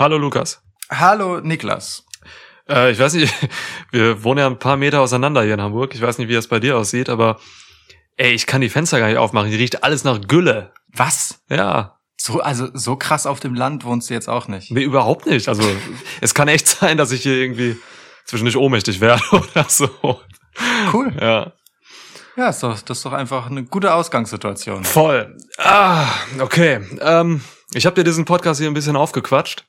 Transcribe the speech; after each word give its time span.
Hallo 0.00 0.16
Lukas. 0.16 0.62
Hallo 0.88 1.40
Niklas. 1.40 2.06
Äh, 2.66 2.90
ich 2.90 2.98
weiß 2.98 3.12
nicht, 3.12 3.34
wir 3.90 4.24
wohnen 4.24 4.38
ja 4.38 4.46
ein 4.46 4.58
paar 4.58 4.78
Meter 4.78 5.02
auseinander 5.02 5.42
hier 5.42 5.52
in 5.52 5.60
Hamburg. 5.60 5.94
Ich 5.94 6.00
weiß 6.00 6.16
nicht, 6.16 6.28
wie 6.28 6.32
das 6.32 6.46
bei 6.46 6.58
dir 6.58 6.78
aussieht, 6.78 7.10
aber 7.10 7.38
ey, 8.16 8.32
ich 8.32 8.46
kann 8.46 8.62
die 8.62 8.70
Fenster 8.70 8.98
gar 8.98 9.08
nicht 9.08 9.18
aufmachen. 9.18 9.50
Die 9.50 9.56
riecht 9.58 9.84
alles 9.84 10.02
nach 10.02 10.22
Gülle. 10.22 10.72
Was? 10.88 11.42
Ja. 11.50 11.98
So, 12.16 12.40
also 12.40 12.68
so 12.72 12.96
krass 12.96 13.26
auf 13.26 13.40
dem 13.40 13.52
Land 13.54 13.84
wohnst 13.84 14.08
du 14.08 14.14
jetzt 14.14 14.30
auch 14.30 14.48
nicht. 14.48 14.70
Nee, 14.70 14.84
überhaupt 14.84 15.26
nicht. 15.26 15.50
Also 15.50 15.62
es 16.22 16.32
kann 16.32 16.48
echt 16.48 16.66
sein, 16.66 16.96
dass 16.96 17.12
ich 17.12 17.22
hier 17.22 17.34
irgendwie 17.34 17.76
zwischendurch 18.24 18.56
ohnmächtig 18.56 19.02
werde 19.02 19.22
oder 19.32 19.66
so. 19.68 19.90
Cool. 20.94 21.12
Ja. 21.20 21.52
Ja, 22.38 22.48
ist 22.48 22.62
doch, 22.62 22.80
das 22.80 22.96
ist 22.96 23.04
doch 23.04 23.12
einfach 23.12 23.50
eine 23.50 23.64
gute 23.64 23.92
Ausgangssituation. 23.92 24.82
Voll. 24.82 25.36
Ah, 25.58 26.06
okay. 26.38 26.80
Ähm, 27.02 27.42
ich 27.74 27.84
habe 27.84 27.96
dir 27.96 28.04
diesen 28.04 28.24
Podcast 28.24 28.60
hier 28.60 28.70
ein 28.70 28.72
bisschen 28.72 28.96
aufgequatscht. 28.96 29.66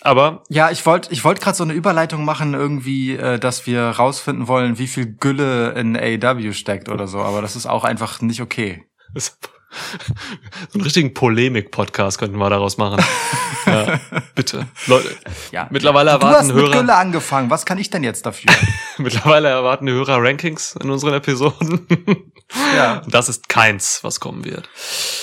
Aber 0.00 0.42
Ja, 0.48 0.70
ich 0.70 0.84
wollte 0.86 1.12
ich 1.12 1.24
wollt 1.24 1.40
gerade 1.40 1.56
so 1.56 1.64
eine 1.64 1.74
Überleitung 1.74 2.24
machen, 2.24 2.54
irgendwie, 2.54 3.16
äh, 3.16 3.38
dass 3.38 3.66
wir 3.66 3.82
rausfinden 3.82 4.48
wollen, 4.48 4.78
wie 4.78 4.86
viel 4.86 5.06
Gülle 5.06 5.72
in 5.72 5.96
AW 5.96 6.52
steckt 6.52 6.88
oder 6.88 7.06
so, 7.06 7.20
aber 7.20 7.42
das 7.42 7.56
ist 7.56 7.66
auch 7.66 7.84
einfach 7.84 8.20
nicht 8.20 8.40
okay. 8.40 8.86
So 10.70 10.74
einen 10.74 10.82
richtigen 10.84 11.14
Polemik-Podcast 11.14 12.18
könnten 12.18 12.36
wir 12.38 12.50
daraus 12.50 12.76
machen. 12.76 13.02
ja, 13.66 14.00
bitte. 14.34 14.66
Leute, 14.86 15.08
Ja. 15.52 15.66
mittlerweile 15.70 16.10
Du 16.10 16.14
hast 16.16 16.22
erwarten 16.22 16.46
mit 16.48 16.56
Hörer, 16.56 16.80
Gülle 16.80 16.94
angefangen. 16.94 17.50
Was 17.50 17.66
kann 17.66 17.78
ich 17.78 17.90
denn 17.90 18.04
jetzt 18.04 18.26
dafür? 18.26 18.52
mittlerweile 18.98 19.48
erwarten 19.48 19.86
die 19.86 19.92
Hörer 19.92 20.22
Rankings 20.22 20.76
in 20.82 20.90
unseren 20.90 21.14
Episoden. 21.14 21.86
ja. 22.76 23.02
Das 23.08 23.28
ist 23.28 23.48
keins, 23.48 24.00
was 24.02 24.20
kommen 24.20 24.44
wird. 24.44 24.68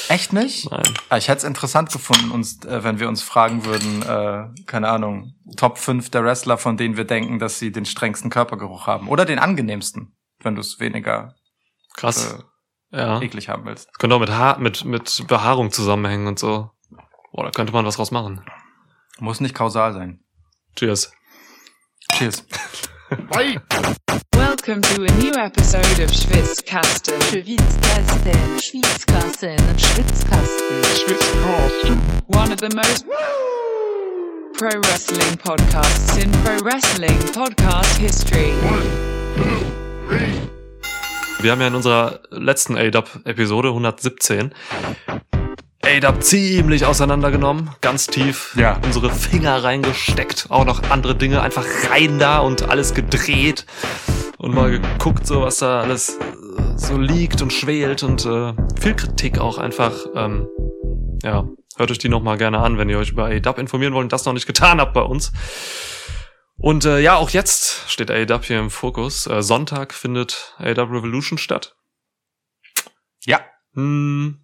Echt 0.09 0.33
nicht? 0.33 0.69
Nein. 0.71 0.83
Ah, 1.09 1.17
Ich 1.17 1.27
hätte 1.27 1.39
es 1.39 1.43
interessant 1.43 1.91
gefunden, 1.91 2.31
uns, 2.31 2.63
äh, 2.65 2.83
wenn 2.83 2.99
wir 2.99 3.07
uns 3.07 3.21
fragen 3.23 3.65
würden, 3.65 4.01
äh, 4.01 4.63
keine 4.65 4.89
Ahnung, 4.89 5.33
Top 5.57 5.77
5 5.77 6.09
der 6.09 6.23
Wrestler, 6.23 6.57
von 6.57 6.77
denen 6.77 6.97
wir 6.97 7.05
denken, 7.05 7.39
dass 7.39 7.59
sie 7.59 7.71
den 7.71 7.85
strengsten 7.85 8.29
Körpergeruch 8.29 8.87
haben. 8.87 9.07
Oder 9.07 9.25
den 9.25 9.39
angenehmsten, 9.39 10.15
wenn 10.43 10.55
du 10.55 10.61
es 10.61 10.79
weniger 10.79 11.35
Krass. 11.95 12.33
äh, 12.33 12.43
ja. 12.91 13.21
eklig 13.21 13.49
haben 13.49 13.65
willst. 13.65 13.97
Könnte 13.99 14.15
auch 14.15 14.19
mit, 14.19 14.29
Haar, 14.29 14.59
mit, 14.59 14.85
mit 14.85 15.25
Behaarung 15.27 15.71
zusammenhängen 15.71 16.27
und 16.27 16.39
so. 16.39 16.69
Boah, 17.31 17.45
da 17.45 17.51
könnte 17.51 17.73
man 17.73 17.85
was 17.85 17.95
draus 17.95 18.11
machen. 18.11 18.43
Muss 19.19 19.39
nicht 19.39 19.55
kausal 19.55 19.93
sein. 19.93 20.23
Cheers. 20.75 21.11
Cheers. 22.13 22.45
Welcome 24.33 24.81
to 24.81 25.03
a 25.03 25.11
new 25.21 25.33
episode 25.33 25.99
of 25.99 26.13
Schwitzkasten. 26.13 27.21
Schwitzkasten, 27.21 28.59
Schwitzkasten, 28.59 29.57
Schwitzkasten. 29.77 30.81
One 32.27 32.51
of 32.51 32.59
the 32.59 32.69
most 32.75 33.05
pro 34.57 34.79
wrestling 34.81 35.37
podcasts 35.37 36.17
in 36.17 36.31
pro 36.43 36.57
wrestling 36.63 37.17
podcast 37.33 37.97
history. 37.97 38.51
Wir 41.41 41.51
haben 41.51 41.61
ja 41.61 41.67
in 41.67 41.75
unserer 41.75 42.19
letzten 42.29 42.77
ADAP-Episode 42.77 43.69
117 43.69 44.53
ADAP 45.83 46.23
ziemlich 46.23 46.85
auseinandergenommen, 46.85 47.71
ganz 47.81 48.05
tief 48.07 48.55
Ja. 48.55 48.79
unsere 48.83 49.09
Finger 49.09 49.63
reingesteckt, 49.63 50.45
auch 50.49 50.65
noch 50.65 50.89
andere 50.91 51.15
Dinge 51.15 51.41
einfach 51.41 51.65
rein 51.89 52.19
da 52.19 52.39
und 52.39 52.69
alles 52.69 52.93
gedreht 52.93 53.65
und 54.37 54.53
mal 54.53 54.69
geguckt, 54.69 55.25
so 55.25 55.41
was 55.41 55.57
da 55.57 55.81
alles 55.81 56.17
äh, 56.19 56.77
so 56.77 56.97
liegt 56.97 57.41
und 57.41 57.51
schwelt 57.51 58.03
und 58.03 58.25
äh, 58.25 58.53
viel 58.79 58.93
Kritik 58.95 59.39
auch 59.39 59.57
einfach. 59.57 59.93
Ähm, 60.15 60.47
ja, 61.23 61.47
hört 61.77 61.91
euch 61.91 61.97
die 61.97 62.09
nochmal 62.09 62.37
gerne 62.37 62.59
an, 62.59 62.77
wenn 62.77 62.89
ihr 62.89 62.99
euch 62.99 63.09
über 63.11 63.25
ADAP 63.25 63.57
informieren 63.57 63.93
wollt 63.93 64.03
und 64.05 64.13
das 64.13 64.25
noch 64.25 64.33
nicht 64.33 64.47
getan 64.47 64.79
habt 64.79 64.93
bei 64.93 65.01
uns. 65.01 65.31
Und 66.61 66.85
äh, 66.85 66.99
ja, 66.99 67.15
auch 67.15 67.31
jetzt 67.31 67.89
steht 67.89 68.11
AEW 68.11 68.43
hier 68.43 68.59
im 68.59 68.69
Fokus. 68.69 69.25
Äh, 69.25 69.41
Sonntag 69.41 69.93
findet 69.93 70.53
AEW 70.59 70.97
Revolution 70.97 71.39
statt. 71.39 71.75
Ja. 73.25 73.39
Hm, 73.73 74.39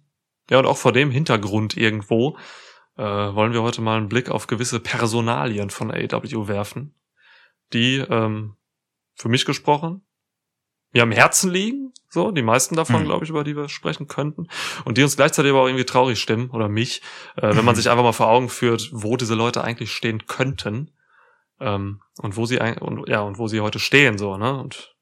ja, 0.50 0.58
und 0.58 0.66
auch 0.66 0.76
vor 0.76 0.92
dem 0.92 1.12
Hintergrund 1.12 1.76
irgendwo 1.76 2.36
äh, 2.96 3.02
wollen 3.02 3.52
wir 3.52 3.62
heute 3.62 3.82
mal 3.82 3.96
einen 3.96 4.08
Blick 4.08 4.30
auf 4.30 4.48
gewisse 4.48 4.80
Personalien 4.80 5.70
von 5.70 5.92
AEW 5.92 6.48
werfen, 6.48 6.94
die 7.72 7.98
ähm, 7.98 8.56
für 9.14 9.28
mich 9.28 9.44
gesprochen 9.44 10.04
mir 10.92 11.02
am 11.02 11.12
Herzen 11.12 11.50
liegen, 11.50 11.92
so 12.08 12.30
die 12.30 12.42
meisten 12.42 12.74
davon, 12.74 13.02
Mhm. 13.02 13.06
glaube 13.06 13.24
ich, 13.24 13.30
über 13.30 13.44
die 13.44 13.54
wir 13.54 13.68
sprechen 13.68 14.08
könnten 14.08 14.48
und 14.86 14.96
die 14.96 15.02
uns 15.02 15.16
gleichzeitig 15.16 15.50
aber 15.50 15.60
auch 15.60 15.66
irgendwie 15.66 15.84
traurig 15.84 16.18
stimmen 16.18 16.50
oder 16.50 16.68
mich, 16.68 17.02
äh, 17.36 17.54
wenn 17.54 17.64
man 17.64 17.74
sich 17.76 17.90
einfach 17.90 18.02
mal 18.02 18.12
vor 18.12 18.28
Augen 18.28 18.48
führt, 18.48 18.88
wo 18.92 19.16
diese 19.16 19.34
Leute 19.34 19.62
eigentlich 19.62 19.92
stehen 19.92 20.26
könnten 20.26 20.90
ähm, 21.60 22.00
und 22.20 22.36
wo 22.36 22.46
sie 22.46 22.60
ein, 22.60 22.78
und 22.78 23.08
ja 23.08 23.20
und 23.20 23.38
wo 23.38 23.48
sie 23.48 23.60
heute 23.60 23.78
stehen 23.78 24.18
so 24.18 24.36
ne 24.36 24.60
und 24.60 24.94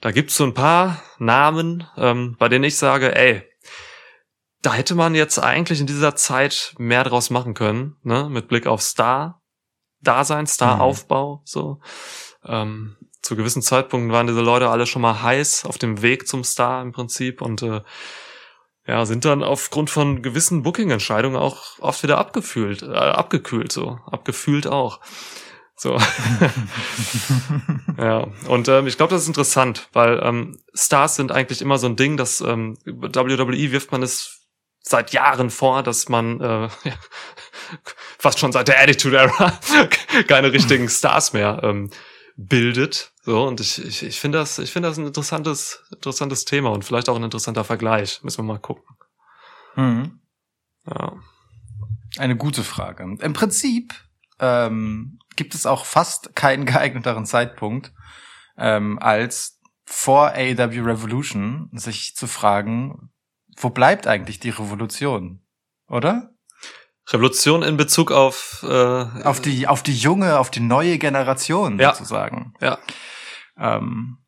da 0.00 0.10
gibt's 0.10 0.36
so 0.36 0.44
ein 0.44 0.54
paar 0.54 1.02
Namen, 1.18 1.86
ähm, 1.96 2.36
bei 2.38 2.48
denen 2.48 2.64
ich 2.64 2.76
sage, 2.76 3.16
ey, 3.16 3.42
da 4.62 4.74
hätte 4.74 4.94
man 4.94 5.14
jetzt 5.14 5.38
eigentlich 5.38 5.80
in 5.80 5.86
dieser 5.86 6.16
Zeit 6.16 6.74
mehr 6.78 7.04
draus 7.04 7.30
machen 7.30 7.54
können, 7.54 7.96
ne, 8.02 8.28
mit 8.28 8.48
Blick 8.48 8.66
auf 8.66 8.82
Star, 8.82 9.42
Dasein, 10.00 10.46
Star-Aufbau, 10.46 11.42
so. 11.44 11.80
Ähm, 12.44 12.96
zu 13.22 13.36
gewissen 13.36 13.62
Zeitpunkten 13.62 14.12
waren 14.12 14.26
diese 14.26 14.40
Leute 14.40 14.68
alle 14.68 14.86
schon 14.86 15.02
mal 15.02 15.22
heiß 15.22 15.64
auf 15.64 15.78
dem 15.78 16.02
Weg 16.02 16.28
zum 16.28 16.44
Star 16.44 16.82
im 16.82 16.92
Prinzip 16.92 17.42
und 17.42 17.62
äh, 17.62 17.80
ja, 18.86 19.04
sind 19.04 19.24
dann 19.24 19.42
aufgrund 19.42 19.90
von 19.90 20.22
gewissen 20.22 20.62
Booking-Entscheidungen 20.62 21.36
auch 21.36 21.78
oft 21.80 22.04
wieder 22.04 22.18
abgefühlt, 22.18 22.82
äh, 22.82 22.86
abgekühlt, 22.86 23.72
so, 23.72 23.98
abgefühlt 24.06 24.68
auch. 24.68 25.00
So. 25.78 25.96
ja, 27.98 28.26
und 28.48 28.68
ähm, 28.68 28.86
ich 28.86 28.96
glaube, 28.96 29.12
das 29.12 29.22
ist 29.22 29.28
interessant, 29.28 29.88
weil 29.92 30.20
ähm, 30.22 30.58
Stars 30.74 31.16
sind 31.16 31.32
eigentlich 31.32 31.60
immer 31.60 31.76
so 31.76 31.86
ein 31.86 31.96
Ding, 31.96 32.16
dass 32.16 32.40
ähm, 32.40 32.78
WWE 32.86 33.72
wirft 33.72 33.92
man 33.92 34.02
es 34.02 34.40
seit 34.80 35.12
Jahren 35.12 35.50
vor, 35.50 35.82
dass 35.82 36.08
man 36.08 36.40
äh, 36.40 36.68
ja, 36.84 36.94
fast 38.18 38.38
schon 38.38 38.52
seit 38.52 38.68
der 38.68 38.80
Attitude 38.80 39.18
Era 39.18 39.58
keine 40.28 40.52
richtigen 40.52 40.88
Stars 40.88 41.34
mehr 41.34 41.60
ähm, 41.62 41.90
bildet. 42.36 43.12
So 43.22 43.46
und 43.46 43.60
ich, 43.60 43.84
ich, 43.84 44.02
ich 44.02 44.20
finde 44.20 44.38
das, 44.38 44.58
ich 44.58 44.72
finde 44.72 44.88
das 44.88 44.96
ein 44.96 45.06
interessantes, 45.06 45.82
interessantes 45.92 46.46
Thema 46.46 46.70
und 46.70 46.84
vielleicht 46.84 47.08
auch 47.08 47.16
ein 47.16 47.24
interessanter 47.24 47.64
Vergleich. 47.64 48.22
Müssen 48.22 48.38
wir 48.38 48.54
mal 48.54 48.60
gucken. 48.60 48.84
Mhm. 49.74 50.20
Ja. 50.86 51.12
Eine 52.16 52.36
gute 52.36 52.62
Frage. 52.62 53.02
Im 53.20 53.32
Prinzip 53.34 53.92
ähm, 54.38 55.18
gibt 55.36 55.54
es 55.54 55.66
auch 55.66 55.84
fast 55.84 56.34
keinen 56.34 56.64
geeigneteren 56.66 57.26
Zeitpunkt, 57.26 57.92
ähm, 58.56 58.98
als 58.98 59.60
vor 59.84 60.32
AEW 60.32 60.82
Revolution 60.82 61.70
sich 61.72 62.16
zu 62.16 62.26
fragen, 62.26 63.10
wo 63.56 63.70
bleibt 63.70 64.06
eigentlich 64.06 64.40
die 64.40 64.50
Revolution? 64.50 65.42
Oder? 65.88 66.30
Revolution 67.08 67.62
in 67.62 67.76
Bezug 67.76 68.10
auf 68.10 68.64
äh, 68.64 68.66
Auf 68.66 69.40
die, 69.40 69.68
auf 69.68 69.82
die 69.84 69.94
junge, 69.96 70.38
auf 70.38 70.50
die 70.50 70.60
neue 70.60 70.98
Generation 70.98 71.78
Ja. 71.78 71.94
sozusagen. 71.94 72.54
ja 72.60 72.78
Ähm, 73.58 74.18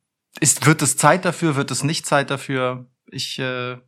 ist, 0.41 0.65
wird 0.67 0.83
es 0.83 0.97
Zeit 0.97 1.25
dafür? 1.25 1.57
Wird 1.57 1.71
es 1.71 1.83
nicht 1.83 2.07
Zeit 2.07 2.31
dafür? 2.31 2.87
Ich, 3.07 3.39
äh, 3.39 3.79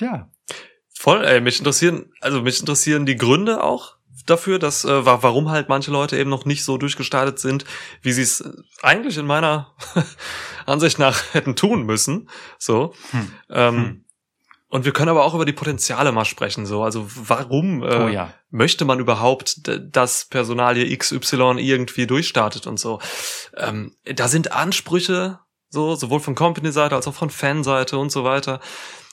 ja. 0.00 0.30
Voll, 0.94 1.24
ey, 1.24 1.40
mich 1.40 1.58
interessieren, 1.60 2.12
also 2.20 2.42
mich 2.42 2.58
interessieren 2.58 3.06
die 3.06 3.16
Gründe 3.16 3.62
auch 3.62 3.97
dafür, 4.30 4.58
dass 4.58 4.84
äh, 4.84 5.04
wa- 5.06 5.18
warum 5.22 5.50
halt 5.50 5.68
manche 5.68 5.90
Leute 5.90 6.16
eben 6.18 6.30
noch 6.30 6.44
nicht 6.44 6.64
so 6.64 6.78
durchgestartet 6.78 7.38
sind, 7.38 7.64
wie 8.02 8.12
sie 8.12 8.22
es 8.22 8.42
eigentlich 8.82 9.16
in 9.18 9.26
meiner 9.26 9.74
Ansicht 10.66 10.98
nach 10.98 11.22
hätten 11.32 11.56
tun 11.56 11.82
müssen. 11.84 12.28
So. 12.58 12.94
Hm. 13.10 13.32
Ähm, 13.50 13.76
Hm. 13.76 14.04
Und 14.70 14.84
wir 14.84 14.92
können 14.92 15.08
aber 15.08 15.24
auch 15.24 15.34
über 15.34 15.46
die 15.46 15.54
Potenziale 15.54 16.12
mal 16.12 16.26
sprechen. 16.26 16.66
So, 16.66 16.82
also 16.82 17.06
warum 17.08 17.82
äh, 17.82 17.86
Oh 18.04 18.08
ja. 18.08 18.34
möchte 18.50 18.84
man 18.84 18.98
überhaupt, 19.00 19.62
dass 19.66 20.26
Personalie 20.26 20.94
XY 20.94 21.54
irgendwie 21.56 22.06
durchstartet 22.06 22.66
und 22.66 22.78
so? 22.78 22.98
Ähm, 23.56 23.94
da 24.04 24.28
sind 24.28 24.52
Ansprüche 24.52 25.38
so 25.70 25.94
sowohl 25.94 26.20
von 26.20 26.34
Company-Seite 26.34 26.94
als 26.94 27.08
auch 27.08 27.14
von 27.14 27.30
Fanseite 27.30 27.96
und 27.96 28.12
so 28.12 28.24
weiter. 28.24 28.60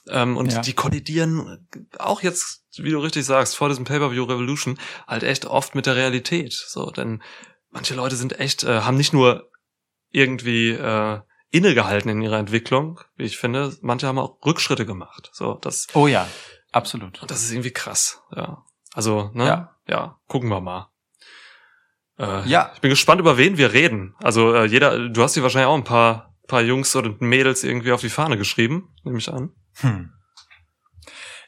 Ähm, 0.10 0.38
und 0.38 0.52
Ja. 0.54 0.62
die 0.62 0.74
kollidieren 0.74 1.68
auch 1.98 2.22
jetzt, 2.22 2.63
wie 2.78 2.92
du 2.92 3.00
richtig 3.00 3.25
sagst, 3.25 3.56
vor 3.56 3.69
diesem 3.69 3.86
Pay-per-View 3.86 4.24
Revolution 4.24 4.78
halt 5.07 5.24
echt 5.24 5.46
oft 5.46 5.74
mit 5.75 5.86
der 5.88 5.96
Realität. 5.96 6.54
So, 6.54 6.92
denn 6.92 7.24
manche 7.72 7.96
Leute 7.96 8.16
sind 8.16 8.40
echt, 8.40 8.63
äh, 8.63 8.81
haben 8.81 8.98
nicht 8.98 9.13
nur 9.13 9.50
irgendwie 10.12 10.69
äh, 10.72 11.19
innegehalten 11.52 12.10
in 12.12 12.22
ihrer 12.22 12.38
Entwicklung, 12.38 13.00
wie 13.16 13.24
ich 13.24 13.38
finde, 13.38 13.75
manche 13.81 14.07
haben 14.07 14.19
auch 14.19 14.38
Rückschritte 14.46 14.86
gemacht. 14.86 15.30
So, 15.34 15.56
das, 15.56 15.88
Oh 15.94 16.08
ja. 16.08 16.28
Absolut. 16.72 17.19
das 17.28 17.44
ist 17.44 17.51
irgendwie 17.51 17.72
krass. 17.72 18.22
Ja, 18.36 18.63
also 18.94 19.31
ne, 19.34 19.46
Ja. 19.48 19.75
ja, 19.88 20.19
gucken 20.28 20.50
wir 20.50 20.62
mal. 20.62 20.90
Äh, 22.19 22.48
Ja. 22.48 22.72
Ich 22.75 22.81
bin 22.81 22.90
gespannt, 22.90 23.19
über 23.22 23.38
wen 23.38 23.58
wir 23.58 23.74
reden. 23.74 24.16
Also 24.22 24.54
äh, 24.54 24.66
jeder, 24.66 25.10
du 25.10 25.24
hast 25.24 25.36
dir 25.36 25.44
wahrscheinlich 25.44 25.68
auch 25.68 25.75
ein 25.75 25.84
paar, 25.84 26.36
paar 26.48 26.62
Jungs 26.62 26.96
oder 26.96 27.13
Mädels 27.19 27.63
irgendwie 27.63 27.92
auf 27.92 28.01
die 28.01 28.10
Fahne 28.10 28.38
geschrieben, 28.38 28.94
nehme 29.04 29.18
ich 29.18 29.31
an. 29.31 29.51
Hm. 29.77 30.12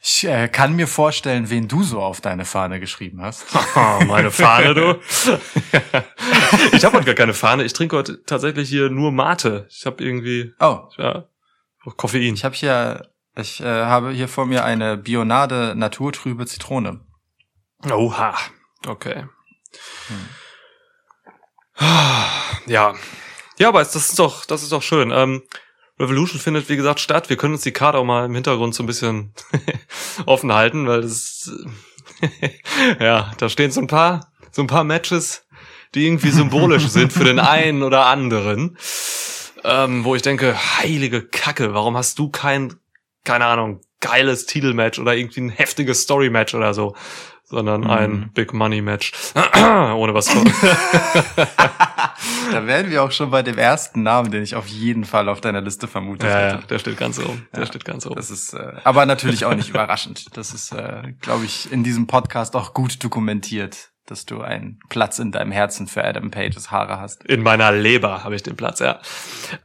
Ich 0.00 0.24
äh, 0.24 0.48
kann 0.48 0.74
mir 0.76 0.86
vorstellen, 0.86 1.50
wen 1.50 1.68
du 1.68 1.82
so 1.82 2.00
auf 2.00 2.20
deine 2.20 2.44
Fahne 2.44 2.80
geschrieben 2.80 3.20
hast. 3.22 3.46
Oh, 3.74 4.04
meine 4.04 4.30
Fahne, 4.30 4.74
du. 4.74 5.00
ich 6.72 6.84
habe 6.84 6.96
heute 6.96 7.04
gar 7.04 7.14
keine 7.14 7.34
Fahne. 7.34 7.64
Ich 7.64 7.72
trinke 7.72 7.96
heute 7.96 8.24
tatsächlich 8.24 8.68
hier 8.68 8.90
nur 8.90 9.12
Mate. 9.12 9.66
Ich 9.70 9.86
habe 9.86 10.02
irgendwie, 10.02 10.52
Oh, 10.60 10.88
ja, 10.96 11.24
Koffein. 11.96 12.34
ich 12.34 12.44
habe 12.44 12.54
hier, 12.54 13.10
ich 13.36 13.60
äh, 13.60 13.64
habe 13.84 14.10
hier 14.10 14.28
vor 14.28 14.46
mir 14.46 14.64
eine 14.64 14.96
Bionade 14.96 15.74
naturtrübe 15.76 16.46
Zitrone. 16.46 17.00
Oha. 17.90 18.34
Okay. 18.86 19.26
Hm. 20.08 20.28
Ja. 22.66 22.94
Ja, 23.58 23.68
aber 23.68 23.80
das 23.80 23.94
ist 23.94 24.18
doch, 24.18 24.44
das 24.44 24.62
ist 24.62 24.72
doch 24.72 24.82
schön. 24.82 25.10
Ähm, 25.10 25.42
Revolution 25.98 26.40
findet, 26.40 26.68
wie 26.68 26.76
gesagt, 26.76 27.00
statt. 27.00 27.28
Wir 27.28 27.36
können 27.36 27.54
uns 27.54 27.62
die 27.62 27.72
Karte 27.72 27.98
auch 27.98 28.04
mal 28.04 28.26
im 28.26 28.34
Hintergrund 28.34 28.74
so 28.74 28.82
ein 28.82 28.86
bisschen 28.86 29.32
offen 30.26 30.52
halten, 30.52 30.86
weil 30.86 31.02
das, 31.02 31.50
ja, 33.00 33.32
da 33.38 33.48
stehen 33.48 33.70
so 33.70 33.80
ein 33.80 33.86
paar, 33.86 34.32
so 34.50 34.62
ein 34.62 34.68
paar 34.68 34.84
Matches, 34.84 35.46
die 35.94 36.06
irgendwie 36.06 36.30
symbolisch 36.30 36.86
sind 36.88 37.12
für 37.12 37.24
den 37.24 37.38
einen 37.38 37.82
oder 37.82 38.06
anderen. 38.06 38.78
Ähm, 39.64 40.04
wo 40.04 40.14
ich 40.14 40.22
denke, 40.22 40.56
heilige 40.78 41.26
Kacke, 41.26 41.74
warum 41.74 41.96
hast 41.96 42.18
du 42.20 42.30
kein, 42.30 42.74
keine 43.24 43.46
Ahnung, 43.46 43.80
geiles 44.00 44.46
Titelmatch 44.46 45.00
oder 45.00 45.16
irgendwie 45.16 45.40
ein 45.40 45.50
heftiges 45.50 46.02
Story-Match 46.02 46.54
oder 46.54 46.74
so, 46.74 46.94
sondern 47.48 47.86
ein 47.86 48.10
Mhm. 48.10 48.30
Big 48.34 48.52
Money-Match. 48.52 49.12
Ohne 49.94 50.14
was 50.14 50.26
zu. 50.26 50.44
Da 52.52 52.66
wären 52.66 52.90
wir 52.90 53.02
auch 53.02 53.10
schon 53.12 53.30
bei 53.30 53.42
dem 53.42 53.58
ersten 53.58 54.02
Namen, 54.02 54.30
den 54.30 54.42
ich 54.42 54.54
auf 54.54 54.66
jeden 54.66 55.04
Fall 55.04 55.28
auf 55.28 55.40
deiner 55.40 55.60
Liste 55.60 55.86
vermutet 55.88 56.28
ja, 56.28 56.40
ja, 56.40 56.56
hätte. 56.56 56.66
der 56.66 56.78
steht 56.78 56.96
ganz 56.96 57.18
oben. 57.18 57.46
Der 57.52 57.60
Ja. 57.60 57.66
steht 57.66 57.84
ganz 57.84 58.06
oben. 58.06 58.16
Das 58.16 58.30
ist 58.30 58.54
äh, 58.54 58.72
aber 58.84 59.06
natürlich 59.06 59.44
auch 59.44 59.54
nicht 59.54 59.68
überraschend. 59.70 60.36
Das 60.36 60.52
ist, 60.54 60.72
äh, 60.72 61.12
glaube 61.20 61.44
ich, 61.44 61.70
in 61.72 61.84
diesem 61.84 62.06
Podcast 62.06 62.56
auch 62.56 62.72
gut 62.74 63.02
dokumentiert, 63.04 63.90
dass 64.06 64.24
du 64.24 64.40
einen 64.40 64.78
Platz 64.88 65.18
in 65.18 65.32
deinem 65.32 65.52
Herzen 65.52 65.86
für 65.86 66.02
Adam 66.04 66.30
Pages 66.30 66.70
Haare 66.70 66.98
hast. 66.98 67.24
In 67.24 67.42
meiner 67.42 67.70
Leber 67.72 68.24
habe 68.24 68.34
ich 68.34 68.42
den 68.42 68.56
Platz, 68.56 68.80
ja. 68.80 69.00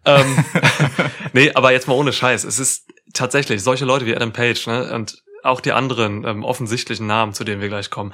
Ähm, 0.06 0.44
nee, 1.34 1.52
aber 1.54 1.72
jetzt 1.72 1.88
mal 1.88 1.94
ohne 1.96 2.12
Scheiß. 2.12 2.44
Es 2.44 2.60
ist 2.60 2.90
tatsächlich 3.14 3.64
solche 3.64 3.86
Leute 3.86 4.06
wie 4.06 4.16
Adam 4.16 4.34
Page 4.34 4.68
ne, 4.68 4.94
und 4.94 5.24
auch 5.44 5.62
die 5.62 5.74
anderen 5.74 6.25
ähm, 6.25 6.44
offensichtlichen 6.44 7.07
Namen, 7.07 7.34
zu 7.34 7.44
denen 7.44 7.62
wir 7.62 7.69
gleich 7.69 7.90
kommen. 7.90 8.13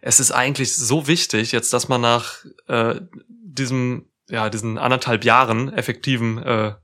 Es 0.00 0.20
ist 0.20 0.32
eigentlich 0.32 0.74
so 0.76 1.06
wichtig, 1.06 1.52
jetzt, 1.52 1.72
dass 1.72 1.88
man 1.88 2.00
nach 2.00 2.44
äh, 2.68 3.00
diesem, 3.28 4.06
ja, 4.28 4.48
diesen 4.48 4.78
anderthalb 4.78 5.24
Jahren 5.24 5.72
effektiven 5.72 6.38
äh, 6.38 6.74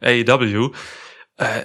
AEW 0.00 0.70
äh, 1.36 1.64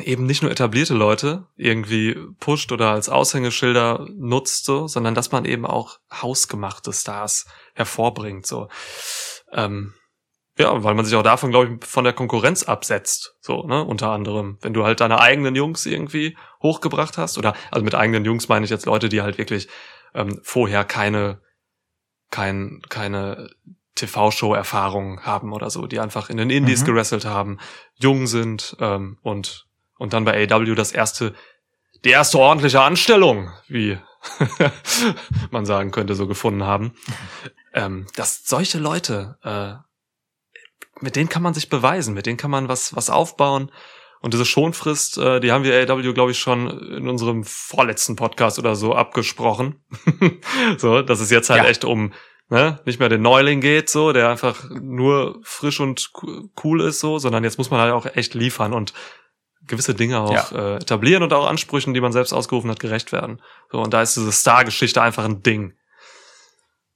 eben 0.00 0.26
nicht 0.26 0.42
nur 0.42 0.50
etablierte 0.50 0.94
Leute 0.94 1.46
irgendwie 1.56 2.16
pusht 2.40 2.72
oder 2.72 2.90
als 2.90 3.08
Aushängeschilder 3.08 4.06
nutzt, 4.14 4.64
so, 4.64 4.86
sondern 4.86 5.14
dass 5.14 5.32
man 5.32 5.44
eben 5.44 5.66
auch 5.66 5.98
hausgemachte 6.12 6.92
Stars 6.92 7.46
hervorbringt, 7.74 8.46
so. 8.46 8.68
Ähm, 9.52 9.94
ja, 10.58 10.82
weil 10.82 10.94
man 10.94 11.04
sich 11.04 11.14
auch 11.14 11.22
davon, 11.22 11.50
glaube 11.50 11.78
ich, 11.80 11.86
von 11.86 12.04
der 12.04 12.12
Konkurrenz 12.12 12.62
absetzt, 12.62 13.36
so, 13.40 13.62
ne, 13.64 13.84
unter 13.84 14.10
anderem. 14.10 14.58
Wenn 14.62 14.72
du 14.74 14.84
halt 14.84 15.00
deine 15.00 15.20
eigenen 15.20 15.54
Jungs 15.54 15.84
irgendwie 15.86 16.36
hochgebracht 16.62 17.18
hast, 17.18 17.36
oder, 17.38 17.54
also 17.70 17.84
mit 17.84 17.94
eigenen 17.94 18.24
Jungs 18.24 18.48
meine 18.48 18.64
ich 18.64 18.70
jetzt 18.70 18.86
Leute, 18.86 19.08
die 19.08 19.22
halt 19.22 19.38
wirklich 19.38 19.68
ähm, 20.14 20.40
vorher 20.42 20.84
keine, 20.84 21.40
kein, 22.30 22.80
keine 22.88 23.50
TV-Show-Erfahrung 23.96 25.22
haben 25.22 25.52
oder 25.52 25.70
so, 25.70 25.86
die 25.86 26.00
einfach 26.00 26.30
in 26.30 26.36
den 26.36 26.50
Indies 26.50 26.82
Mhm. 26.82 26.86
gewrestelt 26.86 27.24
haben, 27.24 27.58
jung 27.94 28.26
sind 28.26 28.76
ähm, 28.80 29.18
und 29.22 29.66
und 29.98 30.12
dann 30.12 30.26
bei 30.26 30.46
AW 30.50 30.74
das 30.74 30.92
erste, 30.92 31.34
die 32.04 32.10
erste 32.10 32.38
ordentliche 32.38 32.82
Anstellung, 32.82 33.50
wie 33.66 33.98
man 35.50 35.64
sagen 35.64 35.90
könnte, 35.90 36.14
so 36.14 36.26
gefunden 36.26 36.64
haben. 36.64 36.94
Ähm, 37.72 38.06
dass 38.16 38.46
solche 38.46 38.78
Leute, 38.78 39.36
äh, 39.42 39.74
mit 41.00 41.16
denen 41.16 41.28
kann 41.28 41.42
man 41.42 41.54
sich 41.54 41.68
beweisen, 41.68 42.14
mit 42.14 42.26
denen 42.26 42.36
kann 42.36 42.50
man 42.50 42.68
was 42.68 42.94
was 42.96 43.10
aufbauen. 43.10 43.70
Und 44.20 44.32
diese 44.32 44.46
Schonfrist, 44.46 45.18
äh, 45.18 45.40
die 45.40 45.52
haben 45.52 45.62
wir 45.62 45.74
AW, 45.90 46.12
glaube 46.12 46.30
ich, 46.32 46.38
schon 46.38 46.68
in 46.90 47.08
unserem 47.08 47.44
vorletzten 47.44 48.16
Podcast 48.16 48.58
oder 48.58 48.74
so 48.74 48.94
abgesprochen. 48.94 49.84
so, 50.78 51.02
dass 51.02 51.20
es 51.20 51.30
jetzt 51.30 51.50
halt 51.50 51.62
Ja. 51.62 51.68
echt 51.68 51.84
um 51.84 52.12
ne, 52.48 52.80
nicht 52.86 52.98
mehr 52.98 53.08
den 53.10 53.22
Neuling 53.22 53.60
geht, 53.60 53.90
so, 53.90 54.12
der 54.12 54.30
einfach 54.30 54.68
nur 54.70 55.38
frisch 55.42 55.80
und 55.80 56.12
co- 56.12 56.48
cool 56.64 56.80
ist, 56.80 57.00
so, 57.00 57.18
sondern 57.18 57.44
jetzt 57.44 57.58
muss 57.58 57.70
man 57.70 57.80
halt 57.80 57.92
auch 57.92 58.06
echt 58.16 58.34
liefern 58.34 58.72
und 58.72 58.94
gewisse 59.66 59.94
Dinge 59.94 60.20
auch 60.20 60.52
äh, 60.52 60.76
etablieren 60.76 61.22
und 61.22 61.32
auch 61.32 61.46
Ansprüchen, 61.46 61.92
die 61.92 62.00
man 62.00 62.12
selbst 62.12 62.32
ausgerufen 62.32 62.70
hat, 62.70 62.80
gerecht 62.80 63.12
werden. 63.12 63.42
So, 63.70 63.80
und 63.80 63.92
da 63.92 64.00
ist 64.02 64.16
diese 64.16 64.30
Star-Geschichte 64.32 65.02
einfach 65.02 65.24
ein 65.24 65.42
Ding. 65.42 65.74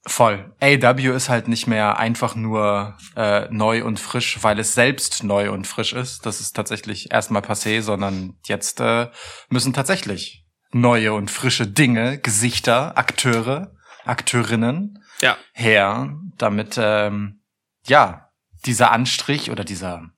Voll. 0.07 0.51
AW 0.59 1.15
ist 1.15 1.29
halt 1.29 1.47
nicht 1.47 1.67
mehr 1.67 1.99
einfach 1.99 2.33
nur 2.35 2.97
äh, 3.15 3.47
neu 3.51 3.83
und 3.85 3.99
frisch, 3.99 4.39
weil 4.41 4.57
es 4.59 4.73
selbst 4.73 5.23
neu 5.23 5.51
und 5.51 5.67
frisch 5.67 5.93
ist. 5.93 6.25
Das 6.25 6.41
ist 6.41 6.53
tatsächlich 6.53 7.11
erstmal 7.11 7.43
passé, 7.43 7.81
sondern 7.83 8.35
jetzt 8.45 8.79
äh, 8.79 9.09
müssen 9.49 9.73
tatsächlich 9.73 10.43
neue 10.71 11.13
und 11.13 11.29
frische 11.29 11.67
Dinge, 11.67 12.17
Gesichter, 12.17 12.97
Akteure, 12.97 13.75
Akteurinnen 14.03 15.03
Ja. 15.21 15.37
her, 15.53 16.15
damit 16.37 16.79
ähm, 16.81 17.43
ja 17.85 18.29
dieser 18.65 18.91
Anstrich 18.91 19.51
oder 19.51 19.63
dieser 19.63 20.09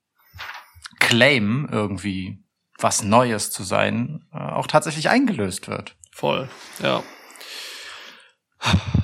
Claim 1.00 1.68
irgendwie 1.70 2.40
was 2.80 3.04
Neues 3.04 3.52
zu 3.52 3.64
sein 3.64 4.26
äh, 4.34 4.38
auch 4.38 4.68
tatsächlich 4.68 5.10
eingelöst 5.10 5.68
wird. 5.68 5.98
Voll, 6.14 6.48
ja. 6.82 7.04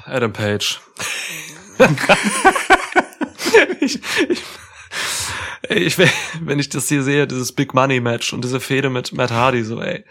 Adam 0.10 0.34
Page. 0.34 0.80
ich, 3.80 4.00
ich, 4.30 4.40
ich, 5.70 5.98
wenn 6.42 6.60
ich 6.60 6.70
das 6.70 6.88
hier 6.90 7.04
sehe, 7.04 7.28
dieses 7.28 7.52
Big 7.54 7.74
Money 7.74 8.00
Match 8.00 8.34
und 8.34 8.44
diese 8.44 8.60
Fehde 8.60 8.90
mit 8.90 9.14
Matt 9.14 9.32
Hardy, 9.32 9.64
so, 9.64 9.80
ey. 9.82 10.04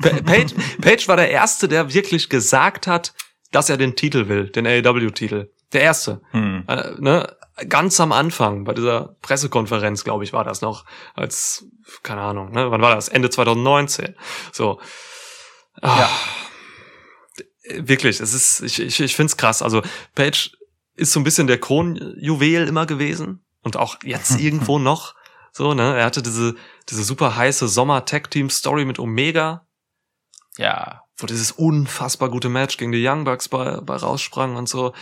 Pa- 0.00 0.20
Page, 0.24 0.54
Page 0.80 1.08
war 1.08 1.16
der 1.16 1.30
Erste, 1.30 1.68
der 1.68 1.92
wirklich 1.92 2.28
gesagt 2.28 2.86
hat, 2.86 3.12
dass 3.52 3.70
er 3.70 3.76
den 3.76 3.96
Titel 3.96 4.28
will, 4.28 4.48
den 4.50 4.66
AEW-Titel. 4.66 5.50
Der 5.72 5.82
Erste. 5.82 6.20
Hm. 6.30 6.64
Äh, 6.68 6.92
ne, 6.98 7.36
ganz 7.68 7.98
am 8.00 8.12
Anfang, 8.12 8.64
bei 8.64 8.72
dieser 8.74 9.16
Pressekonferenz, 9.22 10.04
glaube 10.04 10.24
ich, 10.24 10.32
war 10.32 10.44
das 10.44 10.60
noch, 10.60 10.84
als, 11.14 11.64
keine 12.02 12.20
Ahnung, 12.20 12.50
ne, 12.52 12.70
wann 12.70 12.80
war 12.80 12.94
das? 12.94 13.08
Ende 13.08 13.30
2019. 13.30 14.14
So. 14.52 14.80
Ah, 15.82 15.98
Ja. 16.00 16.10
Wirklich, 17.78 18.20
es 18.20 18.34
ist, 18.34 18.60
ich, 18.60 18.78
ich, 18.80 19.00
ich 19.00 19.16
finde 19.16 19.30
es 19.30 19.36
krass. 19.38 19.62
Also, 19.62 19.80
Page 20.14 20.52
ist 20.96 21.12
so 21.12 21.20
ein 21.20 21.24
bisschen 21.24 21.46
der 21.46 21.58
Kronjuwel 21.58 22.68
immer 22.68 22.84
gewesen 22.84 23.42
und 23.62 23.76
auch 23.78 23.96
jetzt 24.04 24.32
irgendwo 24.40 24.78
noch. 24.78 25.14
So, 25.52 25.72
ne, 25.72 25.96
er 25.96 26.04
hatte 26.04 26.20
diese, 26.22 26.56
diese 26.90 27.02
super 27.04 27.36
heiße 27.36 27.66
Sommer-Tag-Team-Story 27.68 28.84
mit 28.84 28.98
Omega, 28.98 29.66
Ja. 30.58 31.02
wo 31.16 31.26
dieses 31.26 31.52
unfassbar 31.52 32.28
gute 32.28 32.48
Match 32.50 32.76
gegen 32.76 32.92
die 32.92 33.06
Young 33.06 33.24
Bucks 33.24 33.48
bei, 33.48 33.80
bei 33.80 33.96
raussprang 33.96 34.56
und 34.56 34.68
so. 34.68 34.92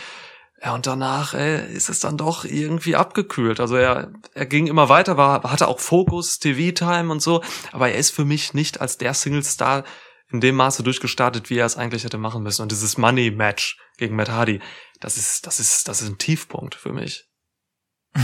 Ja, 0.63 0.73
und 0.73 0.87
danach 0.87 1.33
ey, 1.33 1.69
ist 1.75 1.89
es 1.89 1.99
dann 1.99 2.17
doch 2.17 2.45
irgendwie 2.45 2.95
abgekühlt. 2.95 3.59
Also 3.59 3.75
er, 3.75 4.13
er 4.33 4.45
ging 4.45 4.67
immer 4.67 4.87
weiter, 4.87 5.17
war, 5.17 5.43
hatte 5.51 5.67
auch 5.67 5.79
Fokus, 5.81 6.39
TV-Time 6.39 7.11
und 7.11 7.21
so, 7.21 7.43
aber 7.73 7.89
er 7.89 7.97
ist 7.97 8.11
für 8.11 8.23
mich 8.23 8.53
nicht 8.53 8.79
als 8.79 8.97
der 8.97 9.13
Single-Star 9.13 9.83
in 10.33 10.41
dem 10.41 10.55
Maße 10.55 10.83
durchgestartet, 10.83 11.49
wie 11.51 11.57
er 11.57 11.65
es 11.67 11.77
eigentlich 11.77 12.03
hätte 12.03 12.17
machen 12.17 12.41
müssen. 12.41 12.63
Und 12.63 12.71
dieses 12.71 12.97
Money-Match 12.97 13.79
gegen 13.97 14.15
Matt 14.15 14.29
Hardy, 14.29 14.59
das 14.99 15.15
ist, 15.15 15.45
das 15.45 15.59
ist, 15.59 15.87
das 15.87 16.01
ist 16.01 16.09
ein 16.09 16.17
Tiefpunkt 16.17 16.73
für 16.73 16.91
mich. 16.91 17.29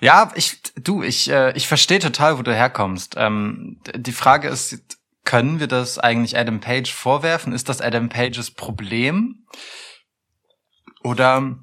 ja, 0.00 0.32
ich, 0.34 0.60
du, 0.74 1.04
ich, 1.04 1.30
äh, 1.30 1.56
ich 1.56 1.68
verstehe 1.68 2.00
total, 2.00 2.38
wo 2.38 2.42
du 2.42 2.52
herkommst. 2.52 3.14
Ähm, 3.16 3.80
die 3.94 4.12
Frage 4.12 4.48
ist, 4.48 4.98
können 5.22 5.60
wir 5.60 5.68
das 5.68 5.98
eigentlich 5.98 6.36
Adam 6.36 6.58
Page 6.60 6.92
vorwerfen? 6.92 7.52
Ist 7.52 7.68
das 7.68 7.80
Adam 7.80 8.08
Pages 8.08 8.50
Problem? 8.50 9.46
Oder, 11.04 11.56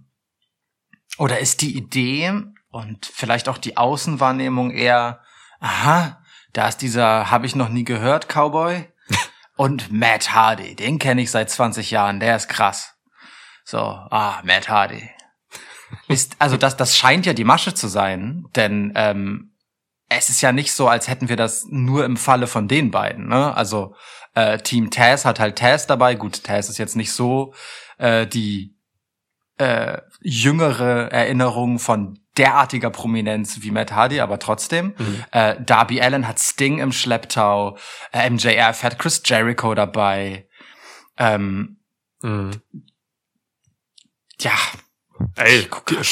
oder 1.18 1.40
ist 1.40 1.62
die 1.62 1.76
Idee 1.76 2.32
und 2.70 3.06
vielleicht 3.06 3.50
auch 3.50 3.58
die 3.58 3.76
Außenwahrnehmung 3.76 4.72
eher, 4.72 5.22
aha, 5.60 6.21
da 6.54 6.68
ist 6.68 6.78
dieser, 6.78 7.32
habe 7.32 7.46
ich 7.46 7.56
noch 7.56 7.70
nie 7.70 7.84
gehört, 7.84 8.28
Cowboy. 8.28 8.88
Und 9.56 9.92
Matt 9.92 10.34
Hardy, 10.34 10.76
den 10.76 11.00
kenne 11.00 11.22
ich 11.22 11.32
seit 11.32 11.50
20 11.50 11.92
Jahren, 11.92 12.20
der 12.20 12.36
ist 12.36 12.48
krass. 12.48 12.96
So, 13.64 13.80
ah, 13.80 14.42
Matt 14.44 14.70
Hardy. 14.70 15.10
Ist, 16.08 16.36
also 16.40 16.58
das, 16.58 16.78
das 16.78 16.98
scheint 16.98 17.26
ja 17.26 17.34
die 17.34 17.44
Masche 17.44 17.74
zu 17.74 17.88
sein, 17.88 18.46
denn 18.56 18.94
ähm, 18.96 19.52
es 20.10 20.30
ist 20.30 20.42
ja 20.42 20.52
nicht 20.52 20.74
so, 20.74 20.88
als 20.88 21.08
hätten 21.08 21.30
wir 21.30 21.38
das 21.38 21.66
nur 21.70 22.06
im 22.06 22.18
Falle 22.18 22.48
von 22.48 22.68
den 22.68 22.92
beiden. 22.92 23.28
Ne? 23.28 23.56
Also 23.56 23.96
äh, 24.34 24.58
Team 24.58 24.92
Taz 24.92 25.26
hat 25.26 25.40
halt 25.40 25.58
Taz 25.58 25.88
dabei. 25.88 26.16
Gut, 26.16 26.44
Taz 26.44 26.70
ist 26.70 26.78
jetzt 26.78 26.96
nicht 26.96 27.14
so 27.14 27.54
äh, 27.98 28.28
die 28.28 28.76
äh, 29.58 30.00
jüngere 30.22 31.12
Erinnerung 31.12 31.80
von 31.80 32.20
derartiger 32.38 32.90
Prominenz 32.90 33.62
wie 33.62 33.72
Matt 33.72 33.92
Hardy, 33.92 34.20
aber 34.22 34.40
trotzdem. 34.40 34.94
Äh, 35.32 35.56
Darby 35.64 36.02
Allen 36.02 36.28
hat 36.28 36.40
Sting 36.40 36.80
im 36.80 36.92
Schlepptau, 36.92 37.78
äh, 38.14 38.30
MJF 38.30 38.84
hat 38.84 39.00
Chris 39.00 39.22
Jericho 39.26 39.74
dabei. 39.76 40.48
Ähm, 41.18 41.78
Mhm. 42.24 42.52
ja, 44.40 44.52
Ey, 45.36 45.68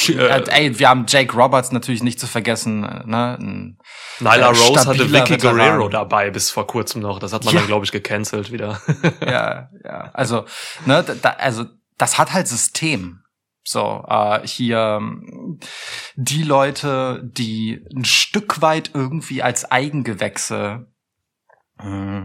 äh, 0.08 0.12
äh, 0.14 0.44
ey, 0.50 0.78
wir 0.78 0.88
haben 0.88 1.04
Jake 1.08 1.32
Roberts 1.34 1.72
natürlich 1.72 2.02
nicht 2.02 2.20
zu 2.20 2.28
vergessen, 2.28 2.84
äh, 2.84 3.02
ne? 3.06 3.36
Ein, 3.40 3.78
Nyla 4.20 4.34
äh, 4.36 4.44
Rose 4.44 4.86
hatte 4.86 5.12
Vicky 5.12 5.30
Veteran. 5.32 5.56
Guerrero 5.56 5.88
dabei 5.88 6.30
bis 6.30 6.50
vor 6.50 6.66
kurzem 6.66 7.02
noch. 7.02 7.18
Das 7.18 7.32
hat 7.32 7.44
man 7.44 7.54
Ja. 7.54 7.60
dann, 7.60 7.66
glaube 7.66 7.84
ich, 7.84 7.90
gecancelt 7.92 8.52
wieder. 8.52 8.80
ja, 9.26 9.68
ja. 9.84 10.10
Also, 10.12 10.44
ne, 10.86 11.02
da, 11.22 11.30
also 11.30 11.64
das 11.98 12.18
hat 12.18 12.32
halt 12.32 12.46
System. 12.46 13.19
So, 13.70 14.04
äh, 14.08 14.44
hier 14.48 14.98
ähm, 15.00 15.60
die 16.16 16.42
Leute, 16.42 17.22
die 17.22 17.86
ein 17.94 18.04
Stück 18.04 18.60
weit 18.62 18.90
irgendwie 18.94 19.44
als 19.44 19.70
Eigengewächse 19.70 20.88
äh, 21.78 22.22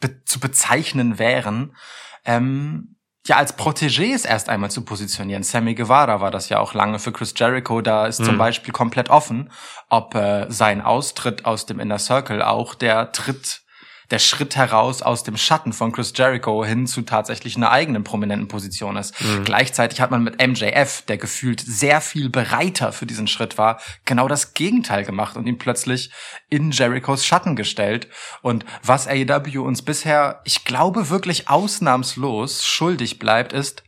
be 0.00 0.24
zu 0.24 0.40
bezeichnen 0.40 1.20
wären, 1.20 1.76
ähm, 2.24 2.96
ja, 3.26 3.36
als 3.36 3.56
Protégés 3.56 4.26
erst 4.26 4.48
einmal 4.48 4.72
zu 4.72 4.84
positionieren. 4.84 5.44
Sammy 5.44 5.76
Guevara 5.76 6.20
war 6.20 6.32
das 6.32 6.48
ja 6.48 6.58
auch 6.58 6.74
lange 6.74 6.98
für 6.98 7.12
Chris 7.12 7.34
Jericho. 7.36 7.80
Da 7.80 8.06
ist 8.06 8.24
zum 8.24 8.34
Mhm. 8.34 8.38
Beispiel 8.38 8.72
komplett 8.72 9.10
offen, 9.10 9.52
ob 9.88 10.16
äh, 10.16 10.50
sein 10.50 10.82
Austritt 10.82 11.44
aus 11.44 11.66
dem 11.66 11.78
Inner 11.78 12.00
Circle 12.00 12.42
auch 12.42 12.74
der 12.74 13.12
Tritt, 13.12 13.62
der 14.10 14.18
Schritt 14.18 14.56
heraus 14.56 15.02
aus 15.02 15.22
dem 15.24 15.36
Schatten 15.36 15.72
von 15.72 15.92
Chris 15.92 16.12
Jericho 16.14 16.64
hin 16.64 16.86
zu 16.86 17.02
tatsächlich 17.02 17.56
einer 17.56 17.70
eigenen 17.70 18.04
prominenten 18.04 18.48
Position 18.48 18.96
ist. 18.96 19.20
Mhm. 19.20 19.44
Gleichzeitig 19.44 20.00
hat 20.00 20.10
man 20.10 20.22
mit 20.22 20.44
MJF, 20.44 21.02
der 21.02 21.18
gefühlt 21.18 21.60
sehr 21.60 22.00
viel 22.00 22.28
bereiter 22.28 22.92
für 22.92 23.06
diesen 23.06 23.26
Schritt 23.26 23.58
war, 23.58 23.80
genau 24.04 24.28
das 24.28 24.54
Gegenteil 24.54 25.04
gemacht 25.04 25.36
und 25.36 25.46
ihn 25.46 25.58
plötzlich 25.58 26.10
in 26.48 26.70
Jerichos 26.70 27.24
Schatten 27.24 27.56
gestellt. 27.56 28.08
Und 28.42 28.64
was 28.82 29.08
AEW 29.08 29.62
uns 29.62 29.82
bisher, 29.82 30.40
ich 30.44 30.64
glaube 30.64 31.10
wirklich 31.10 31.48
ausnahmslos 31.48 32.64
schuldig 32.64 33.18
bleibt, 33.18 33.52
ist, 33.52 33.84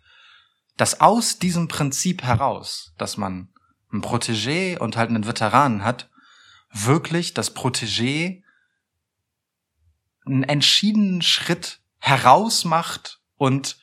dass 0.76 1.00
aus 1.00 1.38
diesem 1.38 1.68
Prinzip 1.68 2.22
heraus, 2.22 2.92
dass 2.98 3.16
man 3.16 3.48
einen 3.92 4.02
Protégé 4.02 4.78
und 4.78 4.96
halt 4.96 5.10
einen 5.10 5.26
Veteranen 5.26 5.84
hat, 5.84 6.08
wirklich 6.72 7.34
das 7.34 7.54
Protégé 7.56 8.42
einen 10.26 10.42
entschiedenen 10.42 11.22
Schritt 11.22 11.80
herausmacht 11.98 13.20
und 13.36 13.78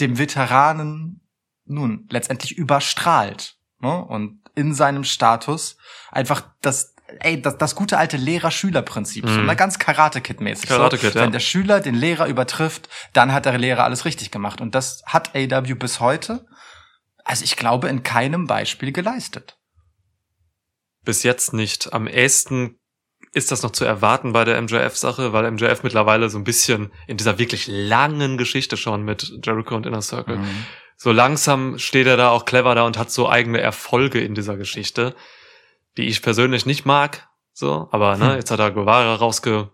dem 0.00 0.18
Veteranen 0.18 1.20
nun 1.64 2.06
letztendlich 2.10 2.56
überstrahlt 2.56 3.56
ne? 3.80 4.04
und 4.04 4.40
in 4.54 4.74
seinem 4.74 5.04
Status 5.04 5.76
einfach 6.10 6.42
das 6.60 6.94
ey 7.20 7.40
das, 7.40 7.56
das 7.56 7.74
gute 7.74 7.96
alte 7.98 8.16
Lehrer-Schüler-Prinzip 8.16 9.26
so 9.26 9.40
Mhm. 9.40 9.46
na, 9.46 9.54
ganz 9.54 9.78
Karate 9.78 10.20
Kid 10.20 10.40
mäßig 10.40 10.68
Karate 10.68 10.96
so, 10.96 11.00
Kid, 11.02 11.14
ja. 11.14 11.22
wenn 11.22 11.32
der 11.32 11.40
Schüler 11.40 11.80
den 11.80 11.94
Lehrer 11.94 12.26
übertrifft 12.26 12.88
dann 13.12 13.32
hat 13.32 13.46
der 13.46 13.56
Lehrer 13.58 13.84
alles 13.84 14.04
richtig 14.04 14.30
gemacht 14.30 14.60
und 14.60 14.74
das 14.74 15.02
hat 15.06 15.34
AW 15.34 15.74
bis 15.74 16.00
heute 16.00 16.46
also 17.24 17.44
ich 17.44 17.56
glaube 17.56 17.88
in 17.88 18.02
keinem 18.02 18.46
Beispiel 18.46 18.92
geleistet 18.92 19.58
bis 21.02 21.22
jetzt 21.22 21.54
nicht. 21.54 21.94
Am 21.94 22.06
ehesten 22.06 22.78
ist 23.38 23.50
das 23.50 23.62
noch 23.62 23.70
zu 23.70 23.84
erwarten 23.84 24.32
bei 24.32 24.44
der 24.44 24.60
MJF-Sache, 24.60 25.32
weil 25.32 25.50
MJF 25.50 25.82
mittlerweile 25.82 26.28
so 26.28 26.38
ein 26.38 26.44
bisschen 26.44 26.90
in 27.06 27.16
dieser 27.16 27.38
wirklich 27.38 27.66
langen 27.68 28.36
Geschichte 28.36 28.76
schon 28.76 29.04
mit 29.04 29.32
Jericho 29.44 29.74
und 29.74 29.86
Inner 29.86 30.02
Circle. 30.02 30.36
Mhm. 30.36 30.66
So 30.96 31.12
langsam 31.12 31.78
steht 31.78 32.06
er 32.06 32.16
da 32.16 32.30
auch 32.30 32.44
clever 32.44 32.74
da 32.74 32.84
und 32.84 32.98
hat 32.98 33.10
so 33.10 33.28
eigene 33.28 33.60
Erfolge 33.60 34.20
in 34.20 34.34
dieser 34.34 34.56
Geschichte, 34.56 35.14
die 35.96 36.08
ich 36.08 36.22
persönlich 36.22 36.66
nicht 36.66 36.84
mag. 36.84 37.28
So, 37.52 37.88
aber 37.92 38.16
ne, 38.16 38.30
Hm. 38.30 38.36
jetzt 38.36 38.50
hat 38.50 38.60
er 38.60 38.70
Guevara 38.72 39.14
rausgepisackt 39.14 39.70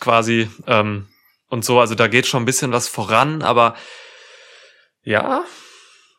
quasi 0.00 0.48
ähm, 0.66 1.08
und 1.48 1.64
so. 1.64 1.80
Also 1.80 1.94
da 1.94 2.08
geht 2.08 2.26
schon 2.26 2.42
ein 2.42 2.46
bisschen 2.46 2.72
was 2.72 2.88
voran, 2.88 3.42
aber 3.42 3.76
ja, 5.02 5.44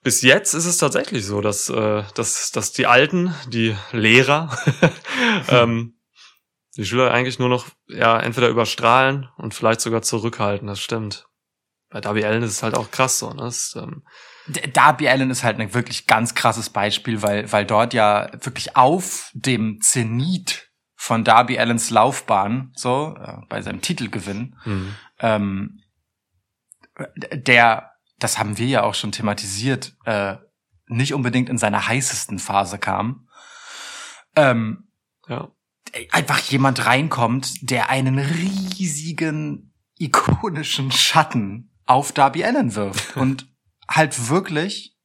bis 0.04 0.22
jetzt 0.22 0.54
ist 0.54 0.66
es 0.66 0.78
tatsächlich 0.78 1.26
so, 1.26 1.42
dass, 1.42 1.70
äh, 1.70 2.04
dass, 2.14 2.52
dass 2.52 2.74
die 2.74 2.86
Alten, 2.86 3.34
die 3.48 3.76
Lehrer, 3.92 4.58
ähm, 5.50 5.98
die 6.76 6.86
Schüler 6.86 7.12
eigentlich 7.12 7.40
nur 7.40 7.50
noch 7.50 7.68
ja 7.88 8.20
entweder 8.20 8.50
überstrahlen 8.50 9.30
und 9.38 9.54
vielleicht 9.54 9.82
sogar 9.82 10.02
zurückhalten. 10.02 10.68
Das 10.68 10.80
stimmt. 10.80 11.28
Bei 11.90 12.02
Darby 12.02 12.26
Allen 12.26 12.44
ist 12.44 12.52
es 12.52 12.64
halt 12.64 12.76
auch 12.76 12.92
krass 12.92 13.20
so. 13.20 13.30
Ne? 13.32 13.44
Das, 13.44 13.76
ähm, 13.76 14.04
Darby 14.74 15.08
Allen 15.08 15.30
ist 15.30 15.44
halt 15.44 15.60
ein 15.60 15.74
wirklich 15.74 16.06
ganz 16.08 16.36
krasses 16.36 16.70
Beispiel, 16.70 17.22
weil, 17.22 17.50
weil 17.52 17.66
dort 17.66 17.94
ja 17.94 18.30
wirklich 18.42 18.76
auf 18.76 19.30
dem 19.34 19.80
Zenit 19.82 20.72
von 20.96 21.24
Darby 21.24 21.60
Allens 21.60 21.90
Laufbahn, 21.90 22.72
so, 22.76 23.16
äh, 23.20 23.38
bei 23.50 23.62
seinem 23.62 23.82
Titelgewinn, 23.82 24.56
hm. 24.64 24.96
ähm, 25.20 25.82
der, 27.34 27.93
das 28.20 28.38
haben 28.38 28.58
wir 28.58 28.68
ja 28.68 28.84
auch 28.84 28.96
schon 28.96 29.12
thematisiert, 29.12 29.96
äh, 30.06 30.38
nicht 30.88 31.14
unbedingt 31.14 31.50
in 31.50 31.58
seiner 31.58 31.88
heißesten 31.88 32.40
Phase 32.40 32.78
kam, 32.78 33.28
ähm, 34.36 34.88
ja. 35.28 35.52
einfach 36.12 36.40
jemand 36.40 36.86
reinkommt, 36.86 37.70
der 37.70 37.90
einen 37.90 38.20
riesigen, 38.20 39.74
ikonischen 39.98 40.92
Schatten 40.92 41.72
auf 41.86 42.12
Darby 42.12 42.44
Allen 42.44 42.76
wirft 42.76 43.18
und 43.18 43.48
halt 43.88 44.30
wirklich 44.30 44.98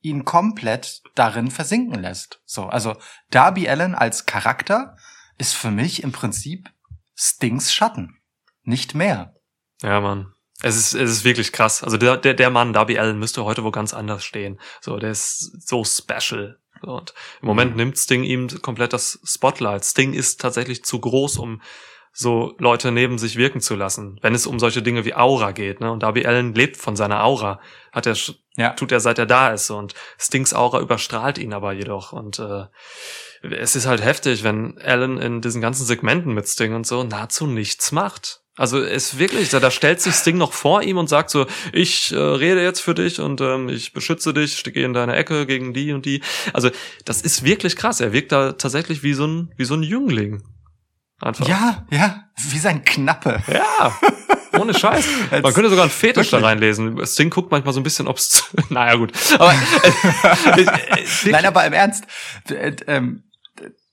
ihn 0.00 0.24
komplett 0.24 1.02
darin 1.14 1.50
versinken 1.50 2.00
lässt. 2.00 2.42
So, 2.44 2.66
also 2.66 2.96
Darby 3.30 3.68
Allen 3.68 3.94
als 3.94 4.26
Charakter 4.26 4.96
ist 5.38 5.54
für 5.54 5.70
mich 5.70 6.02
im 6.02 6.12
Prinzip 6.12 6.70
Stings 7.14 7.72
Schatten. 7.72 8.20
Nicht 8.64 8.94
mehr. 8.94 9.34
Ja, 9.80 10.00
Mann. 10.00 10.31
Es 10.62 10.76
ist, 10.76 10.94
es 10.94 11.10
ist 11.10 11.24
wirklich 11.24 11.52
krass. 11.52 11.82
Also 11.82 11.96
der, 11.96 12.16
der, 12.16 12.34
der 12.34 12.50
Mann, 12.50 12.72
Darby 12.72 12.98
Allen, 12.98 13.18
müsste 13.18 13.44
heute 13.44 13.64
wo 13.64 13.70
ganz 13.70 13.92
anders 13.94 14.24
stehen. 14.24 14.60
So, 14.80 14.96
der 14.96 15.10
ist 15.10 15.68
so 15.68 15.84
special. 15.84 16.58
Und 16.82 17.14
im 17.40 17.46
Moment 17.48 17.72
Mhm. 17.72 17.76
nimmt 17.76 17.98
Sting 17.98 18.24
ihm 18.24 18.48
komplett 18.62 18.92
das 18.92 19.20
Spotlight. 19.24 19.84
Sting 19.84 20.12
ist 20.14 20.40
tatsächlich 20.40 20.84
zu 20.84 21.00
groß, 21.00 21.38
um 21.38 21.60
so 22.14 22.54
Leute 22.58 22.92
neben 22.92 23.16
sich 23.18 23.36
wirken 23.36 23.60
zu 23.60 23.74
lassen, 23.74 24.18
wenn 24.20 24.34
es 24.34 24.46
um 24.46 24.58
solche 24.58 24.82
Dinge 24.82 25.04
wie 25.04 25.14
Aura 25.14 25.52
geht. 25.52 25.80
Ne? 25.80 25.90
Und 25.90 26.02
Darby 26.02 26.26
Allen 26.26 26.54
lebt 26.54 26.76
von 26.76 26.94
seiner 26.94 27.24
Aura. 27.24 27.60
Hat 27.90 28.06
er, 28.06 28.16
Ja. 28.56 28.70
tut 28.70 28.92
er 28.92 29.00
seit 29.00 29.18
er 29.18 29.26
da 29.26 29.52
ist. 29.52 29.70
Und 29.70 29.94
Stings 30.18 30.52
Aura 30.52 30.80
überstrahlt 30.80 31.38
ihn 31.38 31.54
aber 31.54 31.72
jedoch. 31.72 32.12
Und 32.12 32.38
äh, 32.38 32.66
es 33.42 33.76
ist 33.76 33.86
halt 33.86 34.02
heftig, 34.04 34.42
wenn 34.44 34.76
Allen 34.78 35.16
in 35.18 35.40
diesen 35.40 35.62
ganzen 35.62 35.86
Segmenten 35.86 36.34
mit 36.34 36.46
Sting 36.48 36.74
und 36.74 36.86
so 36.86 37.02
nahezu 37.02 37.46
nichts 37.46 37.92
macht. 37.92 38.41
Also 38.56 38.82
es 38.82 39.14
ist 39.14 39.18
wirklich, 39.18 39.48
da, 39.48 39.60
da 39.60 39.70
stellt 39.70 40.00
sich 40.02 40.14
Sting 40.14 40.36
noch 40.36 40.52
vor 40.52 40.82
ihm 40.82 40.98
und 40.98 41.08
sagt 41.08 41.30
so, 41.30 41.46
ich 41.72 42.12
äh, 42.12 42.16
rede 42.18 42.62
jetzt 42.62 42.80
für 42.80 42.94
dich 42.94 43.18
und 43.18 43.40
ähm, 43.40 43.70
ich 43.70 43.94
beschütze 43.94 44.34
dich, 44.34 44.58
stecke 44.58 44.82
in 44.82 44.92
deine 44.92 45.16
Ecke 45.16 45.46
gegen 45.46 45.72
die 45.72 45.92
und 45.92 46.04
die. 46.04 46.22
Also 46.52 46.70
das 47.06 47.22
ist 47.22 47.44
wirklich 47.44 47.76
krass. 47.76 48.00
Er 48.00 48.12
wirkt 48.12 48.30
da 48.30 48.52
tatsächlich 48.52 49.02
wie 49.02 49.14
so 49.14 49.26
ein, 49.26 49.52
wie 49.56 49.64
so 49.64 49.74
ein 49.74 49.82
Jüngling. 49.82 50.42
Einfach. 51.20 51.48
Ja, 51.48 51.86
ja, 51.90 52.24
wie 52.50 52.58
sein 52.58 52.84
Knappe. 52.84 53.42
Ja. 53.50 53.96
Ohne 54.60 54.74
Scheiß. 54.74 55.06
Man 55.30 55.54
könnte 55.54 55.70
sogar 55.70 55.84
einen 55.84 55.90
Fetisch 55.90 56.28
da 56.28 56.32
wirklich. 56.38 56.46
reinlesen. 56.50 57.06
Sting 57.06 57.30
guckt 57.30 57.50
manchmal 57.52 57.72
so 57.72 57.80
ein 57.80 57.84
bisschen, 57.84 58.06
ob's, 58.06 58.50
naja 58.68 58.96
gut. 58.96 59.12
Aber, 59.38 59.52
äh, 59.84 59.86
äh, 59.86 60.56
wirklich- 60.56 61.32
Nein, 61.32 61.46
aber 61.46 61.64
im 61.64 61.72
Ernst, 61.72 62.04
äh, 62.50 62.76
ähm, 62.86 63.22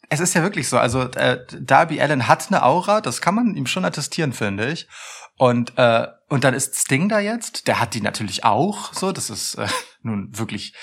es 0.09 0.19
ist 0.19 0.33
ja 0.33 0.43
wirklich 0.43 0.67
so, 0.67 0.77
also 0.77 1.03
äh, 1.03 1.45
Darby 1.59 2.01
Allen 2.01 2.27
hat 2.27 2.47
eine 2.47 2.63
Aura, 2.63 3.01
das 3.01 3.21
kann 3.21 3.35
man 3.35 3.55
ihm 3.55 3.67
schon 3.67 3.85
attestieren, 3.85 4.33
finde 4.33 4.71
ich. 4.71 4.87
Und 5.37 5.77
äh, 5.77 6.07
und 6.27 6.43
dann 6.43 6.53
ist 6.53 6.75
Sting 6.75 7.09
da 7.09 7.19
jetzt, 7.19 7.67
der 7.67 7.79
hat 7.79 7.93
die 7.93 8.01
natürlich 8.01 8.43
auch, 8.43 8.93
so, 8.93 9.11
das 9.11 9.29
ist 9.29 9.55
äh, 9.55 9.67
nun 10.01 10.37
wirklich 10.37 10.73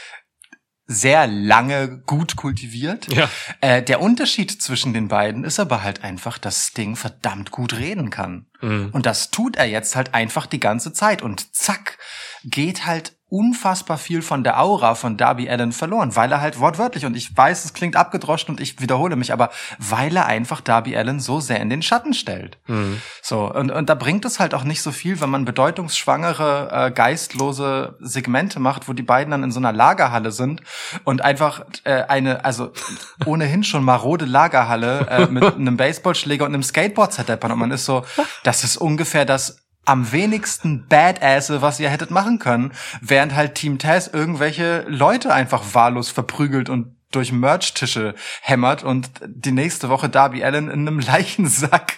sehr 0.89 1.27
lange 1.27 2.01
gut 2.07 2.37
kultiviert. 2.37 3.13
ja. 3.13 3.29
Äh, 3.61 3.83
der 3.83 4.01
Unterschied 4.01 4.63
zwischen 4.63 4.93
den 4.93 5.09
beiden 5.09 5.43
ist 5.43 5.59
aber 5.59 5.83
halt 5.83 6.05
einfach, 6.05 6.39
dass 6.39 6.67
Sting 6.67 6.95
verdammt 6.95 7.51
gut 7.51 7.75
reden 7.75 8.11
kann. 8.11 8.47
Mhm. 8.61 8.91
Und 8.93 9.05
das 9.05 9.31
tut 9.31 9.57
er 9.57 9.67
jetzt 9.67 9.97
halt 9.97 10.15
einfach 10.15 10.47
die 10.47 10.61
ganze 10.61 10.93
Zeit. 10.93 11.23
Und 11.23 11.55
zack, 11.57 11.99
geht 12.45 12.87
halt 12.87 13.17
unfassbar 13.37 13.99
viel 13.99 14.23
von 14.23 14.45
der 14.45 14.59
Aura 14.63 14.95
von 14.95 15.19
Darby 15.19 15.51
Allen 15.51 15.73
verloren, 15.73 16.17
weil 16.17 16.33
er 16.33 16.41
halt 16.41 16.59
wortwörtlich, 16.59 17.05
und 17.05 17.15
ich 17.15 17.37
weiß, 17.37 17.67
es 17.67 17.75
klingt 17.75 17.95
abgedroschen 17.95 18.55
und 18.55 18.61
ich 18.63 18.81
wiederhole 18.81 19.15
mich, 19.15 19.31
aber 19.31 19.51
weil 19.79 20.17
er 20.17 20.25
einfach 20.25 20.63
Darby 20.63 20.97
Allen 20.97 21.21
so 21.21 21.39
sehr 21.41 21.61
in 21.61 21.69
den 21.69 21.83
Schatten 21.83 22.15
stellt. 22.15 22.57
Mhm. 22.67 23.03
So, 23.21 23.53
und, 23.53 23.71
und 23.71 23.91
da 23.91 23.95
bringt 23.95 24.25
es 24.25 24.41
halt 24.41 24.55
auch 24.55 24.65
nicht 24.65 24.81
so 24.81 24.91
viel, 24.91 25.21
wenn 25.21 25.29
man 25.29 25.45
bedeutungsschwangere, 25.45 26.71
äh, 26.73 26.91
geistlose 26.91 27.97
Segmente 28.01 28.59
macht, 28.59 28.89
wo 28.89 28.95
die 28.95 29.03
beiden 29.03 29.33
dann 29.33 29.43
in 29.43 29.53
so 29.53 29.61
einer 29.61 29.73
Lagerhalle 29.73 30.33
sind 30.33 30.63
und 31.05 31.21
einfach 31.21 31.61
äh, 31.85 32.05
eine, 32.05 32.43
also 32.47 32.73
ohnehin 33.27 33.65
schon 33.65 33.85
marode 33.85 34.25
Lagerhalle 34.25 35.07
äh, 35.11 35.27
mit 35.27 35.45
einem 35.45 35.77
Baseballschläger 35.77 36.47
und 36.47 36.55
einem 36.55 36.63
Skateboard-Setup 36.63 37.45
und 37.45 37.59
man 37.59 37.71
ist 37.71 37.85
so, 37.85 38.07
das 38.45 38.65
ist 38.65 38.79
ungefähr 38.79 39.27
das 39.27 39.66
am 39.87 40.13
wenigsten 40.13 40.87
Badasse, 40.89 41.63
was 41.63 41.81
ihr 41.81 41.89
hättet 41.89 42.11
machen 42.11 42.39
können, 42.39 42.73
während 43.01 43.35
halt 43.35 43.55
Team 43.55 43.79
Taz 43.79 44.09
irgendwelche 44.09 44.85
Leute 44.89 45.33
einfach 45.33 45.63
wahllos 45.73 46.11
verprügelt 46.11 46.69
und 46.69 46.97
durch 47.13 47.33
Merch-Tische 47.33 48.15
hämmert 48.43 48.83
und 48.83 49.09
die 49.25 49.53
nächste 49.53 49.89
Woche 49.89 50.09
Darby 50.09 50.45
Allen 50.45 50.69
in 50.69 50.81
einem 50.81 50.99
Leichensack 50.99 51.95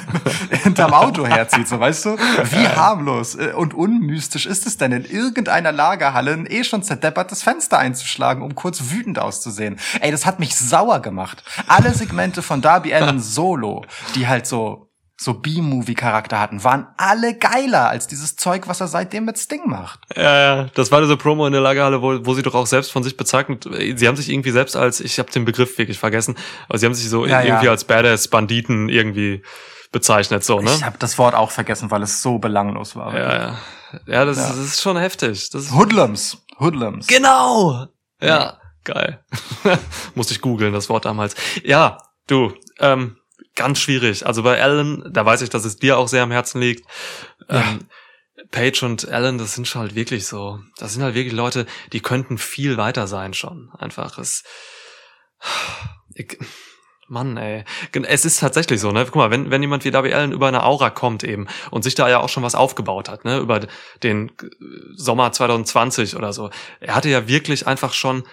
hinterm 0.62 0.92
Auto 0.92 1.26
herzieht, 1.26 1.68
so 1.68 1.78
weißt 1.78 2.04
du? 2.04 2.18
Wie 2.18 2.68
harmlos 2.68 3.36
äh, 3.36 3.52
und 3.54 3.72
unmystisch 3.72 4.46
ist 4.46 4.66
es 4.66 4.76
denn 4.76 4.92
in 4.92 5.04
irgendeiner 5.04 5.72
Lagerhalle 5.72 6.32
ein 6.32 6.46
eh 6.46 6.64
schon 6.64 6.82
zerdeppertes 6.82 7.42
Fenster 7.42 7.78
einzuschlagen, 7.78 8.42
um 8.42 8.54
kurz 8.56 8.90
wütend 8.90 9.18
auszusehen? 9.18 9.78
Ey, 10.00 10.10
das 10.10 10.26
hat 10.26 10.40
mich 10.40 10.56
sauer 10.56 11.00
gemacht. 11.00 11.44
Alle 11.68 11.94
Segmente 11.94 12.42
von 12.42 12.60
Darby 12.60 12.92
Allen 12.92 13.20
solo, 13.20 13.86
die 14.16 14.26
halt 14.26 14.46
so 14.46 14.87
so 15.20 15.34
B-Movie-Charakter 15.34 16.38
hatten, 16.38 16.62
waren 16.62 16.86
alle 16.96 17.34
geiler 17.36 17.88
als 17.88 18.06
dieses 18.06 18.36
Zeug, 18.36 18.68
was 18.68 18.80
er 18.80 18.86
seitdem 18.86 19.24
mit 19.24 19.36
Sting 19.36 19.62
macht. 19.68 19.98
Ja, 20.16 20.38
ja, 20.38 20.64
das 20.74 20.92
war 20.92 21.00
diese 21.00 21.16
Promo 21.16 21.44
in 21.46 21.52
der 21.52 21.60
Lagerhalle, 21.60 22.00
wo, 22.00 22.24
wo 22.24 22.34
sie 22.34 22.42
doch 22.42 22.54
auch 22.54 22.66
selbst 22.68 22.92
von 22.92 23.02
sich 23.02 23.16
bezeichnet, 23.16 23.68
sie 23.96 24.06
haben 24.06 24.16
sich 24.16 24.28
irgendwie 24.28 24.52
selbst 24.52 24.76
als, 24.76 25.00
ich 25.00 25.18
habe 25.18 25.30
den 25.32 25.44
Begriff 25.44 25.76
wirklich 25.76 25.98
vergessen, 25.98 26.36
aber 26.68 26.78
sie 26.78 26.86
haben 26.86 26.94
sich 26.94 27.08
so 27.10 27.26
Ja, 27.26 27.42
irgendwie 27.42 27.66
ja. 27.66 27.70
als 27.72 27.82
Badass 27.84 28.28
Banditen 28.28 28.88
irgendwie 28.88 29.42
bezeichnet, 29.90 30.44
so, 30.44 30.60
ne? 30.60 30.70
Ich 30.72 30.84
habe 30.84 30.98
das 30.98 31.18
Wort 31.18 31.34
auch 31.34 31.50
vergessen, 31.50 31.90
weil 31.90 32.02
es 32.02 32.22
so 32.22 32.38
belanglos 32.38 32.94
war. 32.94 33.12
Ja, 33.16 33.36
ja. 33.36 33.58
Ja, 34.06 34.24
das, 34.24 34.36
Ja. 34.36 34.44
Ist, 34.44 34.50
das 34.50 34.58
ist 34.58 34.82
schon 34.82 34.96
heftig. 34.98 35.50
Das 35.50 35.64
ist, 35.64 35.74
Hoodlums. 35.74 36.38
Hoodlums. 36.60 37.06
genau! 37.06 37.86
Ja, 38.20 38.58
geil. 38.84 39.24
Musste 40.14 40.34
ich 40.34 40.40
googeln, 40.40 40.72
das 40.72 40.88
Wort 40.88 41.06
damals. 41.06 41.34
Ja, 41.64 41.98
du, 42.26 42.52
ähm, 42.80 43.16
ganz 43.58 43.80
schwierig. 43.80 44.26
Also 44.26 44.42
bei 44.42 44.62
Alan, 44.62 45.04
da 45.12 45.26
weiß 45.26 45.42
ich, 45.42 45.50
dass 45.50 45.64
es 45.64 45.76
dir 45.76 45.98
auch 45.98 46.08
sehr 46.08 46.22
am 46.22 46.30
Herzen 46.30 46.60
liegt. 46.60 46.88
Ähm, 47.48 47.80
Paige 48.50 48.86
und 48.86 49.08
Alan, 49.08 49.36
das 49.36 49.54
sind 49.54 49.68
schon 49.68 49.82
halt 49.82 49.94
wirklich 49.94 50.26
so, 50.26 50.60
das 50.78 50.94
sind 50.94 51.02
halt 51.02 51.14
wirklich 51.14 51.34
Leute, 51.34 51.66
die 51.92 52.00
könnten 52.00 52.38
viel 52.38 52.76
weiter 52.76 53.06
sein 53.06 53.34
schon. 53.34 53.70
Einfach, 53.78 54.16
es, 54.18 54.44
ich, 56.14 56.38
Mann, 57.08 57.38
ey. 57.38 57.64
Es 58.04 58.24
ist 58.24 58.40
tatsächlich 58.40 58.80
so, 58.80 58.92
ne? 58.92 59.04
Guck 59.06 59.16
mal, 59.16 59.30
wenn, 59.30 59.50
wenn 59.50 59.62
jemand 59.62 59.84
wie 59.84 59.90
Darby 59.90 60.12
Allen 60.12 60.32
über 60.32 60.48
eine 60.48 60.62
Aura 60.62 60.90
kommt 60.90 61.24
eben 61.24 61.46
und 61.70 61.82
sich 61.82 61.94
da 61.94 62.08
ja 62.08 62.20
auch 62.20 62.28
schon 62.28 62.42
was 62.42 62.54
aufgebaut 62.54 63.08
hat, 63.08 63.24
ne? 63.24 63.38
Über 63.38 63.66
den 64.02 64.30
Sommer 64.94 65.32
2020 65.32 66.16
oder 66.16 66.34
so. 66.34 66.50
Er 66.80 66.94
hatte 66.94 67.08
ja 67.08 67.26
wirklich 67.26 67.66
einfach 67.66 67.94
schon 67.94 68.24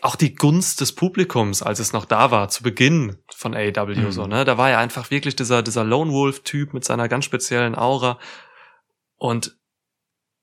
auch 0.00 0.16
die 0.16 0.34
Gunst 0.34 0.80
des 0.80 0.94
Publikums, 0.94 1.62
als 1.62 1.78
es 1.78 1.92
noch 1.92 2.06
da 2.06 2.30
war, 2.30 2.48
zu 2.48 2.62
Beginn 2.62 3.18
von 3.34 3.54
AEW, 3.54 3.94
Mhm. 3.94 4.12
so, 4.12 4.26
ne? 4.26 4.44
Da 4.44 4.56
war 4.56 4.70
er 4.70 4.78
einfach 4.78 5.10
wirklich 5.10 5.36
dieser, 5.36 5.62
dieser 5.62 5.84
Lone 5.84 6.10
Wolf-Typ 6.12 6.72
mit 6.72 6.84
seiner 6.84 7.08
ganz 7.08 7.24
speziellen 7.26 7.74
Aura. 7.76 8.18
Und 9.16 9.56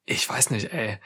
ich 0.06 0.28
weiß 0.30 0.52
nicht, 0.52 0.72
ey. 0.74 1.00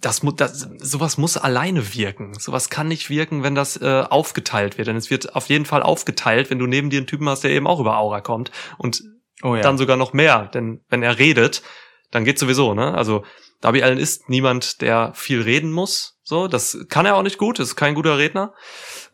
Das, 0.00 0.20
das, 0.36 0.68
sowas 0.78 1.16
muss 1.16 1.38
alleine 1.38 1.94
wirken. 1.94 2.34
Sowas 2.34 2.68
kann 2.68 2.88
nicht 2.88 3.08
wirken, 3.08 3.42
wenn 3.42 3.54
das 3.54 3.80
äh, 3.80 4.04
aufgeteilt 4.10 4.76
wird. 4.76 4.86
Denn 4.88 4.96
es 4.96 5.08
wird 5.08 5.34
auf 5.34 5.48
jeden 5.48 5.64
Fall 5.64 5.82
aufgeteilt, 5.82 6.50
wenn 6.50 6.58
du 6.58 6.66
neben 6.66 6.90
dir 6.90 6.98
einen 6.98 7.06
Typen 7.06 7.26
hast, 7.26 7.42
der 7.42 7.52
eben 7.52 7.66
auch 7.66 7.80
über 7.80 7.96
Aura 7.96 8.20
kommt. 8.20 8.50
Und 8.76 9.02
Oh 9.42 9.54
ja. 9.56 9.62
dann 9.62 9.78
sogar 9.78 9.96
noch 9.96 10.12
mehr. 10.12 10.46
Denn 10.52 10.82
wenn 10.90 11.02
er 11.02 11.18
redet, 11.18 11.62
dann 12.10 12.24
geht's 12.26 12.40
sowieso, 12.40 12.74
ne? 12.74 12.92
Also 12.94 13.24
Darby 13.60 13.82
Allen 13.82 13.98
ist 13.98 14.28
niemand, 14.28 14.80
der 14.82 15.12
viel 15.14 15.42
reden 15.42 15.72
muss. 15.72 16.18
So, 16.22 16.46
das 16.46 16.78
kann 16.88 17.06
er 17.06 17.16
auch 17.16 17.22
nicht 17.22 17.38
gut, 17.38 17.58
ist 17.58 17.74
kein 17.76 17.94
guter 17.94 18.18
Redner. 18.18 18.54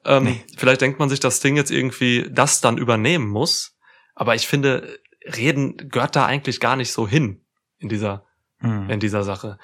Ähm, 0.04 0.24
Nee. 0.24 0.44
Vielleicht 0.56 0.80
denkt 0.80 0.98
man 0.98 1.08
sich, 1.08 1.20
dass 1.20 1.38
Sting 1.38 1.56
jetzt 1.56 1.70
irgendwie 1.70 2.28
das 2.30 2.60
dann 2.60 2.76
übernehmen 2.78 3.28
muss. 3.28 3.76
Aber 4.14 4.34
ich 4.34 4.46
finde, 4.46 4.98
Reden 5.24 5.76
gehört 5.88 6.14
da 6.16 6.26
eigentlich 6.26 6.60
gar 6.60 6.76
nicht 6.76 6.92
so 6.92 7.08
hin 7.08 7.44
in 7.78 7.88
dieser, 7.88 8.26
Hm. 8.58 8.90
in 8.90 9.00
dieser 9.00 9.24
Sache. 9.24 9.58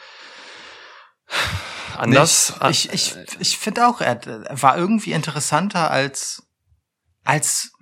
Anders. 1.97 2.55
äh, 2.63 2.71
Ich, 2.71 2.93
ich, 2.93 3.15
ich, 3.17 3.41
ich 3.41 3.59
finde 3.59 3.87
auch, 3.87 4.01
er 4.01 4.25
er 4.27 4.63
war 4.63 4.79
irgendwie 4.79 5.13
interessanter 5.13 5.91
als, 5.91 6.43
als, 7.25 7.73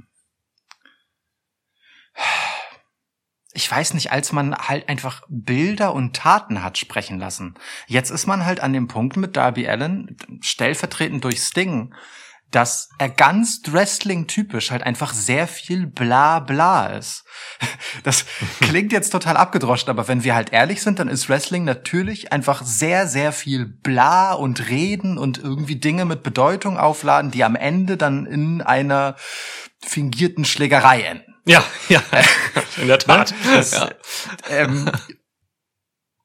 ich 3.59 3.69
weiß 3.69 3.95
nicht, 3.95 4.13
als 4.13 4.31
man 4.31 4.55
halt 4.55 4.89
einfach 4.89 5.23
Bilder 5.27 5.93
und 5.93 6.15
Taten 6.15 6.63
hat 6.63 6.79
sprechen 6.79 7.19
lassen. 7.19 7.57
Jetzt 7.89 8.11
ist 8.11 8.29
man 8.29 8.47
halt 8.47 8.61
an 8.61 8.73
dem 8.73 8.87
Punkt 8.87 9.17
mit 9.17 9.37
Darby 9.37 9.67
Allen, 9.67 10.17
stellvertretend 10.41 11.25
durch 11.25 11.41
Sting, 11.41 11.93
dass 12.53 12.89
er 12.99 13.09
ganz 13.09 13.61
Wrestling-typisch 13.67 14.71
halt 14.71 14.85
einfach 14.85 15.13
sehr 15.13 15.49
viel 15.49 15.89
bla 15.89 16.39
bla 16.39 16.87
ist. 16.87 17.25
Das 18.05 18.27
klingt 18.61 18.93
jetzt 18.93 19.11
total 19.11 19.37
abgedroschen, 19.37 19.91
aber 19.91 20.07
wenn 20.07 20.23
wir 20.23 20.37
halt 20.37 20.53
ehrlich 20.53 20.81
sind, 20.81 21.01
dann 21.01 21.09
ist 21.09 21.29
Wrestling 21.29 21.65
natürlich 21.65 22.33
einfach 22.33 22.63
sehr, 22.63 23.09
sehr 23.09 23.33
viel 23.33 23.67
bla 23.67 24.35
und 24.35 24.69
reden 24.69 25.19
und 25.19 25.39
irgendwie 25.39 25.77
Dinge 25.77 26.05
mit 26.05 26.23
Bedeutung 26.23 26.79
aufladen, 26.79 27.33
die 27.33 27.43
am 27.43 27.57
Ende 27.57 27.97
dann 27.97 28.25
in 28.25 28.63
einer 28.63 29.17
fingierten 29.83 30.45
Schlägerei 30.45 31.03
enden. 31.03 31.28
Ja, 31.49 31.65
ja, 31.89 32.03
in 32.77 32.89
der 32.89 32.99
Tat. 32.99 33.35
Das, 33.53 33.73
ja. 33.73 33.91
ähm, 34.51 34.91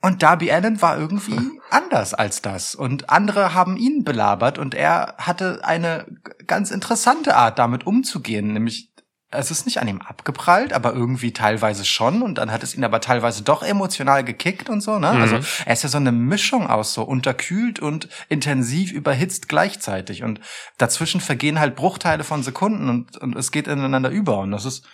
und 0.01 0.21
Darby 0.21 0.51
Allen 0.51 0.81
war 0.81 0.97
irgendwie 0.97 1.39
anders 1.69 2.13
als 2.13 2.41
das. 2.41 2.75
Und 2.75 3.09
andere 3.09 3.53
haben 3.53 3.77
ihn 3.77 4.03
belabert 4.03 4.57
und 4.57 4.75
er 4.75 5.15
hatte 5.17 5.61
eine 5.63 6.05
ganz 6.45 6.71
interessante 6.71 7.37
Art, 7.37 7.57
damit 7.57 7.87
umzugehen. 7.87 8.51
Nämlich, 8.51 8.91
es 9.31 9.49
ist 9.49 9.65
nicht 9.65 9.79
an 9.79 9.87
ihm 9.87 10.01
abgeprallt, 10.01 10.73
aber 10.73 10.93
irgendwie 10.93 11.31
teilweise 11.31 11.85
schon. 11.85 12.21
Und 12.21 12.37
dann 12.37 12.51
hat 12.51 12.63
es 12.63 12.75
ihn 12.75 12.83
aber 12.83 12.99
teilweise 12.99 13.43
doch 13.43 13.63
emotional 13.63 14.25
gekickt 14.25 14.69
und 14.69 14.81
so. 14.81 14.99
Ne? 14.99 15.13
Mhm. 15.13 15.21
Also 15.21 15.39
er 15.65 15.71
ist 15.71 15.83
ja 15.83 15.89
so 15.89 15.99
eine 15.99 16.11
Mischung 16.11 16.67
aus 16.67 16.93
so 16.93 17.03
unterkühlt 17.03 17.79
und 17.79 18.09
intensiv 18.27 18.91
überhitzt 18.91 19.47
gleichzeitig. 19.47 20.23
Und 20.23 20.41
dazwischen 20.77 21.21
vergehen 21.21 21.61
halt 21.61 21.77
Bruchteile 21.77 22.25
von 22.25 22.43
Sekunden 22.43 22.89
und, 22.89 23.15
und 23.19 23.37
es 23.37 23.53
geht 23.53 23.69
ineinander 23.69 24.09
über. 24.09 24.39
Und 24.39 24.51
das 24.51 24.65
ist, 24.65 24.85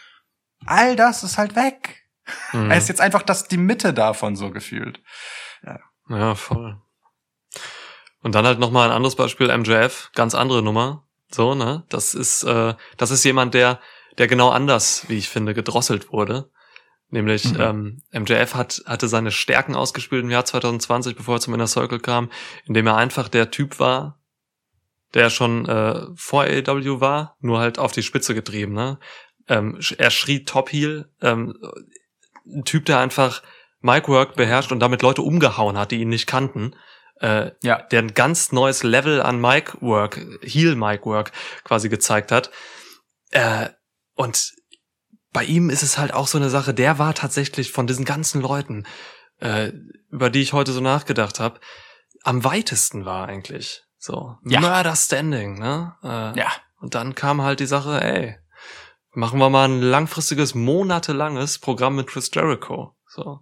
all 0.65 0.95
das 0.95 1.23
ist 1.23 1.37
halt 1.37 1.55
weg. 1.55 2.03
Mhm. 2.53 2.69
Er 2.71 2.77
ist 2.77 2.89
jetzt 2.89 3.01
einfach 3.01 3.21
das 3.23 3.47
die 3.47 3.57
Mitte 3.57 3.93
davon 3.93 4.35
so 4.35 4.51
gefühlt. 4.51 5.01
Ja, 6.09 6.35
voll. 6.35 6.81
Und 8.21 8.35
dann 8.35 8.45
halt 8.45 8.59
nochmal 8.59 8.89
ein 8.89 8.95
anderes 8.95 9.15
Beispiel, 9.15 9.55
MJF, 9.55 10.09
ganz 10.15 10.35
andere 10.35 10.61
Nummer. 10.61 11.05
So, 11.31 11.53
ne? 11.55 11.83
Das 11.89 12.13
ist, 12.13 12.43
äh, 12.43 12.73
das 12.97 13.11
ist 13.11 13.23
jemand, 13.23 13.53
der, 13.53 13.79
der 14.17 14.27
genau 14.27 14.49
anders, 14.49 15.05
wie 15.07 15.17
ich 15.17 15.29
finde, 15.29 15.53
gedrosselt 15.53 16.11
wurde. 16.11 16.49
Nämlich, 17.11 17.53
Mhm. 17.53 17.61
ähm, 17.61 18.01
MJF 18.11 18.55
hat, 18.55 18.81
hatte 18.85 19.07
seine 19.07 19.31
Stärken 19.31 19.75
ausgespielt 19.75 20.23
im 20.23 20.29
Jahr 20.31 20.45
2020, 20.45 21.15
bevor 21.15 21.35
er 21.35 21.41
zum 21.41 21.53
Inner 21.53 21.67
Circle 21.67 21.99
kam, 21.99 22.29
indem 22.65 22.87
er 22.87 22.97
einfach 22.97 23.29
der 23.29 23.51
Typ 23.51 23.79
war, 23.79 24.19
der 25.13 25.29
schon 25.29 25.67
äh, 25.67 26.05
vor 26.15 26.43
AEW 26.43 26.99
war, 27.01 27.35
nur 27.39 27.59
halt 27.59 27.79
auf 27.79 27.91
die 27.93 28.03
Spitze 28.03 28.35
getrieben, 28.35 28.73
ne? 28.73 28.99
Ähm, 29.49 29.79
er 29.97 30.11
schrie 30.11 30.45
Top 30.45 30.71
Heel, 30.71 31.09
ähm, 31.21 31.53
ein 32.45 32.63
Typ, 32.63 32.85
der 32.85 32.99
einfach 32.99 33.43
Micwork 33.81 34.35
beherrscht 34.35 34.71
und 34.71 34.79
damit 34.79 35.01
Leute 35.01 35.21
umgehauen 35.21 35.77
hat, 35.77 35.91
die 35.91 35.99
ihn 36.01 36.09
nicht 36.09 36.27
kannten. 36.27 36.75
Äh, 37.21 37.51
Ja. 37.61 37.81
der 37.81 37.99
ein 38.01 38.13
ganz 38.13 38.53
neues 38.53 38.83
Level 38.83 39.21
an 39.21 39.41
Micwork, 39.41 40.21
Heel 40.41 40.75
Micwork 40.75 41.31
quasi 41.65 41.89
gezeigt 41.89 42.31
hat. 42.31 42.49
Äh, 43.31 43.69
und 44.15 44.53
bei 45.33 45.43
ihm 45.43 45.69
ist 45.69 45.83
es 45.83 45.97
halt 45.97 46.13
auch 46.13 46.27
so 46.27 46.37
eine 46.37 46.49
Sache, 46.49 46.73
der 46.73 46.97
war 46.97 47.13
tatsächlich 47.13 47.71
von 47.73 47.87
diesen 47.87 48.05
ganzen 48.05 48.41
Leuten, 48.41 48.85
äh, 49.41 49.71
über 50.09 50.29
die 50.29 50.41
ich 50.41 50.53
heute 50.53 50.71
so 50.71 50.79
nachgedacht 50.81 51.39
habe, 51.41 51.59
am 52.23 52.43
weitesten 52.45 53.03
war 53.05 53.27
eigentlich. 53.27 53.83
So, 53.97 54.37
Ja. 54.45 54.61
Murder 54.61 54.95
Standing, 54.95 55.59
ne? 55.59 55.95
Äh, 56.03 56.39
Ja. 56.39 56.51
und 56.79 56.95
dann 56.95 57.15
kam 57.15 57.41
halt 57.41 57.59
die 57.59 57.65
Sache, 57.65 58.01
ey, 58.01 58.37
machen 59.19 59.39
wir 59.39 59.49
mal 59.49 59.67
ein 59.67 59.81
langfristiges, 59.81 60.55
monatelanges 60.55 61.59
Programm 61.59 61.95
mit 61.95 62.07
Chris 62.07 62.31
Jericho. 62.33 62.95
So. 63.07 63.41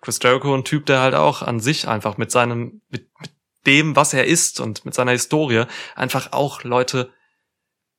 Chris 0.00 0.18
Jericho, 0.22 0.54
ein 0.54 0.64
Typ, 0.64 0.86
der 0.86 1.00
halt 1.00 1.14
auch 1.14 1.42
an 1.42 1.60
sich 1.60 1.88
einfach 1.88 2.18
mit 2.18 2.30
seinem, 2.30 2.82
mit, 2.90 3.08
mit 3.20 3.30
dem, 3.66 3.96
was 3.96 4.12
er 4.12 4.26
ist 4.26 4.60
und 4.60 4.84
mit 4.84 4.94
seiner 4.94 5.12
Historie 5.12 5.64
einfach 5.96 6.32
auch 6.32 6.62
Leute 6.62 7.10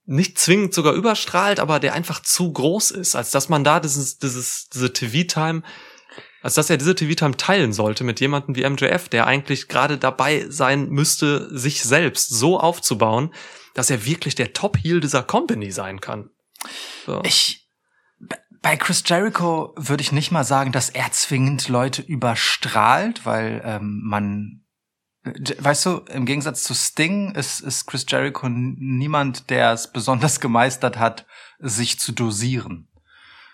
nicht 0.05 0.37
zwingend 0.37 0.73
sogar 0.73 0.93
überstrahlt, 0.93 1.59
aber 1.59 1.79
der 1.79 1.93
einfach 1.93 2.21
zu 2.21 2.53
groß 2.53 2.91
ist, 2.91 3.15
als 3.15 3.31
dass 3.31 3.49
man 3.49 3.63
da 3.63 3.79
dieses, 3.79 4.19
dieses, 4.19 4.69
diese 4.69 4.93
TV-Time, 4.93 5.63
als 6.43 6.53
dass 6.53 6.69
er 6.69 6.77
diese 6.77 6.93
TV-Time 6.93 7.37
teilen 7.37 7.73
sollte 7.73 8.03
mit 8.03 8.19
jemandem 8.19 8.55
wie 8.55 8.69
MJF, 8.69 9.09
der 9.09 9.25
eigentlich 9.25 9.67
gerade 9.67 9.97
dabei 9.97 10.45
sein 10.47 10.89
müsste, 10.89 11.49
sich 11.57 11.81
selbst 11.81 12.29
so 12.29 12.59
aufzubauen, 12.59 13.33
dass 13.73 13.89
er 13.89 14.05
wirklich 14.05 14.35
der 14.35 14.53
Top-Heel 14.53 14.99
dieser 14.99 15.23
Company 15.23 15.71
sein 15.71 15.99
kann. 16.01 16.29
So. 17.05 17.21
Ich, 17.23 17.69
bei 18.61 18.77
Chris 18.77 19.03
Jericho 19.05 19.73
würde 19.75 20.01
ich 20.01 20.11
nicht 20.11 20.31
mal 20.31 20.43
sagen, 20.43 20.71
dass 20.71 20.89
er 20.89 21.11
zwingend 21.11 21.67
Leute 21.67 22.01
überstrahlt, 22.01 23.25
weil 23.25 23.61
ähm, 23.63 24.01
man, 24.03 24.65
weißt 25.23 25.85
du, 25.85 25.97
im 26.09 26.25
Gegensatz 26.25 26.63
zu 26.63 26.73
Sting 26.73 27.35
ist, 27.35 27.59
ist 27.59 27.85
Chris 27.85 28.05
Jericho 28.07 28.47
niemand, 28.49 29.49
der 29.49 29.71
es 29.71 29.91
besonders 29.91 30.39
gemeistert 30.39 30.97
hat, 30.97 31.25
sich 31.59 31.99
zu 31.99 32.11
dosieren. 32.11 32.87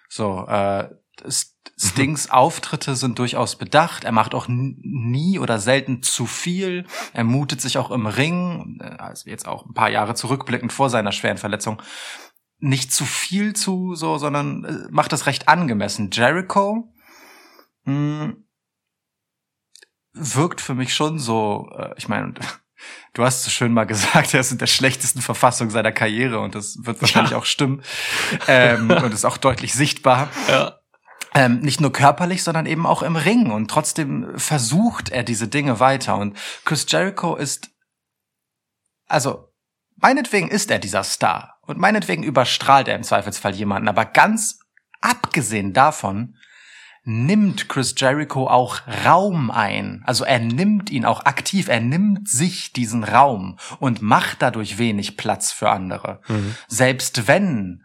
So, 0.10 0.46
äh, 0.48 0.90
St- 1.26 1.52
Stings 1.78 2.30
Auftritte 2.30 2.96
sind 2.96 3.20
durchaus 3.20 3.56
bedacht. 3.56 4.04
Er 4.04 4.12
macht 4.12 4.34
auch 4.34 4.48
nie 4.48 5.40
oder 5.40 5.60
selten 5.60 6.04
zu 6.04 6.26
viel. 6.26 6.86
Er 7.14 7.24
mutet 7.24 7.62
sich 7.62 7.78
auch 7.78 7.92
im 7.92 8.08
Ring, 8.08 8.80
äh, 8.82 8.96
also 8.98 9.30
jetzt 9.30 9.48
auch 9.48 9.66
ein 9.66 9.74
paar 9.74 9.90
Jahre 9.90 10.16
zurückblickend 10.16 10.74
vor 10.74 10.90
seiner 10.90 11.12
schweren 11.12 11.38
Verletzung, 11.38 11.82
nicht 12.62 12.94
zu 12.94 13.06
viel 13.06 13.54
zu, 13.54 13.96
so, 13.96 14.18
sondern 14.18 14.64
äh, 14.64 14.88
macht 14.92 15.12
das 15.12 15.26
recht 15.26 15.48
angemessen. 15.48 16.10
Jericho 16.12 16.94
mh, 17.86 18.34
wirkt 20.14 20.62
für 20.62 20.76
mich 20.76 20.94
schon 20.94 21.20
so, 21.20 21.70
äh, 21.78 21.94
ich 21.98 22.08
meine, 22.08 22.34
du 23.14 23.24
hast 23.24 23.44
so 23.44 23.50
schön 23.50 23.74
mal 23.74 23.86
gesagt, 23.86 24.34
er 24.34 24.40
ist 24.40 24.52
in 24.52 24.60
der 24.60 24.68
schlechtesten 24.68 25.22
Verfassung 25.22 25.70
seiner 25.70 25.92
Karriere 25.92 26.40
und 26.40 26.56
das 26.56 26.78
wird 26.82 27.02
wahrscheinlich 27.02 27.32
Ja. 27.32 27.38
auch 27.40 27.46
stimmen 27.46 27.82
ähm, 28.48 28.92
und 28.92 29.14
ist 29.14 29.26
auch 29.26 29.38
deutlich 29.38 29.74
sichtbar. 29.74 30.30
Ja. 30.48 30.78
Ähm, 31.34 31.62
nicht 31.62 31.80
nur 31.80 31.94
körperlich, 31.94 32.44
sondern 32.44 32.66
eben 32.66 32.86
auch 32.86 33.04
im 33.04 33.16
Ring. 33.16 33.52
Und 33.52 33.72
trotzdem 33.72 34.38
versucht 34.38 35.10
er 35.10 35.24
diese 35.24 35.48
Dinge 35.48 35.80
weiter. 35.80 36.18
Und 36.18 36.38
Chris 36.66 36.86
Jericho 36.90 37.38
ist, 37.38 37.70
also, 39.08 39.48
meinetwegen 39.96 40.50
ist 40.50 40.70
er 40.72 40.80
dieser 40.80 41.04
Star. 41.04 41.61
Und 41.72 41.80
meinetwegen 41.80 42.24
überstrahlt 42.24 42.88
er 42.88 42.96
im 42.96 43.04
Zweifelsfall 43.04 43.56
jemanden. 43.56 43.88
Aber 43.88 44.06
ganz 44.06 44.60
abgesehen 45.00 45.74
davon, 45.74 46.36
nimmt 47.04 47.68
Chris 47.70 47.96
Jericho 47.98 48.48
auch 48.48 48.82
Raum 49.06 49.50
ein. 49.50 50.04
Also 50.06 50.24
er 50.24 50.40
nimmt 50.40 50.90
ihn 50.90 51.06
auch 51.06 51.26
aktiv, 51.26 51.68
er 51.68 51.80
nimmt 51.80 52.30
sich 52.30 52.74
diesen 52.74 53.04
Raum 53.04 53.58
und 53.80 54.02
macht 54.02 54.42
dadurch 54.42 54.78
wenig 54.78 55.18
Platz 55.18 55.52
für 55.52 55.72
andere. 55.72 56.22
Mhm. 56.28 56.56
Selbst 56.68 57.28
wenn 57.28 57.84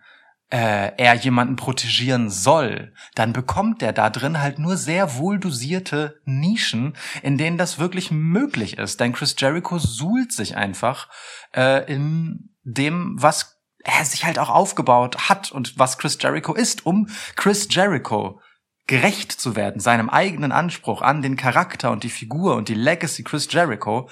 äh, 0.51 0.93
er 0.97 1.15
jemanden 1.15 1.57
protegieren 1.57 2.29
soll, 2.29 2.93
dann 3.15 3.33
bekommt 3.33 3.83
er 3.83 3.93
da 3.93 4.11
drin 4.11 4.41
halt 4.41 4.59
nur 4.59 4.77
sehr 4.77 5.17
wohl 5.17 5.39
dosierte 5.39 6.21
Nischen, 6.25 6.97
in 7.23 7.39
denen 7.39 7.59
das 7.59 7.79
wirklich 7.79 8.11
möglich 8.11 8.79
ist. 8.79 9.01
Denn 9.01 9.13
Chris 9.13 9.35
Jericho 9.39 9.79
suhlt 9.79 10.33
sich 10.33 10.57
einfach 10.57 11.09
äh, 11.55 11.91
in 11.93 12.51
dem, 12.65 13.17
was 13.19 13.56
er 13.87 14.05
sich 14.05 14.25
halt 14.25 14.39
auch 14.39 14.51
aufgebaut 14.51 15.29
hat 15.29 15.53
und 15.53 15.79
was 15.79 15.99
Chris 15.99 16.19
Jericho 16.21 16.55
ist, 16.55 16.85
um 16.85 17.09
Chris 17.37 17.69
Jericho 17.71 18.41
gerecht 18.87 19.33
zu 19.33 19.57
werden, 19.57 19.81
seinem 19.81 20.11
eigenen 20.11 20.53
Anspruch 20.53 21.03
an 21.03 21.23
den 21.23 21.37
Charakter 21.37 21.91
und 21.91 22.05
die 22.05 22.11
Figur 22.11 22.57
und 22.57 22.69
die 22.69 22.75
Legacy 22.75 23.23
Chris 23.23 23.49
Jericho, 23.51 24.09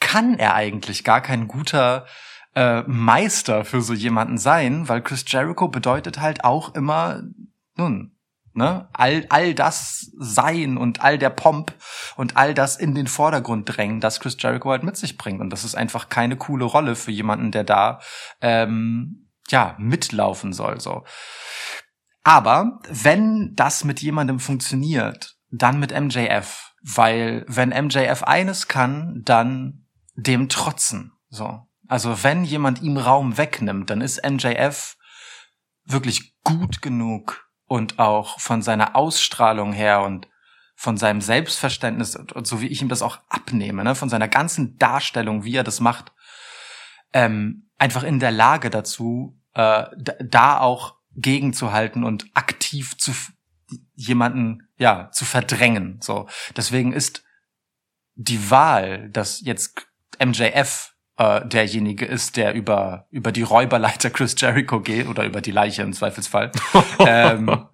kann 0.00 0.38
er 0.38 0.54
eigentlich 0.54 1.04
gar 1.04 1.20
kein 1.20 1.48
guter 1.48 2.06
äh, 2.54 2.82
Meister 2.82 3.64
für 3.64 3.82
so 3.82 3.92
jemanden 3.92 4.38
sein, 4.38 4.88
weil 4.88 5.02
Chris 5.02 5.24
Jericho 5.26 5.68
bedeutet 5.68 6.20
halt 6.20 6.44
auch 6.44 6.74
immer, 6.74 7.22
nun, 7.76 8.15
ne, 8.56 8.88
all, 8.92 9.26
all 9.28 9.54
das 9.54 10.10
sein 10.18 10.76
und 10.76 11.02
all 11.02 11.18
der 11.18 11.30
Pomp 11.30 11.74
und 12.16 12.36
all 12.36 12.54
das 12.54 12.76
in 12.76 12.94
den 12.94 13.06
Vordergrund 13.06 13.76
drängen, 13.76 14.00
das 14.00 14.18
Chris 14.18 14.36
Jericho 14.38 14.70
halt 14.70 14.82
mit 14.82 14.96
sich 14.96 15.18
bringt. 15.18 15.40
Und 15.40 15.50
das 15.50 15.64
ist 15.64 15.74
einfach 15.74 16.08
keine 16.08 16.36
coole 16.36 16.64
Rolle 16.64 16.96
für 16.96 17.10
jemanden, 17.10 17.52
der 17.52 17.64
da 17.64 18.00
ähm, 18.40 19.28
ja 19.50 19.76
mitlaufen 19.78 20.52
soll. 20.52 20.80
So. 20.80 21.04
Aber 22.24 22.80
wenn 22.88 23.54
das 23.54 23.84
mit 23.84 24.00
jemandem 24.00 24.40
funktioniert, 24.40 25.36
dann 25.50 25.78
mit 25.78 25.92
MJF. 25.98 26.72
Weil 26.82 27.44
wenn 27.48 27.68
MJF 27.68 28.22
eines 28.22 28.68
kann, 28.68 29.22
dann 29.24 29.86
dem 30.14 30.48
trotzen. 30.48 31.12
So. 31.28 31.60
Also 31.88 32.24
wenn 32.24 32.44
jemand 32.44 32.82
ihm 32.82 32.96
Raum 32.96 33.36
wegnimmt, 33.36 33.90
dann 33.90 34.00
ist 34.00 34.28
MJF 34.28 34.96
wirklich 35.84 36.34
gut 36.42 36.82
genug 36.82 37.45
und 37.66 37.98
auch 37.98 38.40
von 38.40 38.62
seiner 38.62 38.96
Ausstrahlung 38.96 39.72
her 39.72 40.02
und 40.02 40.28
von 40.74 40.96
seinem 40.96 41.20
Selbstverständnis 41.20 42.16
und, 42.16 42.46
so 42.46 42.60
wie 42.60 42.66
ich 42.68 42.82
ihm 42.82 42.88
das 42.88 43.02
auch 43.02 43.18
abnehme, 43.28 43.82
ne, 43.82 43.94
von 43.94 44.08
seiner 44.08 44.28
ganzen 44.28 44.78
Darstellung, 44.78 45.44
wie 45.44 45.56
er 45.56 45.64
das 45.64 45.80
macht, 45.80 46.12
ähm, 47.12 47.70
einfach 47.78 48.02
in 48.02 48.20
der 48.20 48.30
Lage 48.30 48.70
dazu, 48.70 49.40
äh, 49.54 49.84
da, 49.96 50.60
auch 50.60 50.96
gegenzuhalten 51.14 52.04
und 52.04 52.26
aktiv 52.34 52.96
zu 52.98 53.12
jemanden 53.94 54.68
ja 54.76 55.10
zu 55.10 55.24
verdrängen. 55.24 55.98
So 56.02 56.28
deswegen 56.54 56.92
ist 56.92 57.24
die 58.14 58.50
Wahl, 58.50 59.08
dass 59.10 59.40
jetzt 59.40 59.86
MJF 60.22 60.94
äh, 61.18 61.46
derjenige 61.46 62.06
ist, 62.06 62.36
der 62.36 62.54
über 62.54 63.06
über 63.10 63.32
die 63.32 63.42
Räuberleiter 63.42 64.10
Chris 64.10 64.34
Jericho 64.38 64.80
geht 64.80 65.08
oder 65.08 65.24
über 65.24 65.40
die 65.40 65.50
Leiche 65.50 65.82
im 65.82 65.92
Zweifelsfall, 65.92 66.52
ähm, 66.98 67.66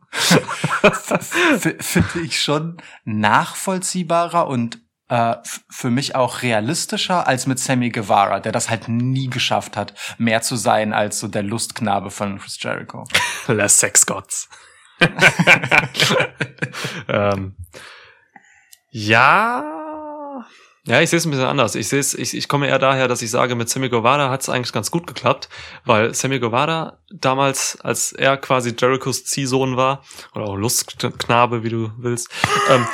finde 1.81 2.20
ich 2.24 2.40
schon 2.40 2.76
nachvollziehbarer 3.05 4.46
und 4.46 4.78
äh, 5.12 5.37
für 5.68 5.90
mich 5.90 6.14
auch 6.16 6.40
realistischer 6.42 7.26
als 7.26 7.46
mit 7.46 7.59
Sammy 7.59 7.90
Guevara, 7.90 8.40
der 8.40 8.52
das 8.52 8.70
halt 8.70 8.88
nie 8.88 9.28
geschafft 9.28 9.76
hat, 9.76 9.92
mehr 10.16 10.40
zu 10.40 10.57
sein 10.57 10.94
als 10.94 11.20
so 11.20 11.28
der 11.28 11.42
Lustknabe 11.42 12.11
von 12.11 12.38
Chris 12.38 12.57
Jericho. 12.62 13.05
Les 13.46 13.78
Sex 13.78 14.07
Gods. 14.07 14.48
ähm, 17.09 17.57
ja. 18.88 19.91
Ja, 20.85 21.01
ich 21.01 21.11
sehe 21.11 21.18
es 21.18 21.25
ein 21.25 21.31
bisschen 21.31 21.47
anders. 21.47 21.77
Ich 21.77 21.87
sehe 21.88 22.01
es, 22.01 22.12
ich, 22.12 22.37
ich 22.37 22.49
komme 22.49 22.66
eher 22.66 22.81
daher, 22.81 23.07
dass 23.07 23.23
ich 23.23 23.31
sage, 23.31 23.55
mit 23.55 23.68
Sammy 23.68 23.88
Guevara 23.88 24.31
hat 24.31 24.40
es 24.42 24.49
eigentlich 24.49 24.73
ganz 24.73 24.90
gut 24.90 25.07
geklappt, 25.07 25.49
weil 25.85 26.12
Sammy 26.12 26.40
Guevara 26.40 26.99
damals, 27.12 27.79
als 27.83 28.11
er 28.12 28.37
quasi 28.37 28.75
Jerichos 28.77 29.25
Ziehsohn 29.25 29.77
war, 29.77 30.03
oder 30.35 30.47
auch 30.47 30.57
Lustknabe, 30.57 31.62
wie 31.62 31.68
du 31.68 31.92
willst, 31.99 32.31
ähm, 32.68 32.85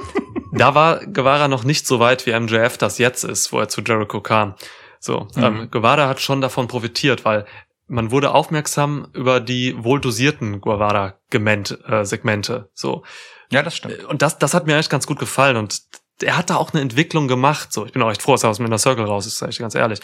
da 0.52 0.74
war 0.74 1.04
Guevara 1.04 1.48
noch 1.48 1.64
nicht 1.64 1.86
so 1.86 2.00
weit, 2.00 2.24
wie 2.24 2.32
MJF 2.38 2.78
das 2.78 2.96
jetzt 2.96 3.24
ist, 3.24 3.52
wo 3.52 3.58
er 3.60 3.68
zu 3.68 3.82
Jericho 3.82 4.22
kam. 4.22 4.54
So, 4.98 5.28
Mhm. 5.34 5.44
ähm, 5.44 5.70
Guevara 5.70 6.08
hat 6.08 6.20
schon 6.20 6.40
davon 6.40 6.66
profitiert, 6.66 7.26
weil 7.26 7.44
man 7.88 8.10
wurde 8.10 8.30
aufmerksam 8.32 9.08
über 9.12 9.40
die 9.40 9.74
wohl 9.84 10.00
dosierten 10.00 10.62
Guevara-Segmente. 10.62 12.70
So. 12.72 13.02
Ja, 13.50 13.62
das 13.62 13.76
stimmt. 13.76 14.02
Und 14.04 14.22
das, 14.22 14.38
das 14.38 14.54
hat 14.54 14.66
mir 14.66 14.72
eigentlich 14.74 14.88
ganz 14.88 15.06
gut 15.06 15.18
gefallen. 15.18 15.58
Und 15.58 15.82
er 16.24 16.36
hat 16.36 16.50
da 16.50 16.56
auch 16.56 16.72
eine 16.72 16.82
Entwicklung 16.82 17.28
gemacht. 17.28 17.72
So, 17.72 17.86
ich 17.86 17.92
bin 17.92 18.02
auch 18.02 18.10
echt 18.10 18.22
froh, 18.22 18.32
dass 18.32 18.42
er 18.42 18.50
aus 18.50 18.56
dem 18.56 18.66
Inner 18.66 18.78
Circle 18.78 19.04
raus 19.04 19.26
ist, 19.26 19.38
sag 19.38 19.50
ich 19.50 19.58
ganz 19.58 19.74
ehrlich. 19.74 20.00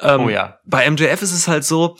Ähm, 0.00 0.20
Oh 0.22 0.28
ja. 0.28 0.58
Bei 0.64 0.88
MJF 0.90 1.22
ist 1.22 1.32
es 1.32 1.48
halt 1.48 1.64
so, 1.64 1.96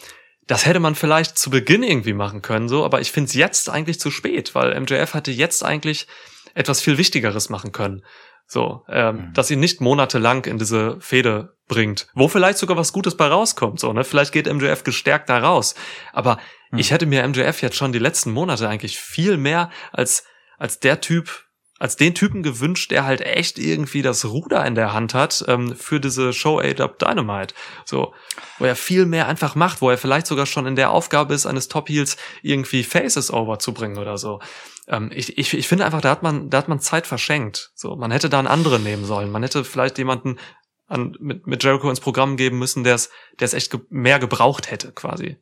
das 0.47 0.67
hätte 0.67 0.81
man 0.81 0.95
vielleicht 0.95 1.39
zu 1.39 1.51
Beginn 1.51 1.83
irgendwie 1.83 2.13
machen 2.15 2.43
können, 2.43 2.69
so, 2.69 2.85
aber 2.85 3.01
ich 3.01 3.13
finde 3.13 3.29
es 3.29 3.35
jetzt 3.35 3.71
eigentlich 3.71 4.01
zu 4.01 4.11
spät, 4.11 4.55
weil 4.55 4.79
MJF 4.81 5.15
hatte 5.15 5.31
jetzt 5.31 5.65
eigentlich 5.65 6.09
etwas 6.55 6.81
viel 6.81 6.99
Wichtigeres 6.99 7.49
machen 7.49 7.73
können. 7.73 8.03
So, 8.47 8.85
ähm, 8.89 9.17
Mhm. 9.29 9.33
dass 9.35 9.51
ihn 9.51 9.61
nicht 9.61 9.81
monatelang 9.81 10.45
in 10.45 10.59
diese 10.59 11.01
Fehde 11.01 11.57
bringt, 11.69 12.09
wo 12.15 12.29
vielleicht 12.29 12.59
sogar 12.59 12.77
was 12.77 12.93
Gutes 12.93 13.17
bei 13.17 13.27
rauskommt. 13.29 13.81
So, 13.81 13.93
ne? 13.95 14.05
Vielleicht 14.05 14.33
geht 14.33 14.47
MJF 14.53 14.83
gestärkt 14.85 15.31
da 15.31 15.39
raus. 15.39 15.75
Aber 16.13 16.39
Mhm. 16.71 16.79
ich 16.79 16.91
hätte 16.91 17.07
mir 17.07 17.23
MJF 17.27 17.63
jetzt 17.63 17.77
schon 17.77 17.93
die 17.93 17.99
letzten 17.99 18.31
Monate 18.33 18.69
eigentlich 18.69 18.99
viel 18.99 19.37
mehr 19.39 19.71
als, 19.93 20.25
als 20.59 20.81
der 20.81 21.01
Typ, 21.01 21.45
als 21.83 21.97
den 21.97 22.15
Typen 22.15 22.45
gewünscht, 22.45 22.93
der 22.93 23.05
halt 23.05 23.23
echt 23.23 23.59
irgendwie 23.59 24.03
das 24.03 24.25
Ruder 24.25 24.65
in 24.65 24.77
der 24.77 24.93
Hand 24.93 25.15
hat 25.15 25.45
ähm, 25.49 25.75
für 25.75 25.99
diese 25.99 26.33
Show 26.33 26.61
A-Up 26.61 27.01
Dynamite. 27.01 27.57
So, 27.85 28.15
wo 28.61 28.67
er 28.67 28.77
viel 28.77 29.05
mehr 29.05 29.27
einfach 29.27 29.57
macht, 29.57 29.81
wo 29.81 29.91
er 29.91 29.99
vielleicht 29.99 30.29
sogar 30.29 30.47
schon 30.47 30.65
in 30.67 30.77
der 30.77 30.93
Aufgabe 30.93 31.35
ist, 31.35 31.45
eines 31.45 31.67
Top 31.67 31.89
Heels 31.89 32.19
irgendwie 32.41 32.85
Faces 32.85 33.33
over 33.33 33.59
zu 33.59 33.75
bringen 33.75 33.99
oder 33.99 34.17
so. 34.17 34.39
Ähm, 34.87 35.11
ich, 35.13 35.37
ich, 35.37 35.53
ich 35.55 35.67
finde 35.67 35.85
einfach, 35.85 36.01
da 36.01 36.11
hat 36.11 36.23
man, 36.23 36.51
da 36.51 36.59
hat 36.59 36.69
man 36.69 36.79
Zeit 36.79 37.09
verschenkt. 37.09 37.73
So, 37.75 37.97
man 37.97 38.13
hätte 38.13 38.31
da 38.31 38.39
einen 38.39 38.47
anderen 38.47 38.85
nehmen 38.85 39.05
sollen. 39.05 39.33
Man 39.33 39.43
hätte 39.43 39.65
vielleicht 39.65 39.99
jemanden 39.99 40.39
an, 40.87 41.17
mit, 41.19 41.49
mit 41.49 41.65
Jericho 41.65 41.91
ins 41.91 41.99
Programm 41.99 42.37
geben 42.37 42.61
müssen, 42.61 42.85
der 42.85 42.95
es, 42.95 43.11
der 43.41 43.47
es 43.47 43.55
echt 43.55 43.73
ge 43.73 43.81
mehr 43.91 44.21
gebraucht 44.21 44.71
hätte, 44.71 44.93
quasi. 44.93 45.37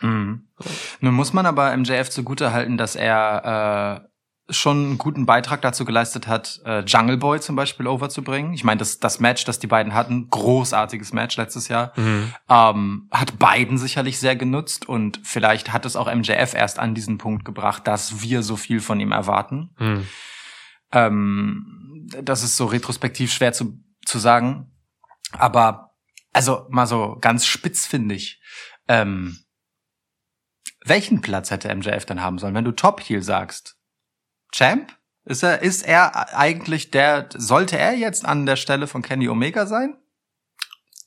Mhm. 0.00 0.48
Nun 1.00 1.14
muss 1.14 1.34
man 1.34 1.44
aber 1.44 1.76
MJF 1.76 2.08
zugute 2.08 2.54
halten, 2.54 2.78
dass 2.78 2.96
er 2.96 4.06
äh, 4.06 4.09
schon 4.50 4.76
einen 4.84 4.98
guten 4.98 5.26
Beitrag 5.26 5.62
dazu 5.62 5.84
geleistet 5.84 6.26
hat, 6.26 6.60
äh, 6.64 6.80
Jungle 6.80 7.16
Boy 7.16 7.40
zum 7.40 7.56
Beispiel 7.56 7.86
overzubringen. 7.86 8.52
Ich 8.52 8.64
meine, 8.64 8.78
das, 8.78 8.98
das 8.98 9.20
Match, 9.20 9.44
das 9.44 9.58
die 9.58 9.66
beiden 9.66 9.94
hatten, 9.94 10.28
großartiges 10.30 11.12
Match 11.12 11.36
letztes 11.36 11.68
Jahr, 11.68 11.92
Mhm. 11.96 12.34
ähm, 12.48 13.08
hat 13.10 13.38
beiden 13.38 13.78
sicherlich 13.78 14.18
sehr 14.18 14.36
genutzt 14.36 14.88
und 14.88 15.20
vielleicht 15.22 15.72
hat 15.72 15.86
es 15.86 15.96
auch 15.96 16.12
MJF 16.12 16.54
erst 16.54 16.78
an 16.78 16.94
diesen 16.94 17.18
Punkt 17.18 17.44
gebracht, 17.44 17.86
dass 17.86 18.22
wir 18.22 18.42
so 18.42 18.56
viel 18.56 18.80
von 18.80 19.00
ihm 19.00 19.12
erwarten. 19.12 19.70
Mhm. 19.78 20.06
Ähm, 20.92 22.08
das 22.22 22.42
ist 22.42 22.56
so 22.56 22.66
retrospektiv 22.66 23.32
schwer 23.32 23.52
zu, 23.52 23.78
zu 24.04 24.18
sagen. 24.18 24.72
Aber, 25.32 25.94
also 26.32 26.66
mal 26.70 26.86
so 26.86 27.16
ganz 27.20 27.46
spitz 27.46 27.86
finde 27.86 28.14
ich. 28.16 28.40
Ähm, 28.88 29.38
welchen 30.84 31.20
Platz 31.20 31.50
hätte 31.50 31.74
MJF 31.74 32.06
dann 32.06 32.22
haben 32.22 32.38
sollen, 32.38 32.54
wenn 32.54 32.64
du 32.64 32.72
Top 32.72 33.00
Heel 33.00 33.22
sagst? 33.22 33.76
Champ? 34.52 34.96
Ist 35.24 35.42
er, 35.42 35.62
ist 35.62 35.82
er 35.82 36.36
eigentlich 36.36 36.90
der, 36.90 37.28
sollte 37.36 37.78
er 37.78 37.94
jetzt 37.94 38.24
an 38.24 38.46
der 38.46 38.56
Stelle 38.56 38.86
von 38.86 39.02
Kenny 39.02 39.28
Omega 39.28 39.66
sein? 39.66 39.96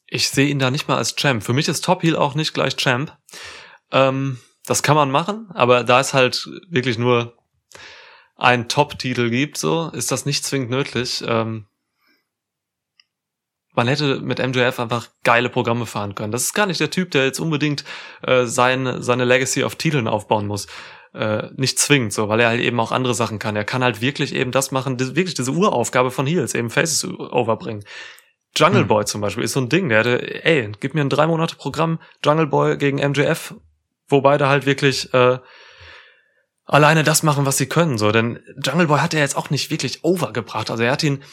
Ich 0.08 0.30
sehe 0.30 0.48
ihn 0.48 0.60
da 0.60 0.70
nicht 0.70 0.88
mal 0.88 0.98
als 0.98 1.16
Champ. 1.16 1.44
Für 1.44 1.54
mich 1.54 1.68
ist 1.68 1.84
Top 1.84 2.04
Heel 2.04 2.16
auch 2.16 2.36
nicht 2.36 2.54
gleich 2.54 2.78
Champ. 2.78 3.18
Ähm, 3.92 4.40
das 4.66 4.84
kann 4.84 4.96
man 4.96 5.12
machen, 5.12 5.50
aber 5.54 5.84
da 5.84 6.00
es 6.00 6.14
halt 6.14 6.48
wirklich 6.70 6.98
nur 6.98 7.38
einen 8.36 8.70
Top-Titel 8.70 9.30
gibt, 9.30 9.58
so, 9.58 9.90
ist 9.94 10.12
das 10.12 10.26
nicht 10.26 10.46
zwingend 10.46 10.70
nötig. 10.70 11.24
Ähm, 11.28 11.68
man 13.74 13.88
hätte 13.88 14.20
mit 14.20 14.40
MJF 14.40 14.80
einfach 14.80 15.10
geile 15.24 15.50
Programme 15.50 15.86
fahren 15.86 16.16
können. 16.16 16.32
Das 16.32 16.44
ist 16.44 16.54
gar 16.54 16.68
nicht 16.68 16.80
der 16.80 16.92
Typ, 16.92 17.12
der 17.12 17.26
jetzt 17.26 17.40
unbedingt 17.40 17.84
äh, 18.22 18.46
sein, 18.46 19.02
seine 19.02 19.26
Legacy 19.26 19.64
auf 19.64 19.76
Titeln 19.76 20.08
aufbauen 20.08 20.48
muss. 20.48 20.68
Äh, 21.14 21.50
nicht 21.58 21.78
zwingend 21.78 22.12
so, 22.12 22.28
weil 22.28 22.40
er 22.40 22.50
halt 22.50 22.62
eben 22.62 22.80
auch 22.80 22.92
andere 22.92 23.14
Sachen 23.14 23.38
kann. 23.38 23.56
Er 23.56 23.66
kann 23.66 23.84
halt 23.84 24.02
wirklich 24.02 24.34
eben 24.34 24.52
das 24.52 24.72
machen, 24.72 24.98
das, 24.98 25.16
wirklich 25.16 25.36
diese 25.36 25.52
Uraufgabe 25.52 26.10
von 26.10 26.26
Heels, 26.26 26.56
eben 26.56 26.72
Faces 26.72 27.06
overbringen. 27.06 27.84
Jungle 28.56 28.82
Hm. 28.82 28.88
Boy 28.88 29.06
zum 29.06 29.22
Beispiel 29.22 29.44
ist 29.44 29.54
so 29.54 29.62
ein 29.62 29.70
Ding, 29.70 29.90
der 29.90 30.00
hätte, 30.00 30.46
ey, 30.46 30.72
gib 30.80 30.96
mir 30.96 31.02
ein 31.02 31.10
drei 31.10 31.28
Monate 31.28 31.56
Programm, 31.56 32.00
Jungle 32.24 32.48
Boy 32.48 32.78
gegen 32.78 32.98
MJF, 32.98 33.54
wo 34.08 34.22
beide 34.22 34.48
halt 34.48 34.66
wirklich 34.66 35.14
äh, 35.14 35.38
alleine 36.66 37.04
das 37.04 37.22
machen, 37.22 37.46
was 37.46 37.58
sie 37.58 37.68
können. 37.68 38.00
So, 38.00 38.12
denn 38.12 38.40
Jungle 38.64 38.88
Boy 38.88 39.00
hat 39.00 39.14
er 39.14 39.20
jetzt 39.20 39.38
auch 39.38 39.52
nicht 39.52 39.70
wirklich 39.70 40.04
overgebracht. 40.04 40.72
Also 40.72 40.82
er 40.82 40.92
hat 40.92 41.04
ihn, 41.04 41.24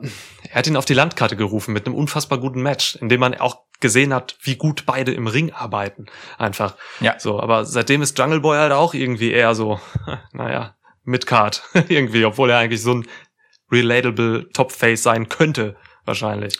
ähm, 0.00 0.12
er 0.48 0.58
hat 0.58 0.66
ihn 0.68 0.76
auf 0.76 0.84
die 0.84 0.94
Landkarte 0.94 1.36
gerufen 1.36 1.72
mit 1.72 1.86
einem 1.86 1.96
unfassbar 1.96 2.38
guten 2.38 2.62
Match, 2.62 2.96
in 2.96 3.08
dem 3.08 3.20
man 3.20 3.34
auch 3.34 3.65
gesehen 3.80 4.14
hat, 4.14 4.36
wie 4.42 4.56
gut 4.56 4.84
beide 4.86 5.12
im 5.12 5.26
Ring 5.26 5.52
arbeiten. 5.52 6.06
Einfach. 6.38 6.74
Ja. 7.00 7.18
So, 7.18 7.40
aber 7.40 7.64
seitdem 7.64 8.02
ist 8.02 8.18
Jungle 8.18 8.40
Boy 8.40 8.58
halt 8.58 8.72
auch 8.72 8.94
irgendwie 8.94 9.32
eher 9.32 9.54
so, 9.54 9.80
naja, 10.32 10.74
mit 11.04 11.26
Card 11.26 11.62
irgendwie, 11.88 12.24
obwohl 12.24 12.50
er 12.50 12.58
eigentlich 12.58 12.82
so 12.82 12.94
ein 12.94 13.06
relatable 13.70 14.48
Top-Face 14.52 15.02
sein 15.02 15.28
könnte, 15.28 15.76
wahrscheinlich. 16.04 16.58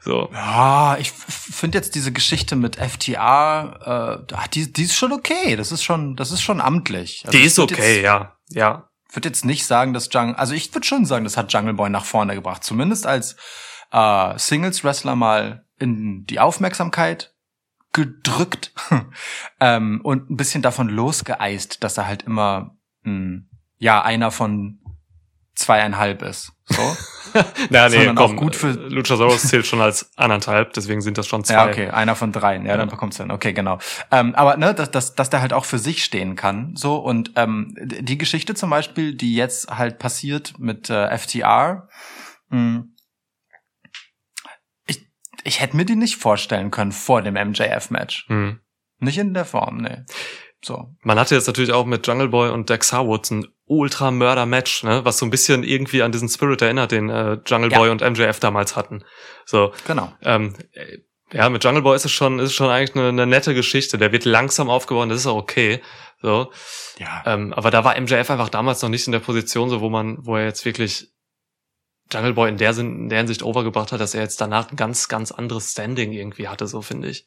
So. 0.00 0.28
Ja, 0.34 0.98
ich 0.98 1.10
finde 1.12 1.78
jetzt 1.78 1.94
diese 1.94 2.12
Geschichte 2.12 2.56
mit 2.56 2.76
FTR, 2.76 4.26
äh, 4.28 4.34
ah, 4.34 4.48
die, 4.52 4.70
die 4.70 4.84
ist 4.84 4.96
schon 4.96 5.12
okay. 5.12 5.56
Das 5.56 5.72
ist 5.72 5.82
schon, 5.82 6.14
das 6.14 6.30
ist 6.30 6.42
schon 6.42 6.60
amtlich. 6.60 7.22
Also 7.24 7.36
Die 7.36 7.42
ich 7.42 7.46
ist 7.46 7.58
okay, 7.58 7.96
Jetzt, 7.96 8.04
ja. 8.04 8.36
Ja. 8.50 8.90
würde 9.10 9.28
jetzt 9.28 9.46
nicht 9.46 9.64
sagen, 9.64 9.94
dass 9.94 10.10
Jungle, 10.12 10.34
also 10.34 10.52
ich 10.52 10.74
würde 10.74 10.86
schon 10.86 11.06
sagen, 11.06 11.24
das 11.24 11.38
hat 11.38 11.50
Jungle 11.52 11.72
Boy 11.72 11.88
nach 11.88 12.04
vorne 12.04 12.34
gebracht. 12.34 12.64
Zumindest 12.64 13.06
als 13.06 13.36
äh, 13.92 14.38
Singles-Wrestler 14.38 15.16
mal 15.16 15.63
in 15.78 16.24
die 16.26 16.40
Aufmerksamkeit 16.40 17.34
gedrückt 17.92 18.72
ähm, 19.60 20.00
und 20.02 20.30
ein 20.30 20.36
bisschen 20.36 20.62
davon 20.62 20.88
losgeeist, 20.88 21.82
dass 21.84 21.96
er 21.98 22.06
halt 22.06 22.22
immer 22.24 22.76
mh, 23.02 23.42
ja 23.78 24.02
einer 24.02 24.30
von 24.30 24.80
zweieinhalb 25.54 26.22
ist. 26.22 26.52
So. 26.64 26.96
Na, 27.70 27.88
nee, 27.88 27.96
Sondern 27.96 28.18
auch 28.18 28.28
komm, 28.28 28.36
gut 28.36 28.56
für- 28.56 28.72
Luchasaurus 28.72 29.42
zählt 29.48 29.66
schon 29.66 29.80
als 29.80 30.10
anderthalb, 30.16 30.72
deswegen 30.72 31.00
sind 31.00 31.16
das 31.18 31.28
schon 31.28 31.44
zwei. 31.44 31.54
Ja, 31.54 31.66
okay, 31.68 31.90
einer 31.90 32.16
von 32.16 32.32
dreien. 32.32 32.66
Ja, 32.66 32.76
dann 32.76 32.88
bekommt's 32.88 33.18
dann. 33.18 33.30
Okay, 33.30 33.52
genau. 33.52 33.78
Ähm, 34.10 34.34
aber 34.34 34.56
ne, 34.56 34.74
dass, 34.74 34.90
dass, 34.90 35.14
dass 35.14 35.30
der 35.30 35.40
halt 35.40 35.52
auch 35.52 35.64
für 35.64 35.78
sich 35.78 36.04
stehen 36.04 36.34
kann. 36.34 36.74
So 36.74 36.96
und 36.96 37.32
ähm, 37.36 37.74
die 37.80 38.18
Geschichte 38.18 38.54
zum 38.54 38.70
Beispiel, 38.70 39.14
die 39.14 39.34
jetzt 39.36 39.68
halt 39.70 39.98
passiert 40.00 40.58
mit 40.58 40.90
äh, 40.90 41.16
FTR, 41.16 41.88
mh, 42.50 42.84
ich, 45.44 45.60
hätte 45.60 45.76
mir 45.76 45.84
die 45.84 45.96
nicht 45.96 46.16
vorstellen 46.16 46.70
können 46.70 46.92
vor 46.92 47.22
dem 47.22 47.34
MJF-Match. 47.34 48.26
Hm. 48.28 48.60
Nicht 48.98 49.18
in 49.18 49.34
der 49.34 49.44
Form, 49.44 49.78
ne. 49.78 50.06
So. 50.64 50.88
Man 51.02 51.18
hatte 51.18 51.34
jetzt 51.34 51.46
natürlich 51.46 51.72
auch 51.72 51.84
mit 51.84 52.06
Jungle 52.06 52.28
Boy 52.28 52.48
und 52.50 52.70
Dex 52.70 52.92
Harwood 52.92 53.30
ein 53.30 53.46
Ultra-Mörder-Match, 53.66 54.84
ne, 54.84 55.04
was 55.04 55.18
so 55.18 55.26
ein 55.26 55.30
bisschen 55.30 55.62
irgendwie 55.62 56.02
an 56.02 56.12
diesen 56.12 56.28
Spirit 56.28 56.62
erinnert, 56.62 56.92
den 56.92 57.10
äh, 57.10 57.38
Jungle 57.46 57.70
Ja. 57.70 57.78
Boy 57.78 57.90
und 57.90 58.00
MJF 58.02 58.40
damals 58.40 58.76
hatten. 58.76 59.04
So, 59.44 59.72
Genau. 59.86 60.12
ähm, 60.22 60.54
äh, 60.72 60.98
ja, 61.32 61.48
mit 61.50 61.64
Jungle 61.64 61.82
Boy 61.82 61.96
ist 61.96 62.04
es 62.04 62.12
schon, 62.12 62.38
ist 62.38 62.46
es 62.50 62.54
schon 62.54 62.70
eigentlich 62.70 62.94
eine, 62.96 63.08
eine 63.08 63.26
nette 63.26 63.54
Geschichte. 63.54 63.98
Der 63.98 64.12
wird 64.12 64.24
langsam 64.24 64.70
aufgebaut, 64.70 65.10
das 65.10 65.18
ist 65.20 65.26
auch 65.26 65.36
okay. 65.36 65.80
So, 66.22 66.50
Ja. 66.98 67.22
ähm, 67.26 67.52
aber 67.52 67.70
da 67.70 67.84
war 67.84 67.98
MJF 68.00 68.30
einfach 68.30 68.48
damals 68.48 68.80
noch 68.82 68.88
nicht 68.88 69.06
in 69.06 69.12
der 69.12 69.18
Position, 69.20 69.68
so 69.68 69.80
wo 69.80 69.90
man, 69.90 70.18
wo 70.24 70.36
er 70.36 70.44
jetzt 70.44 70.64
wirklich 70.64 71.08
Jungle 72.12 72.34
Boy 72.34 72.48
in 72.48 72.58
der, 72.58 72.74
Sinn, 72.74 73.02
in 73.02 73.08
der 73.08 73.18
Hinsicht 73.18 73.42
overgebracht 73.42 73.92
hat, 73.92 74.00
dass 74.00 74.14
er 74.14 74.22
jetzt 74.22 74.40
danach 74.40 74.70
ein 74.70 74.76
ganz, 74.76 75.08
ganz 75.08 75.32
anderes 75.32 75.72
Standing 75.72 76.12
irgendwie 76.12 76.48
hatte, 76.48 76.66
so 76.66 76.82
finde 76.82 77.08
ich. 77.08 77.26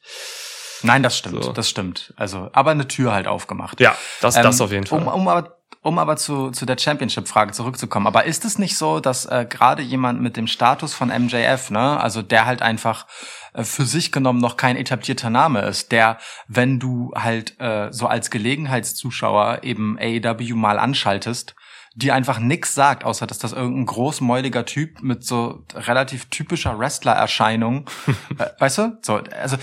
Nein, 0.82 1.02
das 1.02 1.18
stimmt, 1.18 1.44
So. 1.44 1.52
das 1.52 1.68
stimmt. 1.68 2.14
Also, 2.16 2.50
aber 2.52 2.70
eine 2.70 2.86
Tür 2.86 3.12
halt 3.12 3.26
aufgemacht. 3.26 3.80
Ja, 3.80 3.96
das, 4.20 4.34
das 4.34 4.60
Ähm, 4.60 4.64
auf 4.64 4.72
jeden 4.72 4.86
Fall. 4.86 5.00
Um, 5.00 5.08
um 5.08 5.28
aber, 5.28 5.58
um 5.82 5.98
aber 5.98 6.16
zu, 6.16 6.50
zu 6.50 6.66
der 6.66 6.78
Championship-Frage 6.78 7.52
zurückzukommen. 7.52 8.06
Aber 8.06 8.24
ist 8.24 8.44
es 8.44 8.58
nicht 8.58 8.76
so, 8.76 9.00
dass 9.00 9.26
äh, 9.26 9.46
gerade 9.48 9.82
jemand 9.82 10.20
mit 10.20 10.36
dem 10.36 10.46
Status 10.46 10.94
von 10.94 11.08
MJF, 11.08 11.70
ne, 11.70 12.00
also 12.00 12.22
der 12.22 12.46
halt 12.46 12.62
einfach 12.62 13.06
äh, 13.54 13.64
für 13.64 13.84
sich 13.84 14.12
genommen 14.12 14.40
noch 14.40 14.56
kein 14.56 14.76
etablierter 14.76 15.30
Name 15.30 15.62
ist, 15.62 15.92
der, 15.92 16.18
wenn 16.46 16.78
du 16.78 17.12
halt 17.16 17.58
äh, 17.60 17.92
so 17.92 18.06
als 18.06 18.30
Gelegenheitszuschauer 18.30 19.60
eben 19.62 19.98
AEW 20.00 20.54
mal 20.54 20.78
anschaltest, 20.78 21.54
die 22.00 22.12
einfach 22.12 22.38
nix 22.38 22.74
sagt, 22.74 23.02
außer 23.04 23.26
dass 23.26 23.38
das 23.38 23.52
irgendein 23.52 23.86
großmäuliger 23.86 24.64
Typ 24.64 25.02
mit 25.02 25.24
so 25.24 25.64
relativ 25.74 26.26
typischer 26.30 26.78
Wrestler-Erscheinung, 26.78 27.86
äh, 28.38 28.46
weißt 28.60 28.78
du? 28.78 28.96
So, 29.02 29.20
also 29.40 29.56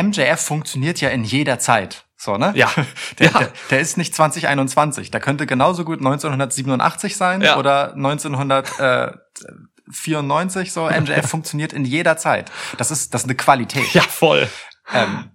MJF 0.00 0.40
funktioniert 0.40 1.02
ja 1.02 1.10
in 1.10 1.24
jeder 1.24 1.58
Zeit. 1.58 2.06
So, 2.16 2.38
ne? 2.38 2.52
Ja. 2.56 2.70
Der, 3.18 3.30
Ja. 3.30 3.38
der, 3.38 3.52
der 3.70 3.80
ist 3.80 3.98
nicht 3.98 4.14
2021. 4.14 5.10
Der 5.10 5.20
könnte 5.20 5.44
genauso 5.46 5.84
gut 5.84 5.98
1987 5.98 7.16
sein 7.18 7.42
Ja. 7.42 7.58
oder 7.58 7.92
1994. 7.92 10.72
So, 10.72 10.88
MJF 10.88 11.28
funktioniert 11.34 11.74
in 11.74 11.84
jeder 11.84 12.16
Zeit. 12.16 12.50
Das 12.78 12.90
ist, 12.90 13.12
das 13.12 13.20
ist 13.22 13.26
eine 13.28 13.36
Qualität. 13.36 13.92
ja, 13.92 14.00
voll. 14.02 14.48
Ähm, 14.94 15.32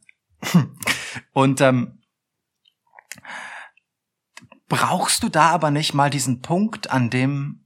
und 1.34 1.62
ähm, 1.62 2.02
brauchst 4.70 5.24
du 5.24 5.30
da 5.30 5.50
aber 5.50 5.72
nicht 5.72 5.94
mal 5.94 6.10
diesen 6.10 6.42
Punkt, 6.42 6.92
an 6.92 7.10
dem 7.10 7.66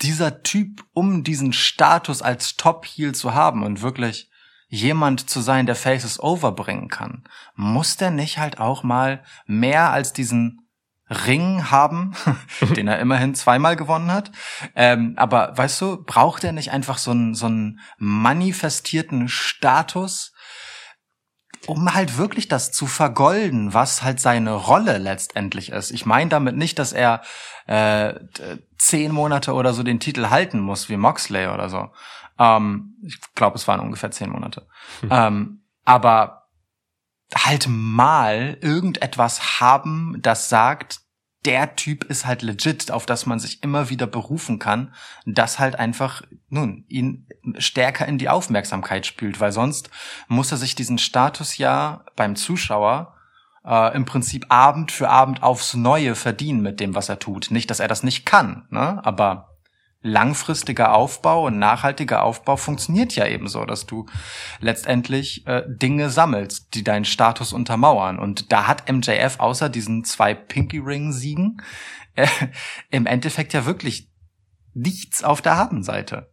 dieser 0.00 0.42
Typ, 0.42 0.84
um 0.92 1.24
diesen 1.24 1.52
Status 1.52 2.22
als 2.22 2.56
Top-Heel 2.56 3.14
zu 3.14 3.34
haben 3.34 3.64
und 3.64 3.82
wirklich 3.82 4.30
jemand 4.68 5.28
zu 5.28 5.40
sein, 5.40 5.66
der 5.66 5.74
Faces 5.74 6.20
overbringen 6.20 6.88
kann, 6.88 7.24
muss 7.54 7.96
der 7.96 8.10
nicht 8.10 8.38
halt 8.38 8.60
auch 8.60 8.82
mal 8.82 9.24
mehr 9.46 9.90
als 9.90 10.12
diesen 10.12 10.68
Ring 11.10 11.70
haben, 11.70 12.14
den 12.76 12.86
er 12.86 12.98
immerhin 12.98 13.34
zweimal 13.34 13.76
gewonnen 13.76 14.12
hat. 14.12 14.30
Ähm, 14.74 15.14
aber 15.16 15.56
weißt 15.56 15.80
du, 15.80 16.04
braucht 16.04 16.44
er 16.44 16.52
nicht 16.52 16.70
einfach 16.70 16.98
so 16.98 17.10
einen, 17.12 17.34
so 17.34 17.46
einen 17.46 17.80
manifestierten 17.96 19.28
Status, 19.28 20.32
um 21.68 21.92
halt 21.92 22.16
wirklich 22.16 22.48
das 22.48 22.72
zu 22.72 22.86
vergolden, 22.86 23.74
was 23.74 24.02
halt 24.02 24.20
seine 24.20 24.54
Rolle 24.54 24.96
letztendlich 24.96 25.70
ist. 25.70 25.90
Ich 25.90 26.06
meine 26.06 26.30
damit 26.30 26.56
nicht, 26.56 26.78
dass 26.78 26.94
er 26.94 27.20
äh, 27.66 28.14
zehn 28.78 29.12
Monate 29.12 29.52
oder 29.52 29.74
so 29.74 29.82
den 29.82 30.00
Titel 30.00 30.30
halten 30.30 30.60
muss, 30.60 30.88
wie 30.88 30.96
Moxley 30.96 31.46
oder 31.48 31.68
so. 31.68 31.90
Ähm, 32.38 32.96
ich 33.02 33.20
glaube, 33.34 33.56
es 33.56 33.68
waren 33.68 33.80
ungefähr 33.80 34.10
zehn 34.10 34.30
Monate. 34.30 34.66
Ähm, 35.10 35.62
aber 35.84 36.48
halt 37.34 37.66
mal 37.68 38.56
irgendetwas 38.62 39.60
haben, 39.60 40.16
das 40.20 40.48
sagt, 40.48 41.00
der 41.44 41.76
Typ 41.76 42.04
ist 42.04 42.26
halt 42.26 42.42
legit, 42.42 42.90
auf 42.90 43.06
das 43.06 43.26
man 43.26 43.38
sich 43.38 43.62
immer 43.62 43.90
wieder 43.90 44.06
berufen 44.06 44.58
kann, 44.58 44.92
das 45.24 45.58
halt 45.58 45.76
einfach, 45.76 46.22
nun, 46.48 46.84
ihn 46.88 47.28
stärker 47.58 48.06
in 48.06 48.18
die 48.18 48.28
Aufmerksamkeit 48.28 49.06
spült, 49.06 49.40
weil 49.40 49.52
sonst 49.52 49.90
muss 50.26 50.50
er 50.50 50.58
sich 50.58 50.74
diesen 50.74 50.98
Status 50.98 51.58
ja 51.58 52.04
beim 52.16 52.34
Zuschauer 52.34 53.14
äh, 53.64 53.94
im 53.94 54.04
Prinzip 54.04 54.46
Abend 54.48 54.90
für 54.90 55.08
Abend 55.08 55.42
aufs 55.42 55.74
Neue 55.74 56.14
verdienen 56.14 56.60
mit 56.60 56.80
dem, 56.80 56.94
was 56.94 57.08
er 57.08 57.18
tut. 57.18 57.50
Nicht, 57.50 57.70
dass 57.70 57.80
er 57.80 57.88
das 57.88 58.02
nicht 58.02 58.26
kann, 58.26 58.66
ne? 58.70 59.00
aber 59.04 59.47
langfristiger 60.00 60.94
Aufbau 60.94 61.46
und 61.46 61.58
nachhaltiger 61.58 62.22
Aufbau 62.22 62.56
funktioniert 62.56 63.16
ja 63.16 63.26
eben 63.26 63.48
so, 63.48 63.64
dass 63.64 63.86
du 63.86 64.06
letztendlich 64.60 65.46
äh, 65.46 65.62
Dinge 65.66 66.10
sammelst, 66.10 66.74
die 66.74 66.84
deinen 66.84 67.04
Status 67.04 67.52
untermauern. 67.52 68.18
Und 68.18 68.52
da 68.52 68.66
hat 68.68 68.90
MJF 68.90 69.40
außer 69.40 69.68
diesen 69.68 70.04
zwei 70.04 70.34
Pinky 70.34 70.78
Ring 70.78 71.12
Siegen 71.12 71.60
äh, 72.14 72.28
im 72.90 73.06
Endeffekt 73.06 73.52
ja 73.52 73.66
wirklich 73.66 74.08
nichts 74.72 75.24
auf 75.24 75.42
der 75.42 75.56
Habenseite. 75.56 76.30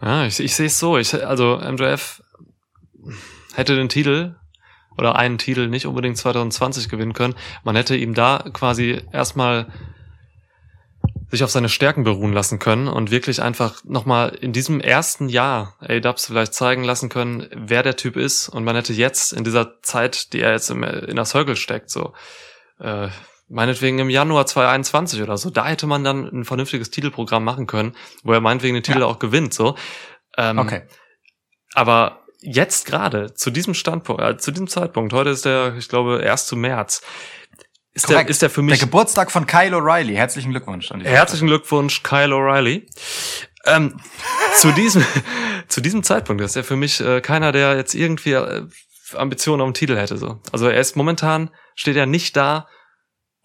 Ja, 0.00 0.24
ich, 0.24 0.38
ich 0.38 0.54
sehe 0.54 0.66
es 0.66 0.78
so. 0.78 0.98
Ich, 0.98 1.14
also 1.26 1.58
MJF 1.58 2.22
hätte 3.54 3.74
den 3.74 3.88
Titel 3.88 4.36
oder 4.96 5.16
einen 5.16 5.38
Titel 5.38 5.68
nicht 5.68 5.86
unbedingt 5.86 6.16
2020 6.16 6.88
gewinnen 6.88 7.12
können. 7.12 7.34
Man 7.64 7.76
hätte 7.76 7.96
ihm 7.96 8.14
da 8.14 8.44
quasi 8.52 9.02
erstmal 9.12 9.66
sich 11.30 11.42
auf 11.42 11.50
seine 11.50 11.68
Stärken 11.68 12.04
beruhen 12.04 12.32
lassen 12.32 12.58
können 12.58 12.88
und 12.88 13.10
wirklich 13.10 13.42
einfach 13.42 13.82
nochmal 13.84 14.30
in 14.40 14.52
diesem 14.52 14.80
ersten 14.80 15.28
Jahr 15.28 15.74
A-Dubs 15.80 16.26
vielleicht 16.26 16.54
zeigen 16.54 16.84
lassen 16.84 17.08
können, 17.08 17.48
wer 17.52 17.82
der 17.82 17.96
Typ 17.96 18.16
ist. 18.16 18.48
Und 18.48 18.64
man 18.64 18.76
hätte 18.76 18.92
jetzt 18.92 19.32
in 19.32 19.42
dieser 19.42 19.82
Zeit, 19.82 20.32
die 20.32 20.40
er 20.40 20.52
jetzt 20.52 20.70
im 20.70 20.82
Inner 20.84 21.24
Circle 21.24 21.56
steckt, 21.56 21.90
so 21.90 22.12
äh, 22.78 23.08
meinetwegen 23.48 23.98
im 23.98 24.10
Januar 24.10 24.46
2021 24.46 25.22
oder 25.22 25.36
so, 25.36 25.50
da 25.50 25.66
hätte 25.66 25.86
man 25.86 26.04
dann 26.04 26.26
ein 26.26 26.44
vernünftiges 26.44 26.90
Titelprogramm 26.90 27.44
machen 27.44 27.66
können, 27.66 27.94
wo 28.22 28.32
er 28.32 28.40
meinetwegen 28.40 28.74
den 28.74 28.82
Titel 28.82 29.00
Ja. 29.00 29.06
auch 29.06 29.18
gewinnt, 29.18 29.54
so. 29.54 29.76
Ähm, 30.36 30.58
Okay. 30.58 30.82
Aber 31.74 32.22
jetzt 32.40 32.86
gerade, 32.86 33.34
zu 33.34 33.50
diesem 33.50 33.74
Standpunkt, 33.74 34.22
äh, 34.22 34.36
zu 34.36 34.50
diesem 34.50 34.68
Zeitpunkt, 34.68 35.12
heute 35.12 35.30
ist 35.30 35.44
der, 35.44 35.74
ich 35.76 35.88
glaube, 35.88 36.20
1. 36.20 36.52
März, 36.52 37.02
ist 37.96 38.10
der, 38.10 38.28
ist 38.28 38.42
der 38.42 38.50
für 38.50 38.60
Der 38.60 38.70
mich 38.70 38.80
Geburtstag 38.80 39.32
von 39.32 39.46
Kyle 39.46 39.74
O'Reilly. 39.74 40.14
Herzlichen 40.14 40.50
Glückwunsch 40.50 40.92
an 40.92 41.00
die 41.00 41.06
Herzlichen 41.06 41.46
Glückwunsch, 41.46 42.02
Kyle 42.02 42.34
O'Reilly. 42.34 42.86
Ähm, 43.64 43.98
zu 44.58 44.70
diesem 44.72 45.04
zu 45.68 45.80
diesem 45.80 46.02
Zeitpunkt 46.02 46.42
ist 46.42 46.56
er 46.56 46.64
für 46.64 46.76
mich 46.76 47.00
äh, 47.00 47.22
keiner, 47.22 47.52
der 47.52 47.76
jetzt 47.76 47.94
irgendwie 47.94 48.32
äh, 48.32 48.66
Ambitionen 49.14 49.62
auf 49.62 49.68
den 49.68 49.74
Titel 49.74 49.96
hätte. 49.96 50.18
So. 50.18 50.40
Also 50.52 50.68
er 50.68 50.78
ist 50.78 50.94
momentan 50.94 51.50
steht 51.74 51.96
er 51.96 52.04
nicht 52.04 52.36
da, 52.36 52.68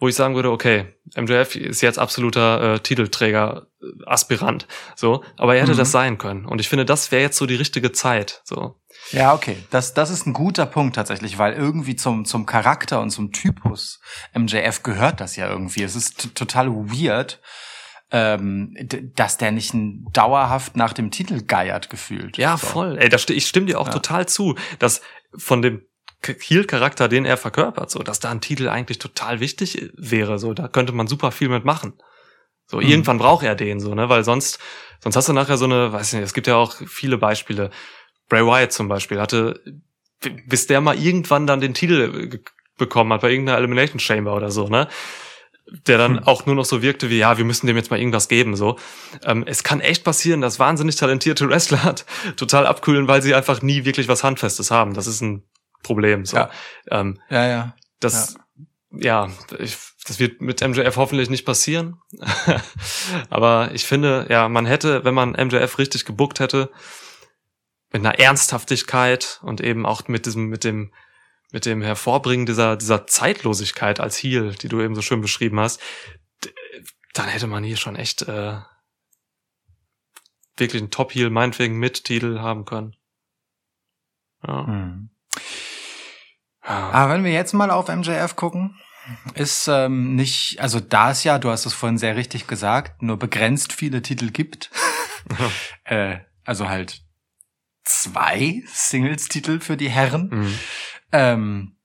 wo 0.01 0.07
ich 0.09 0.15
sagen 0.15 0.33
würde, 0.35 0.51
okay, 0.51 0.87
MJF 1.15 1.55
ist 1.55 1.79
jetzt 1.81 1.99
absoluter 1.99 2.73
äh, 2.73 2.79
Titelträger, 2.79 3.67
äh, 3.81 3.85
Aspirant. 4.07 4.67
So, 4.95 5.23
aber 5.37 5.55
er 5.55 5.61
hätte 5.61 5.73
Mhm. 5.73 5.77
das 5.77 5.91
sein 5.91 6.17
können. 6.17 6.45
Und 6.45 6.59
ich 6.59 6.67
finde, 6.67 6.83
das 6.85 7.11
wäre 7.11 7.21
jetzt 7.21 7.37
so 7.37 7.45
die 7.45 7.55
richtige 7.55 7.91
Zeit. 7.91 8.41
So, 8.43 8.81
Ja, 9.11 9.33
okay. 9.33 9.57
Das, 9.69 9.93
das 9.93 10.09
ist 10.09 10.25
ein 10.25 10.33
guter 10.33 10.65
Punkt 10.65 10.95
tatsächlich, 10.95 11.37
weil 11.37 11.53
irgendwie 11.53 11.95
zum, 11.95 12.25
zum 12.25 12.45
Charakter 12.45 12.99
und 12.99 13.11
zum 13.11 13.31
Typus 13.31 13.99
MJF 14.33 14.81
gehört 14.83 15.21
das 15.21 15.35
ja 15.35 15.47
irgendwie. 15.49 15.83
Es 15.83 15.95
ist 15.95 16.33
total 16.35 16.69
weird, 16.71 17.39
ähm, 18.11 18.75
dass 19.15 19.37
der 19.37 19.51
nicht 19.51 19.73
dauerhaft 20.13 20.75
nach 20.75 20.93
dem 20.93 21.11
Titel 21.11 21.43
geiert 21.43 21.89
gefühlt. 21.89 22.37
Ja, 22.37 22.57
So. 22.57 22.67
voll. 22.67 22.97
Ey, 22.99 23.07
da 23.09 23.17
sti 23.17 23.33
ich 23.33 23.47
stimme 23.47 23.67
dir 23.67 23.79
auch 23.79 23.87
Ja. 23.87 23.93
total 23.93 24.27
zu, 24.27 24.55
dass 24.79 25.01
von 25.37 25.61
dem 25.61 25.83
Heel-Charakter, 26.25 27.07
den 27.07 27.25
er 27.25 27.37
verkörpert, 27.37 27.89
so, 27.89 27.99
dass 27.99 28.19
da 28.19 28.29
ein 28.31 28.41
Titel 28.41 28.69
eigentlich 28.69 28.99
total 28.99 29.39
wichtig 29.39 29.91
wäre, 29.95 30.37
so, 30.39 30.53
da 30.53 30.67
könnte 30.67 30.93
man 30.93 31.07
super 31.07 31.31
viel 31.31 31.49
mit 31.49 31.65
machen. 31.65 31.93
So, 32.67 32.77
Mhm. 32.77 32.83
irgendwann 32.83 33.17
braucht 33.17 33.43
er 33.43 33.55
den, 33.55 33.79
so, 33.79 33.95
ne, 33.95 34.07
weil 34.09 34.23
sonst, 34.23 34.59
sonst 35.01 35.15
hast 35.15 35.27
du 35.29 35.33
nachher 35.33 35.57
so 35.57 35.65
eine, 35.65 35.91
weiß 35.91 36.13
nicht, 36.13 36.23
es 36.23 36.33
gibt 36.33 36.47
ja 36.47 36.55
auch 36.55 36.75
viele 36.87 37.17
Beispiele. 37.17 37.69
Bray 38.29 38.45
Wyatt 38.45 38.71
zum 38.71 38.87
Beispiel 38.87 39.19
hatte, 39.19 39.59
bis 40.47 40.67
der 40.67 40.79
mal 40.81 40.97
irgendwann 40.97 41.47
dann 41.47 41.59
den 41.59 41.73
Titel 41.73 42.29
ge- 42.29 42.39
bekommen 42.77 43.11
hat 43.11 43.21
bei 43.21 43.29
irgendeiner 43.31 43.57
Elimination 43.57 43.99
Chamber 43.99 44.35
oder 44.35 44.51
so, 44.51 44.67
ne, 44.67 44.87
der 45.87 45.97
dann 45.97 46.17
Hm. 46.19 46.23
auch 46.27 46.45
nur 46.45 46.55
noch 46.55 46.65
so 46.65 46.81
wirkte 46.81 47.09
wie, 47.09 47.17
ja, 47.17 47.37
wir 47.37 47.45
müssen 47.45 47.67
dem 47.67 47.75
jetzt 47.77 47.91
mal 47.91 47.99
irgendwas 47.99 48.27
geben, 48.27 48.55
so. 48.55 48.77
Ähm, 49.25 49.43
es 49.47 49.63
kann 49.63 49.79
echt 49.81 50.03
passieren, 50.03 50.41
dass 50.41 50.59
wahnsinnig 50.59 50.95
talentierte 50.95 51.49
Wrestler 51.49 51.95
total 52.37 52.67
abkühlen, 52.67 53.07
weil 53.07 53.21
sie 53.21 53.33
einfach 53.35 53.61
nie 53.61 53.85
wirklich 53.85 54.07
was 54.07 54.23
Handfestes 54.23 54.69
haben. 54.71 54.93
Das 54.93 55.07
ist 55.07 55.21
ein 55.21 55.43
Problem, 55.83 56.25
so. 56.25 56.37
Ja. 56.37 56.51
Ähm, 56.89 57.19
Ja, 57.29 57.47
ja. 57.47 57.75
das, 57.99 58.35
ja, 58.91 59.29
ich, 59.59 59.77
das 60.05 60.19
wird 60.19 60.41
mit 60.41 60.61
MJF 60.61 60.97
hoffentlich 60.97 61.29
nicht 61.29 61.45
passieren. 61.45 62.01
Aber 63.29 63.71
ich 63.73 63.85
finde, 63.85 64.27
ja, 64.29 64.49
man 64.49 64.65
hätte, 64.65 65.03
wenn 65.05 65.13
man 65.13 65.31
MJF 65.31 65.77
richtig 65.77 66.05
gebuckt 66.05 66.39
hätte, 66.39 66.71
mit 67.91 68.05
einer 68.05 68.19
Ernsthaftigkeit 68.19 69.39
und 69.43 69.61
eben 69.61 69.85
auch 69.85 70.07
mit 70.07 70.25
diesem, 70.25 70.47
mit 70.47 70.63
dem, 70.63 70.93
mit 71.51 71.65
dem 71.65 71.81
Hervorbringen 71.81 72.45
dieser, 72.45 72.77
dieser 72.77 73.05
Zeitlosigkeit 73.07 73.99
als 73.99 74.17
Heel, 74.17 74.55
die 74.55 74.69
du 74.69 74.81
eben 74.81 74.95
so 74.95 75.01
schön 75.01 75.21
beschrieben 75.21 75.59
hast, 75.59 75.81
dann 77.13 77.27
hätte 77.27 77.47
man 77.47 77.63
hier 77.63 77.77
schon 77.77 77.97
echt 77.97 78.21
äh, 78.23 78.59
wirklich 80.57 80.81
einen 80.81 80.91
Top-Heel, 80.91 81.29
meinetwegen 81.29 81.77
mit 81.77 82.05
Titel 82.05 82.39
haben 82.39 82.65
können. 82.65 82.95
Ja. 84.47 84.67
Hm. 84.67 85.10
Ja. 86.71 86.89
Aber 86.91 87.13
wenn 87.13 87.23
wir 87.23 87.31
jetzt 87.31 87.53
mal 87.53 87.71
auf 87.71 87.87
MJF 87.87 88.35
gucken, 88.35 88.77
ist 89.33 89.67
ähm, 89.67 90.15
nicht, 90.15 90.59
also 90.59 90.79
da 90.79 91.11
es 91.11 91.23
ja, 91.23 91.39
du 91.39 91.49
hast 91.49 91.65
es 91.65 91.73
vorhin 91.73 91.97
sehr 91.97 92.15
richtig 92.15 92.47
gesagt, 92.47 93.01
nur 93.01 93.17
begrenzt 93.17 93.73
viele 93.73 94.01
Titel 94.01 94.29
gibt, 94.29 94.69
äh, 95.85 96.19
also 96.45 96.69
halt 96.69 97.01
zwei 97.83 98.63
Singles-Titel 98.67 99.59
für 99.59 99.75
die 99.77 99.89
Herren, 99.89 100.29
Mhm. 100.31 100.59
ähm, 101.11 101.77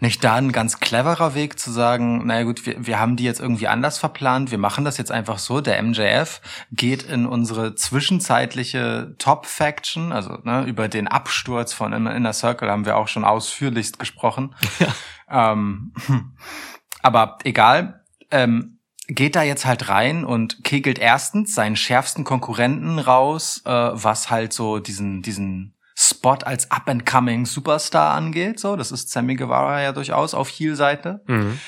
nicht 0.00 0.22
da 0.24 0.34
ein 0.34 0.52
ganz 0.52 0.80
cleverer 0.80 1.34
Weg 1.34 1.58
zu 1.58 1.70
sagen, 1.70 2.26
naja 2.26 2.44
gut, 2.44 2.66
wir, 2.66 2.86
wir 2.86 2.98
haben 2.98 3.16
die 3.16 3.24
jetzt 3.24 3.40
irgendwie 3.40 3.68
anders 3.68 3.98
verplant, 3.98 4.50
wir 4.50 4.58
machen 4.58 4.84
das 4.84 4.98
jetzt 4.98 5.12
einfach 5.12 5.38
so, 5.38 5.60
der 5.60 5.82
MJF 5.82 6.40
geht 6.72 7.02
in 7.02 7.26
unsere 7.26 7.74
zwischenzeitliche 7.74 9.14
Top-Faction, 9.18 10.12
also 10.12 10.38
ne, 10.44 10.64
über 10.64 10.88
den 10.88 11.08
Absturz 11.08 11.72
von 11.72 11.92
Inner 11.92 12.32
Circle 12.32 12.70
haben 12.70 12.86
wir 12.86 12.96
auch 12.96 13.08
schon 13.08 13.24
ausführlichst 13.24 13.98
gesprochen. 13.98 14.54
Ähm, 15.30 15.92
aber 17.02 17.38
egal, 17.44 18.04
ähm, 18.30 18.78
geht 19.08 19.36
da 19.36 19.42
jetzt 19.42 19.64
halt 19.64 19.88
rein 19.88 20.24
und 20.24 20.64
kegelt 20.64 20.98
erstens 20.98 21.54
seinen 21.54 21.76
schärfsten 21.76 22.24
Konkurrenten 22.24 22.98
raus, 22.98 23.62
äh, 23.64 23.70
was 23.70 24.30
halt 24.30 24.52
so 24.52 24.78
diesen, 24.78 25.22
diesen 25.22 25.77
Spot 26.18 26.38
als 26.44 26.70
up-and-coming 26.70 27.46
Superstar 27.46 28.14
angeht. 28.14 28.58
So, 28.58 28.74
das 28.76 28.90
ist 28.90 29.10
Sammy 29.10 29.36
Guevara 29.36 29.80
ja 29.80 29.92
durchaus 29.92 30.34
auf 30.34 30.48
Heel-Seite. 30.48 31.22
Mhm. 31.26 31.60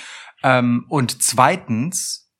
Ähm, 0.43 0.87
und 0.89 1.23
zweitens, 1.23 2.33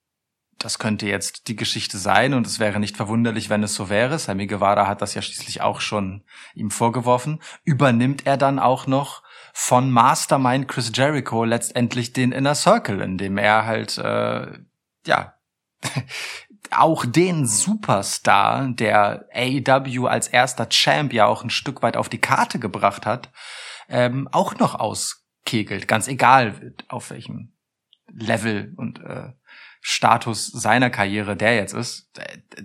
das 0.57 0.77
könnte 0.77 1.07
jetzt 1.07 1.47
die 1.47 1.55
Geschichte 1.55 1.97
sein 1.97 2.33
und 2.33 2.45
es 2.45 2.59
wäre 2.59 2.79
nicht 2.79 2.97
verwunderlich, 2.97 3.49
wenn 3.49 3.63
es 3.63 3.73
so 3.73 3.89
wäre. 3.89 4.19
Sammy 4.19 4.47
Guevara 4.47 4.87
hat 4.87 5.01
das 5.01 5.13
ja 5.13 5.21
schließlich 5.21 5.61
auch 5.61 5.79
schon 5.79 6.25
ihm 6.53 6.69
vorgeworfen. 6.69 7.41
Übernimmt 7.63 8.27
er 8.27 8.35
dann 8.35 8.59
auch 8.59 8.87
noch 8.87 9.23
von 9.53 9.89
Mastermind 9.89 10.67
Chris 10.67 10.91
Jericho 10.93 11.45
letztendlich 11.45 12.13
den 12.13 12.31
Inner 12.33 12.55
Circle, 12.55 13.01
indem 13.01 13.37
er 13.37 13.65
halt 13.65 13.97
äh, 13.97 14.59
ja 15.07 15.33
auch 16.71 17.05
den 17.05 17.45
Superstar, 17.45 18.69
der 18.69 19.27
AEW 19.33 20.07
als 20.07 20.27
erster 20.27 20.69
Champ 20.69 21.13
ja 21.13 21.25
auch 21.25 21.43
ein 21.43 21.49
Stück 21.49 21.81
weit 21.81 21.97
auf 21.97 22.09
die 22.09 22.21
Karte 22.21 22.59
gebracht 22.59 23.05
hat, 23.05 23.31
ähm, 23.89 24.27
auch 24.31 24.57
noch 24.57 24.75
auskegelt. 24.75 25.87
Ganz 25.87 26.07
egal, 26.07 26.73
auf 26.87 27.09
welchem 27.09 27.53
Level 28.07 28.73
und 28.77 28.99
äh, 28.99 29.33
Status 29.81 30.47
seiner 30.47 30.89
Karriere 30.89 31.35
der 31.35 31.55
jetzt 31.55 31.73
ist. 31.73 32.11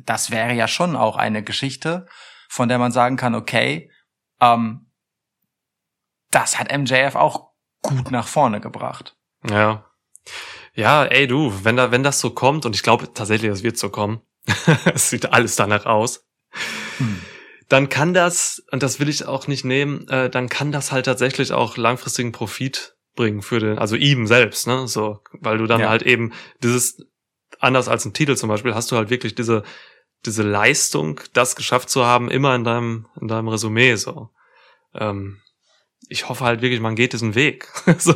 Das 0.05 0.31
wäre 0.31 0.53
ja 0.53 0.69
schon 0.69 0.97
auch 0.97 1.17
eine 1.17 1.43
Geschichte, 1.43 2.07
von 2.49 2.69
der 2.69 2.79
man 2.79 2.93
sagen 2.93 3.17
kann, 3.17 3.35
okay, 3.35 3.91
ähm, 4.41 4.91
das 6.31 6.59
hat 6.59 6.77
MJF 6.77 7.15
auch 7.15 7.53
gut 7.83 8.11
nach 8.11 8.27
vorne 8.27 8.61
gebracht. 8.61 9.17
Ja. 9.49 9.85
Ja, 10.77 11.05
ey 11.07 11.27
du, 11.27 11.53
wenn 11.65 11.77
da, 11.77 11.91
wenn 11.91 12.03
das 12.03 12.21
so 12.21 12.31
kommt, 12.31 12.67
und 12.67 12.75
ich 12.77 12.83
glaube 12.83 13.13
tatsächlich, 13.13 13.51
es 13.51 13.63
wird 13.63 13.79
so 13.79 13.89
kommen, 13.89 14.21
es 14.95 15.11
sieht 15.11 15.33
alles 15.33 15.57
danach 15.57 15.87
aus, 15.87 16.23
Hm. 16.99 17.21
dann 17.69 17.89
kann 17.89 18.15
das, 18.15 18.63
und 18.71 18.83
das 18.83 19.01
will 19.01 19.09
ich 19.09 19.27
auch 19.27 19.47
nicht 19.49 19.65
nehmen, 19.65 20.07
äh, 20.09 20.31
dann 20.31 20.49
kann 20.49 20.73
das 20.73 20.93
halt 20.93 21.07
tatsächlich 21.07 21.53
auch 21.53 21.77
langfristigen 21.77 22.33
Profit 22.33 22.95
bringen 23.15 23.43
für 23.43 23.59
den, 23.59 23.79
also 23.79 23.97
ihm 23.97 24.27
selbst, 24.27 24.67
ne, 24.67 24.87
so, 24.87 25.21
weil 25.33 25.59
du 25.59 25.67
dann 25.67 25.81
Ja. 25.81 25.89
halt 25.89 26.03
eben 26.03 26.33
dieses, 26.63 27.07
anders 27.59 27.89
als 27.89 28.05
ein 28.05 28.13
Titel 28.13 28.37
zum 28.37 28.49
Beispiel, 28.51 28.75
hast 28.75 28.93
du 28.93 28.97
halt 28.97 29.09
wirklich 29.11 29.35
diese, 29.35 29.63
diese 30.27 30.43
Leistung, 30.43 31.21
das 31.33 31.57
geschafft 31.57 31.89
zu 31.91 32.05
haben, 32.05 32.31
immer 32.31 32.55
in 32.55 32.65
deinem, 32.65 33.07
in 33.21 33.29
deinem 33.29 33.49
Resümee, 33.49 33.95
so. 33.97 34.29
Ähm, 34.95 35.41
ich 36.09 36.29
hoffe 36.29 36.45
halt 36.45 36.61
wirklich, 36.63 36.81
man 36.81 36.95
geht 36.97 37.15
diesen 37.15 37.35
Weg. 37.35 37.69
so, 37.99 38.15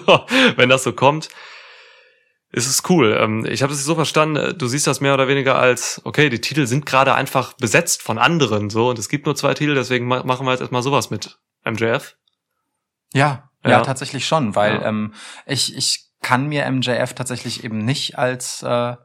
wenn 0.56 0.68
das 0.68 0.82
so 0.84 0.92
kommt, 0.92 1.30
ist 2.52 2.66
es 2.66 2.82
cool. 2.90 3.16
Ähm, 3.18 3.46
ich 3.46 3.62
habe 3.62 3.72
es 3.72 3.84
so 3.84 3.94
verstanden, 3.94 4.36
äh, 4.36 4.54
du 4.54 4.66
siehst 4.66 4.86
das 4.86 5.00
mehr 5.00 5.14
oder 5.14 5.28
weniger 5.28 5.58
als, 5.58 6.00
okay, 6.04 6.28
die 6.30 6.40
Titel 6.40 6.66
sind 6.66 6.84
gerade 6.86 7.14
einfach 7.14 7.52
besetzt 7.54 8.02
von 8.02 8.18
anderen, 8.18 8.70
so, 8.70 8.90
und 8.90 8.98
es 8.98 9.08
gibt 9.08 9.26
nur 9.26 9.36
zwei 9.36 9.54
Titel, 9.54 9.74
deswegen 9.74 10.06
ma 10.06 10.22
machen 10.24 10.46
wir 10.46 10.50
jetzt 10.52 10.60
erstmal 10.60 10.82
sowas 10.82 11.10
mit 11.10 11.38
MJF. 11.64 12.16
Ja, 13.12 13.50
ja, 13.64 13.70
Ja. 13.70 13.80
tatsächlich 13.82 14.26
schon, 14.26 14.54
weil 14.56 14.76
Ja. 14.80 14.88
ähm, 14.88 15.14
ich, 15.46 15.76
ich 15.76 16.06
kann 16.22 16.48
mir 16.48 16.66
MJF 16.70 17.14
tatsächlich 17.14 17.64
eben 17.64 17.78
nicht 17.84 18.18
als 18.18 18.62
äh, 18.62 18.96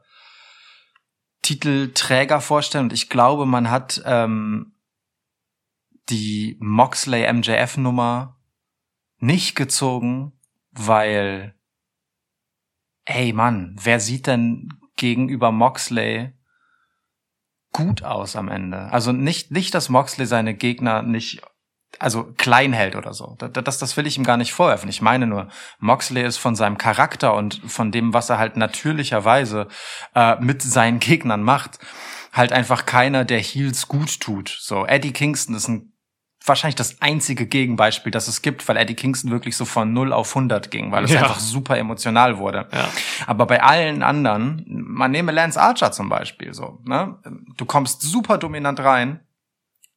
Titelträger 1.42 2.40
vorstellen 2.40 2.86
und 2.86 2.92
ich 2.92 3.08
glaube, 3.08 3.46
man 3.46 3.70
hat 3.70 4.02
ähm, 4.04 4.74
die 6.08 6.56
Moxley 6.60 7.32
MJF 7.32 7.76
Nummer 7.78 8.38
nicht 9.18 9.54
gezogen, 9.56 10.32
weil 10.72 11.55
ey 13.06 13.32
Mann, 13.32 13.76
wer 13.82 14.00
sieht 14.00 14.26
denn 14.26 14.68
gegenüber 14.96 15.50
Moxley 15.52 16.32
gut 17.72 18.02
aus 18.02 18.36
am 18.36 18.48
Ende? 18.48 18.92
Also 18.92 19.12
nicht 19.12 19.50
nicht, 19.50 19.74
dass 19.74 19.88
Moxley 19.88 20.26
seine 20.26 20.54
Gegner 20.54 21.02
nicht 21.02 21.42
also 21.98 22.24
klein 22.36 22.72
hält 22.72 22.94
oder 22.96 23.14
so. 23.14 23.36
Das, 23.38 23.52
das, 23.52 23.78
das 23.78 23.96
will 23.96 24.06
ich 24.06 24.18
ihm 24.18 24.24
gar 24.24 24.36
nicht 24.36 24.52
vorwerfen. 24.52 24.88
Ich 24.88 25.00
meine 25.00 25.26
nur, 25.26 25.48
Moxley 25.78 26.24
ist 26.24 26.36
von 26.36 26.54
seinem 26.54 26.78
Charakter 26.78 27.34
und 27.34 27.62
von 27.66 27.90
dem, 27.90 28.12
was 28.12 28.28
er 28.28 28.38
halt 28.38 28.56
natürlicherweise 28.56 29.68
äh, 30.14 30.36
mit 30.40 30.60
seinen 30.62 30.98
Gegnern 30.98 31.42
macht, 31.42 31.78
halt 32.32 32.52
einfach 32.52 32.84
keiner, 32.86 33.24
der 33.24 33.40
Heels 33.40 33.88
gut 33.88 34.20
tut. 34.20 34.54
So, 34.60 34.84
Eddie 34.84 35.12
Kingston 35.12 35.54
ist 35.54 35.68
ein 35.68 35.95
wahrscheinlich 36.46 36.76
das 36.76 37.00
einzige 37.02 37.46
Gegenbeispiel, 37.46 38.10
das 38.12 38.28
es 38.28 38.40
gibt, 38.42 38.66
weil 38.68 38.76
Eddie 38.76 38.94
Kingston 38.94 39.30
wirklich 39.30 39.56
so 39.56 39.64
von 39.64 39.92
0 39.92 40.12
auf 40.12 40.28
100 40.34 40.70
ging, 40.70 40.92
weil 40.92 41.04
es 41.04 41.12
Ja. 41.12 41.22
einfach 41.22 41.40
super 41.40 41.76
emotional 41.76 42.38
wurde. 42.38 42.68
Ja. 42.72 42.88
Aber 43.26 43.46
bei 43.46 43.62
allen 43.62 44.02
anderen, 44.02 44.64
man 44.68 45.10
nehme 45.10 45.32
Lance 45.32 45.60
Archer 45.60 45.92
zum 45.92 46.08
Beispiel 46.08 46.54
so, 46.54 46.78
ne? 46.84 47.18
Du 47.56 47.64
kommst 47.64 48.02
super 48.02 48.38
dominant 48.38 48.80
rein, 48.80 49.20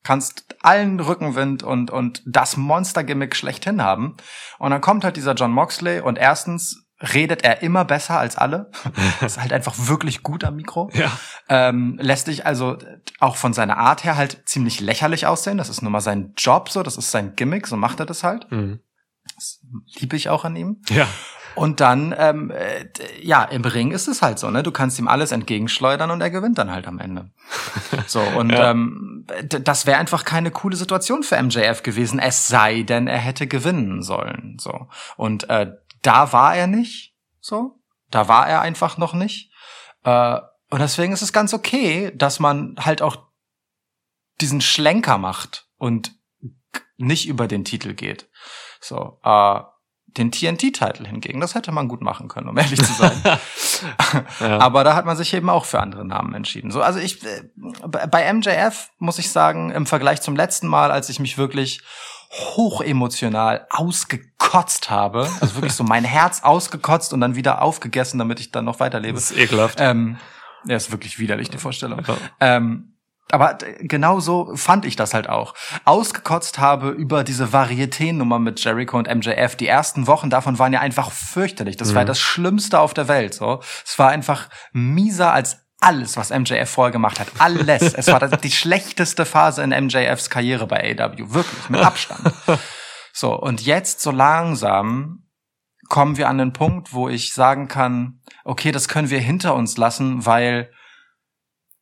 kannst 0.04 0.56
allen 0.62 1.00
Rückenwind 1.00 1.62
und, 1.64 1.91
und 1.91 2.24
das 2.26 2.58
Monster-Gimmick 2.58 3.36
schlechthin 3.36 3.82
haben. 3.84 4.16
Und 4.58 4.72
dann 4.72 4.82
kommt 4.82 5.04
halt 5.04 5.18
dieser 5.18 5.34
John 5.36 5.52
Moxley 5.52 6.00
und 6.00 6.18
erstens 6.18 6.86
redet 7.02 7.43
er 7.43 7.62
immer 7.62 7.86
besser 7.86 8.20
als 8.20 8.36
alle. 8.36 8.72
ist 9.26 9.39
halt 9.39 9.54
einfach 9.54 9.76
wirklich 9.78 10.24
gut 10.24 10.43
am 10.43 10.56
Mikro. 10.56 10.89
Ja. 10.93 11.12
Ähm, 11.47 11.97
lässt 12.02 12.26
sich 12.26 12.45
also 12.45 12.78
auch 13.20 13.36
von 13.36 13.54
seiner 13.54 13.78
Art 13.78 14.04
her 14.04 14.18
halt 14.18 14.41
ziemlich 14.45 14.80
lächerlich 14.80 15.26
aussehen. 15.26 15.58
Das 15.58 15.70
ist 15.70 15.82
nun 15.82 15.91
mal 15.91 16.02
sein 16.02 16.34
Job 16.38 16.70
so, 16.70 16.84
das 16.84 16.97
ist 16.97 17.12
sein 17.12 17.36
Gimmick, 17.36 17.68
so 17.68 17.78
macht 17.78 18.00
er 18.00 18.06
das 18.06 18.24
halt. 18.24 18.52
Mhm. 18.52 18.80
Das 19.36 19.60
liebe 20.00 20.16
ich 20.16 20.30
auch 20.30 20.43
an 20.45 20.56
ihm. 20.56 20.82
Ja. 20.89 21.08
Und 21.56 21.80
dann, 21.82 22.16
ähm, 22.18 22.52
äh, 22.52 22.86
ja, 23.22 23.43
im 23.43 23.64
Ring 23.66 23.91
ist 23.91 24.08
es 24.08 24.22
halt 24.22 24.39
so, 24.39 24.50
ne? 24.50 24.64
Du 24.64 24.72
kannst 24.72 24.97
ihm 25.00 25.08
alles 25.08 25.32
entgegenschleudern 25.32 26.12
und 26.12 26.22
er 26.22 26.30
gewinnt 26.30 26.58
dann 26.58 26.72
halt 26.72 26.88
am 26.88 27.00
Ende. 27.00 27.32
So, 28.08 28.22
und 28.22 28.52
Ja. 28.52 28.72
ähm, 28.72 29.26
das 29.47 29.86
wäre 29.86 29.97
einfach 30.00 30.26
keine 30.26 30.52
coole 30.52 30.76
Situation 30.76 31.22
für 31.24 31.41
MJF 31.41 31.84
gewesen, 31.84 32.20
es 32.20 32.47
sei 32.47 32.84
denn, 32.84 33.08
er 33.08 33.18
hätte 33.18 33.45
gewinnen 33.47 34.02
sollen. 34.04 34.58
So. 34.60 34.88
Und 35.18 35.50
äh, 35.50 35.74
da 36.02 36.34
war 36.34 36.56
er 36.56 36.68
nicht 36.68 37.16
so. 37.39 37.80
Da 38.12 38.28
war 38.28 38.47
er 38.47 38.62
einfach 38.62 38.97
noch 38.97 39.14
nicht. 39.14 39.52
Äh, 40.04 40.39
und 40.70 40.80
deswegen 40.80 41.14
ist 41.14 41.22
es 41.22 41.34
ganz 41.34 41.54
okay, 41.54 42.12
dass 42.16 42.39
man 42.39 42.76
halt 42.80 43.02
auch 43.02 43.18
diesen 44.41 44.62
Schlenker 44.62 45.18
macht 45.18 45.68
und 45.78 46.16
nicht 46.97 47.28
über 47.28 47.47
den 47.47 47.66
Titel 47.66 47.93
geht. 47.93 48.30
So, 48.80 49.20
äh, 49.24 49.62
den 50.18 50.32
TNT-Titel 50.32 51.06
hingegen, 51.06 51.39
das 51.39 51.56
hätte 51.56 51.72
man 51.72 51.88
gut 51.88 52.02
machen 52.02 52.28
können, 52.28 52.50
um 52.50 52.58
ehrlich 52.58 52.84
zu 52.84 52.93
sein. 52.93 53.22
ja. 54.39 54.60
Aber 54.60 54.84
da 54.84 54.95
hat 54.95 55.06
man 55.06 55.16
sich 55.16 55.34
eben 55.34 55.50
auch 55.50 55.66
für 55.66 55.80
andere 55.80 56.06
Namen 56.06 56.34
entschieden. 56.34 56.72
So, 56.72 56.82
also 56.82 57.00
ich 57.00 57.24
äh, 57.24 57.43
bei 57.86 58.32
MJF 58.34 58.89
muss 58.97 59.20
ich 59.20 59.32
sagen, 59.32 59.72
im 59.72 59.86
Vergleich 59.86 60.22
zum 60.22 60.36
letzten 60.36 60.68
Mal, 60.68 60.91
als 60.91 61.10
ich 61.10 61.20
mich 61.20 61.38
wirklich 61.38 61.82
hochemotional 62.32 63.66
ausgekotzt 63.70 64.90
habe, 64.90 65.28
also 65.42 65.56
wirklich 65.56 65.74
so 65.74 65.84
mein 65.84 66.04
Herz 66.04 66.42
ausgekotzt 66.44 67.14
und 67.14 67.22
dann 67.22 67.36
wieder 67.36 67.62
aufgegessen, 67.62 68.20
damit 68.20 68.40
ich 68.40 68.52
dann 68.52 68.66
noch 68.66 68.80
weiterlebe. 68.80 69.16
das 69.16 69.32
ist 69.32 69.38
ekelhaft. 69.38 69.80
Ähm, 69.82 70.18
ja, 70.66 70.76
ist 70.76 70.92
wirklich 70.92 71.20
widerlich, 71.20 71.50
die 71.50 71.58
Vorstellung. 71.58 72.02
Ja. 72.08 72.16
Ähm, 72.40 72.96
aber 73.32 73.54
d- 73.54 73.78
genau 73.88 74.20
so 74.20 74.56
fand 74.56 74.86
ich 74.86 74.96
das 74.96 75.14
halt 75.14 75.30
auch. 75.30 75.54
Ausgekotzt 75.86 76.60
habe 76.60 76.90
über 76.90 77.24
diese 77.24 77.46
Varieté-Nummer 77.54 78.40
mit 78.40 78.64
Jericho 78.64 78.98
und 78.98 79.08
MJF. 79.08 79.56
Die 79.56 79.68
ersten 79.68 80.08
Wochen 80.08 80.30
davon 80.30 80.58
waren 80.60 80.74
ja 80.74 80.80
einfach 80.80 81.12
fürchterlich. 81.12 81.78
Das 81.78 81.94
war 81.96 82.06
das 82.06 82.20
Schlimmste 82.20 82.80
auf 82.80 82.94
der 82.94 83.08
Welt. 83.08 83.34
So, 83.36 83.62
es 83.86 83.98
war 84.00 84.10
einfach 84.10 84.50
mieser 84.74 85.32
als 85.32 85.66
alles, 85.82 86.18
was 86.18 86.30
MJF 86.30 86.70
vorher 86.70 86.92
gemacht 86.92 87.20
hat. 87.20 87.28
Alles. 87.38 87.94
es 87.94 88.08
war 88.08 88.20
die 88.20 88.52
schlechteste 88.52 89.26
Phase 89.26 89.64
in 89.64 89.70
MJFs 89.70 90.30
Karriere 90.30 90.68
bei 90.68 90.98
AW. 90.98 91.34
Wirklich, 91.34 91.70
mit 91.70 91.82
Abstand. 91.82 92.34
So, 93.14 93.38
und 93.38 93.62
jetzt 93.62 94.02
so 94.02 94.12
langsam 94.12 95.26
kommen 95.90 96.18
wir 96.18 96.30
an 96.30 96.38
den 96.38 96.54
Punkt, 96.54 96.94
wo 96.94 97.10
ich 97.10 97.34
sagen 97.34 97.68
kann, 97.68 98.22
okay, 98.46 98.72
das 98.72 98.88
können 98.88 99.10
wir 99.10 99.20
hinter 99.20 99.56
uns 99.56 99.76
lassen, 99.76 100.26
weil 100.26 100.72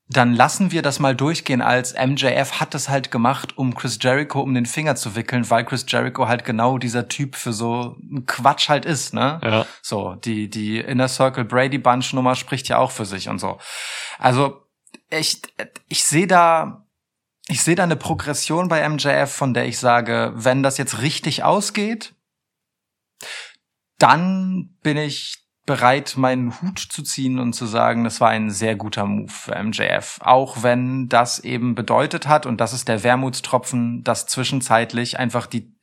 dann 0.10 0.34
lassen 0.34 0.72
wir 0.72 0.82
das 0.82 0.99
mal 0.99 1.16
durchgehen 1.16 1.62
als 1.62 1.93
MJF 1.93 2.62
hat 2.62 2.74
das 2.74 2.88
halt 2.88 3.12
gemacht, 3.12 3.58
um 3.58 3.76
Chris 3.76 3.99
Jericho 4.01 4.39
um 4.39 4.53
den 4.53 4.66
Finger 4.66 4.95
zu 4.95 5.16
wickeln, 5.16 5.49
weil 5.49 5.66
Chris 5.66 5.86
Jericho 5.88 6.28
halt 6.28 6.45
genau 6.45 6.78
dieser 6.78 7.10
Typ 7.10 7.36
für 7.36 7.51
so 7.51 7.97
einen 8.01 8.26
Quatsch 8.26 8.70
halt 8.70 8.86
ist, 8.86 9.14
ne? 9.14 9.41
Ja. 9.43 9.66
So, 9.82 10.16
die, 10.16 10.49
die 10.49 10.80
Inner 10.80 11.10
Circle 11.10 11.43
Brady 11.43 11.78
Bunch 11.78 12.14
Nummer 12.14 12.36
spricht 12.36 12.70
ja 12.70 12.78
auch 12.78 12.91
für 12.91 13.05
sich 13.05 13.28
und 13.28 13.39
so. 13.39 13.58
Also, 14.18 14.64
ich, 15.10 15.41
ich 15.89 16.05
sehe 16.05 16.28
da, 16.28 16.86
ich 17.49 17.62
sehe 17.62 17.76
da 17.76 17.84
eine 17.84 17.97
Progression 17.97 18.70
bei 18.70 18.88
MJF, 18.88 19.30
von 19.30 19.53
der 19.53 19.66
ich 19.66 19.78
sage, 19.78 20.32
wenn 20.36 20.64
das 20.64 20.78
jetzt 20.78 21.01
richtig 21.01 21.43
ausgeht, 21.43 22.14
dann 23.97 24.78
bin 24.84 24.95
ich 24.95 25.47
bereit, 25.68 26.15
meinen 26.15 26.59
Hut 26.61 26.80
zu 26.80 27.03
ziehen 27.03 27.38
und 27.38 27.53
zu 27.53 27.68
sagen, 27.68 28.05
das 28.05 28.20
war 28.22 28.30
ein 28.30 28.49
sehr 28.49 28.76
guter 28.76 29.05
Move 29.05 29.32
für 29.32 29.61
MJF. 29.61 30.18
Auch 30.22 30.63
wenn 30.63 31.09
das 31.09 31.39
eben 31.39 31.76
bedeutet 31.76 32.28
hat, 32.28 32.47
und 32.47 32.59
das 32.59 32.74
ist 32.74 32.88
der 32.88 33.03
Wermutstropfen, 33.03 34.03
dass 34.03 34.26
zwischenzeitlich 34.26 35.20
einfach 35.20 35.45
die 35.45 35.76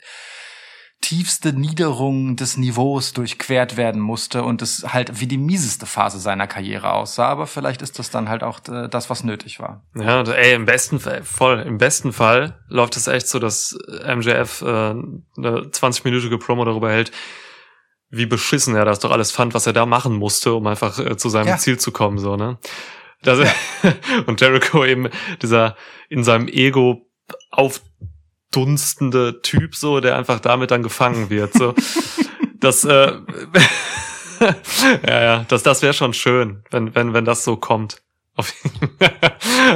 tiefste 1.03 1.53
Niederung 1.53 2.35
des 2.35 2.57
Niveaus 2.57 3.13
durchquert 3.13 3.77
werden 3.77 4.01
musste 4.01 4.43
und 4.43 4.63
es 4.63 4.95
halt 4.95 5.21
wie 5.21 5.27
die 5.27 5.37
mieseste 5.37 5.85
Phase 5.85 6.19
seiner 6.19 6.47
Karriere 6.47 6.95
aussah. 6.95 7.29
Aber 7.29 7.47
vielleicht 7.47 7.83
ist 7.83 7.99
das 7.99 8.09
dann 8.09 8.31
halt 8.31 8.43
auch 8.43 8.61
äh, 8.69 8.89
das, 8.89 9.11
was 9.11 9.23
nötig 9.23 9.61
war. 9.61 9.85
Ja, 9.95 10.21
und, 10.21 10.29
ey, 10.29 10.55
im 10.55 10.65
besten 10.65 10.99
Fall, 10.99 11.23
voll, 11.23 11.61
im 11.61 11.77
besten 11.77 12.15
Fall 12.15 12.59
läuft 12.69 12.97
es 12.97 13.07
echt 13.07 13.29
so, 13.29 13.39
dass 13.39 13.77
MJF 13.87 14.63
äh, 14.63 14.65
eine 14.65 15.21
20-minütige 15.37 16.39
Promo 16.39 16.65
darüber 16.65 16.91
hält, 16.91 17.13
wie 18.17 18.27
beschissen 18.27 18.75
er 18.77 18.85
das 18.85 19.01
doch 19.01 19.11
alles 19.11 19.31
fand, 19.33 19.55
was 19.55 19.67
er 19.67 19.73
da 19.73 19.87
machen 19.87 20.15
musste, 20.15 20.55
um 20.55 20.67
einfach 20.67 20.99
äh, 20.99 21.17
zu 21.17 21.29
seinem 21.29 21.49
Ja. 21.49 21.59
Ziel 21.59 21.79
zu 21.79 21.93
kommen, 21.93 22.19
so, 22.19 22.37
ne? 22.37 22.59
Das, 23.23 23.39
und 24.27 24.41
Jericho 24.41 24.85
eben 24.85 25.09
dieser 25.41 25.77
in 26.09 26.25
seinem 26.25 26.49
Ego 26.49 27.09
aufdunstende 27.51 29.41
Typ, 29.43 29.75
so, 29.75 30.01
der 30.01 30.17
einfach 30.17 30.41
damit 30.41 30.71
dann 30.71 30.83
gefangen 30.83 31.31
wird, 31.31 31.55
so. 31.55 31.75
das, 32.61 32.85
äh, 32.85 33.13
ja, 35.07 35.23
ja, 35.23 35.45
das, 35.49 35.63
das 35.63 35.83
wäre 35.83 35.95
schon 35.95 36.13
schön, 36.13 36.65
wenn, 36.71 36.95
wenn, 36.95 37.15
wenn 37.15 37.25
das 37.25 37.45
so 37.45 37.57
kommt. 37.57 38.03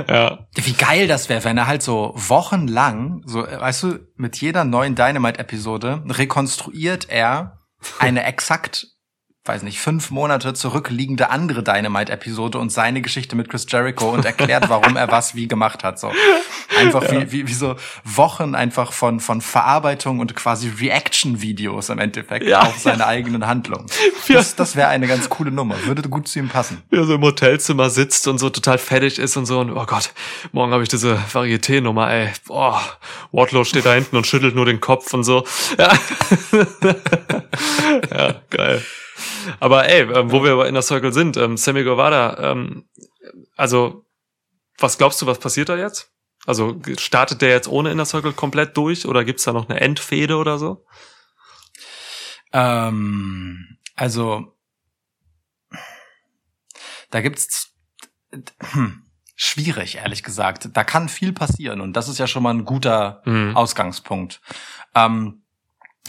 Ja. 0.09 0.47
Wie 0.55 0.73
geil 0.73 1.07
das 1.07 1.29
wäre, 1.29 1.45
wenn 1.45 1.57
er 1.57 1.67
halt 1.67 1.83
so 1.83 2.13
wochenlang, 2.17 3.23
so, 3.25 3.47
äh, 3.47 3.61
weißt 3.61 3.83
du, 3.85 3.99
mit 4.17 4.41
jeder 4.41 4.65
neuen 4.65 4.95
Dynamite-Episode 4.95 6.03
rekonstruiert 6.09 7.09
er 7.09 7.58
eine 7.99 8.25
exakt, 8.25 8.89
weiß 9.49 9.63
nicht, 9.63 9.81
fünf 9.81 10.11
Monate 10.11 10.55
zurückliegende 10.55 11.31
andere 11.31 11.63
Dynamite-Episode 11.63 12.59
und 12.59 12.71
seine 12.71 13.01
Geschichte 13.03 13.35
mit 13.35 13.49
Chris 13.49 13.67
Jericho 13.69 14.11
und 14.11 14.25
erklärt, 14.25 14.69
warum 14.69 14.97
er 14.97 15.11
was 15.11 15.35
wie 15.35 15.49
gemacht 15.49 15.83
hat. 15.83 15.99
So 15.99 16.13
einfach 16.79 17.11
wie, 17.11 17.33
wie, 17.33 17.49
wie 17.49 17.55
so 17.55 17.77
Wochen 18.05 18.55
einfach 18.55 18.93
von 18.93 19.21
von 19.21 19.41
Verarbeitung 19.41 20.21
und 20.21 20.35
quasi 20.37 20.69
Reaction-Videos 20.69 21.89
im 21.89 21.99
Endeffekt 21.99 22.47
Ja, 22.47 22.61
auf 22.63 22.79
seine 22.79 23.07
eigenen 23.07 23.47
Handlungen. 23.47 23.87
Das, 24.29 24.55
das 24.55 24.77
wäre 24.77 24.89
eine 24.89 25.07
ganz 25.07 25.29
coole 25.29 25.51
Nummer, 25.51 25.75
würde 25.85 26.09
gut 26.09 26.29
zu 26.29 26.39
ihm 26.39 26.49
passen. 26.49 26.83
wie 26.91 26.99
er 26.99 27.05
so 27.05 27.15
im 27.15 27.23
Hotelzimmer 27.23 27.91
sitzt 27.91 28.29
und 28.29 28.39
so 28.39 28.51
total 28.51 28.79
fertig 28.79 29.19
ist 29.19 29.37
und 29.37 29.47
so 29.47 29.61
und 29.61 29.71
oh 29.71 29.87
Gott, 29.87 30.13
morgen 30.53 30.73
habe 30.73 30.83
ich 30.83 30.89
diese 30.89 31.17
Varieté-Nummer, 31.17 32.11
ey. 32.11 32.29
Boah, 32.47 32.81
Wardlow 33.33 33.65
steht 33.65 33.87
da 33.87 33.95
hinten 33.95 34.17
und 34.17 34.27
schüttelt 34.27 34.55
nur 34.55 34.67
den 34.67 34.81
Kopf 34.81 35.13
und 35.15 35.25
so. 35.25 35.45
Ja, 35.79 35.93
ja 38.11 38.35
geil. 38.51 38.83
Aber 39.61 39.89
ey, 39.89 40.03
ähm, 40.03 40.31
wo 40.31 40.43
wir 40.45 40.57
bei 40.57 40.69
Inner 40.69 40.83
Circle 40.83 41.13
sind, 41.13 41.37
ähm, 41.37 41.57
Sammy 41.57 41.85
Guevara, 41.85 42.53
ähm, 42.53 42.89
also 43.57 44.05
was 44.79 44.99
glaubst 44.99 45.21
du, 45.23 45.27
was 45.27 45.39
passiert 45.39 45.69
da 45.69 45.77
jetzt? 45.77 46.11
Also 46.47 46.81
startet 46.99 47.43
der 47.43 47.51
jetzt 47.51 47.69
ohne 47.69 47.91
Inner 47.91 48.07
Circle 48.07 48.33
komplett 48.33 48.77
durch 48.77 49.07
oder 49.07 49.25
gibt's 49.25 49.45
da 49.45 49.53
noch 49.53 49.69
eine 49.69 49.81
Endfehde 49.81 50.37
oder 50.37 50.59
so? 50.59 50.85
Ähm, 52.53 53.79
also 53.97 54.57
da 57.11 57.21
gibt's 57.21 57.73
hm, 58.73 59.03
schwierig, 59.35 59.97
ehrlich 59.97 60.23
gesagt. 60.23 60.71
Da 60.73 60.85
kann 60.85 61.09
viel 61.09 61.33
passieren 61.33 61.81
und 61.81 61.95
das 61.95 62.09
ist 62.09 62.19
ja 62.19 62.27
schon 62.27 62.43
mal 62.43 62.55
ein 62.55 62.65
guter 62.65 63.23
Mhm. 63.25 63.57
Ausgangspunkt. 63.57 64.41
Ähm, 64.95 65.43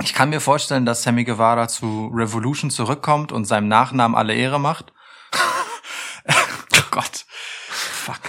ich 0.03 0.13
kann 0.13 0.29
mir 0.29 0.39
vorstellen, 0.39 0.85
dass 0.85 1.03
Sammy 1.03 1.23
Guevara 1.23 1.67
zu 1.67 2.11
Revolution 2.13 2.69
zurückkommt 2.69 3.31
und 3.31 3.45
seinem 3.45 3.67
Nachnamen 3.67 4.17
alle 4.17 4.33
Ehre 4.33 4.59
macht. 4.59 4.93
oh 6.27 6.81
Gott. 6.91 7.25
Fuck. 7.69 8.19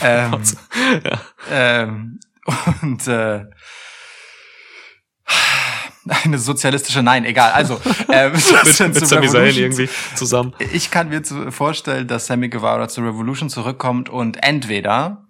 Ähm, 0.00 0.42
ja. 1.04 1.20
ähm, 1.50 2.20
und 2.82 3.06
äh, 3.06 3.44
eine 6.24 6.38
sozialistische, 6.38 7.02
nein, 7.02 7.24
egal. 7.24 7.52
Also 7.52 7.80
ähm, 8.12 8.32
mit, 8.64 8.94
mit 8.94 9.06
Sami 9.06 9.28
Zayn 9.28 9.56
irgendwie 9.56 9.88
zusammen. 10.14 10.54
ich 10.58 10.90
kann 10.90 11.08
mir 11.08 11.22
vorstellen, 11.50 12.06
dass 12.06 12.26
Sammy 12.26 12.48
Guevara 12.48 12.88
zu 12.88 13.00
Revolution 13.02 13.50
zurückkommt 13.50 14.08
und 14.08 14.42
entweder 14.42 15.25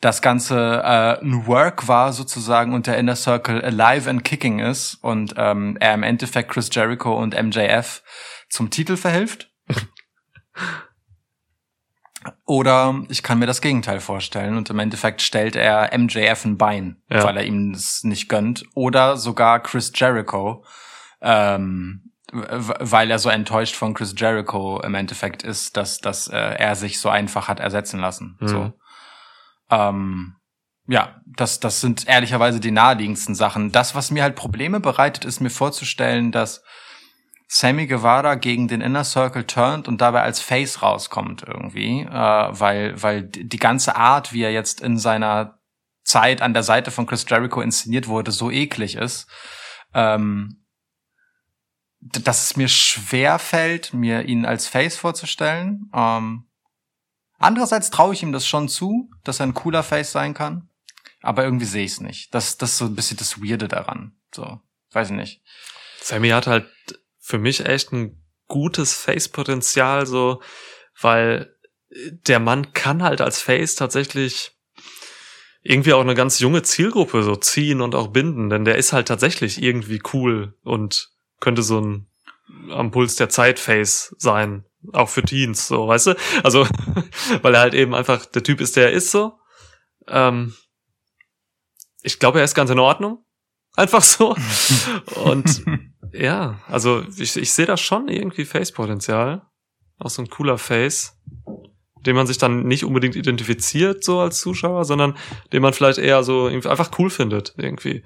das 0.00 0.22
Ganze 0.22 0.56
äh, 0.84 1.20
ein 1.24 1.46
Work 1.46 1.88
war 1.88 2.12
sozusagen 2.12 2.72
und 2.72 2.86
der 2.86 2.98
Inner 2.98 3.16
Circle 3.16 3.64
alive 3.64 4.08
and 4.08 4.24
kicking 4.24 4.60
ist 4.60 4.94
und 5.02 5.34
ähm, 5.36 5.76
er 5.80 5.94
im 5.94 6.02
Endeffekt 6.04 6.50
Chris 6.52 6.68
Jericho 6.72 7.16
und 7.16 7.34
MJF 7.40 8.02
zum 8.48 8.70
Titel 8.70 8.96
verhilft. 8.96 9.50
Oder 12.44 13.02
ich 13.08 13.22
kann 13.22 13.38
mir 13.38 13.46
das 13.46 13.60
Gegenteil 13.60 14.00
vorstellen 14.00 14.56
und 14.56 14.68
im 14.70 14.78
Endeffekt 14.80 15.22
stellt 15.22 15.54
er 15.56 15.96
MJF 15.96 16.44
ein 16.44 16.58
Bein, 16.58 17.00
Ja. 17.10 17.22
weil 17.24 17.36
er 17.36 17.44
ihm 17.44 17.72
das 17.72 18.02
nicht 18.02 18.28
gönnt. 18.28 18.64
Oder 18.74 19.16
sogar 19.16 19.60
Chris 19.62 19.92
Jericho, 19.94 20.64
ähm, 21.20 22.10
weil 22.32 23.10
er 23.10 23.18
so 23.18 23.30
enttäuscht 23.30 23.76
von 23.76 23.94
Chris 23.94 24.14
Jericho 24.16 24.80
im 24.82 24.94
Endeffekt 24.94 25.42
ist, 25.42 25.76
dass, 25.76 25.98
dass 25.98 26.28
äh, 26.28 26.36
er 26.36 26.74
sich 26.74 27.00
so 27.00 27.08
einfach 27.08 27.48
hat 27.48 27.60
ersetzen 27.60 28.00
lassen. 28.00 28.36
Mhm. 28.40 28.48
So. 28.48 28.72
Ähm, 29.70 30.36
ja, 30.86 31.20
das, 31.26 31.60
das 31.60 31.80
sind 31.80 32.08
ehrlicherweise 32.08 32.60
die 32.60 32.70
naheliegendsten 32.70 33.34
Sachen. 33.34 33.72
Das, 33.72 33.94
was 33.94 34.10
mir 34.10 34.22
halt 34.22 34.36
Probleme 34.36 34.80
bereitet, 34.80 35.24
ist 35.24 35.40
mir 35.40 35.50
vorzustellen, 35.50 36.32
dass 36.32 36.62
Sammy 37.46 37.86
Guevara 37.86 38.34
gegen 38.34 38.68
den 38.68 38.80
Inner 38.80 39.04
Circle 39.04 39.44
turnt 39.44 39.88
und 39.88 40.00
dabei 40.00 40.22
als 40.22 40.40
Face 40.40 40.82
rauskommt 40.82 41.42
irgendwie, 41.46 42.02
äh, 42.02 42.10
weil, 42.10 43.02
weil 43.02 43.22
die 43.22 43.58
ganze 43.58 43.96
Art, 43.96 44.32
wie 44.32 44.42
er 44.42 44.52
jetzt 44.52 44.80
in 44.80 44.98
seiner 44.98 45.58
Zeit 46.04 46.42
an 46.42 46.54
der 46.54 46.62
Seite 46.62 46.90
von 46.90 47.06
Chris 47.06 47.26
Jericho 47.28 47.60
inszeniert 47.60 48.08
wurde, 48.08 48.32
so 48.32 48.50
eklig 48.50 48.96
ist, 48.96 49.28
ähm, 49.94 50.64
dass 52.00 52.44
es 52.44 52.56
mir 52.56 52.68
schwer 52.68 53.38
fällt, 53.38 53.92
mir 53.92 54.24
ihn 54.24 54.46
als 54.46 54.68
Face 54.68 54.96
vorzustellen. 54.96 55.90
Ähm, 55.94 56.47
andererseits 57.38 57.90
traue 57.90 58.14
ich 58.14 58.22
ihm 58.22 58.32
das 58.32 58.46
schon 58.46 58.68
zu, 58.68 59.10
dass 59.24 59.40
er 59.40 59.46
ein 59.46 59.54
cooler 59.54 59.82
Face 59.82 60.12
sein 60.12 60.34
kann, 60.34 60.68
aber 61.22 61.44
irgendwie 61.44 61.66
sehe 61.66 61.84
ich 61.84 61.92
es 61.92 62.00
nicht. 62.00 62.34
Das, 62.34 62.58
das 62.58 62.72
ist 62.72 62.78
so 62.78 62.84
ein 62.84 62.94
bisschen 62.94 63.16
das 63.16 63.40
Weirde 63.42 63.68
daran. 63.68 64.16
So, 64.34 64.60
weiß 64.92 65.10
ich 65.10 65.16
nicht. 65.16 65.42
Sammy 66.00 66.30
hat 66.30 66.46
halt 66.46 66.66
für 67.18 67.38
mich 67.38 67.64
echt 67.66 67.92
ein 67.92 68.22
gutes 68.46 68.94
Face-Potenzial, 68.94 70.06
so, 70.06 70.40
weil 71.00 71.54
der 71.90 72.40
Mann 72.40 72.72
kann 72.72 73.02
halt 73.02 73.20
als 73.20 73.40
Face 73.40 73.74
tatsächlich 73.74 74.52
irgendwie 75.62 75.92
auch 75.92 76.00
eine 76.00 76.14
ganz 76.14 76.38
junge 76.38 76.62
Zielgruppe 76.62 77.22
so 77.22 77.36
ziehen 77.36 77.80
und 77.80 77.94
auch 77.94 78.08
binden, 78.08 78.48
denn 78.48 78.64
der 78.64 78.76
ist 78.76 78.92
halt 78.92 79.08
tatsächlich 79.08 79.62
irgendwie 79.62 80.00
cool 80.12 80.54
und 80.62 81.10
könnte 81.40 81.62
so 81.62 81.80
ein 81.80 82.06
am 82.70 82.90
Puls 82.90 83.16
der 83.16 83.28
Zeit 83.28 83.58
Face 83.58 84.14
sein, 84.18 84.64
auch 84.92 85.08
für 85.08 85.22
Teens, 85.22 85.68
so, 85.68 85.88
weißt 85.88 86.08
du? 86.08 86.16
Also, 86.42 86.66
weil 87.42 87.54
er 87.54 87.60
halt 87.60 87.74
eben 87.74 87.94
einfach 87.94 88.26
der 88.26 88.42
Typ 88.42 88.60
ist, 88.60 88.76
der 88.76 88.86
er 88.86 88.92
ist 88.92 89.10
so. 89.10 89.38
Ähm, 90.08 90.54
ich 92.02 92.18
glaube, 92.18 92.38
er 92.38 92.44
ist 92.44 92.54
ganz 92.54 92.70
in 92.70 92.78
Ordnung. 92.78 93.24
Einfach 93.76 94.02
so. 94.02 94.34
und 95.24 95.64
ja, 96.12 96.60
also 96.66 97.04
ich, 97.16 97.36
ich 97.36 97.52
sehe 97.52 97.66
da 97.66 97.76
schon 97.76 98.08
irgendwie 98.08 98.44
Face-Potenzial. 98.44 99.42
Auch 99.98 100.10
so 100.10 100.22
ein 100.22 100.30
cooler 100.30 100.58
Face, 100.58 101.16
den 102.06 102.14
man 102.14 102.26
sich 102.26 102.38
dann 102.38 102.64
nicht 102.64 102.84
unbedingt 102.84 103.16
identifiziert, 103.16 104.04
so 104.04 104.20
als 104.20 104.40
Zuschauer, 104.40 104.84
sondern 104.84 105.16
den 105.52 105.62
man 105.62 105.72
vielleicht 105.72 105.98
eher 105.98 106.22
so 106.22 106.46
einfach 106.46 106.90
cool 106.98 107.10
findet, 107.10 107.54
irgendwie. 107.56 108.04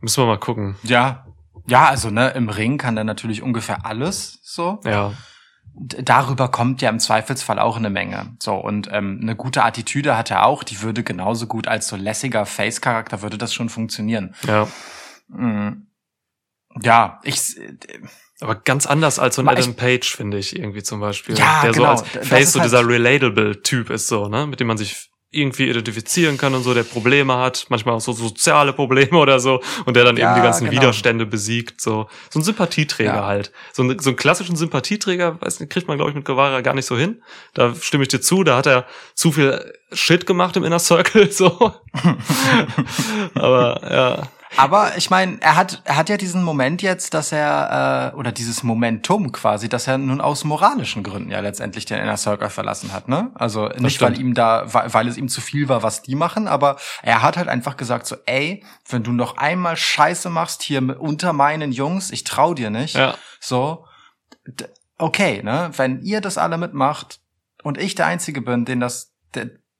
Müssen 0.00 0.22
wir 0.22 0.26
mal 0.26 0.38
gucken. 0.38 0.76
Ja, 0.82 1.26
ja, 1.68 1.86
also 1.86 2.10
ne, 2.10 2.30
im 2.30 2.48
Ring 2.48 2.78
kann 2.78 2.96
er 2.96 3.04
natürlich 3.04 3.42
ungefähr 3.42 3.84
alles 3.84 4.40
so. 4.42 4.80
Ja. 4.84 5.12
Darüber 5.80 6.48
kommt 6.48 6.82
ja 6.82 6.90
im 6.90 6.98
Zweifelsfall 6.98 7.58
auch 7.58 7.76
eine 7.76 7.90
Menge. 7.90 8.36
So, 8.40 8.54
und 8.54 8.88
ähm, 8.92 9.18
eine 9.22 9.36
gute 9.36 9.62
Attitüde 9.64 10.16
hat 10.16 10.30
er 10.30 10.44
auch, 10.46 10.62
die 10.64 10.82
würde 10.82 11.02
genauso 11.04 11.46
gut 11.46 11.68
als 11.68 11.86
so 11.88 11.96
lässiger 11.96 12.46
Face-Charakter 12.46 13.22
würde 13.22 13.38
das 13.38 13.54
schon 13.54 13.68
funktionieren. 13.68 14.34
Ja. 14.46 14.66
Mhm. 15.28 15.86
Ja, 16.82 17.20
ich 17.22 17.56
äh, 17.58 17.74
Aber 18.40 18.54
ganz 18.56 18.86
anders 18.86 19.18
als 19.18 19.36
so 19.36 19.42
ein 19.42 19.48
Aber 19.48 19.58
ich- 19.58 19.64
Adam 19.64 19.76
Page, 19.76 20.14
finde 20.14 20.38
ich, 20.38 20.56
irgendwie 20.56 20.82
zum 20.82 21.00
Beispiel. 21.00 21.36
Ja, 21.38 21.62
der 21.62 21.72
genau. 21.72 21.96
so 21.96 22.04
als 22.04 22.28
Face 22.28 22.52
so 22.52 22.60
halt- 22.60 22.66
dieser 22.70 22.86
relatable-Typ 22.86 23.90
ist, 23.90 24.08
so, 24.08 24.28
ne? 24.28 24.46
Mit 24.46 24.60
dem 24.60 24.66
man 24.68 24.78
sich 24.78 25.10
irgendwie 25.30 25.68
identifizieren 25.68 26.38
kann 26.38 26.54
und 26.54 26.62
so, 26.62 26.72
der 26.72 26.84
Probleme 26.84 27.36
hat, 27.36 27.66
manchmal 27.68 27.94
auch 27.94 28.00
so 28.00 28.12
soziale 28.12 28.72
Probleme 28.72 29.18
oder 29.18 29.40
so, 29.40 29.60
und 29.84 29.94
der 29.94 30.04
dann 30.04 30.16
Ja, 30.16 30.30
eben 30.30 30.36
die 30.36 30.42
ganzen 30.42 30.70
genau. 30.70 30.80
Widerstände 30.80 31.26
besiegt, 31.26 31.80
so. 31.80 32.08
So 32.30 32.38
ein 32.40 32.42
Sympathieträger 32.42 33.14
Ja. 33.14 33.26
halt. 33.26 33.52
So, 33.72 33.82
ein, 33.82 33.98
so 33.98 34.10
einen 34.10 34.16
klassischen 34.16 34.56
Sympathieträger, 34.56 35.38
weiß 35.40 35.60
nicht, 35.60 35.70
kriegt 35.70 35.86
man, 35.86 35.98
glaube 35.98 36.10
ich, 36.10 36.16
mit 36.16 36.24
Guevara 36.24 36.62
gar 36.62 36.74
nicht 36.74 36.86
so 36.86 36.96
hin. 36.96 37.22
Da 37.54 37.74
stimme 37.74 38.04
ich 38.04 38.08
dir 38.08 38.20
zu, 38.20 38.42
da 38.42 38.56
hat 38.56 38.66
er 38.66 38.86
zu 39.14 39.30
viel 39.32 39.74
Shit 39.92 40.26
gemacht 40.26 40.56
im 40.56 40.64
Inner 40.64 40.78
Circle, 40.78 41.30
so. 41.32 41.74
Aber, 43.34 43.80
ja. 43.90 44.28
Aber 44.56 44.96
ich 44.96 45.10
meine, 45.10 45.36
er 45.40 45.56
hat, 45.56 45.82
er 45.84 45.96
hat 45.96 46.08
ja 46.08 46.16
diesen 46.16 46.42
Moment 46.42 46.80
jetzt, 46.82 47.12
dass 47.14 47.32
er, 47.32 48.12
äh, 48.14 48.16
oder 48.16 48.32
dieses 48.32 48.62
Momentum 48.62 49.30
quasi, 49.32 49.68
dass 49.68 49.86
er 49.86 49.98
nun 49.98 50.20
aus 50.20 50.44
moralischen 50.44 51.02
Gründen 51.02 51.30
ja 51.30 51.40
letztendlich 51.40 51.84
den 51.84 51.98
Inner 52.00 52.16
Circle 52.16 52.48
verlassen 52.50 52.92
hat, 52.92 53.08
ne? 53.08 53.30
Also 53.34 53.68
nicht, 53.78 54.00
weil 54.00 54.14
stimmt. 54.14 54.18
ihm 54.28 54.34
da, 54.34 54.64
weil, 54.72 54.92
weil 54.94 55.08
es 55.08 55.16
ihm 55.16 55.28
zu 55.28 55.40
viel 55.40 55.68
war, 55.68 55.82
was 55.82 56.02
die 56.02 56.14
machen, 56.14 56.48
aber 56.48 56.76
er 57.02 57.22
hat 57.22 57.36
halt 57.36 57.48
einfach 57.48 57.76
gesagt 57.76 58.06
so, 58.06 58.16
ey, 58.26 58.64
wenn 58.88 59.02
du 59.02 59.12
noch 59.12 59.36
einmal 59.36 59.76
Scheiße 59.76 60.30
machst 60.30 60.62
hier 60.62 60.98
unter 61.00 61.32
meinen 61.32 61.70
Jungs, 61.70 62.10
ich 62.10 62.24
trau 62.24 62.54
dir 62.54 62.70
nicht. 62.70 62.94
Ja. 62.94 63.14
So, 63.40 63.84
okay, 64.96 65.42
ne? 65.42 65.70
Wenn 65.76 66.00
ihr 66.02 66.20
das 66.20 66.38
alle 66.38 66.58
mitmacht 66.58 67.20
und 67.62 67.78
ich 67.78 67.94
der 67.94 68.06
Einzige 68.06 68.40
bin, 68.40 68.64
den 68.64 68.80
das, 68.80 69.12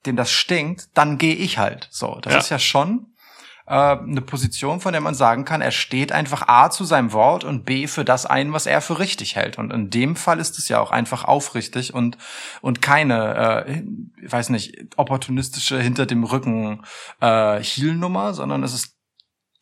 dem 0.06 0.16
das 0.16 0.30
stinkt, 0.30 0.88
dann 0.94 1.18
gehe 1.18 1.34
ich 1.34 1.58
halt. 1.58 1.88
So, 1.90 2.18
das 2.22 2.32
Ja. 2.32 2.38
ist 2.38 2.48
ja 2.50 2.58
schon 2.58 3.06
äh, 3.68 3.98
eine 3.98 4.22
Position, 4.22 4.80
von 4.80 4.92
der 4.92 5.02
man 5.02 5.14
sagen 5.14 5.44
kann, 5.44 5.60
er 5.60 5.72
steht 5.72 6.10
einfach 6.10 6.48
A 6.48 6.70
zu 6.70 6.84
seinem 6.84 7.12
Wort 7.12 7.44
und 7.44 7.64
B 7.64 7.86
für 7.86 8.04
das 8.04 8.24
ein, 8.24 8.52
was 8.52 8.66
er 8.66 8.80
für 8.80 8.98
richtig 8.98 9.36
hält. 9.36 9.58
Und 9.58 9.72
in 9.72 9.90
dem 9.90 10.16
Fall 10.16 10.40
ist 10.40 10.58
es 10.58 10.68
ja 10.68 10.80
auch 10.80 10.90
einfach 10.90 11.24
aufrichtig 11.24 11.92
und 11.92 12.16
und 12.62 12.80
keine, 12.80 13.66
äh, 13.66 13.82
ich 14.24 14.32
weiß 14.32 14.48
nicht, 14.50 14.96
opportunistische 14.96 15.80
hinter 15.80 16.06
dem 16.06 16.24
Rücken 16.24 16.82
äh, 17.20 17.62
Heel-Nummer, 17.62 18.32
sondern 18.32 18.62
es 18.62 18.72
ist 18.72 18.96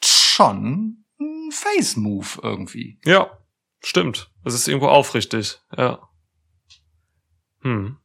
schon 0.04 1.04
ein 1.18 1.50
Face-Move 1.50 2.40
irgendwie. 2.42 3.00
Ja, 3.04 3.30
stimmt. 3.80 4.30
Das 4.44 4.54
ist 4.54 4.68
irgendwo 4.68 4.88
aufrichtig, 4.88 5.59
ja. 5.76 5.98
Hm. 7.62 7.96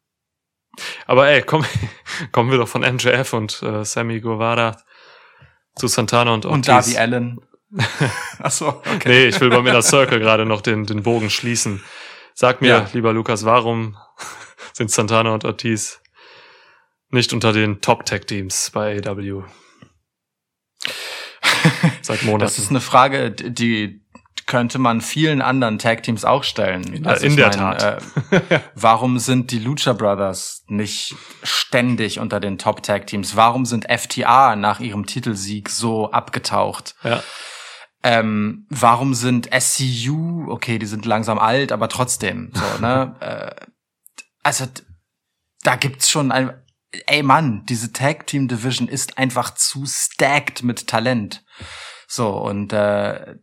Aber 1.06 1.28
ey, 1.28 1.44
komm, 1.44 1.64
kommen 2.32 2.50
wir 2.50 2.58
doch 2.58 2.68
von 2.68 2.82
MJF 2.82 3.34
und 3.34 3.62
äh, 3.62 3.86
Sammy 3.86 4.20
Guevara 4.20 4.78
zu 5.76 5.88
Santana 5.88 6.34
und 6.34 6.46
Ortiz. 6.46 6.56
Und 6.56 6.68
Darby 6.68 6.98
Allen. 6.98 7.40
Ach 8.40 8.52
so, 8.52 8.68
okay. 8.68 9.08
Nee, 9.08 9.26
ich 9.28 9.40
will 9.40 9.50
beim 9.50 9.66
Inner 9.68 9.82
Circle 9.82 10.20
gerade 10.20 10.46
noch 10.46 10.62
den, 10.62 10.86
den 10.86 11.04
Bogen 11.04 11.30
schließen. 11.30 11.82
Sag 12.34 12.62
mir, 12.62 12.68
Ja. 12.68 12.90
lieber 12.94 13.14
Lukas, 13.14 13.46
warum 13.46 13.98
sind 14.74 14.92
Santana 14.92 15.34
und 15.34 15.46
Ortiz 15.46 16.02
nicht 17.10 17.34
unter 17.34 17.54
den 17.54 17.82
Top-Tech-Teams 17.82 18.72
bei 18.74 19.02
AEW? 19.06 19.44
Seit 22.02 22.24
Monaten. 22.24 22.44
Das 22.44 22.58
ist 22.58 22.70
eine 22.70 22.82
Frage, 22.82 23.32
die 23.32 24.02
könnte 24.52 24.80
man 24.80 25.00
vielen 25.00 25.42
anderen 25.42 25.80
Tag-Teams 25.80 26.26
auch 26.26 26.44
stellen. 26.44 26.84
In 26.84 27.06
ich 27.06 27.36
der 27.38 27.48
mein, 27.48 27.58
Tat. 27.58 28.04
Äh, 28.32 28.60
warum 28.76 29.18
sind 29.18 29.52
die 29.52 29.60
Lucha 29.60 29.94
Brothers 29.94 30.66
nicht 30.68 31.16
ständig 31.42 32.20
unter 32.20 32.42
den 32.42 32.58
Top-Tag-Teams? 32.58 33.38
Warum 33.38 33.66
sind 33.66 33.86
FTA 33.90 34.58
nach 34.58 34.82
ihrem 34.82 35.06
Titelsieg 35.06 35.70
so 35.70 36.12
abgetaucht? 36.12 36.96
ja. 37.04 37.24
Ähm, 38.04 38.66
warum 38.70 39.14
sind 39.14 39.48
SCU, 39.58 40.48
okay, 40.50 40.80
die 40.80 40.88
sind 40.88 41.06
langsam 41.06 41.38
alt, 41.38 41.72
aber 41.72 41.88
trotzdem, 41.88 42.52
so, 42.52 42.82
ne? 42.82 43.16
äh, 43.20 43.66
also, 44.44 44.66
da 45.62 45.76
gibt's 45.78 46.10
schon 46.10 46.32
ein, 46.32 46.52
ey 47.06 47.24
Mann, 47.24 47.64
diese 47.70 47.94
Tag 47.94 48.28
Team 48.28 48.50
Division 48.50 48.90
ist 48.90 49.18
einfach 49.18 49.54
zu 49.54 49.86
stacked 49.86 50.64
mit 50.64 50.88
Talent. 50.88 51.46
So, 52.08 52.36
und 52.36 52.74
äh, 52.74 53.36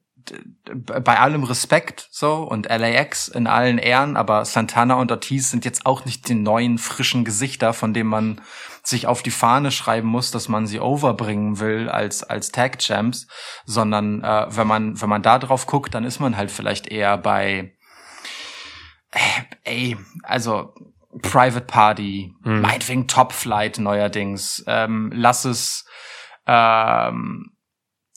bei 0.74 1.18
allem 1.18 1.44
Respekt, 1.44 2.08
so, 2.10 2.36
und 2.36 2.68
LAX 2.68 3.28
in 3.28 3.46
allen 3.46 3.78
Ehren, 3.78 4.16
aber 4.16 4.44
Santana 4.44 4.94
und 4.94 5.10
Ortiz 5.10 5.50
sind 5.50 5.64
jetzt 5.64 5.86
auch 5.86 6.04
nicht 6.04 6.28
die 6.28 6.34
neuen, 6.34 6.78
frischen 6.78 7.24
Gesichter, 7.24 7.72
von 7.72 7.94
denen 7.94 8.08
man 8.10 8.40
sich 8.82 9.06
auf 9.06 9.22
die 9.22 9.30
Fahne 9.30 9.70
schreiben 9.70 10.08
muss, 10.08 10.30
dass 10.30 10.48
man 10.48 10.66
sie 10.66 10.80
overbringen 10.80 11.60
will 11.60 11.88
als 11.88 12.22
als 12.22 12.52
Tag 12.52 12.78
Champs, 12.78 13.26
sondern 13.66 14.22
äh, 14.24 14.46
wenn 14.48 14.66
man 14.66 15.00
wenn 15.00 15.08
man 15.08 15.22
da 15.22 15.38
drauf 15.38 15.66
guckt, 15.66 15.94
dann 15.94 16.04
ist 16.04 16.20
man 16.20 16.36
halt 16.36 16.50
vielleicht 16.50 16.86
eher 16.86 17.18
bei 17.18 17.74
äh, 19.10 19.18
ey, 19.64 19.96
also 20.22 20.74
Private 21.22 21.66
Party, 21.66 22.32
Hm. 22.44 22.60
meinetwegen 22.60 23.08
Top 23.08 23.32
Flight 23.32 23.78
neuerdings, 23.78 24.64
ähm, 24.66 25.10
lass 25.14 25.44
es 25.44 25.86
ähm, 26.46 27.50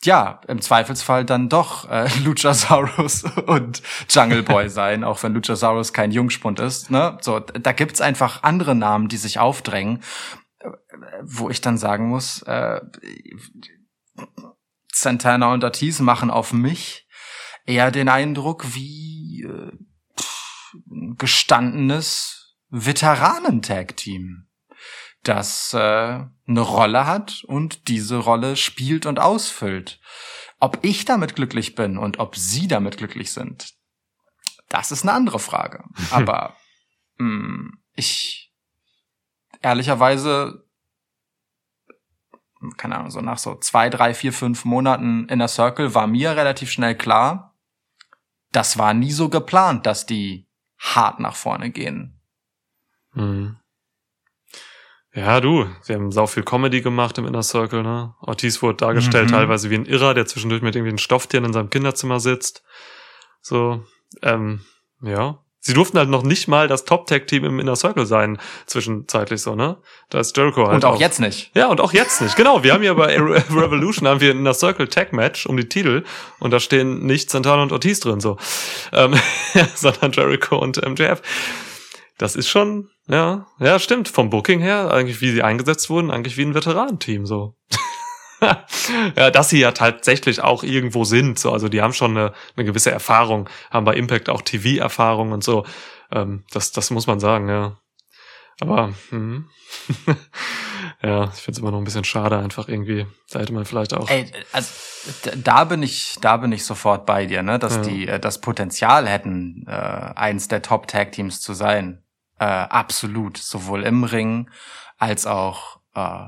ja, 0.04 0.42
im 0.48 0.62
Zweifelsfall 0.62 1.26
dann 1.26 1.50
doch 1.50 1.90
äh, 1.90 2.08
Luchasaurus 2.24 3.24
und 3.46 3.82
Jungle 4.10 4.44
Boy 4.44 4.70
sein, 4.70 5.04
auch 5.04 5.22
wenn 5.24 5.34
Luchasaurus 5.34 5.94
kein 5.94 6.12
Jungspund 6.12 6.60
ist. 6.60 6.90
Ne? 6.90 7.18
So, 7.22 7.40
da 7.40 7.72
gibt's 7.72 8.02
einfach 8.02 8.44
andere 8.44 8.76
Namen, 8.76 9.08
die 9.08 9.18
sich 9.18 9.40
aufdrängen, 9.40 10.02
äh, 10.60 10.70
wo 11.24 11.50
ich 11.50 11.62
dann 11.62 11.78
sagen 11.78 12.10
muss, 12.10 12.42
äh, 12.44 12.82
Santana 14.94 15.54
und 15.54 15.64
Ortiz 15.64 16.00
machen 16.00 16.30
auf 16.30 16.52
mich 16.52 17.08
eher 17.66 17.92
den 17.92 18.10
Eindruck 18.10 18.74
wie 18.74 19.44
äh, 19.48 19.72
pff, 20.20 20.76
gestandenes 21.18 22.58
Veteranen-Tag-Team 22.70 24.48
das 25.24 25.74
äh, 25.74 26.20
eine 26.52 26.62
Rolle 26.62 27.06
hat 27.06 27.44
und 27.46 27.88
diese 27.88 28.18
Rolle 28.18 28.56
spielt 28.56 29.06
und 29.06 29.20
ausfüllt. 29.20 30.00
Ob 30.60 30.80
ich 30.84 31.06
damit 31.06 31.36
glücklich 31.36 31.76
bin 31.76 31.98
und 31.98 32.20
ob 32.20 32.36
sie 32.36 32.68
damit 32.68 32.98
glücklich 32.98 33.32
sind, 33.32 33.74
das 34.70 34.92
ist 34.92 35.04
eine 35.04 35.14
andere 35.14 35.40
Frage. 35.40 35.84
Aber 36.12 36.56
mh, 37.18 37.72
ich 37.96 38.54
ehrlicherweise 39.62 40.66
keine 42.78 42.96
Ahnung, 42.96 43.10
so 43.10 43.22
nach 43.22 43.40
so 43.40 43.56
zwei, 43.56 43.90
drei, 43.90 44.14
vier, 44.14 44.34
fünf 44.34 44.66
Monaten 44.66 45.28
Inner 45.30 45.48
Circle 45.48 45.96
war 45.96 46.08
mir 46.08 46.36
relativ 46.36 46.72
schnell 46.72 46.96
klar, 46.96 47.56
das 48.52 48.78
war 48.78 48.94
nie 48.94 49.12
so 49.12 49.30
geplant, 49.30 49.86
dass 49.86 50.06
die 50.06 50.48
hart 50.78 51.20
nach 51.20 51.36
vorne 51.36 51.72
gehen. 51.72 52.22
Mhm. 53.14 53.58
Ja, 55.14 55.42
du, 55.42 55.68
sie 55.82 55.94
haben 55.94 56.12
sau 56.12 56.26
viel 56.26 56.44
Comedy 56.44 56.82
gemacht 56.82 57.18
im 57.18 57.26
Inner 57.28 57.44
Circle, 57.44 57.84
ne? 57.84 58.16
Ortiz 58.22 58.62
wurde 58.62 58.78
dargestellt 58.78 59.28
Mhm. 59.30 59.34
teilweise 59.34 59.70
wie 59.70 59.76
ein 59.76 59.86
Irrer, 59.86 60.14
der 60.14 60.26
zwischendurch 60.26 60.62
mit 60.62 60.76
irgendwie 60.76 60.90
einem 60.92 60.98
Stofftieren 61.00 61.44
in 61.46 61.54
seinem 61.54 61.70
Kinderzimmer 61.70 62.20
sitzt. 62.22 62.64
So, 63.42 63.84
ähm, 64.22 64.62
ja. 65.02 65.40
Sie 65.64 65.74
durften 65.76 66.00
halt 66.00 66.10
noch 66.10 66.24
nicht 66.24 66.48
mal 66.48 66.68
das 66.68 66.86
Top-Tag-Team 66.86 67.44
im 67.46 67.60
Inner 67.60 67.76
Circle 67.76 68.06
sein, 68.08 68.40
zwischenzeitlich 68.66 69.42
so, 69.42 69.54
ne? 69.54 69.78
Da 70.10 70.20
ist 70.22 70.36
Jericho 70.36 70.66
halt 70.66 70.76
Und 70.76 70.86
auch 70.86 71.00
jetzt 71.00 71.20
nicht. 71.20 71.52
Ja, 71.56 71.68
und 71.68 71.82
auch 71.82 71.94
jetzt 71.94 72.20
nicht. 72.22 72.36
Genau, 72.36 72.64
wir 72.64 72.74
haben 72.74 72.82
ja 72.82 72.94
bei 72.96 73.16
Re- 73.20 73.44
Revolution 73.50 74.08
haben 74.08 74.22
wir 74.22 74.32
ein 74.32 74.40
Inner 74.40 74.54
Circle 74.56 74.88
Tag 74.88 75.12
Match 75.14 75.46
um 75.46 75.58
die 75.58 75.68
Titel 75.70 76.04
und 76.40 76.52
da 76.52 76.60
stehen 76.62 77.06
nicht 77.06 77.30
Santana 77.30 77.62
und 77.64 77.74
Ortiz 77.74 78.00
drin, 78.00 78.22
so. 78.22 78.38
Ähm, 78.94 79.14
sondern 79.76 80.14
Jericho 80.14 80.58
und 80.58 80.78
MJF. 80.84 81.22
Das 82.18 82.36
ist 82.36 82.48
schon, 82.50 82.90
ja, 83.08 83.46
ja, 83.60 83.80
stimmt. 83.80 84.08
Vom 84.08 84.30
Booking 84.30 84.60
her, 84.60 84.92
eigentlich 84.92 85.22
wie 85.22 85.32
sie 85.32 85.44
eingesetzt 85.44 85.90
wurden, 85.90 86.12
eigentlich 86.12 86.38
wie 86.38 86.44
ein 86.44 86.54
Veteranenteam, 86.54 87.26
so. 87.26 87.56
ja, 89.16 89.30
dass 89.32 89.50
sie 89.50 89.60
ja 89.60 89.72
tatsächlich 89.72 90.42
auch 90.42 90.64
irgendwo 90.64 91.04
sind, 91.04 91.38
so. 91.40 91.52
Also 91.52 91.70
die 91.70 91.82
haben 91.82 91.94
schon 91.94 92.18
eine, 92.18 92.34
eine 92.56 92.66
gewisse 92.66 92.92
Erfahrung, 92.92 93.50
haben 93.70 93.86
bei 93.86 93.94
Impact 93.94 94.30
auch 94.30 94.42
TV-Erfahrung 94.42 95.32
und 95.32 95.44
so. 95.44 95.66
Ähm, 96.12 96.44
das, 96.52 96.72
das 96.72 96.90
muss 96.92 97.08
man 97.08 97.20
sagen, 97.20 97.50
ja. 97.50 97.78
Aber, 98.60 98.94
hm. 99.10 99.48
ja, 101.02 101.26
ich 101.26 101.40
finde 101.40 101.52
es 101.52 101.58
immer 101.60 101.72
noch 101.72 101.80
ein 101.80 101.84
bisschen 101.84 102.04
schade, 102.04 102.38
einfach 102.38 102.68
irgendwie. 102.68 103.08
Da 103.32 103.40
hätte 103.40 103.54
man 103.54 103.66
vielleicht 103.66 103.94
auch. 103.94 104.10
Ey, 104.10 104.32
also 104.52 104.72
da 105.44 105.64
bin 105.64 105.82
ich, 105.82 106.18
da 106.22 106.38
bin 106.38 106.52
ich 106.52 106.66
sofort 106.66 107.06
bei 107.06 107.26
dir, 107.26 107.42
ne, 107.42 107.58
dass 107.58 107.78
Ja. 107.78 107.82
die 107.82 108.08
äh, 108.08 108.20
das 108.20 108.42
Potenzial 108.42 109.08
hätten, 109.08 109.66
äh, 109.68 109.72
eins 109.72 110.48
der 110.48 110.62
Top 110.62 110.88
Tag 110.88 111.12
Teams 111.14 111.42
zu 111.42 111.54
sein. 111.54 112.04
Äh, 112.42 112.46
absolut, 112.46 113.38
sowohl 113.38 113.84
im 113.84 114.04
Ring 114.04 114.50
als 114.98 115.28
auch 115.28 115.80
äh, 115.94 116.26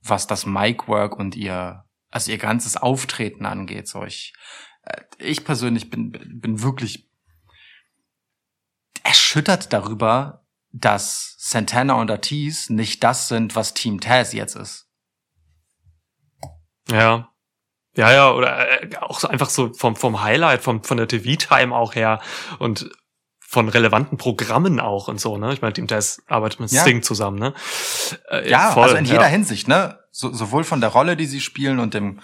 was 0.00 0.26
das 0.26 0.46
Mic 0.46 0.88
Work 0.88 1.18
und 1.18 1.36
ihr, 1.36 1.84
also 2.10 2.30
ihr 2.30 2.38
ganzes 2.38 2.78
Auftreten 2.78 3.44
angeht. 3.44 3.86
So 3.86 4.02
ich, 4.02 4.32
äh, 4.84 5.02
ich 5.18 5.44
persönlich 5.44 5.90
bin 5.90 6.10
bin 6.40 6.62
wirklich 6.62 7.06
erschüttert 9.02 9.74
darüber, 9.74 10.46
dass 10.70 11.34
Santana 11.36 12.00
und 12.00 12.10
Ortiz 12.10 12.70
nicht 12.70 13.04
das 13.04 13.28
sind, 13.28 13.54
was 13.54 13.74
Team 13.74 14.00
Taz 14.00 14.32
jetzt 14.32 14.56
ist. 14.56 14.88
Ja. 16.88 17.28
Ja, 17.94 18.10
ja, 18.10 18.32
oder 18.32 18.82
äh, 18.84 18.96
auch 18.96 19.22
einfach 19.24 19.50
so 19.50 19.74
vom, 19.74 19.96
vom 19.96 20.22
Highlight, 20.22 20.62
vom, 20.62 20.82
von 20.82 20.96
der 20.96 21.08
TV-Time 21.08 21.76
auch 21.76 21.94
her 21.94 22.22
und 22.58 22.90
von 23.52 23.68
relevanten 23.68 24.16
Programmen 24.16 24.80
auch 24.80 25.08
und 25.08 25.20
so, 25.20 25.36
ne? 25.36 25.52
Ich 25.52 25.60
meine, 25.60 25.74
Team 25.74 25.86
Tess 25.86 26.22
arbeitet 26.26 26.58
mit 26.60 26.72
Ja. 26.72 26.80
Sting 26.80 27.02
zusammen, 27.02 27.38
ne? 27.38 27.52
Äh, 28.30 28.48
Ja, 28.48 28.70
voll, 28.70 28.84
also 28.84 28.96
in 28.96 29.04
jeder 29.04 29.20
ja. 29.20 29.26
Hinsicht, 29.26 29.68
ne? 29.68 29.98
So, 30.10 30.32
sowohl 30.32 30.64
von 30.64 30.80
der 30.80 30.88
Rolle, 30.88 31.18
die 31.18 31.26
sie 31.26 31.42
spielen 31.42 31.78
und 31.78 31.92
dem 31.92 32.20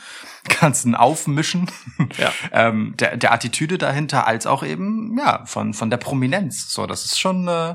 ganzen 0.58 0.94
Aufmischen, 0.94 1.70
Ja. 2.16 2.32
ähm, 2.52 2.94
der, 2.98 3.18
der 3.18 3.32
Attitüde 3.34 3.76
dahinter, 3.76 4.26
als 4.26 4.46
auch 4.46 4.62
eben, 4.62 5.18
ja, 5.18 5.44
von, 5.44 5.74
von 5.74 5.90
der 5.90 5.98
Prominenz. 5.98 6.72
So, 6.72 6.86
das 6.86 7.04
ist 7.04 7.20
schon 7.20 7.46
äh, 7.46 7.74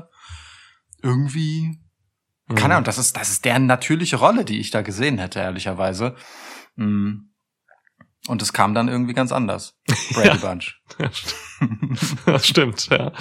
irgendwie, 1.00 1.78
Mhm. 2.48 2.54
keine 2.56 2.74
Ahnung, 2.74 2.84
das 2.84 2.98
ist, 2.98 3.16
das 3.16 3.30
ist 3.30 3.44
deren 3.44 3.66
natürliche 3.66 4.16
Rolle, 4.16 4.44
die 4.44 4.58
ich 4.58 4.72
da 4.72 4.82
gesehen 4.82 5.18
hätte, 5.18 5.38
ehrlicherweise. 5.38 6.16
Mm. 6.76 7.30
Und 8.26 8.40
es 8.40 8.52
kam 8.54 8.74
dann 8.74 8.88
irgendwie 8.88 9.12
ganz 9.12 9.32
anders. 9.32 9.74
Brady 10.12 10.28
Ja. 10.28 10.34
Bunch. 10.36 10.80
Ja, 12.26 12.38
stimmt, 12.38 12.88
ja. 12.88 13.12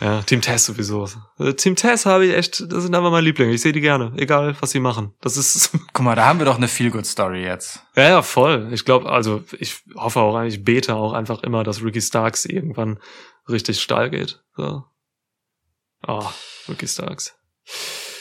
Ja, 0.00 0.22
Team 0.22 0.40
Tess 0.42 0.66
sowieso. 0.66 1.08
Äh, 1.38 1.54
Team 1.54 1.74
Tess 1.76 2.04
habe 2.06 2.26
ich 2.26 2.34
echt, 2.34 2.60
das 2.70 2.82
sind 2.82 2.94
einfach 2.94 3.10
meine 3.10 3.24
Lieblinge. 3.24 3.52
Ich 3.52 3.62
sehe 3.62 3.72
die 3.72 3.80
gerne, 3.80 4.12
egal 4.16 4.56
was 4.60 4.70
sie 4.70 4.80
machen. 4.80 5.14
Das 5.20 5.36
ist, 5.36 5.70
Guck 5.92 6.04
mal, 6.04 6.16
da 6.16 6.26
haben 6.26 6.38
wir 6.38 6.46
doch 6.46 6.56
eine 6.56 6.68
Feel-Good-Story 6.68 7.42
jetzt. 7.42 7.82
ja, 7.94 8.08
ja, 8.08 8.22
voll. 8.22 8.68
Ich 8.72 8.84
glaube, 8.84 9.10
also 9.10 9.42
ich 9.58 9.78
hoffe 9.94 10.20
auch 10.20 10.36
eigentlich, 10.36 10.64
bete 10.64 10.94
auch 10.94 11.12
einfach 11.12 11.42
immer, 11.42 11.64
dass 11.64 11.82
Ricky 11.82 12.02
Starks 12.02 12.44
irgendwann 12.44 12.98
richtig 13.48 13.80
steil 13.80 14.10
geht. 14.10 14.42
So. 14.56 14.84
Oh, 16.06 16.28
Ricky 16.68 16.88
Starks. 16.88 17.34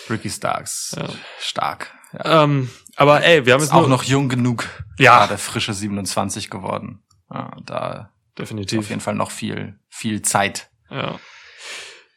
Ricky 0.10 0.30
Starks. 0.30 0.96
Ja. 0.98 1.10
Stark. 1.40 1.92
Ja. 2.14 2.44
Ähm, 2.44 2.70
aber 2.96 3.24
ey, 3.24 3.46
wir 3.46 3.54
haben 3.54 3.62
Ist 3.62 3.70
jetzt 3.70 3.76
auch 3.76 3.88
noch 3.88 4.04
jung 4.04 4.30
genug. 4.30 4.66
Ja. 4.98 5.20
Gerade 5.20 5.38
frische 5.38 5.74
27 5.74 6.50
geworden. 6.50 7.04
Ja, 7.30 7.58
da 7.66 7.90
ist 7.92 8.00
auf 8.00 8.10
definitiv. 8.38 8.90
jeden 8.90 9.02
Fall 9.02 9.16
noch 9.16 9.32
viel, 9.32 9.80
viel 9.90 10.22
Zeit. 10.22 10.70
Ja. 10.90 11.20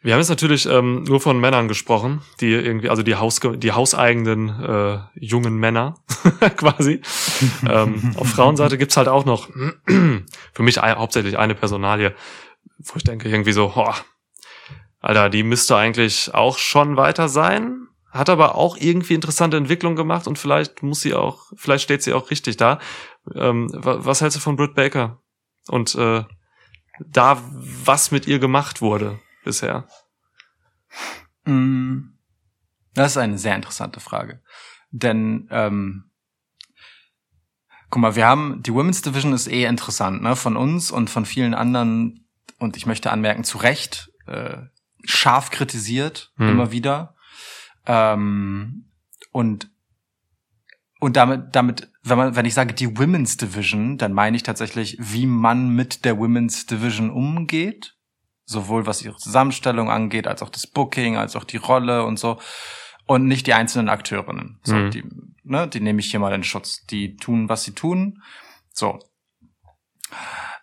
Wir 0.00 0.12
haben 0.12 0.20
jetzt 0.20 0.28
natürlich 0.28 0.66
ähm, 0.66 1.02
nur 1.04 1.20
von 1.20 1.40
Männern 1.40 1.66
gesprochen, 1.66 2.22
die 2.40 2.52
irgendwie, 2.52 2.88
also 2.88 3.02
die, 3.02 3.16
Haus, 3.16 3.40
die 3.40 3.72
hauseigenen 3.72 4.48
äh, 4.62 5.00
jungen 5.14 5.56
Männer 5.56 5.96
quasi. 6.56 7.02
ähm, 7.68 8.14
auf 8.16 8.28
Frauenseite 8.28 8.78
gibt's 8.78 8.96
halt 8.96 9.08
auch 9.08 9.24
noch 9.24 9.48
für 9.86 10.62
mich 10.62 10.80
ein, 10.80 10.96
hauptsächlich 10.96 11.36
eine 11.36 11.56
Personalie, 11.56 12.14
wo 12.78 12.94
ich 12.94 13.02
denke 13.02 13.28
irgendwie 13.28 13.52
so, 13.52 13.72
boah, 13.74 13.96
Alter, 15.00 15.30
die 15.30 15.42
müsste 15.42 15.76
eigentlich 15.76 16.32
auch 16.32 16.58
schon 16.58 16.96
weiter 16.96 17.28
sein, 17.28 17.87
hat 18.10 18.30
aber 18.30 18.54
auch 18.54 18.76
irgendwie 18.76 19.14
interessante 19.14 19.56
Entwicklung 19.56 19.94
gemacht 19.96 20.26
und 20.26 20.38
vielleicht 20.38 20.82
muss 20.82 21.00
sie 21.00 21.14
auch, 21.14 21.52
vielleicht 21.56 21.84
steht 21.84 22.02
sie 22.02 22.12
auch 22.14 22.30
richtig 22.30 22.56
da. 22.56 22.78
Ähm, 23.34 23.68
wa- 23.72 23.98
was 24.04 24.20
hältst 24.20 24.36
du 24.36 24.40
von 24.40 24.56
Britt 24.56 24.74
Baker? 24.74 25.20
Und 25.68 25.94
äh, 25.94 26.24
da, 27.00 27.42
was 27.52 28.10
mit 28.10 28.26
ihr 28.26 28.38
gemacht 28.38 28.80
wurde 28.80 29.20
bisher. 29.44 29.86
Mm, 31.44 32.14
Das 32.94 33.12
ist 33.12 33.16
eine 33.18 33.38
sehr 33.38 33.54
interessante 33.54 34.00
Frage. 34.00 34.42
Denn, 34.90 35.46
ähm, 35.50 36.10
guck 37.90 38.00
mal, 38.02 38.16
wir 38.16 38.26
haben, 38.26 38.62
die 38.62 38.72
Women's 38.72 39.02
Division 39.02 39.32
ist 39.32 39.46
eh 39.48 39.64
interessant, 39.64 40.22
ne? 40.22 40.34
Von 40.36 40.56
uns 40.56 40.90
und 40.90 41.10
von 41.10 41.24
vielen 41.26 41.54
anderen, 41.54 42.26
und 42.58 42.76
ich 42.76 42.86
möchte 42.86 43.10
anmerken, 43.10 43.44
zu 43.44 43.58
Recht, 43.58 44.10
äh, 44.26 44.58
scharf 45.04 45.50
kritisiert, 45.50 46.32
Hm. 46.36 46.48
immer 46.48 46.72
wieder. 46.72 47.14
Ähm, 47.88 48.84
und, 49.32 49.70
und 51.00 51.16
damit, 51.16 51.56
damit, 51.56 51.90
wenn 52.02 52.18
man, 52.18 52.36
wenn 52.36 52.46
ich 52.46 52.54
sage 52.54 52.74
die 52.74 52.96
Women's 52.98 53.36
Division, 53.36 53.98
dann 53.98 54.12
meine 54.12 54.36
ich 54.36 54.42
tatsächlich, 54.44 54.96
wie 55.00 55.26
man 55.26 55.70
mit 55.70 56.04
der 56.04 56.18
Women's 56.18 56.66
Division 56.66 57.10
umgeht. 57.10 57.94
Sowohl 58.44 58.86
was 58.86 59.02
ihre 59.02 59.16
Zusammenstellung 59.16 59.90
angeht, 59.90 60.26
als 60.26 60.42
auch 60.42 60.48
das 60.48 60.66
Booking, 60.66 61.16
als 61.16 61.36
auch 61.36 61.44
die 61.44 61.58
Rolle 61.58 62.04
und 62.04 62.18
so. 62.18 62.38
Und 63.06 63.26
nicht 63.26 63.46
die 63.46 63.54
einzelnen 63.54 63.88
Akteurinnen. 63.88 64.58
So, 64.62 64.74
Mhm. 64.74 64.90
die, 64.90 65.04
ne, 65.44 65.66
die 65.68 65.80
nehme 65.80 66.00
ich 66.00 66.10
hier 66.10 66.20
mal 66.20 66.32
in 66.34 66.44
Schutz. 66.44 66.84
Die 66.86 67.16
tun, 67.16 67.48
was 67.48 67.64
sie 67.64 67.72
tun. 67.72 68.22
So. 68.72 68.98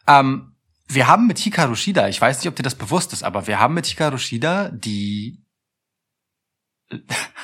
Ähm, 0.07 0.55
wir 0.87 1.07
haben 1.07 1.27
mit 1.27 1.39
Hikaru 1.39 1.75
Shida, 1.75 2.07
ich 2.07 2.21
weiß 2.21 2.39
nicht, 2.39 2.47
ob 2.47 2.55
dir 2.55 2.63
das 2.63 2.75
bewusst 2.75 3.13
ist, 3.13 3.23
aber 3.23 3.47
wir 3.47 3.59
haben 3.59 3.73
mit 3.73 3.87
Hikaru 3.87 4.17
Shida 4.17 4.69
die 4.69 5.44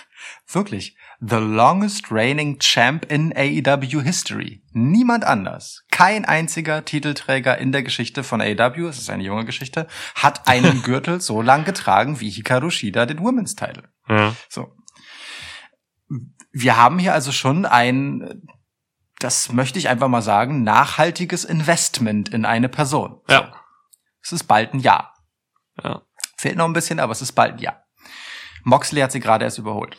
wirklich 0.48 0.96
the 1.22 1.38
longest 1.38 2.12
reigning 2.12 2.58
champ 2.58 3.06
in 3.10 3.32
AEW 3.34 4.02
history. 4.02 4.64
Niemand 4.74 5.24
anders. 5.24 5.84
Kein 5.92 6.26
einziger 6.26 6.84
Titelträger 6.84 7.60
in 7.60 7.72
der 7.72 7.84
Geschichte 7.84 8.24
von 8.24 8.42
AEW, 8.42 8.88
es 8.88 8.98
ist 8.98 9.10
eine 9.12 9.24
junge 9.24 9.46
Geschichte, 9.46 9.88
hat 10.16 10.48
einen 10.48 10.82
Gürtel 10.84 11.22
so 11.22 11.42
lang 11.44 11.64
getragen 11.64 12.20
wie 12.20 12.30
Hikaru 12.30 12.72
Shida 12.72 13.06
den 13.06 13.20
Women's 13.20 13.56
Title. 13.56 13.84
Ja. 14.10 14.36
So. 14.50 14.76
Wir 16.52 16.76
haben 16.76 16.98
hier 16.98 17.14
also 17.14 17.32
schon 17.32 17.66
ein, 17.68 18.42
das 19.20 19.52
möchte 19.52 19.78
ich 19.78 19.90
einfach 19.90 20.08
mal 20.08 20.24
sagen, 20.24 20.64
nachhaltiges 20.64 21.46
Investment 21.46 22.30
in 22.30 22.46
eine 22.46 22.68
Person. 22.68 23.22
So. 23.28 23.34
Ja. 23.34 23.54
Es 24.24 24.32
ist 24.32 24.46
bald 24.46 24.74
ein 24.74 24.80
Jahr. 24.80 25.14
Ja. 25.84 26.02
Fehlt 26.36 26.58
noch 26.58 26.66
ein 26.66 26.74
bisschen, 26.74 27.00
aber 27.00 27.12
es 27.12 27.22
ist 27.22 27.34
bald 27.34 27.54
ein 27.54 27.60
Jahr. 27.60 27.81
Moxley 28.64 29.02
hat 29.02 29.12
sie 29.12 29.20
gerade 29.20 29.46
erst 29.46 29.58
überholt. 29.58 29.98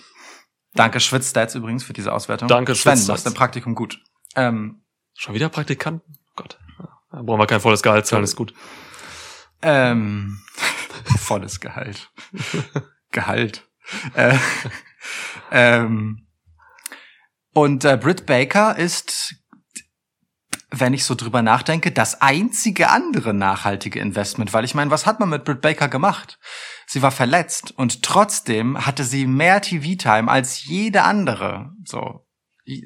Danke 0.75 1.01
Schwitzstats 1.01 1.55
übrigens 1.55 1.85
für 1.85 1.93
diese 1.93 2.13
Auswertung. 2.13 2.49
Danke, 2.49 2.75
Sven, 2.75 2.93
du 2.93 2.97
Schwitzstats. 2.97 3.09
machst 3.09 3.27
dein 3.27 3.35
Praktikum 3.35 3.75
gut. 3.75 4.01
Ähm, 4.37 4.83
Schon 5.15 5.35
wieder 5.35 5.49
Praktikanten? 5.51 6.17
Gott. 6.35 6.59
Da 7.11 7.21
brauchen 7.23 7.39
wir 7.41 7.47
kein 7.47 7.61
volles 7.61 7.83
Gehalt 7.83 8.07
zahlen, 8.07 8.25
ist 8.25 8.37
gut. 8.37 8.55
ähm, 9.61 10.41
volles 11.19 11.61
Gehalt. 11.61 12.11
Gehalt. 13.11 13.69
Äh, 14.15 14.39
ähm, 15.51 16.27
und 17.53 17.85
äh, 17.85 17.99
Britt 17.99 18.25
Baker 18.25 18.79
ist, 18.79 19.35
wenn 20.71 20.95
ich 20.95 21.05
so 21.05 21.15
drüber 21.15 21.43
nachdenke, 21.43 21.93
das 21.93 22.23
einzige 22.23 22.89
andere 22.89 23.35
nachhaltige 23.35 24.01
Investment, 24.01 24.55
weil 24.55 24.65
ich 24.65 24.75
meine, 24.75 24.91
was 24.91 25.05
hat 25.05 25.21
man 25.21 25.29
mit 25.29 25.45
Britt 25.45 25.61
Baker 25.61 25.89
gemacht? 25.89 26.39
Sie 26.93 27.01
war 27.01 27.11
verletzt 27.11 27.73
und 27.75 28.03
trotzdem 28.03 28.85
hatte 28.85 29.05
sie 29.05 29.27
mehr 29.27 29.63
TV-Time 29.63 30.31
als 30.31 30.67
jede 30.67 31.05
andere. 31.05 31.73
So 31.87 32.27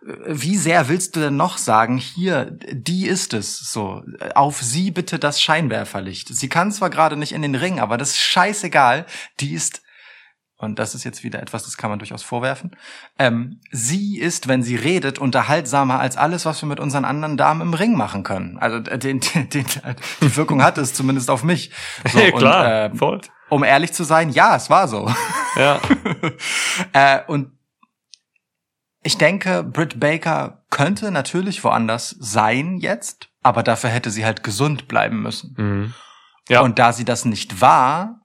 wie 0.00 0.56
sehr 0.56 0.88
willst 0.88 1.16
du 1.16 1.20
denn 1.20 1.36
noch 1.36 1.58
sagen, 1.58 1.98
hier, 1.98 2.56
die 2.70 3.08
ist 3.08 3.34
es, 3.34 3.58
so, 3.58 4.04
auf 4.36 4.62
sie 4.62 4.92
bitte 4.92 5.18
das 5.18 5.42
Scheinwerferlicht. 5.42 6.28
Sie 6.28 6.48
kann 6.48 6.70
zwar 6.70 6.88
gerade 6.88 7.16
nicht 7.16 7.32
in 7.32 7.42
den 7.42 7.56
Ring, 7.56 7.80
aber 7.80 7.98
das 7.98 8.10
ist 8.10 8.20
scheißegal, 8.20 9.04
die 9.40 9.52
ist, 9.52 9.82
und 10.58 10.78
das 10.78 10.94
ist 10.94 11.04
jetzt 11.04 11.22
wieder 11.22 11.40
etwas, 11.42 11.64
das 11.64 11.76
kann 11.76 11.90
man 11.90 11.98
durchaus 11.98 12.22
vorwerfen, 12.22 12.76
ähm, 13.18 13.60
sie 13.70 14.18
ist, 14.18 14.48
wenn 14.48 14.62
sie 14.62 14.76
redet, 14.76 15.18
unterhaltsamer 15.18 16.00
als 16.00 16.16
alles, 16.16 16.46
was 16.46 16.62
wir 16.62 16.68
mit 16.68 16.80
unseren 16.80 17.04
anderen 17.04 17.36
Damen 17.36 17.60
im 17.60 17.74
Ring 17.74 17.94
machen 17.96 18.22
können. 18.22 18.56
Also 18.58 18.78
äh, 18.90 18.98
den, 18.98 19.20
den, 19.20 19.48
den, 19.50 19.66
die 20.22 20.36
Wirkung 20.36 20.62
hat 20.62 20.78
es 20.78 20.94
zumindest 20.94 21.30
auf 21.30 21.44
mich. 21.44 21.70
So, 22.12 22.18
Ja, 22.18 22.30
klar, 22.30 22.64
und, 22.86 22.92
ähm, 22.92 22.98
voll. 22.98 23.20
um 23.50 23.64
ehrlich 23.64 23.92
zu 23.92 24.04
sein, 24.04 24.30
ja, 24.30 24.56
es 24.56 24.70
war 24.70 24.88
so. 24.88 25.10
Ja. 25.56 25.80
äh, 26.92 27.20
und 27.28 27.52
ich 29.02 29.16
denke, 29.16 29.62
Britt 29.62 29.98
Baker 29.98 30.64
könnte 30.68 31.10
natürlich 31.10 31.64
woanders 31.64 32.10
sein 32.18 32.76
jetzt, 32.76 33.30
aber 33.42 33.62
dafür 33.62 33.88
hätte 33.88 34.10
sie 34.10 34.24
halt 34.26 34.42
gesund 34.42 34.86
bleiben 34.88 35.22
müssen. 35.22 35.54
Mhm. 35.56 35.94
Ja. 36.50 36.60
Und 36.60 36.78
da 36.78 36.92
sie 36.92 37.04
das 37.06 37.24
nicht 37.24 37.60
war, 37.62 38.20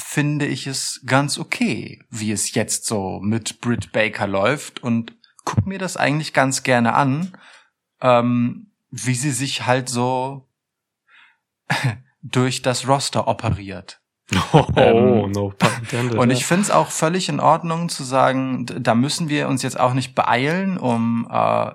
finde 0.00 0.46
ich 0.46 0.66
es 0.66 1.00
ganz 1.06 1.38
okay, 1.38 2.02
wie 2.10 2.32
es 2.32 2.54
jetzt 2.54 2.86
so 2.86 3.20
mit 3.20 3.60
Britt 3.60 3.92
Baker 3.92 4.26
läuft 4.26 4.82
und 4.82 5.14
guck 5.44 5.66
mir 5.66 5.78
das 5.78 5.96
eigentlich 5.96 6.32
ganz 6.32 6.62
gerne 6.62 6.94
an, 6.94 7.36
ähm, 8.00 8.70
wie 8.90 9.14
sie 9.14 9.30
sich 9.30 9.66
halt 9.66 9.88
so 9.88 10.48
durch 12.22 12.62
das 12.62 12.86
Roster 12.88 13.28
operiert. 13.28 14.00
Oh, 14.52 14.64
Ähm, 14.76 15.32
no 15.32 15.52
intended. 15.80 16.16
Und 16.18 16.30
ich 16.30 16.46
finde 16.46 16.62
es 16.62 16.70
auch 16.70 16.90
völlig 16.90 17.28
in 17.28 17.40
Ordnung 17.40 17.88
zu 17.88 18.04
sagen, 18.04 18.64
da 18.66 18.94
müssen 18.94 19.28
wir 19.28 19.48
uns 19.48 19.62
jetzt 19.62 19.78
auch 19.78 19.92
nicht 19.92 20.14
beeilen, 20.14 20.78
um 20.78 21.26
äh, 21.30 21.70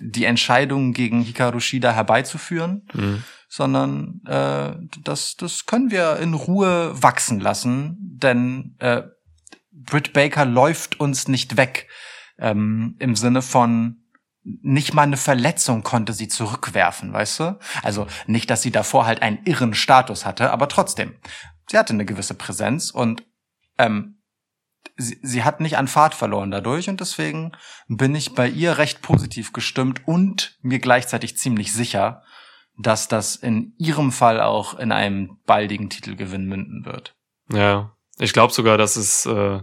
die 0.00 0.24
Entscheidung 0.24 0.92
gegen 0.94 1.20
Hikaru 1.20 1.60
Shida 1.60 1.92
herbeizuführen, 1.92 2.88
Mhm. 2.94 3.22
Sondern 3.48 4.20
äh, 4.26 4.74
das, 5.02 5.36
das 5.36 5.66
können 5.66 5.90
wir 5.90 6.16
in 6.18 6.34
Ruhe 6.34 6.90
wachsen 7.00 7.40
lassen, 7.40 7.96
denn 8.00 8.76
äh, 8.78 9.02
Britt 9.72 10.12
Baker 10.12 10.44
läuft 10.44 10.98
uns 11.00 11.28
nicht 11.28 11.56
weg 11.56 11.88
ähm, 12.38 12.96
im 12.98 13.16
Sinne 13.16 13.42
von 13.42 14.02
nicht 14.62 14.94
mal 14.94 15.02
eine 15.02 15.16
Verletzung 15.16 15.82
konnte 15.82 16.12
sie 16.12 16.28
zurückwerfen, 16.28 17.12
weißt 17.12 17.40
du? 17.40 17.58
Also 17.82 18.06
nicht, 18.26 18.48
dass 18.48 18.62
sie 18.62 18.70
davor 18.70 19.04
halt 19.04 19.20
einen 19.20 19.44
irren 19.44 19.74
Status 19.74 20.24
hatte, 20.24 20.52
aber 20.52 20.68
trotzdem, 20.68 21.14
sie 21.68 21.76
hatte 21.76 21.92
eine 21.92 22.04
gewisse 22.04 22.34
Präsenz 22.34 22.90
und 22.90 23.24
ähm, 23.76 24.22
sie, 24.96 25.18
sie 25.22 25.42
hat 25.42 25.60
nicht 25.60 25.76
an 25.76 25.88
Fahrt 25.88 26.14
verloren 26.14 26.52
dadurch 26.52 26.88
und 26.88 27.00
deswegen 27.00 27.52
bin 27.88 28.14
ich 28.14 28.34
bei 28.34 28.48
ihr 28.48 28.78
recht 28.78 29.02
positiv 29.02 29.52
gestimmt 29.52 30.06
und 30.06 30.56
mir 30.62 30.78
gleichzeitig 30.78 31.36
ziemlich 31.36 31.72
sicher, 31.72 32.22
dass 32.78 33.08
das 33.08 33.36
in 33.36 33.74
ihrem 33.78 34.12
Fall 34.12 34.40
auch 34.40 34.78
in 34.78 34.92
einem 34.92 35.38
baldigen 35.46 35.88
Titelgewinn 35.90 36.46
münden 36.46 36.84
wird. 36.84 37.14
Ja, 37.52 37.96
ich 38.18 38.32
glaube 38.32 38.52
sogar, 38.52 38.76
dass 38.78 38.96
es, 38.96 39.26
äh, 39.26 39.60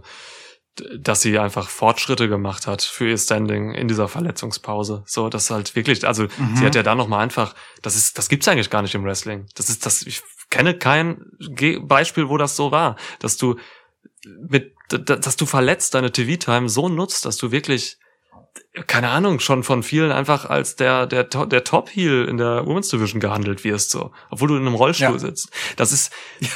dass 0.98 1.20
sie 1.20 1.38
einfach 1.38 1.68
Fortschritte 1.68 2.28
gemacht 2.28 2.66
hat 2.66 2.82
für 2.82 3.08
ihr 3.08 3.18
Standing 3.18 3.72
in 3.74 3.86
dieser 3.86 4.08
Verletzungspause. 4.08 5.04
So, 5.06 5.28
das 5.28 5.50
halt 5.50 5.76
wirklich, 5.76 6.06
also 6.06 6.24
Mhm. 6.38 6.56
sie 6.56 6.66
hat 6.66 6.74
ja 6.74 6.82
da 6.82 6.94
noch 6.96 7.06
mal 7.06 7.20
einfach, 7.20 7.54
das 7.82 7.94
ist, 7.94 8.18
das 8.18 8.28
gibt's 8.28 8.48
eigentlich 8.48 8.70
gar 8.70 8.82
nicht 8.82 8.94
im 8.94 9.04
Wrestling. 9.04 9.46
Das 9.54 9.68
ist, 9.68 9.86
das, 9.86 10.02
ich 10.02 10.22
kenne 10.50 10.76
kein 10.76 11.24
Beispiel, 11.82 12.28
wo 12.28 12.36
das 12.38 12.56
so 12.56 12.72
war, 12.72 12.96
dass 13.20 13.36
du 13.36 13.56
mit, 14.50 14.72
dass 14.88 15.36
du 15.36 15.46
verletzt 15.46 15.94
deine 15.94 16.10
TV-Time 16.10 16.68
so 16.68 16.88
nutzt, 16.88 17.24
dass 17.24 17.36
du 17.36 17.50
wirklich 17.52 17.98
keine 18.86 19.08
Ahnung, 19.10 19.40
schon 19.40 19.62
von 19.62 19.82
vielen 19.82 20.10
einfach 20.12 20.46
als 20.48 20.76
der, 20.76 21.06
der, 21.06 21.24
der 21.24 21.64
Top-Heel 21.64 22.26
in 22.28 22.38
der 22.38 22.66
Women's 22.66 22.88
Division 22.88 23.20
gehandelt 23.20 23.64
wirst, 23.64 23.90
so. 23.90 24.12
Obwohl 24.30 24.48
du 24.48 24.56
in 24.56 24.62
einem 24.66 24.74
Rollstuhl 24.74 25.12
Ja. 25.12 25.18
sitzt. 25.18 25.48
Das 25.76 25.92
ist, 25.92 26.12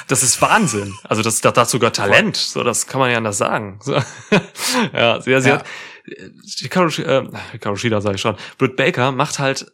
das 0.09 0.23
ist 0.23 0.41
Wahnsinn. 0.43 0.97
Also 1.05 1.23
das, 1.23 1.41
das 1.41 1.57
hat 1.57 1.71
sogar 1.71 1.93
Talent. 1.93 2.37
So, 2.37 2.63
das 2.65 2.87
kann 2.87 3.01
man 3.01 3.11
ja 3.11 3.19
anders 3.19 3.39
sagen. 3.39 3.79
So. 3.83 3.95
ja, 4.93 5.21
sie, 5.21 5.41
sie 5.41 5.49
Ja. 5.49 5.59
hat, 5.59 5.67
Hikaru, 6.59 6.89
äh, 7.03 7.29
Hikaru 7.53 7.77
Shida 7.77 8.01
sage 8.01 8.17
ich 8.17 8.21
schon. 8.21 8.37
Britt 8.59 8.77
Baker 8.77 9.13
macht 9.13 9.39
halt 9.39 9.71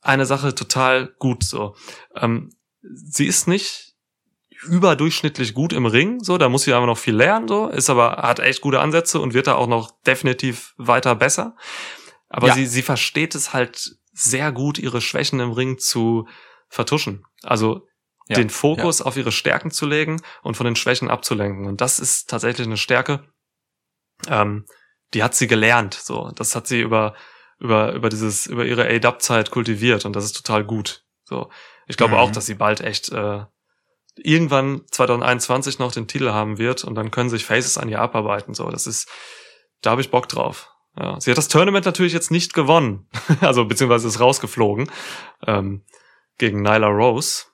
eine 0.00 0.26
Sache 0.26 0.54
total 0.54 1.08
gut, 1.18 1.44
so. 1.44 1.76
Ähm, 2.16 2.54
sie 2.82 3.26
ist 3.26 3.48
nicht 3.48 3.91
überdurchschnittlich 4.62 5.54
gut 5.54 5.72
im 5.72 5.86
Ring, 5.86 6.22
so, 6.22 6.38
da 6.38 6.48
muss 6.48 6.62
sie 6.62 6.72
aber 6.72 6.86
noch 6.86 6.98
viel 6.98 7.14
lernen, 7.14 7.48
so, 7.48 7.68
ist 7.68 7.90
aber, 7.90 8.16
hat 8.18 8.38
echt 8.40 8.60
gute 8.60 8.80
Ansätze 8.80 9.20
und 9.20 9.34
wird 9.34 9.46
da 9.46 9.54
auch 9.54 9.66
noch 9.66 9.90
definitiv 10.06 10.74
weiter 10.76 11.14
besser. 11.14 11.56
Aber 12.28 12.48
Ja. 12.48 12.54
sie, 12.54 12.66
sie 12.66 12.82
versteht 12.82 13.34
es 13.34 13.52
halt 13.52 13.96
sehr 14.12 14.52
gut, 14.52 14.78
ihre 14.78 15.00
Schwächen 15.00 15.40
im 15.40 15.52
Ring 15.52 15.78
zu 15.78 16.26
vertuschen. 16.68 17.24
Also 17.42 17.86
Ja, 18.28 18.36
den 18.36 18.50
Fokus 18.50 19.02
auf 19.02 19.16
ihre 19.16 19.32
Stärken 19.32 19.70
zu 19.70 19.86
legen 19.86 20.22
und 20.42 20.56
von 20.56 20.64
den 20.64 20.76
Schwächen 20.76 21.10
abzulenken. 21.10 21.66
Und 21.66 21.80
das 21.80 21.98
ist 21.98 22.30
tatsächlich 22.30 22.66
eine 22.66 22.76
Stärke, 22.76 23.24
ähm, 24.28 24.64
die 25.14 25.22
hat 25.22 25.34
sie 25.34 25.46
gelernt. 25.46 25.94
So, 25.94 26.30
das 26.34 26.54
hat 26.56 26.66
sie 26.66 26.80
über 26.80 27.14
über 27.58 27.92
über 27.92 28.08
dieses 28.08 28.46
über 28.46 28.64
ihre 28.64 28.86
A-Dub-Zeit 28.88 29.50
kultiviert 29.50 30.04
und 30.04 30.14
das 30.16 30.24
ist 30.24 30.36
total 30.36 30.64
gut. 30.64 31.04
So, 31.24 31.50
ich 31.86 31.96
glaube 31.96 32.14
Mhm. 32.14 32.20
auch, 32.20 32.30
dass 32.30 32.46
sie 32.46 32.54
bald 32.54 32.80
echt 32.80 33.10
äh, 33.10 33.44
irgendwann 34.16 34.82
2021 34.90 35.78
noch 35.78 35.92
den 35.92 36.06
Titel 36.06 36.30
haben 36.30 36.58
wird 36.58 36.84
und 36.84 36.94
dann 36.94 37.10
können 37.10 37.30
sich 37.30 37.44
Faces 37.44 37.78
an 37.78 37.88
ihr 37.88 38.00
abarbeiten. 38.00 38.54
So, 38.54 38.68
das 38.70 38.86
ist, 38.86 39.08
da 39.80 39.90
habe 39.90 40.00
ich 40.00 40.10
Bock 40.10 40.28
drauf. 40.28 40.68
Ja, 40.98 41.18
sie 41.20 41.30
hat 41.30 41.38
das 41.38 41.48
Tournament 41.48 41.86
natürlich 41.86 42.12
jetzt 42.12 42.30
nicht 42.30 42.52
gewonnen, 42.52 43.08
also 43.40 43.64
beziehungsweise 43.64 44.08
ist 44.08 44.20
rausgeflogen 44.20 44.90
ähm, 45.46 45.84
gegen 46.38 46.60
Nyla 46.62 46.88
Rose. 46.88 47.44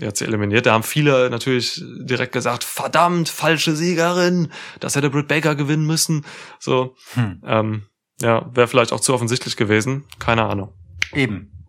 Die 0.00 0.06
hat 0.06 0.16
sie 0.16 0.26
eliminiert. 0.26 0.66
Da 0.66 0.72
haben 0.74 0.84
viele 0.84 1.28
natürlich 1.28 1.82
direkt 2.02 2.32
gesagt, 2.32 2.62
verdammt, 2.62 3.28
falsche 3.28 3.74
Siegerin, 3.74 4.52
das 4.78 4.94
hätte 4.94 5.10
Britt 5.10 5.26
Baker 5.26 5.56
gewinnen 5.56 5.86
müssen. 5.86 6.24
So, 6.60 6.94
Hm. 7.14 7.42
ähm, 7.44 7.86
ja, 8.20 8.48
wäre 8.54 8.68
vielleicht 8.68 8.92
auch 8.92 9.00
zu 9.00 9.12
offensichtlich 9.14 9.56
gewesen. 9.56 10.04
Keine 10.18 10.44
Ahnung. 10.44 10.72
Eben. 11.14 11.66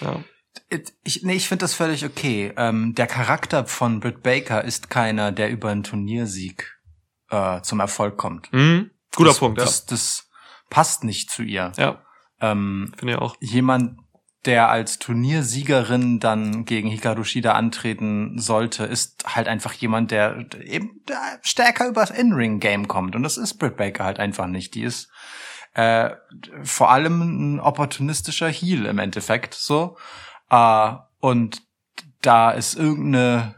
Ja. 0.00 0.22
Ich, 1.02 1.22
nee, 1.24 1.34
ich 1.34 1.48
finde 1.48 1.64
das 1.64 1.74
völlig 1.74 2.04
okay. 2.04 2.52
Ähm, 2.56 2.94
der 2.94 3.06
Charakter 3.08 3.66
von 3.66 4.00
Britt 4.00 4.22
Baker 4.22 4.64
ist 4.64 4.88
keiner, 4.88 5.32
der 5.32 5.50
über 5.50 5.70
einen 5.70 5.82
Turniersieg 5.82 6.78
äh, 7.30 7.60
zum 7.62 7.80
Erfolg 7.80 8.16
kommt. 8.16 8.52
Mhm. 8.52 8.90
Guter 9.16 9.30
das, 9.30 9.38
Punkt, 9.40 9.58
ja. 9.58 9.64
das, 9.64 9.86
das 9.86 10.30
passt 10.68 11.02
nicht 11.02 11.30
zu 11.30 11.42
ihr. 11.42 11.72
Ja, 11.76 12.02
Ähm, 12.40 12.92
finde 12.96 13.14
ich 13.14 13.18
auch. 13.18 13.36
jemand, 13.40 13.98
der 14.46 14.70
als 14.70 14.98
Turniersiegerin 14.98 16.20
dann 16.20 16.64
gegen 16.64 16.88
Hikaru 16.88 17.24
Shida 17.24 17.52
antreten 17.52 18.38
sollte, 18.38 18.84
ist 18.84 19.24
halt 19.34 19.48
einfach 19.48 19.72
jemand, 19.74 20.12
der 20.12 20.46
eben 20.62 21.02
stärker 21.42 21.88
übers 21.88 22.10
In-Ring-Game 22.10 22.88
kommt. 22.88 23.16
Und 23.16 23.22
das 23.22 23.36
ist 23.36 23.54
Britt 23.54 23.76
Baker 23.76 24.04
halt 24.04 24.18
einfach 24.18 24.46
nicht. 24.46 24.74
Die 24.74 24.82
ist 24.82 25.10
äh, 25.74 26.10
vor 26.62 26.90
allem 26.90 27.56
ein 27.56 27.60
opportunistischer 27.60 28.48
Heel 28.48 28.86
im 28.86 28.98
Endeffekt 28.98 29.54
so. 29.54 29.98
Äh, 30.50 30.90
und 31.20 31.62
da 32.22 32.50
ist 32.50 32.74
irgendeine 32.74 33.54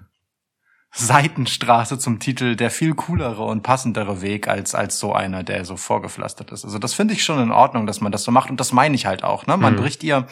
Seitenstraße 0.95 1.99
zum 1.99 2.20
Titel 2.20 2.55
der 2.55 2.70
viel 2.70 2.95
coolere 2.95 3.43
und 3.45 3.62
passendere 3.62 4.20
Weg 4.20 4.47
als 4.47 4.74
als 4.74 4.99
so 4.99 5.14
einer, 5.14 5.43
der 5.43 5.64
so 5.64 5.76
vorgepflastert 5.78 6.51
ist. 6.53 6.64
Also 6.66 6.78
das 6.78 6.93
finde 6.93 7.14
ich 7.14 7.24
schon 7.24 7.40
in 7.40 7.51
Ordnung, 7.51 7.86
dass 7.86 8.01
man 8.03 8.12
das 8.12 8.24
so 8.24 8.30
macht 8.30 8.51
und 8.51 8.61
das 8.61 8.72
meine 8.72 8.95
ich 8.95 9.07
halt 9.07 9.24
auch. 9.24 9.47
Ne? 9.47 9.57
Man 9.57 9.72
Mhm. 9.74 9.78
bricht 9.78 10.03
ihr 10.05 10.26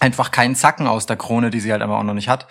einfach 0.00 0.30
keinen 0.30 0.54
Zacken 0.54 0.86
aus 0.86 1.06
der 1.06 1.16
Krone, 1.16 1.50
die 1.50 1.58
sie 1.60 1.72
halt 1.72 1.82
aber 1.82 1.98
auch 1.98 2.02
noch 2.04 2.14
nicht 2.14 2.28
hat. 2.28 2.46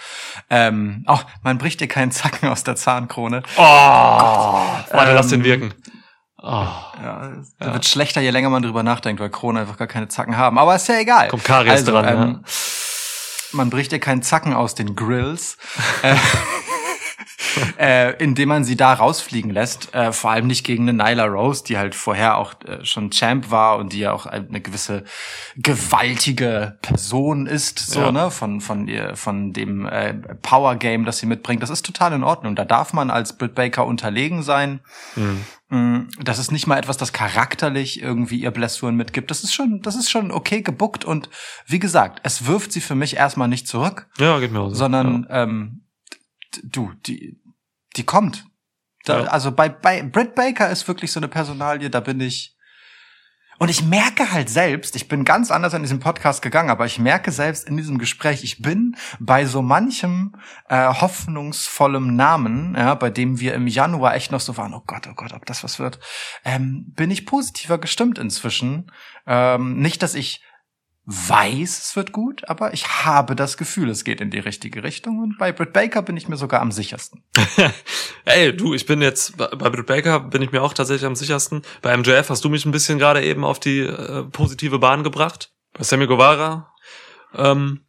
Ähm, 0.49 1.03
auch 1.07 1.23
man 1.43 1.57
bricht 1.57 1.79
ihr 1.81 1.87
keinen 1.87 2.11
Zacken 2.11 2.49
aus 2.49 2.63
der 2.65 2.75
Zahnkrone. 2.75 3.41
Oh, 3.55 3.61
warte, 3.61 5.13
lass 5.13 5.27
den 5.29 5.39
Ähm, 5.41 5.45
wirken. 5.45 5.73
Oh, 6.41 6.49
Ja, 7.01 7.31
Ja. 7.61 7.73
wird 7.73 7.85
schlechter, 7.85 8.19
je 8.19 8.31
länger 8.31 8.49
man 8.49 8.63
drüber 8.63 8.83
nachdenkt, 8.83 9.21
weil 9.21 9.29
Kronen 9.29 9.61
einfach 9.61 9.77
gar 9.77 9.87
keine 9.87 10.09
Zacken 10.09 10.35
haben. 10.35 10.57
Aber 10.57 10.75
ist 10.75 10.89
ja 10.89 10.95
egal. 10.99 11.29
kommt 11.29 11.45
Karies 11.45 11.71
Also, 11.71 11.91
dran. 11.93 12.05
ähm, 12.05 12.43
Man 13.53 13.69
bricht 13.69 13.91
ihr 13.93 13.99
keinen 13.99 14.21
Zacken 14.23 14.53
aus 14.53 14.75
den 14.75 14.95
Grills. 14.95 15.57
äh, 16.01 16.15
äh, 17.77 18.23
indem 18.23 18.49
man 18.49 18.63
sie 18.63 18.75
da 18.75 18.93
rausfliegen 18.93 19.51
lässt. 19.51 19.93
Äh, 19.93 20.11
vor 20.11 20.31
allem 20.31 20.47
nicht 20.47 20.65
gegen 20.65 20.87
eine 20.89 21.03
Nyla 21.03 21.25
Rose, 21.25 21.63
die 21.63 21.77
halt 21.77 21.95
vorher 21.95 22.37
auch 22.37 22.53
äh, 22.65 22.83
schon 22.83 23.11
Champ 23.11 23.51
war 23.51 23.77
und 23.77 23.93
die 23.93 23.99
ja 23.99 24.11
auch 24.11 24.25
eine 24.25 24.61
gewisse 24.61 25.03
gewaltige 25.55 26.77
Person 26.81 27.45
ist, 27.45 27.79
so, 27.79 28.01
Ja. 28.01 28.11
ne, 28.11 28.31
von, 28.31 28.61
von 28.61 28.87
ihr, 28.87 29.15
von 29.15 29.53
dem 29.53 29.85
äh, 29.85 30.13
Power 30.41 30.75
Game, 30.75 31.05
das 31.05 31.19
sie 31.19 31.25
mitbringt. 31.25 31.61
Das 31.61 31.69
ist 31.69 31.85
total 31.85 32.13
in 32.13 32.23
Ordnung. 32.23 32.55
Da 32.55 32.65
darf 32.65 32.93
man 32.93 33.09
als 33.09 33.37
Britt 33.37 33.55
Baker 33.55 33.85
unterlegen 33.85 34.43
sein. 34.43 34.79
Mhm. 35.15 35.43
Mm, 35.73 36.09
Das 36.19 36.37
ist 36.39 36.51
nicht 36.51 36.67
mal 36.67 36.77
etwas, 36.77 36.97
das 36.97 37.13
charakterlich 37.13 38.01
irgendwie 38.01 38.39
ihr 38.39 38.51
Blessuren 38.51 38.95
mitgibt. 38.95 39.31
Das 39.31 39.43
ist 39.43 39.53
schon, 39.53 39.81
das 39.81 39.95
ist 39.95 40.09
schon 40.11 40.31
okay 40.31 40.61
gebuckt 40.61 41.03
und 41.05 41.29
wie 41.65 41.79
gesagt, 41.79 42.19
es 42.23 42.45
wirft 42.45 42.71
sie 42.71 42.81
für 42.81 42.95
mich 42.95 43.15
erstmal 43.15 43.47
nicht 43.47 43.67
zurück, 43.67 44.07
ja, 44.19 44.39
geht 44.39 44.51
mir 44.51 44.59
auch 44.59 44.69
so. 44.69 44.75
sondern 44.75 45.25
ähm, 45.29 45.81
d- 46.55 46.61
du, 46.63 46.91
die, 47.05 47.39
die 47.95 48.03
kommt. 48.03 48.45
Da, 49.05 49.21
Ja. 49.23 49.25
Also 49.29 49.51
bei, 49.51 49.67
bei 49.69 50.03
Britt 50.03 50.35
Baker 50.35 50.69
ist 50.69 50.87
wirklich 50.87 51.11
so 51.11 51.19
eine 51.19 51.27
Personalie, 51.27 51.89
da 51.89 51.99
bin 51.99 52.21
ich. 52.21 52.52
Und 53.63 53.69
ich 53.69 53.81
merke 53.81 54.33
halt 54.33 54.49
selbst, 54.49 54.93
ich 54.97 55.07
bin 55.07 55.23
ganz 55.23 55.49
anders 55.49 55.73
an 55.73 55.83
diesem 55.83 56.01
Podcast 56.01 56.41
gegangen, 56.41 56.69
aber 56.69 56.85
ich 56.85 56.99
merke 56.99 57.31
selbst 57.31 57.65
in 57.65 57.77
diesem 57.77 57.97
Gespräch, 57.97 58.43
ich 58.43 58.61
bin 58.61 58.97
bei 59.21 59.45
so 59.45 59.61
manchem 59.61 60.35
äh, 60.67 60.89
hoffnungsvollem 60.89 62.13
Namen, 62.13 62.75
ja, 62.77 62.93
bei 62.95 63.09
dem 63.09 63.39
wir 63.39 63.53
im 63.53 63.67
Januar 63.67 64.15
echt 64.15 64.33
noch 64.33 64.41
so 64.41 64.57
waren, 64.57 64.73
oh 64.73 64.83
Gott, 64.85 65.07
oh 65.09 65.13
Gott, 65.15 65.31
ob 65.31 65.45
das 65.45 65.63
was 65.63 65.79
wird, 65.79 66.01
ähm, 66.43 66.91
bin 66.93 67.09
ich 67.09 67.25
positiver 67.25 67.77
gestimmt 67.77 68.19
inzwischen. 68.19 68.91
Ähm, 69.25 69.77
nicht, 69.77 70.03
dass 70.03 70.13
ich 70.13 70.41
weiß, 71.05 71.79
es 71.79 71.95
wird 71.97 72.13
gut, 72.13 72.47
aber 72.47 72.73
ich 72.73 72.87
habe 73.03 73.35
das 73.35 73.57
Gefühl, 73.57 73.89
es 73.89 74.05
geht 74.05 74.21
in 74.21 74.29
die 74.29 74.39
richtige 74.39 74.83
Richtung. 74.83 75.19
Und 75.19 75.37
bei 75.37 75.51
Britt 75.51 75.73
Baker 75.73 76.01
bin 76.01 76.15
ich 76.15 76.29
mir 76.29 76.37
sogar 76.37 76.61
am 76.61 76.71
sichersten. 76.71 77.23
Ey, 78.25 78.55
du, 78.55 78.73
ich 78.73 78.85
bin 78.85 79.01
jetzt, 79.01 79.35
bei 79.37 79.69
Britt 79.69 79.85
Baker 79.85 80.21
bin 80.21 80.41
ich 80.41 80.51
mir 80.53 80.61
auch 80.61 80.73
tatsächlich 80.73 81.05
am 81.05 81.15
sichersten. 81.15 81.63
Bei 81.81 81.95
MJF 81.97 82.29
hast 82.29 82.45
du 82.45 82.49
mich 82.49 82.65
ein 82.65 82.71
bisschen 82.71 82.99
gerade 82.99 83.23
eben 83.23 83.43
auf 83.43 83.59
die 83.59 83.79
äh, 83.79 84.23
positive 84.23 84.79
Bahn 84.79 85.03
gebracht. 85.03 85.51
Bei 85.73 85.83
Sammy 85.83 86.07
Guevara 86.07 86.71
ähm, 87.35 87.81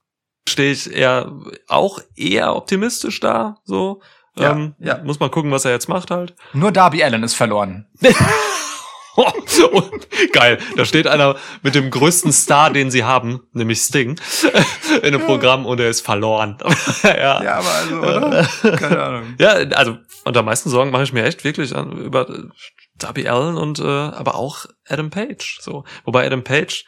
stehe 0.48 0.72
ich 0.72 0.92
eher 0.92 1.32
auch 1.68 2.00
eher 2.16 2.56
optimistisch 2.56 3.20
da. 3.20 3.58
So 3.64 4.02
Ja, 4.36 4.52
ähm, 4.52 4.74
ja. 4.80 4.98
muss 5.04 5.20
man 5.20 5.30
gucken, 5.30 5.52
was 5.52 5.64
er 5.64 5.70
jetzt 5.70 5.88
macht 5.88 6.10
halt. 6.10 6.34
Nur 6.52 6.72
Darby 6.72 7.04
Allen 7.04 7.22
ist 7.22 7.34
verloren. 7.34 7.86
Und, 9.72 10.08
geil, 10.32 10.58
da 10.76 10.84
steht 10.84 11.06
einer 11.06 11.36
mit 11.62 11.74
dem 11.74 11.90
größten 11.90 12.32
Star, 12.32 12.70
den 12.70 12.90
sie 12.90 13.04
haben, 13.04 13.42
nämlich 13.52 13.80
Sting, 13.80 14.20
in 15.02 15.14
einem 15.14 15.20
Programm 15.20 15.66
und 15.66 15.78
er 15.78 15.88
ist 15.88 16.00
verloren. 16.00 16.58
ja. 17.02 17.42
Ja, 17.42 17.54
aber 17.58 17.70
also, 17.70 17.96
oder? 17.96 18.76
Keine 18.76 19.02
Ahnung. 19.02 19.34
Ja, 19.38 19.50
also 19.50 19.98
unter 20.24 20.42
meisten 20.42 20.68
Sorgen 20.68 20.90
mache 20.90 21.04
ich 21.04 21.12
mir 21.12 21.24
echt 21.24 21.44
wirklich 21.44 21.74
an, 21.76 21.92
über 21.92 22.28
äh, 22.28 22.42
Darby 22.98 23.28
Allen 23.28 23.56
und 23.56 23.78
äh, 23.78 23.84
aber 23.84 24.34
auch 24.34 24.66
Adam 24.88 25.10
Page. 25.10 25.58
So, 25.60 25.84
wobei 26.04 26.26
Adam 26.26 26.42
Page 26.42 26.84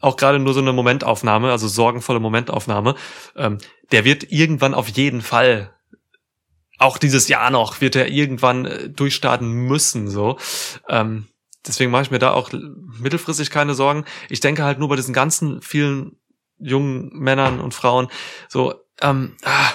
auch 0.00 0.16
gerade 0.16 0.38
nur 0.38 0.54
so 0.54 0.60
eine 0.60 0.72
Momentaufnahme, 0.72 1.50
also 1.50 1.68
sorgenvolle 1.68 2.20
Momentaufnahme, 2.20 2.94
ähm, 3.36 3.58
der 3.92 4.04
wird 4.04 4.30
irgendwann 4.30 4.74
auf 4.74 4.88
jeden 4.88 5.20
Fall 5.20 5.74
auch 6.78 6.96
dieses 6.96 7.28
Jahr 7.28 7.50
noch 7.50 7.80
wird 7.82 7.94
er 7.94 8.08
irgendwann 8.08 8.64
äh, 8.64 8.88
durchstarten 8.88 9.48
müssen. 9.48 10.08
So, 10.08 10.38
ähm, 10.88 11.26
deswegen 11.66 11.90
mache 11.90 12.02
ich 12.02 12.10
mir 12.10 12.18
da 12.18 12.32
auch 12.32 12.50
mittelfristig 12.98 13.50
keine 13.50 13.74
Sorgen. 13.74 14.04
Ich 14.28 14.40
denke 14.40 14.64
halt 14.64 14.78
nur 14.78 14.88
bei 14.88 14.96
diesen 14.96 15.14
ganzen 15.14 15.62
vielen 15.62 16.16
jungen 16.58 17.10
Männern 17.12 17.60
und 17.60 17.74
Frauen 17.74 18.08
so. 18.48 18.74
Ähm, 19.02 19.36
ah, 19.44 19.72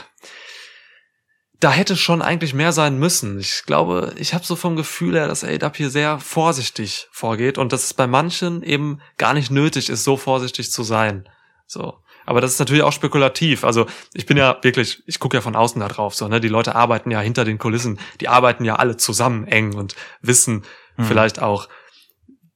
da 1.60 1.72
hätte 1.72 1.96
schon 1.96 2.22
eigentlich 2.22 2.54
mehr 2.54 2.72
sein 2.72 3.00
müssen. 3.00 3.40
Ich 3.40 3.64
glaube, 3.66 4.14
ich 4.18 4.34
habe 4.34 4.46
so 4.46 4.56
vom 4.56 4.76
Gefühl 4.76 5.16
her, 5.16 5.28
dass 5.28 5.44
ADAP 5.44 5.78
hier 5.78 5.90
sehr 5.90 6.20
vorsichtig 6.20 7.08
vorgeht 7.12 7.58
und 7.58 7.74
dass 7.74 7.86
es 7.86 7.94
bei 7.94 8.06
manchen 8.06 8.62
eben 8.62 9.02
gar 9.18 9.34
nicht 9.34 9.50
nötig 9.50 9.90
ist, 9.90 10.04
so 10.04 10.18
vorsichtig 10.18 10.72
zu 10.72 10.84
sein. 10.84 11.28
So. 11.66 11.96
Aber 12.26 12.42
das 12.42 12.52
ist 12.52 12.60
natürlich 12.60 12.84
auch 12.84 12.92
spekulativ. 12.92 13.64
Also 13.64 13.86
ich 14.14 14.26
bin 14.26 14.38
ja 14.38 14.58
wirklich, 14.62 15.04
ich 15.06 15.20
gucke 15.20 15.38
ja 15.38 15.42
von 15.42 15.56
außen 15.56 15.80
da 15.80 15.88
drauf. 15.88 16.16
So, 16.16 16.28
ne? 16.28 16.42
Die 16.42 16.50
Leute 16.50 16.76
arbeiten 16.76 17.12
ja 17.12 17.20
hinter 17.20 17.46
den 17.46 17.58
Kulissen, 17.58 18.00
die 18.20 18.28
arbeiten 18.28 18.66
ja 18.66 18.76
alle 18.76 18.98
zusammen 18.98 19.48
eng 19.48 19.76
und 19.76 19.96
wissen 20.22 20.64
Hm. 20.96 21.06
vielleicht 21.06 21.42
auch 21.42 21.68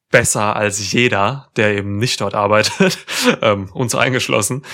besser 0.10 0.56
als 0.56 0.92
jeder, 0.92 1.50
der 1.56 1.76
eben 1.78 1.98
nicht 1.98 2.20
dort 2.22 2.34
arbeitet, 2.34 2.98
ähm, 3.42 3.70
uns 3.74 3.96
eingeschlossen, 3.96 4.66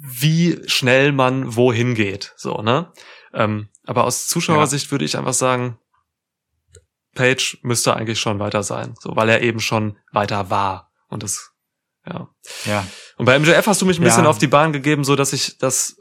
wie 0.00 0.60
schnell 0.66 1.12
man 1.12 1.54
wohin 1.54 1.94
geht. 1.94 2.32
So, 2.36 2.62
ne? 2.62 2.92
Ähm, 3.32 3.68
aber 3.84 4.04
aus 4.04 4.26
Zuschauersicht 4.26 4.90
würde 4.90 5.04
ich 5.04 5.16
einfach 5.16 5.34
sagen, 5.34 5.78
Page 7.14 7.58
müsste 7.62 7.94
eigentlich 7.94 8.20
schon 8.20 8.38
weiter 8.38 8.62
sein, 8.62 8.94
so 9.00 9.14
weil 9.16 9.28
er 9.28 9.42
eben 9.42 9.60
schon 9.60 9.98
weiter 10.12 10.50
war. 10.50 10.90
Und 11.08 11.22
das, 11.22 11.52
ja. 12.06 12.28
Ja. 12.64 12.86
Und 13.16 13.26
bei 13.26 13.38
MJF 13.38 13.66
hast 13.66 13.80
du 13.82 13.86
mich 13.86 13.98
ein 13.98 14.04
bisschen 14.04 14.24
Ja. 14.24 14.30
auf 14.30 14.38
die 14.38 14.46
Bahn 14.46 14.72
gegeben, 14.72 15.04
so 15.04 15.16
dass 15.16 15.32
ich 15.32 15.58
das, 15.58 15.96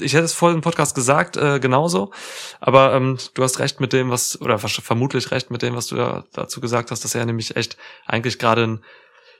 ich 0.00 0.14
hätte 0.14 0.24
es 0.24 0.32
voll 0.32 0.52
im 0.52 0.60
Podcast 0.60 0.94
gesagt, 0.94 1.36
äh, 1.36 1.60
genauso. 1.60 2.12
Aber 2.60 2.94
ähm, 2.94 3.18
du 3.34 3.42
hast 3.42 3.58
recht 3.58 3.80
mit 3.80 3.92
dem, 3.92 4.10
was, 4.10 4.40
oder 4.40 4.58
vermutlich 4.58 5.30
recht 5.30 5.50
mit 5.50 5.62
dem, 5.62 5.74
was 5.74 5.86
du 5.88 5.96
da, 5.96 6.24
dazu 6.32 6.60
gesagt 6.60 6.90
hast, 6.90 7.04
dass 7.04 7.14
er 7.14 7.24
nämlich 7.26 7.56
echt 7.56 7.76
eigentlich 8.06 8.38
gerade 8.38 8.80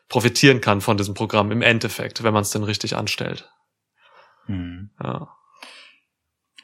profitieren 0.08 0.60
kann 0.60 0.80
von 0.80 0.96
diesem 0.96 1.14
Programm 1.14 1.50
im 1.50 1.62
Endeffekt, 1.62 2.22
wenn 2.22 2.34
man 2.34 2.42
es 2.42 2.50
denn 2.50 2.62
richtig 2.62 2.96
anstellt. 2.96 3.50
Hm. 4.46 4.90
Ja. 5.02 5.28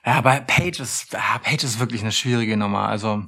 Ja, 0.05 0.15
aber 0.15 0.41
Page 0.41 0.81
ist, 0.81 1.11
Page 1.11 1.63
ist 1.63 1.79
wirklich 1.79 2.03
eine 2.03 2.13
schwierige 2.13 2.57
Nummer. 2.57 2.89
Also 2.89 3.23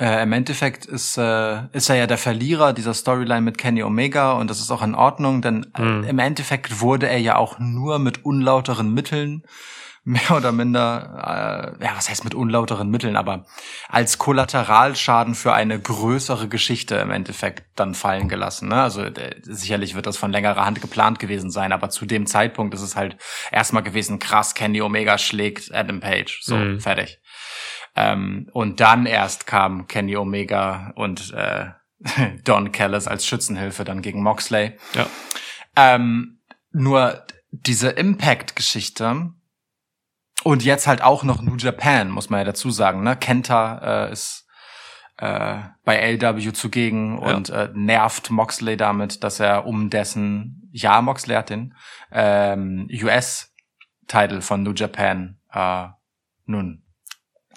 äh, 0.00 0.22
im 0.22 0.32
Endeffekt 0.32 0.84
ist, 0.86 1.16
äh, 1.18 1.62
ist 1.72 1.88
er 1.90 1.96
ja 1.96 2.06
der 2.06 2.18
Verlierer 2.18 2.72
dieser 2.72 2.94
Storyline 2.94 3.40
mit 3.42 3.58
Kenny 3.58 3.82
Omega 3.82 4.32
und 4.32 4.48
das 4.48 4.60
ist 4.60 4.70
auch 4.70 4.82
in 4.82 4.94
Ordnung, 4.94 5.42
denn 5.42 5.66
äh, 5.76 5.82
Mhm. 5.82 6.04
im 6.04 6.18
Endeffekt 6.18 6.80
wurde 6.80 7.08
er 7.08 7.18
ja 7.18 7.36
auch 7.36 7.58
nur 7.58 7.98
mit 7.98 8.24
unlauteren 8.24 8.94
Mitteln 8.94 9.42
mehr 10.04 10.30
oder 10.36 10.52
minder, 10.52 11.76
äh, 11.80 11.84
ja, 11.84 11.90
was 11.94 12.08
heißt 12.08 12.24
mit 12.24 12.34
unlauteren 12.34 12.88
Mitteln, 12.88 13.14
aber 13.14 13.44
als 13.90 14.16
Kollateralschaden 14.16 15.34
für 15.34 15.52
eine 15.52 15.78
größere 15.78 16.48
Geschichte 16.48 16.94
im 16.96 17.10
Endeffekt 17.10 17.64
dann 17.74 17.94
fallen 17.94 18.28
gelassen. 18.28 18.68
Ne? 18.70 18.80
Also 18.80 19.02
äh, 19.02 19.34
sicherlich 19.42 19.94
wird 19.94 20.06
das 20.06 20.16
von 20.16 20.32
längerer 20.32 20.64
Hand 20.64 20.80
geplant 20.80 21.18
gewesen 21.18 21.50
sein, 21.50 21.72
aber 21.72 21.90
zu 21.90 22.06
dem 22.06 22.26
Zeitpunkt 22.26 22.72
ist 22.72 22.80
es 22.80 22.96
halt 22.96 23.16
erstmal 23.52 23.82
gewesen, 23.82 24.18
krass, 24.18 24.54
Kenny 24.54 24.80
Omega 24.80 25.18
schlägt 25.18 25.74
Adam 25.74 26.00
Page. 26.00 26.40
So, 26.42 26.56
Mhm. 26.56 26.80
fertig. 26.80 27.18
Ähm, 27.98 28.48
und 28.52 28.78
dann 28.78 29.06
erst 29.06 29.46
kam 29.46 29.88
Kenny 29.88 30.16
Omega 30.16 30.92
und 30.94 31.32
äh, 31.32 31.70
Don 32.44 32.70
Callis 32.70 33.08
als 33.08 33.26
Schützenhilfe 33.26 33.82
dann 33.84 34.02
gegen 34.02 34.22
Moxley. 34.22 34.78
Ja. 34.94 35.06
Ähm, 35.74 36.38
nur 36.70 37.24
diese 37.50 37.88
Impact-Geschichte 37.88 39.32
und 40.44 40.64
jetzt 40.64 40.86
halt 40.86 41.02
auch 41.02 41.24
noch 41.24 41.42
New 41.42 41.56
Japan, 41.56 42.10
muss 42.10 42.30
man 42.30 42.38
ja 42.38 42.44
dazu 42.44 42.70
sagen. 42.70 43.02
Ne? 43.02 43.16
Kenta 43.16 44.06
äh, 44.06 44.12
ist 44.12 44.46
äh, 45.16 45.56
bei 45.84 45.96
LW 45.96 46.52
zugegen 46.52 47.20
Ja. 47.20 47.34
und 47.34 47.50
äh, 47.50 47.70
nervt 47.74 48.30
Moxley 48.30 48.76
damit, 48.76 49.24
dass 49.24 49.40
er 49.40 49.66
um 49.66 49.90
dessen, 49.90 50.70
ja, 50.72 51.02
Moxley 51.02 51.34
hat 51.34 51.50
den 51.50 51.74
ähm, 52.12 52.88
US-Title 52.92 54.40
von 54.40 54.62
New 54.62 54.72
Japan 54.74 55.40
äh, 55.52 55.86
nun 56.46 56.84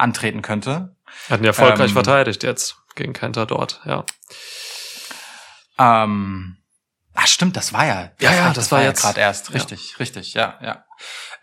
antreten 0.01 0.41
könnte. 0.41 0.95
Hatten 1.29 1.43
ja 1.43 1.49
erfolgreich 1.49 1.89
Ähm, 1.89 1.93
verteidigt 1.93 2.43
jetzt 2.43 2.77
gegen 2.95 3.13
Kenta 3.13 3.45
dort, 3.45 3.81
ja. 3.85 4.05
Ähm, 5.77 6.57
ach 7.13 7.27
stimmt, 7.27 7.55
das 7.57 7.73
war 7.73 7.85
ja. 7.85 8.11
Ja, 8.19 8.33
ja, 8.33 8.47
das, 8.47 8.55
das 8.55 8.71
war 8.71 8.77
war 8.77 8.83
ja 8.83 8.89
jetzt. 8.89 9.01
gerade 9.01 9.19
erst. 9.19 9.49
Ja. 9.49 9.55
Richtig, 9.55 9.99
richtig, 9.99 10.33
ja, 10.33 10.57
ja. 10.61 10.85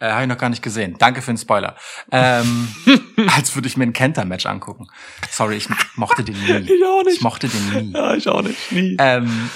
Äh, 0.00 0.10
Habe 0.10 0.22
ich 0.22 0.28
noch 0.28 0.38
gar 0.38 0.48
nicht 0.48 0.62
gesehen. 0.62 0.96
Danke 0.98 1.22
für 1.22 1.32
den 1.32 1.38
Spoiler. 1.38 1.76
Ähm, 2.12 2.74
als 3.36 3.54
würde 3.54 3.66
ich 3.68 3.76
mir 3.76 3.84
ein 3.84 3.92
Kenter-Match 3.92 4.46
angucken. 4.46 4.86
Sorry, 5.30 5.56
ich 5.56 5.68
mochte 5.96 6.22
den 6.24 6.40
nie. 6.40 6.52
Ich 6.72 6.84
auch 6.84 7.02
Ich 7.06 7.20
mochte 7.20 7.48
den 7.48 7.70
nie. 7.70 7.92
Ja, 7.92 8.14
ich 8.14 8.28
auch 8.28 8.42
nicht. 8.42 8.72
Nie. 8.72 8.96
Ähm, 9.00 9.50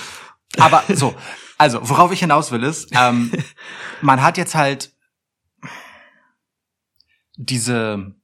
aber 0.59 0.83
so, 0.89 1.15
also 1.59 1.89
worauf 1.89 2.13
ich 2.13 2.21
hinaus 2.21 2.51
will 2.51 2.65
ist, 2.65 2.91
ähm, 2.93 3.31
man 4.01 4.23
hat 4.23 4.37
jetzt 4.37 4.55
halt 4.55 4.93
diese 7.37 8.15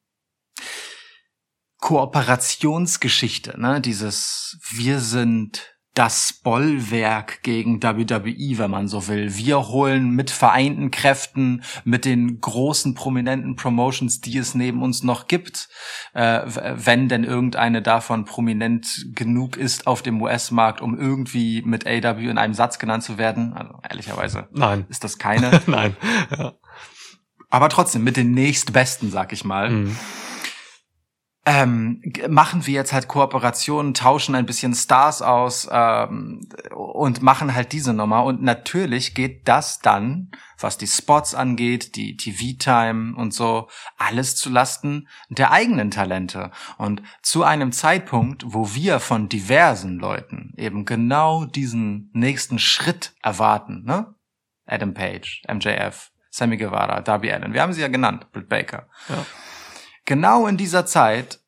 Kooperationsgeschichte, 1.78 3.60
ne, 3.60 3.80
dieses 3.80 4.58
wir 4.70 5.00
sind 5.00 5.78
das 5.98 6.32
Bollwerk 6.32 7.42
gegen 7.42 7.82
WWE, 7.82 8.58
wenn 8.58 8.70
man 8.70 8.86
so 8.86 9.08
will. 9.08 9.34
Wir 9.34 9.66
holen 9.66 10.10
mit 10.10 10.30
vereinten 10.30 10.92
Kräften, 10.92 11.64
mit 11.82 12.04
den 12.04 12.40
großen 12.40 12.94
prominenten 12.94 13.56
Promotions, 13.56 14.20
die 14.20 14.38
es 14.38 14.54
neben 14.54 14.80
uns 14.80 15.02
noch 15.02 15.26
gibt, 15.26 15.68
äh, 16.14 16.42
wenn 16.46 17.08
denn 17.08 17.24
irgendeine 17.24 17.82
davon 17.82 18.26
prominent 18.26 19.06
genug 19.12 19.56
ist 19.56 19.88
auf 19.88 20.02
dem 20.02 20.22
US-Markt, 20.22 20.80
um 20.80 20.96
irgendwie 20.96 21.62
mit 21.62 21.84
AW 21.84 22.28
in 22.28 22.38
einem 22.38 22.54
Satz 22.54 22.78
genannt 22.78 23.02
zu 23.02 23.18
werden. 23.18 23.54
Also 23.54 23.80
ehrlicherweise 23.82 24.46
Nein. 24.52 24.86
ist 24.88 25.02
das 25.02 25.18
keine. 25.18 25.62
Nein. 25.66 25.96
Ja. 26.30 26.54
Aber 27.50 27.68
trotzdem 27.70 28.04
mit 28.04 28.16
den 28.16 28.30
nächstbesten, 28.30 29.10
sag 29.10 29.32
ich 29.32 29.44
mal. 29.44 29.70
Mhm. 29.70 29.96
Ähm, 31.48 32.02
machen 32.28 32.66
wir 32.66 32.74
jetzt 32.74 32.92
halt 32.92 33.08
Kooperationen, 33.08 33.94
tauschen 33.94 34.34
ein 34.34 34.44
bisschen 34.44 34.74
Stars 34.74 35.22
aus 35.22 35.66
ähm, 35.72 36.46
und 36.74 37.22
machen 37.22 37.54
halt 37.54 37.72
diese 37.72 37.94
Nummer. 37.94 38.24
Und 38.24 38.42
natürlich 38.42 39.14
geht 39.14 39.48
das 39.48 39.78
dann, 39.78 40.30
was 40.58 40.76
die 40.76 40.86
Spots 40.86 41.34
angeht, 41.34 41.96
die 41.96 42.18
TV-Time 42.18 43.16
und 43.16 43.32
so, 43.32 43.68
alles 43.96 44.36
zu 44.36 44.50
Lasten 44.50 45.08
der 45.30 45.50
eigenen 45.50 45.90
Talente. 45.90 46.50
Und 46.76 47.00
zu 47.22 47.44
einem 47.44 47.72
Zeitpunkt, 47.72 48.44
wo 48.46 48.74
wir 48.74 49.00
von 49.00 49.30
diversen 49.30 49.98
Leuten 49.98 50.52
eben 50.58 50.84
genau 50.84 51.46
diesen 51.46 52.10
nächsten 52.12 52.58
Schritt 52.58 53.14
erwarten, 53.22 53.84
ne? 53.84 54.14
Adam 54.66 54.92
Page, 54.92 55.44
MJF, 55.50 56.10
Sammy 56.28 56.58
Guevara, 56.58 57.00
Darby 57.00 57.32
Allen, 57.32 57.54
wir 57.54 57.62
haben 57.62 57.72
sie 57.72 57.80
ja 57.80 57.88
genannt, 57.88 58.30
Britt 58.32 58.50
Baker 58.50 58.86
Ja. 59.08 59.24
Genau 60.08 60.46
in 60.46 60.56
dieser 60.56 60.86
Zeit 60.86 61.38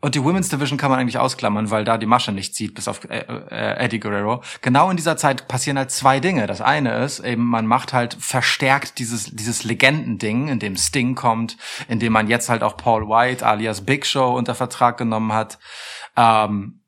und 0.00 0.14
die 0.14 0.22
Women's 0.22 0.48
Division 0.48 0.78
kann 0.78 0.90
man 0.90 1.00
eigentlich 1.00 1.18
ausklammern, 1.18 1.70
weil 1.70 1.84
da 1.84 1.98
die 1.98 2.06
Masche 2.06 2.30
nicht 2.30 2.54
zieht, 2.54 2.74
bis 2.74 2.86
auf 2.86 3.04
äh, 3.10 3.18
äh, 3.18 3.84
Eddie 3.84 3.98
Guerrero. 3.98 4.42
Genau 4.60 4.88
in 4.90 4.96
dieser 4.96 5.16
Zeit 5.16 5.48
passieren 5.48 5.78
halt 5.78 5.90
zwei 5.90 6.20
Dinge. 6.20 6.46
Das 6.46 6.60
eine 6.60 6.98
ist 6.98 7.18
eben, 7.18 7.44
man 7.44 7.66
macht 7.66 7.92
halt 7.92 8.14
verstärkt 8.14 9.00
dieses 9.00 9.34
dieses 9.34 9.64
Legendending, 9.64 10.46
in 10.48 10.60
dem 10.60 10.76
Sting 10.76 11.16
kommt, 11.16 11.56
in 11.88 11.98
dem 11.98 12.12
man 12.12 12.28
jetzt 12.28 12.48
halt 12.48 12.62
auch 12.62 12.76
Paul 12.76 13.08
White 13.08 13.44
alias 13.44 13.84
Big 13.84 14.06
Show 14.06 14.36
unter 14.36 14.54
Vertrag 14.54 14.98
genommen 14.98 15.32
hat. 15.32 15.58
Ähm, 16.16 16.82
äh, 16.84 16.85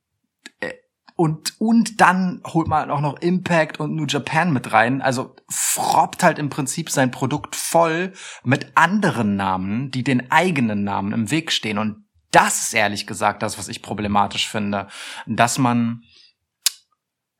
und, 1.18 1.60
und 1.60 2.00
dann 2.00 2.40
holt 2.46 2.68
man 2.68 2.92
auch 2.92 3.00
noch 3.00 3.18
Impact 3.18 3.80
und 3.80 3.96
New 3.96 4.06
Japan 4.06 4.52
mit 4.52 4.72
rein. 4.72 5.02
Also 5.02 5.34
froppt 5.50 6.22
halt 6.22 6.38
im 6.38 6.48
Prinzip 6.48 6.90
sein 6.90 7.10
Produkt 7.10 7.56
voll 7.56 8.12
mit 8.44 8.70
anderen 8.76 9.34
Namen, 9.34 9.90
die 9.90 10.04
den 10.04 10.30
eigenen 10.30 10.84
Namen 10.84 11.12
im 11.12 11.32
Weg 11.32 11.50
stehen. 11.50 11.78
Und 11.78 12.04
das 12.30 12.62
ist 12.62 12.72
ehrlich 12.72 13.08
gesagt 13.08 13.42
das, 13.42 13.58
was 13.58 13.66
ich 13.66 13.82
problematisch 13.82 14.48
finde, 14.48 14.86
dass 15.26 15.58
man 15.58 16.02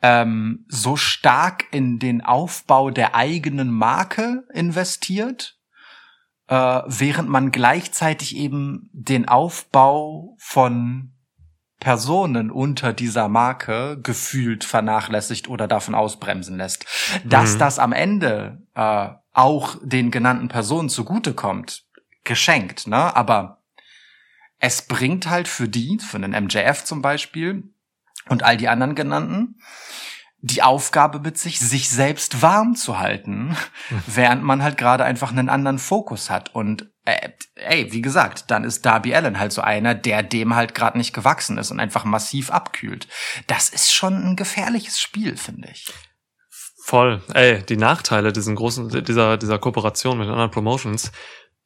ähm, 0.03 0.66
so 0.66 0.97
stark 0.97 1.66
in 1.70 2.01
den 2.01 2.20
Aufbau 2.20 2.91
der 2.91 3.14
eigenen 3.14 3.70
Marke 3.70 4.43
investiert, 4.53 5.57
äh, 6.49 6.83
während 6.85 7.29
man 7.29 7.53
gleichzeitig 7.53 8.35
eben 8.35 8.91
den 8.93 9.29
Aufbau 9.29 10.35
von 10.41 11.12
Personen 11.81 12.51
unter 12.51 12.93
dieser 12.93 13.29
Marke 13.29 13.99
gefühlt 14.03 14.64
vernachlässigt 14.64 15.49
oder 15.49 15.68
davon 15.68 15.95
ausbremsen 15.95 16.57
lässt. 16.57 16.87
Dass 17.24 17.55
Mhm. 17.55 17.59
das 17.59 17.79
am 17.79 17.93
Ende 17.93 18.62
äh, 18.74 19.09
auch 19.33 19.76
den 19.83 20.11
genannten 20.11 20.49
Personen 20.49 20.89
zugutekommt, 20.89 21.85
geschenkt, 22.24 22.87
ne? 22.89 23.14
Aber 23.16 23.62
es 24.59 24.83
bringt 24.83 25.31
halt 25.31 25.47
für 25.47 25.68
die, 25.68 25.99
für 26.01 26.18
den 26.18 26.33
MJF 26.33 26.85
zum 26.85 27.01
Beispiel 27.01 27.72
und 28.29 28.43
all 28.43 28.57
die 28.57 28.68
anderen 28.68 28.97
genannten, 28.97 29.61
die 30.41 30.62
Aufgabe 30.62 31.18
mit 31.18 31.36
sich, 31.36 31.59
sich 31.59 31.91
selbst 31.91 32.43
warm 32.43 32.76
zu 32.76 32.99
halten, 32.99 33.57
während 34.07 34.43
man 34.43 34.62
halt 34.62 34.78
gerade 34.78 35.05
einfach 35.05 35.30
einen 35.30 35.49
anderen 35.49 35.78
Fokus 35.78 36.30
hat. 36.30 36.55
Und 36.55 36.89
äh, 37.05 37.30
ey, 37.57 37.93
wie 37.93 38.03
gesagt, 38.03 38.51
dann 38.51 38.64
ist 38.64 38.86
Darby 38.86 39.14
Allen 39.14 39.39
halt 39.39 39.53
so 39.53 39.62
einer, 39.62 39.95
der 39.95 40.22
dem 40.22 40.55
halt 40.55 40.74
gerade 40.74 40.97
nicht 40.97 41.12
gewachsen 41.12 41.59
ist 41.59 41.70
und 41.70 41.80
einfach 41.80 42.05
massiv 42.05 42.51
abkühlt. 42.51 43.09
Das 43.47 43.68
ist 43.68 43.93
schon 43.93 44.14
ein 44.14 44.36
gefährliches 44.36 45.01
Spiel, 45.01 45.36
finde 45.36 45.68
ich. 45.72 45.86
Voll. 46.84 47.22
Ey, 47.34 47.62
die 47.64 47.76
Nachteile 47.76 48.32
diesen 48.32 48.55
großen, 48.55 49.05
dieser, 49.05 49.36
dieser 49.36 49.59
Kooperation 49.59 50.18
mit 50.18 50.28
anderen 50.28 50.51
Promotions, 50.51 51.12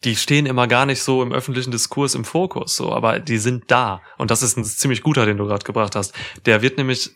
die 0.05 0.17
stehen 0.17 0.47
immer 0.47 0.67
gar 0.67 0.87
nicht 0.87 1.03
so 1.03 1.23
im 1.23 1.33
öffentlichen 1.33 1.71
Diskurs 1.71 2.15
im 2.15 2.25
Fokus, 2.25 2.75
so, 2.75 2.93
aber 2.93 3.21
die 3.21 3.39
sind 3.39 3.71
da. 3.71 4.01
Und 4.19 4.33
das 4.33 4.43
ist 4.43 4.57
ein 4.57 4.65
ziemlich 4.65 5.03
guter, 5.03 5.27
den 5.27 5.37
du 5.37 5.47
gerade 5.47 5.65
gebracht 5.65 5.95
hast. 5.95 6.13
Der 6.45 6.63
wird 6.63 6.77
nämlich 6.77 7.13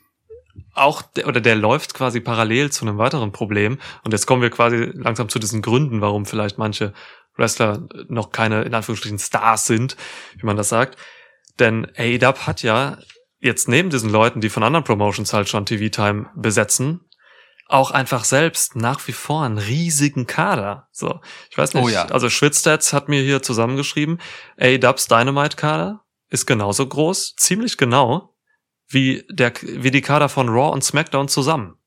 auch, 0.75 1.03
der- 1.03 1.27
oder 1.27 1.41
der 1.41 1.57
läuft 1.57 1.95
quasi 1.95 2.21
parallel 2.21 2.71
zu 2.71 2.85
einem 2.85 2.99
weiteren 2.99 3.33
Problem. 3.33 3.79
Und 4.05 4.13
jetzt 4.13 4.27
kommen 4.27 4.43
wir 4.43 4.51
quasi 4.51 4.91
langsam 4.95 5.29
zu 5.29 5.39
diesen 5.39 5.63
Gründen, 5.63 6.01
warum 6.01 6.27
vielleicht 6.27 6.59
manche 6.59 6.93
Wrestler 7.37 7.87
noch 8.09 8.31
keine, 8.31 8.63
in 8.63 8.75
Anführungsstrichen, 8.75 9.19
Stars 9.19 9.67
sind, 9.67 9.97
wie 10.39 10.47
man 10.47 10.57
das 10.57 10.69
sagt. 10.69 10.97
Denn 11.59 11.87
AEW 11.97 12.47
hat 12.47 12.63
ja 12.63 12.99
jetzt 13.39 13.69
neben 13.69 13.91
diesen 13.91 14.11
Leuten, 14.11 14.41
die 14.41 14.49
von 14.49 14.63
anderen 14.63 14.85
Promotions 14.85 15.33
halt 15.33 15.49
schon 15.49 15.67
TV-Time 15.67 16.31
besetzen, 16.35 17.01
auch 17.69 17.91
einfach 17.91 18.25
selbst 18.25 18.77
nach 18.77 19.07
wie 19.09 19.13
vor 19.13 19.43
einen 19.43 19.59
riesigen 19.59 20.27
Kader. 20.27 20.89
So, 20.93 21.21
ich 21.51 21.59
weiß 21.59 21.75
nicht. 21.75 21.85
Oh 21.85 21.89
ja. 21.89 22.07
Also 22.07 22.31
Schwitzstats 22.31 22.93
hat 22.93 23.09
mir 23.09 23.23
hier 23.23 23.43
zusammengeschrieben, 23.43 24.21
AEWs 24.59 25.09
Dynamite 25.09 25.57
Kader 25.57 26.03
ist 26.29 26.47
genauso 26.47 26.87
groß, 26.87 27.35
ziemlich 27.37 27.77
genau, 27.77 28.36
wie 28.89 29.25
der, 29.31 29.53
wie 29.63 29.91
die 29.91 30.03
Kader 30.03 30.29
von 30.29 30.49
Raw 30.49 30.73
und 30.73 30.85
SmackDown 30.85 31.29
zusammen. 31.29 31.79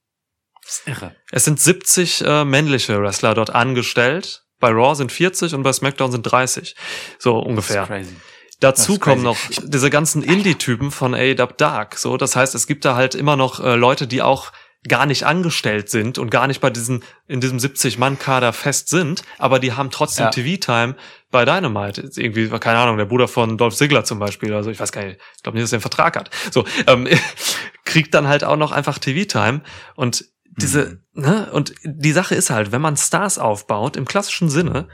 Das 0.64 0.80
ist 0.80 0.88
irre. 0.88 1.16
Es 1.32 1.46
sind 1.46 1.60
70 1.60 2.22
äh, 2.26 2.46
männliche 2.46 3.02
Wrestler 3.02 3.34
dort 3.34 3.50
angestellt. 3.50 4.44
Bei 4.60 4.70
Raw 4.70 4.94
sind 4.96 5.12
40 5.12 5.56
und 5.56 5.64
bei 5.64 5.74
SmackDown 5.74 6.12
sind 6.12 6.24
30. 6.24 6.76
So 7.18 7.40
ungefähr. 7.40 7.88
Das 7.88 7.90
ist 7.90 8.08
crazy. 8.08 8.16
Dazu 8.60 9.00
kommen 9.00 9.24
noch 9.24 9.38
diese 9.64 9.90
ganzen 9.90 10.22
Indie-Typen 10.22 10.92
von 10.92 11.16
AEW 11.16 11.54
Dark. 11.56 11.98
So, 11.98 12.18
das 12.18 12.36
heißt, 12.36 12.56
es 12.56 12.68
gibt 12.68 12.84
da 12.84 12.96
halt 12.96 13.16
immer 13.16 13.38
noch 13.38 13.64
äh, 13.64 13.76
Leute, 13.76 14.06
die 14.06 14.22
auch 14.22 14.52
gar 14.88 15.06
nicht 15.06 15.26
angestellt 15.26 15.90
sind 15.90 16.18
und 16.18 16.30
gar 16.32 16.48
nicht 16.48 16.62
bei 16.62 16.70
diesen 16.70 17.04
in 17.28 17.42
diesem 17.42 17.58
70-Mann-Kader 17.58 18.54
fest 18.54 18.88
sind, 18.88 19.24
aber 19.38 19.60
die 19.60 19.74
haben 19.74 19.92
trotzdem 19.92 20.26
Ja. 20.26 20.30
TV-Time 20.32 20.96
bei 21.32 21.44
Dynamite. 21.44 22.02
Jetzt 22.04 22.18
Irgendwie, 22.18 22.48
keine 22.60 22.80
Ahnung, 22.80 22.98
der 22.98 23.06
Bruder 23.06 23.28
von 23.28 23.58
Dolph 23.58 23.76
Ziggler 23.76 24.06
zum 24.06 24.20
Beispiel, 24.20 24.54
also 24.54 24.72
ich 24.72 24.80
weiß 24.80 24.92
gar 24.94 25.04
nicht, 25.04 25.20
ich 25.36 25.44
glaube 25.44 25.58
nicht, 25.58 25.64
dass 25.66 25.74
er 25.74 25.78
einen 25.78 25.82
Vertrag 25.82 26.16
hat. 26.18 26.30
So, 26.52 26.64
ähm, 26.88 27.08
kriegt 27.86 28.14
dann 28.14 28.28
halt 28.28 28.44
auch 28.44 28.56
noch 28.56 28.72
einfach 28.72 29.00
TV-Time 29.00 29.62
und 29.96 30.26
diese, 30.58 31.02
ne, 31.14 31.50
und 31.52 31.74
die 31.84 32.12
Sache 32.12 32.36
ist 32.36 32.50
halt, 32.50 32.72
wenn 32.72 32.82
man 32.82 32.98
Stars 32.98 33.38
aufbaut, 33.38 33.96
im 33.96 34.06
klassischen 34.06 34.50
Sinne, 34.50 34.88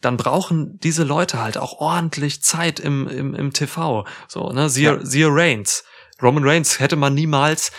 dann 0.00 0.16
brauchen 0.16 0.78
diese 0.80 1.04
Leute 1.04 1.40
halt 1.40 1.58
auch 1.58 1.74
ordentlich 1.74 2.42
Zeit 2.42 2.80
im, 2.80 3.06
im, 3.08 3.34
im 3.34 3.52
TV. 3.52 4.04
So, 4.28 4.50
ne, 4.50 4.68
siehe, 4.68 4.94
Ja. 4.94 5.04
siehe 5.04 5.28
Reigns. 5.30 5.84
Roman 6.20 6.44
Reigns 6.44 6.80
hätte 6.80 6.96
man 6.96 7.14
niemals 7.14 7.72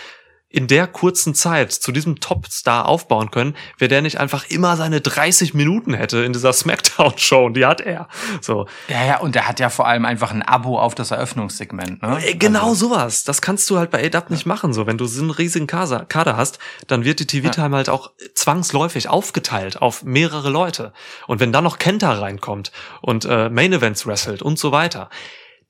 in 0.54 0.68
der 0.68 0.86
kurzen 0.86 1.34
Zeit 1.34 1.72
zu 1.72 1.90
diesem 1.90 2.20
Top-Star 2.20 2.86
aufbauen 2.86 3.32
können, 3.32 3.56
wäre 3.76 3.88
der 3.88 4.02
nicht 4.02 4.20
einfach 4.20 4.48
immer 4.48 4.76
seine 4.76 5.00
30 5.00 5.52
Minuten 5.52 5.94
hätte 5.94 6.18
in 6.18 6.32
dieser 6.32 6.52
Smackdown-Show 6.52 7.46
und 7.46 7.54
die 7.54 7.66
hat 7.66 7.80
er. 7.80 8.06
So, 8.40 8.68
Ja, 8.86 9.04
ja, 9.04 9.18
und 9.18 9.34
er 9.34 9.48
hat 9.48 9.58
ja 9.58 9.68
vor 9.68 9.88
allem 9.88 10.04
einfach 10.04 10.30
ein 10.30 10.42
Abo 10.42 10.78
auf 10.78 10.94
das 10.94 11.10
Eröffnungssegment, 11.10 12.02
ne? 12.02 12.18
Ey, 12.22 12.36
Genau 12.36 12.68
Also, 12.68 12.88
sowas. 12.88 13.24
Das 13.24 13.42
kannst 13.42 13.68
du 13.68 13.78
halt 13.78 13.90
bei 13.90 14.04
ADAP 14.04 14.30
nicht 14.30 14.46
machen. 14.46 14.72
So, 14.72 14.86
wenn 14.86 14.96
du 14.96 15.06
so 15.06 15.22
einen 15.22 15.32
riesigen 15.32 15.66
Kader, 15.66 16.06
hast, 16.36 16.60
dann 16.86 17.04
wird 17.04 17.18
die 17.18 17.26
TV-Time 17.26 17.74
halt 17.74 17.88
auch 17.88 18.12
zwangsläufig 18.34 19.08
aufgeteilt 19.08 19.82
auf 19.82 20.04
mehrere 20.04 20.50
Leute. 20.50 20.92
Und 21.26 21.40
wenn 21.40 21.52
dann 21.52 21.64
noch 21.64 21.78
Kenta 21.78 22.12
reinkommt 22.12 22.70
und 23.02 23.24
äh, 23.24 23.48
Main 23.48 23.72
Events 23.72 24.06
wrestelt 24.06 24.40
und 24.40 24.58
so 24.58 24.70
weiter, 24.70 25.10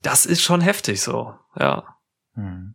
das 0.03 0.27
ist 0.27 0.43
schon 0.43 0.61
heftig 0.61 1.01
so. 1.01 1.33
Ja. 1.57 1.83
Hm. 2.35 2.74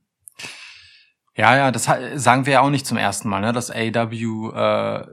Ja, 1.40 1.56
ja, 1.56 1.70
das 1.70 1.88
sagen 2.16 2.44
wir 2.44 2.52
ja 2.52 2.60
auch 2.60 2.68
nicht 2.68 2.86
zum 2.86 2.98
ersten 2.98 3.30
Mal, 3.30 3.40
ne? 3.40 3.54
dass 3.54 3.70
AW 3.70 4.50
äh, 4.54 5.06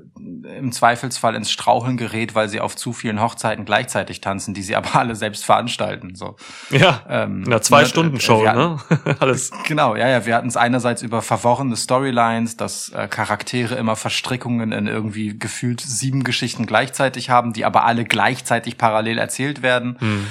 im 0.57 0.73
Zweifelsfall 0.73 1.35
ins 1.35 1.49
Straucheln 1.49 1.95
gerät, 1.95 2.35
weil 2.35 2.49
sie 2.49 2.59
auf 2.59 2.75
zu 2.75 2.91
vielen 2.91 3.21
Hochzeiten 3.21 3.63
gleichzeitig 3.63 4.19
tanzen, 4.19 4.53
die 4.53 4.61
sie 4.61 4.75
aber 4.75 4.95
alle 4.95 5.15
selbst 5.15 5.45
veranstalten. 5.45 6.15
So. 6.15 6.35
Ja. 6.69 7.01
Ähm, 7.07 7.45
einer 7.45 7.61
Zwei-Stunden-Show, 7.61 8.43
wir 8.43 8.53
ne? 8.53 8.77
Alles. 9.19 9.51
Genau, 9.65 9.95
ja, 9.95 10.09
ja. 10.09 10.25
Wir 10.25 10.35
hatten 10.35 10.49
es 10.49 10.57
einerseits 10.57 11.01
über 11.01 11.21
verworrene 11.21 11.77
Storylines, 11.77 12.57
dass 12.57 12.89
äh, 12.89 13.07
Charaktere 13.07 13.75
immer 13.75 13.95
Verstrickungen 13.95 14.73
in 14.73 14.87
irgendwie 14.87 15.39
gefühlt 15.39 15.79
sieben 15.79 16.25
Geschichten 16.25 16.65
gleichzeitig 16.65 17.29
haben, 17.29 17.53
die 17.53 17.63
aber 17.63 17.85
alle 17.85 18.03
gleichzeitig 18.03 18.77
parallel 18.77 19.17
erzählt 19.17 19.61
werden. 19.61 19.95
Hm. 19.99 20.27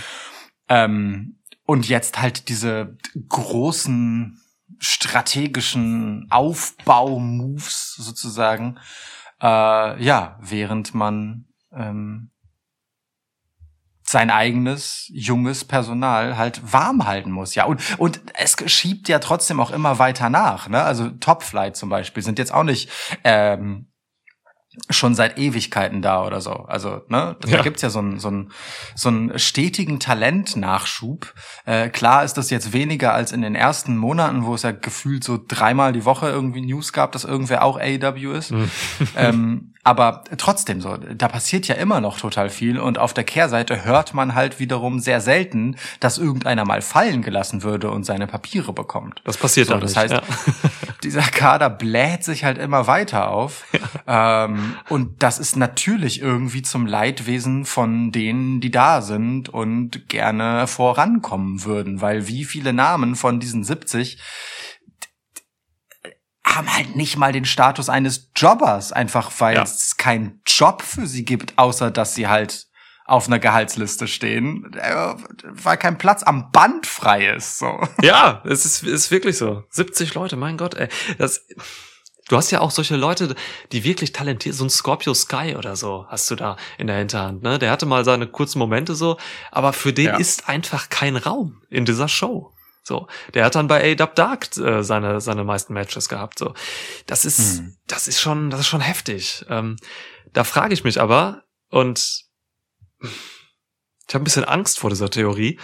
Ähm, 0.68 1.36
und 1.64 1.88
jetzt 1.88 2.20
halt 2.20 2.50
diese 2.50 2.98
großen 3.30 4.42
strategischen 4.78 6.26
Aufbau-Moves 6.30 7.94
sozusagen. 7.96 8.78
Äh, 9.40 10.02
ja, 10.02 10.38
während 10.40 10.94
man 10.94 11.46
ähm, 11.72 12.30
sein 14.02 14.30
eigenes 14.30 15.10
junges 15.12 15.64
Personal 15.64 16.36
halt 16.36 16.72
warm 16.72 17.06
halten 17.06 17.32
muss, 17.32 17.54
ja. 17.56 17.64
Und, 17.64 17.98
und 17.98 18.20
es 18.34 18.56
schiebt 18.70 19.08
ja 19.08 19.18
trotzdem 19.18 19.60
auch 19.60 19.72
immer 19.72 19.98
weiter 19.98 20.30
nach, 20.30 20.68
ne? 20.68 20.82
Also 20.82 21.10
Top 21.10 21.42
Flight 21.42 21.76
zum 21.76 21.88
Beispiel 21.88 22.22
sind 22.22 22.38
jetzt 22.38 22.54
auch 22.54 22.62
nicht 22.62 22.88
ähm, 23.24 23.88
schon 24.90 25.14
seit 25.14 25.38
Ewigkeiten 25.38 26.02
da 26.02 26.24
oder 26.24 26.40
so. 26.40 26.52
Also, 26.52 27.02
ne, 27.08 27.36
da 27.40 27.48
Ja. 27.48 27.62
gibt's 27.62 27.82
ja 27.82 27.90
so 27.90 27.98
einen 27.98 28.18
so 28.20 28.28
einen 28.28 28.52
so 28.94 29.08
einen 29.08 29.38
stetigen 29.38 29.98
Talentnachschub. 30.00 31.34
Äh, 31.64 31.88
klar 31.88 32.24
ist 32.24 32.34
das 32.34 32.50
jetzt 32.50 32.72
weniger 32.72 33.12
als 33.14 33.32
in 33.32 33.42
den 33.42 33.54
ersten 33.54 33.96
Monaten, 33.96 34.44
wo 34.44 34.54
es 34.54 34.62
ja 34.62 34.72
gefühlt 34.72 35.24
so 35.24 35.38
dreimal 35.46 35.92
die 35.92 36.04
Woche 36.04 36.28
irgendwie 36.28 36.60
News 36.62 36.92
gab, 36.92 37.12
dass 37.12 37.24
irgendwer 37.24 37.62
auch 37.64 37.78
AEW 37.78 38.32
ist. 38.32 38.50
Hm. 38.50 38.70
ähm, 39.16 39.72
aber 39.86 40.24
trotzdem 40.36 40.80
so, 40.80 40.96
da 40.96 41.28
passiert 41.28 41.68
ja 41.68 41.76
immer 41.76 42.00
noch 42.00 42.18
total 42.18 42.50
viel 42.50 42.80
und 42.80 42.98
auf 42.98 43.14
der 43.14 43.22
Kehrseite 43.22 43.84
hört 43.84 44.14
man 44.14 44.34
halt 44.34 44.58
wiederum 44.58 44.98
sehr 44.98 45.20
selten, 45.20 45.76
dass 46.00 46.18
irgendeiner 46.18 46.64
mal 46.64 46.82
fallen 46.82 47.22
gelassen 47.22 47.62
würde 47.62 47.92
und 47.92 48.02
seine 48.02 48.26
Papiere 48.26 48.72
bekommt. 48.72 49.20
Das 49.22 49.36
passiert 49.36 49.68
So, 49.68 49.76
auch 49.76 49.80
das 49.80 49.92
nicht. 49.94 50.12
heißt, 50.12 50.12
ja. 50.14 50.22
dieser 51.04 51.22
Kader 51.22 51.70
bläht 51.70 52.24
sich 52.24 52.42
halt 52.42 52.58
immer 52.58 52.88
weiter 52.88 53.28
auf. 53.30 53.64
Ähm, 54.08 54.74
und 54.88 55.22
das 55.22 55.38
ist 55.38 55.56
natürlich 55.56 56.20
irgendwie 56.20 56.62
zum 56.62 56.86
Leidwesen 56.86 57.64
von 57.64 58.10
denen, 58.10 58.60
die 58.60 58.72
da 58.72 59.02
sind 59.02 59.48
und 59.50 60.08
gerne 60.08 60.66
vorankommen 60.66 61.64
würden, 61.64 62.00
weil 62.00 62.26
wie 62.26 62.44
viele 62.44 62.72
Namen 62.72 63.14
von 63.14 63.38
diesen 63.38 63.62
70 63.62 64.18
haben 66.46 66.72
halt 66.74 66.96
nicht 66.96 67.16
mal 67.18 67.32
den 67.32 67.44
Status 67.44 67.88
eines 67.90 68.30
Jobbers, 68.36 68.92
einfach 68.92 69.30
weil 69.38 69.56
Ja. 69.56 69.62
es 69.64 69.96
keinen 69.96 70.40
Job 70.46 70.80
für 70.82 71.06
sie 71.06 71.24
gibt, 71.24 71.58
außer 71.58 71.90
dass 71.90 72.14
sie 72.14 72.28
halt 72.28 72.66
auf 73.04 73.26
einer 73.26 73.38
Gehaltsliste 73.38 74.08
stehen, 74.08 74.72
äh, 74.74 75.14
weil 75.44 75.76
kein 75.76 75.98
Platz 75.98 76.22
am 76.24 76.50
Band 76.50 76.86
frei 76.86 77.26
ist. 77.34 77.58
So. 77.58 77.78
Ja, 78.02 78.42
es 78.44 78.64
ist, 78.64 78.82
ist 78.84 79.10
wirklich 79.10 79.36
so. 79.38 79.62
70 79.70 80.14
Leute, 80.14 80.36
mein 80.36 80.56
Gott, 80.56 80.74
ey. 80.74 80.88
Das, 81.18 81.40
du 82.28 82.36
hast 82.36 82.50
ja 82.50 82.60
auch 82.60 82.72
solche 82.72 82.96
Leute, 82.96 83.36
die 83.70 83.84
wirklich 83.84 84.12
talentiert, 84.12 84.56
so 84.56 84.64
ein 84.64 84.70
Scorpio 84.70 85.14
Sky 85.14 85.54
oder 85.56 85.76
so 85.76 86.06
hast 86.08 86.28
du 86.32 86.34
da 86.36 86.56
in 86.78 86.88
der 86.88 86.96
Hinterhand, 86.96 87.42
ne? 87.44 87.60
Der 87.60 87.70
hatte 87.70 87.86
mal 87.86 88.04
seine 88.04 88.26
kurzen 88.26 88.58
Momente 88.58 88.96
so, 88.96 89.18
aber 89.52 89.72
für 89.72 89.92
den 89.92 90.06
Ja. 90.06 90.16
ist 90.16 90.48
einfach 90.48 90.88
kein 90.88 91.16
Raum 91.16 91.62
in 91.70 91.84
dieser 91.84 92.08
Show. 92.08 92.52
So, 92.86 93.08
der 93.34 93.44
hat 93.44 93.56
dann 93.56 93.66
bei 93.66 93.82
A-Dub 93.82 94.14
Dark 94.14 94.56
äh, 94.58 94.84
seine 94.84 95.20
seine 95.20 95.42
meisten 95.42 95.72
Matches 95.72 96.08
gehabt. 96.08 96.38
So, 96.38 96.54
das 97.06 97.24
ist 97.24 97.58
Hm. 97.58 97.76
das 97.88 98.06
ist 98.06 98.20
schon 98.20 98.48
das 98.48 98.60
ist 98.60 98.68
schon 98.68 98.80
heftig. 98.80 99.44
Ähm, 99.48 99.76
da 100.32 100.44
frage 100.44 100.72
ich 100.72 100.84
mich 100.84 101.00
aber 101.00 101.42
und 101.68 102.26
ich 103.00 104.14
habe 104.14 104.22
ein 104.22 104.24
bisschen 104.24 104.44
Angst 104.44 104.78
vor 104.78 104.90
dieser 104.90 105.10
Theorie, 105.10 105.58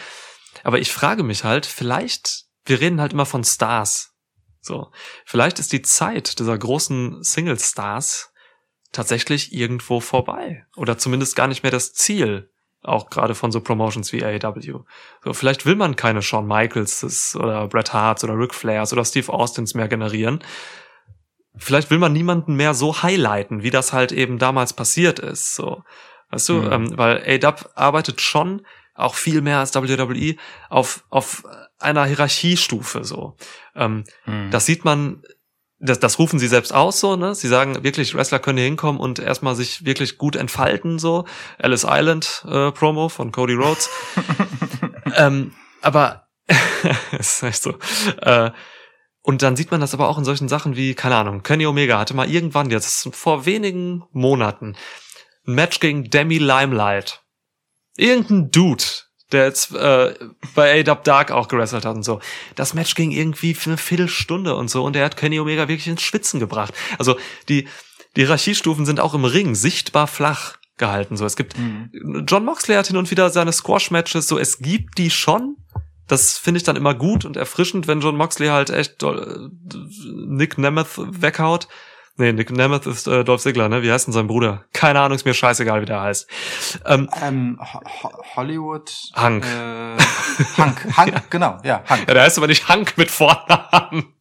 aber 0.64 0.80
ich 0.80 0.90
frage 0.90 1.22
mich 1.22 1.44
halt, 1.44 1.64
vielleicht 1.64 2.46
wir 2.64 2.80
reden 2.80 3.00
halt 3.00 3.12
immer 3.12 3.26
von 3.26 3.44
Stars. 3.44 4.16
So, 4.60 4.90
vielleicht 5.24 5.60
ist 5.60 5.72
die 5.72 5.82
Zeit 5.82 6.40
dieser 6.40 6.58
großen 6.58 7.22
Single-Stars 7.22 8.32
tatsächlich 8.90 9.52
irgendwo 9.52 10.00
vorbei 10.00 10.66
oder 10.74 10.98
zumindest 10.98 11.36
gar 11.36 11.46
nicht 11.46 11.62
mehr 11.62 11.70
das 11.72 11.92
Ziel 11.92 12.51
auch 12.82 13.10
gerade 13.10 13.34
von 13.34 13.52
so 13.52 13.60
Promotions 13.60 14.12
wie 14.12 14.24
AEW. 14.24 14.80
So, 15.24 15.32
vielleicht 15.32 15.66
will 15.66 15.76
man 15.76 15.94
keine 15.96 16.20
Shawn 16.22 16.46
Michaels 16.46 17.36
oder 17.36 17.68
Bret 17.68 17.92
Harts 17.92 18.24
oder 18.24 18.36
Ric 18.36 18.54
Flairs 18.54 18.92
oder 18.92 19.04
Steve 19.04 19.32
Austins 19.32 19.74
mehr 19.74 19.88
generieren. 19.88 20.40
Vielleicht 21.56 21.90
will 21.90 21.98
man 21.98 22.12
niemanden 22.12 22.54
mehr 22.56 22.74
so 22.74 23.02
highlighten, 23.02 23.62
wie 23.62 23.70
das 23.70 23.92
halt 23.92 24.10
eben 24.10 24.38
damals 24.38 24.72
passiert 24.72 25.18
ist. 25.18 25.54
So, 25.54 25.84
weißt 26.30 26.48
du, 26.48 26.54
Mhm. 26.54 26.72
ähm, 26.72 26.98
weil 26.98 27.18
AEW 27.26 27.68
arbeitet 27.74 28.20
schon 28.20 28.62
auch 28.94 29.14
viel 29.14 29.42
mehr 29.42 29.58
als 29.58 29.74
WWE 29.74 30.36
auf 30.70 31.04
auf 31.10 31.44
einer 31.78 32.04
Hierarchiestufe 32.04 33.04
so. 33.04 33.36
Ähm, 33.74 34.04
Hm. 34.24 34.50
das 34.50 34.66
sieht 34.66 34.84
man, 34.84 35.22
das, 35.82 35.98
das 35.98 36.18
rufen 36.18 36.38
sie 36.38 36.46
selbst 36.46 36.72
aus 36.72 37.00
so, 37.00 37.16
ne? 37.16 37.34
Sie 37.34 37.48
sagen 37.48 37.82
wirklich, 37.82 38.14
Wrestler 38.14 38.38
können 38.38 38.58
hier 38.58 38.66
hinkommen 38.66 39.00
und 39.00 39.18
erstmal 39.18 39.56
sich 39.56 39.84
wirklich 39.84 40.16
gut 40.16 40.36
entfalten, 40.36 40.98
so. 40.98 41.26
Alice 41.58 41.84
Island 41.88 42.44
äh, 42.48 42.70
Promo 42.70 43.08
von 43.08 43.32
Cody 43.32 43.54
Rhodes. 43.54 43.90
ähm, 45.16 45.52
aber 45.80 46.28
ist 47.18 47.42
echt 47.42 47.62
so. 47.62 47.74
Äh, 48.20 48.52
und 49.22 49.42
dann 49.42 49.56
sieht 49.56 49.70
man 49.70 49.80
das 49.80 49.92
aber 49.92 50.08
auch 50.08 50.18
in 50.18 50.24
solchen 50.24 50.48
Sachen 50.48 50.76
wie, 50.76 50.94
keine 50.94 51.16
Ahnung, 51.16 51.42
Kenny 51.42 51.66
Omega 51.66 51.98
hatte 51.98 52.14
mal 52.14 52.30
irgendwann, 52.30 52.70
jetzt 52.70 53.08
vor 53.12 53.44
wenigen 53.44 54.04
Monaten, 54.12 54.76
ein 55.46 55.54
Match 55.54 55.80
gegen 55.80 56.10
Demi 56.10 56.38
Limelight. 56.38 57.22
Irgendein 57.96 58.50
Dude, 58.50 58.84
der 59.32 59.46
jetzt 59.46 59.74
äh, 59.74 60.14
bei 60.54 60.80
A-Dub 60.80 61.04
Dark 61.04 61.30
auch 61.30 61.48
gewrestelt 61.48 61.84
hat 61.84 61.96
und 61.96 62.02
so. 62.02 62.20
Das 62.54 62.74
Match 62.74 62.94
ging 62.94 63.10
irgendwie 63.10 63.54
für 63.54 63.70
eine 63.70 63.76
Viertelstunde 63.78 64.54
und 64.54 64.68
so 64.68 64.84
und 64.84 64.94
der 64.94 65.04
hat 65.04 65.16
Kenny 65.16 65.40
Omega 65.40 65.68
wirklich 65.68 65.88
ins 65.88 66.02
Schwitzen 66.02 66.40
gebracht. 66.40 66.74
Also 66.98 67.16
die, 67.48 67.68
die 68.16 68.22
Hierarchiestufen 68.22 68.86
sind 68.86 69.00
auch 69.00 69.14
im 69.14 69.24
Ring 69.24 69.54
sichtbar 69.54 70.06
flach 70.06 70.56
gehalten. 70.76 71.16
So, 71.16 71.24
es 71.24 71.36
gibt 71.36 71.56
Hm. 71.56 72.24
John 72.26 72.44
Moxley 72.44 72.76
hat 72.76 72.86
hin 72.86 72.96
und 72.96 73.10
wieder 73.10 73.30
seine 73.30 73.52
Squash-Matches, 73.52 74.28
so 74.28 74.38
es 74.38 74.58
gibt 74.58 74.98
die 74.98 75.10
schon. 75.10 75.56
Das 76.08 76.36
finde 76.36 76.58
ich 76.58 76.64
dann 76.64 76.76
immer 76.76 76.94
gut 76.94 77.24
und 77.24 77.36
erfrischend, 77.36 77.86
wenn 77.86 78.00
John 78.00 78.16
Moxley 78.16 78.48
halt 78.48 78.70
echt 78.70 79.02
äh, 79.02 79.36
Nick 80.14 80.58
Nemeth 80.58 80.98
weghaut. 80.98 81.68
Nee, 82.16 82.32
Nick 82.32 82.50
Nemeth 82.50 82.86
ist 82.86 83.06
äh, 83.08 83.24
Dolph 83.24 83.40
Ziggler, 83.42 83.68
ne? 83.70 83.82
Wie 83.82 83.90
heißt 83.90 84.06
denn 84.06 84.12
sein 84.12 84.26
Bruder? 84.26 84.64
Keine 84.74 85.00
Ahnung, 85.00 85.16
ist 85.16 85.24
mir 85.24 85.32
scheißegal, 85.32 85.80
wie 85.80 85.86
der 85.86 86.02
heißt. 86.02 86.28
Ähm, 86.86 87.08
Ähm, 87.22 87.58
Ho 87.60 87.80
Ho 88.02 88.10
Hollywood. 88.36 88.92
Hank. 89.14 89.44
Äh, 89.46 89.96
Hank, 90.58 90.96
Hank, 90.96 91.22
genau, 91.30 91.58
ja, 91.64 91.82
Hank. 91.88 92.06
ja, 92.06 92.14
der 92.14 92.22
heißt 92.22 92.36
aber 92.38 92.48
nicht 92.48 92.68
Hank 92.68 92.98
mit 92.98 93.10
Vornamen. 93.10 94.12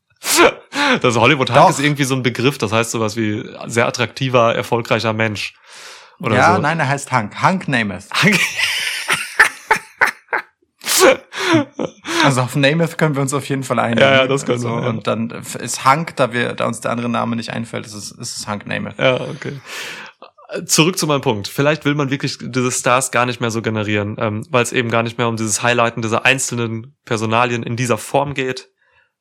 Das 1.02 1.16
Hollywood 1.18 1.50
Hank 1.50 1.62
Doch. 1.64 1.70
ist 1.70 1.80
irgendwie 1.80 2.04
so 2.06 2.16
ein 2.16 2.24
Begriff, 2.24 2.58
das 2.58 2.72
heißt 2.72 2.92
sowas 2.92 3.16
wie 3.18 3.44
sehr 3.68 3.88
attraktiver, 3.88 4.56
erfolgreicher 4.56 5.12
Mensch. 5.14 5.54
Oder 6.20 6.36
ja, 6.36 6.56
so. 6.56 6.62
nein, 6.62 6.80
er 6.80 6.88
heißt 6.88 7.12
Hank. 7.12 7.42
Hank 7.42 7.68
Namath. 7.68 8.06
Hank, 8.14 8.39
Also 12.26 12.42
auf 12.42 12.56
Namath 12.56 12.98
können 12.98 13.16
wir 13.16 13.22
uns 13.22 13.34
auf 13.34 13.48
jeden 13.50 13.64
Fall 13.64 13.80
einigen. 13.80 14.02
Ja, 14.02 14.12
ja, 14.12 14.28
das 14.28 14.46
können 14.46 14.62
wir, 14.62 14.70
also, 14.70 14.82
ja. 14.82 14.90
Und 14.90 15.08
dann 15.08 15.30
ist 15.30 15.86
Hank, 15.86 16.16
da 16.16 16.34
wir, 16.34 16.54
da 16.54 16.68
uns 16.68 16.82
der 16.82 16.92
andere 16.92 17.10
Name 17.10 17.36
nicht 17.36 17.52
einfällt, 17.52 17.86
ist 17.86 17.94
es, 17.94 18.12
ist 18.12 18.38
es 18.38 18.48
Hank 18.48 18.68
Namath. 18.68 18.98
Ja, 19.00 19.22
okay. 19.22 19.60
Zurück 20.66 20.98
zu 20.98 21.08
meinem 21.08 21.22
Punkt. 21.22 21.48
Vielleicht 21.48 21.86
will 21.86 21.96
man 21.96 22.10
wirklich 22.10 22.38
diese 22.42 22.72
Stars 22.72 23.12
gar 23.12 23.26
nicht 23.26 23.40
mehr 23.40 23.52
so 23.52 23.62
generieren, 23.62 24.18
ähm, 24.20 24.46
weil 24.50 24.64
es 24.64 24.74
eben 24.74 24.90
gar 24.90 25.04
nicht 25.04 25.18
mehr 25.18 25.30
um 25.30 25.38
dieses 25.38 25.64
Highlighten 25.64 26.02
dieser 26.02 26.26
einzelnen 26.26 26.96
Personalien 27.06 27.64
in 27.64 27.78
dieser 27.78 27.98
Form 27.98 28.34
geht, 28.34 28.70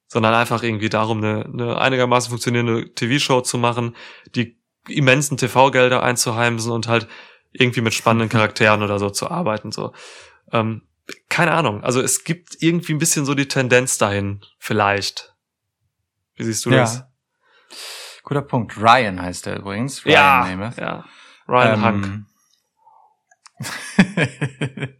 sondern 0.09 0.35
einfach 0.35 0.65
irgendwie 0.65 0.89
darum, 0.89 1.19
eine, 1.19 1.45
eine 1.45 1.79
einigermaßen 1.79 2.31
funktionierende 2.31 2.93
TV-Show 2.95 3.43
zu 3.43 3.59
machen, 3.59 3.95
die 4.35 4.59
immensen 4.89 5.37
TV-Gelder 5.37 6.03
einzuheimsen 6.03 6.73
und 6.73 6.89
halt 6.89 7.07
irgendwie 7.53 7.81
mit 7.81 7.95
spannenden 7.95 8.29
Charakteren 8.37 8.83
oder 8.83 8.99
so 8.99 9.11
zu 9.11 9.31
arbeiten. 9.31 9.71
So, 9.71 9.93
ähm, 10.53 10.83
keine 11.29 11.53
Ahnung. 11.53 11.83
Also 11.83 12.01
es 12.01 12.25
gibt 12.25 12.57
irgendwie 12.61 12.93
ein 12.93 12.99
bisschen 12.99 13.25
so 13.25 13.35
die 13.35 13.49
Tendenz 13.49 13.99
dahin, 13.99 14.41
vielleicht. 14.59 15.35
Wie 16.37 16.45
siehst 16.45 16.65
du 16.67 16.71
das? 16.71 17.05
Guter 18.23 18.43
Punkt. 18.43 18.77
Ryan 18.77 19.21
heißt 19.21 19.47
er 19.47 19.57
übrigens. 19.57 20.05
Ryan 20.05 20.13
Ja, 20.15 20.47
Namath. 20.49 20.77
ja. 20.79 21.05
Ryan. 21.49 21.85
Ähm, 21.85 22.27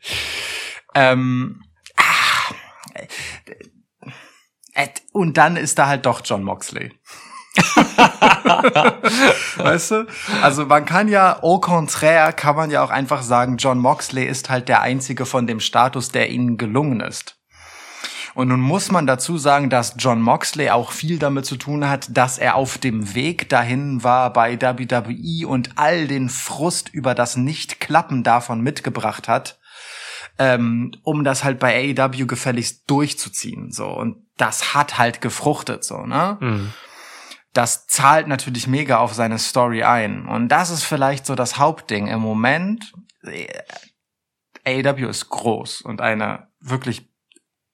ähm, 0.95 1.63
ah, 1.97 2.55
äh, 4.75 4.89
und 5.13 5.37
dann 5.37 5.57
ist 5.57 5.79
da 5.79 5.87
halt 5.87 6.07
doch 6.07 6.23
John 6.25 6.43
Moxley. 6.43 6.93
weißt 9.57 9.91
du? 9.91 10.07
Also 10.43 10.67
man 10.67 10.85
kann 10.85 11.09
ja, 11.09 11.43
au 11.43 11.59
contraire, 11.59 12.33
kann 12.33 12.57
man 12.57 12.71
ja 12.71 12.83
auch 12.83 12.91
einfach 12.91 13.23
sagen, 13.23 13.57
John 13.57 13.79
Moxley 13.79 14.25
ist 14.25 14.51
halt 14.51 14.69
der 14.69 14.83
einzige 14.83 15.27
von 15.27 15.47
dem 15.47 15.61
Status, 15.61 16.11
der 16.11 16.31
ihnen 16.31 16.57
gelungen 16.57 17.01
ist. 17.01 17.37
Und 18.35 18.49
nun 18.49 18.61
muss 18.61 18.91
man 18.91 19.07
dazu 19.07 19.39
sagen, 19.39 19.71
dass 19.71 19.95
John 19.99 20.23
Moxley 20.23 20.71
auch 20.71 20.93
viel 20.93 21.19
damit 21.19 21.47
zu 21.47 21.57
tun 21.57 21.89
hat, 21.89 22.17
dass 22.17 22.39
er 22.39 22.55
auf 22.55 22.79
dem 22.79 23.15
Weg 23.15 23.49
dahin 23.49 24.05
war 24.05 24.33
bei 24.33 24.61
WWE 24.61 25.47
und 25.49 25.71
all 25.77 26.07
den 26.07 26.29
Frust 26.29 26.89
über 26.91 27.15
das 27.15 27.37
Nicht-Klappen 27.37 28.23
davon 28.23 28.61
mitgebracht 28.61 29.29
hat, 29.29 29.59
ähm, 30.39 30.93
um 31.03 31.25
das 31.25 31.43
halt 31.43 31.59
bei 31.59 31.95
AEW 31.99 32.27
gefälligst 32.27 32.85
durchzuziehen. 32.89 33.73
So 33.73 33.89
und 33.89 34.17
das 34.37 34.75
hat 34.75 34.99
halt 34.99 35.21
gefruchtet, 35.21 35.85
so 35.85 36.07
ne? 36.07 36.39
Mhm. 36.41 36.73
Das 37.53 37.87
zahlt 37.87 38.29
natürlich 38.29 38.67
mega 38.67 38.99
auf 38.99 39.15
seine 39.15 39.39
Story 39.39 39.83
ein. 39.83 40.27
Und 40.27 40.49
das 40.49 40.71
ist 40.71 40.85
vielleicht 40.85 41.27
so 41.27 41.35
das 41.35 41.59
Hauptding. 41.59 42.07
Im 42.07 42.21
Moment, 42.21 42.93
äh, 43.23 43.49
AEW 44.65 45.09
ist 45.09 45.29
groß 45.29 45.83
und 45.83 46.01
eine 46.01 46.49
wirklich 46.61 47.09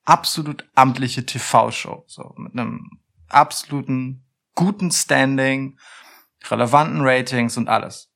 absolut 0.05 0.69
amtliche 0.75 1.27
TV-Show. 1.27 2.05
So, 2.07 2.33
mit 2.37 2.53
einem 2.53 2.91
absoluten 3.29 4.25
guten 4.55 4.91
Standing, 4.91 5.79
relevanten 6.49 7.01
Ratings 7.03 7.57
und 7.57 7.69
alles. 7.69 8.11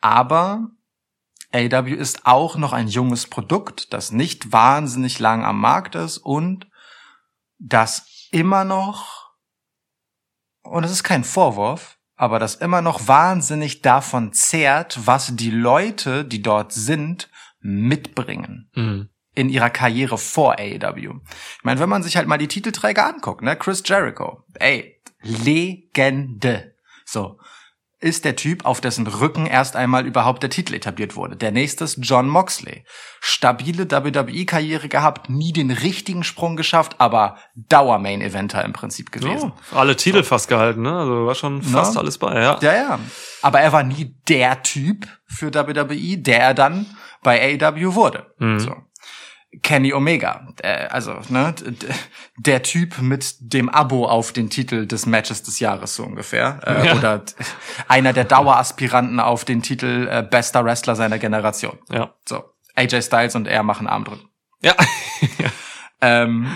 Aber 0.00 0.70
AEW 1.52 1.94
ist 1.94 2.26
auch 2.26 2.56
noch 2.56 2.72
ein 2.72 2.88
junges 2.88 3.28
Produkt, 3.28 3.92
das 3.92 4.10
nicht 4.10 4.52
wahnsinnig 4.52 5.18
lang 5.18 5.44
am 5.44 5.60
Markt 5.60 5.94
ist 5.94 6.18
und 6.18 6.68
das 7.58 8.28
immer 8.30 8.64
noch 8.64 9.25
und 10.66 10.84
es 10.84 10.90
ist 10.90 11.04
kein 11.04 11.24
Vorwurf, 11.24 11.98
aber 12.16 12.38
das 12.38 12.54
immer 12.56 12.82
noch 12.82 13.08
wahnsinnig 13.08 13.82
davon 13.82 14.32
zehrt, 14.32 14.98
was 15.06 15.34
die 15.36 15.50
Leute, 15.50 16.24
die 16.24 16.42
dort 16.42 16.72
sind, 16.72 17.28
mitbringen 17.60 18.70
Mhm. 18.74 19.08
in 19.34 19.48
ihrer 19.48 19.70
Karriere 19.70 20.16
vor 20.18 20.58
AEW. 20.58 21.14
Ich 21.58 21.64
meine, 21.64 21.80
wenn 21.80 21.88
man 21.88 22.02
sich 22.02 22.16
halt 22.16 22.28
mal 22.28 22.38
die 22.38 22.48
Titelträger 22.48 23.06
anguckt, 23.06 23.42
ne, 23.42 23.56
Chris 23.56 23.82
Jericho, 23.84 24.42
ey, 24.54 25.00
Legende. 25.22 26.74
So 27.04 27.38
ist 27.98 28.24
der 28.26 28.36
Typ, 28.36 28.66
auf 28.66 28.80
dessen 28.80 29.06
Rücken 29.06 29.46
erst 29.46 29.74
einmal 29.74 30.06
überhaupt 30.06 30.42
der 30.42 30.50
Titel 30.50 30.74
etabliert 30.74 31.16
wurde. 31.16 31.36
Der 31.36 31.50
nächste 31.50 31.84
ist 31.84 31.98
John 32.02 32.28
Moxley. 32.28 32.84
Stabile 33.20 33.90
WWE-Karriere 33.90 34.88
gehabt, 34.88 35.30
nie 35.30 35.52
den 35.52 35.70
richtigen 35.70 36.22
Sprung 36.22 36.56
geschafft, 36.56 36.96
aber 36.98 37.38
Dauer-Main-Eventer 37.54 38.64
im 38.64 38.74
Prinzip 38.74 39.12
gewesen. 39.12 39.52
Oh, 39.72 39.76
alle 39.76 39.96
Titel 39.96 40.22
fast 40.22 40.48
gehalten, 40.48 40.82
ne? 40.82 40.92
Also 40.92 41.26
war 41.26 41.34
schon 41.34 41.62
fast 41.62 41.94
Na? 41.94 42.00
alles 42.00 42.18
bei, 42.18 42.34
ja. 42.40 42.58
Ja, 42.60 42.74
ja. 42.74 42.98
Aber 43.40 43.60
er 43.60 43.72
war 43.72 43.82
nie 43.82 44.14
der 44.28 44.62
Typ 44.62 45.06
für 45.26 45.54
WWE, 45.54 46.18
der 46.18 46.40
er 46.40 46.54
dann 46.54 46.86
bei 47.22 47.58
AEW 47.60 47.94
wurde. 47.94 48.26
Mhm. 48.38 48.60
So. 48.60 48.76
Kenny 49.62 49.92
Omega, 49.92 50.46
äh, 50.62 50.86
also 50.88 51.14
ne, 51.28 51.54
der 52.36 52.62
Typ 52.62 52.98
mit 53.00 53.36
dem 53.40 53.68
Abo 53.68 54.06
auf 54.06 54.32
den 54.32 54.50
Titel 54.50 54.86
des 54.86 55.06
Matches 55.06 55.42
des 55.42 55.60
Jahres 55.60 55.94
so 55.94 56.04
ungefähr, 56.04 56.60
äh, 56.66 56.86
Ja. 56.86 56.94
oder 56.96 57.22
einer 57.88 58.12
der 58.12 58.24
Daueraspiranten 58.24 59.18
auf 59.20 59.44
den 59.44 59.62
Titel 59.62 60.08
äh, 60.10 60.22
bester 60.22 60.64
Wrestler 60.64 60.94
seiner 60.96 61.18
Generation. 61.18 61.78
Ja. 61.90 62.12
So, 62.28 62.44
AJ 62.74 63.02
Styles 63.02 63.34
und 63.34 63.46
er 63.46 63.62
machen 63.62 63.86
Armdrücken. 63.86 64.28
Ja. 64.62 64.74
Ähm, 66.02 66.46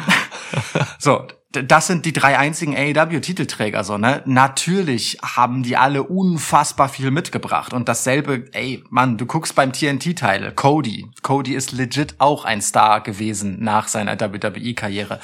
so, 0.98 1.26
das 1.52 1.88
sind 1.88 2.04
die 2.04 2.12
drei 2.12 2.38
einzigen 2.38 2.76
AEW-Titelträger, 2.76 3.82
so, 3.82 3.98
ne? 3.98 4.22
Natürlich 4.24 5.18
haben 5.22 5.64
die 5.64 5.76
alle 5.76 6.04
unfassbar 6.04 6.88
viel 6.88 7.10
mitgebracht. 7.10 7.72
Und 7.72 7.88
dasselbe, 7.88 8.46
ey, 8.52 8.84
Mann, 8.88 9.18
du 9.18 9.26
guckst 9.26 9.56
beim 9.56 9.72
TNT-Teil, 9.72 10.52
Cody. 10.52 11.10
Cody 11.22 11.54
ist 11.54 11.72
legit 11.72 12.14
auch 12.18 12.44
ein 12.44 12.62
Star 12.62 13.00
gewesen 13.00 13.58
nach 13.64 13.88
seiner 13.88 14.20
WWE-Karriere. 14.20 15.18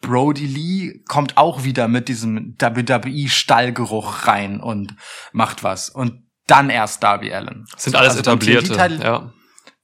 Brody 0.00 0.46
Lee 0.46 1.00
kommt 1.08 1.36
auch 1.36 1.64
wieder 1.64 1.88
mit 1.88 2.08
diesem 2.08 2.54
WWE-Stallgeruch 2.60 4.28
rein 4.28 4.60
und 4.60 4.94
macht 5.32 5.64
was. 5.64 5.90
Und 5.90 6.22
dann 6.46 6.70
erst 6.70 7.02
Darby 7.02 7.32
Allen. 7.32 7.66
Sind 7.76 7.96
alles 7.96 8.16
Also 8.16 8.20
etablierte. 8.20 9.00
Ja. 9.02 9.32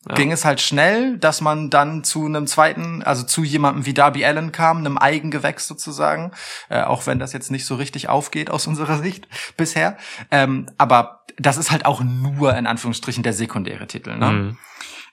Ja. 0.09 0.15
ging 0.15 0.33
es 0.33 0.45
halt 0.45 0.61
schnell, 0.61 1.19
dass 1.19 1.41
man 1.41 1.71
dann 1.71 2.03
zu 2.05 2.25
einem 2.27 2.47
zweiten, 2.47 3.03
also 3.03 3.23
zu 3.25 3.45
jemandem 3.45 3.85
wie 3.87 3.95
Darby 3.95 4.25
Allen 4.25 4.53
kam, 4.53 4.79
einem 4.79 4.99
Eigengewächs 4.99 5.67
sozusagen, 5.69 6.33
äh, 6.69 6.83
auch 6.83 7.07
wenn 7.07 7.19
das 7.19 7.33
jetzt 7.33 7.51
nicht 7.51 7.67
so 7.67 7.75
richtig 7.77 8.09
aufgeht 8.09 8.51
aus 8.51 8.67
unserer 8.67 8.99
Sicht 9.03 9.29
bisher. 9.57 9.97
Ähm, 10.31 10.67
aber 10.79 11.25
das 11.37 11.57
ist 11.57 11.71
halt 11.71 11.85
auch 11.87 12.01
nur 12.03 12.57
in 12.57 12.67
Anführungsstrichen 12.67 13.23
der 13.23 13.33
sekundäre 13.33 13.87
Titel. 13.87 14.17
Ne? 14.17 14.31
Mhm. 14.31 14.59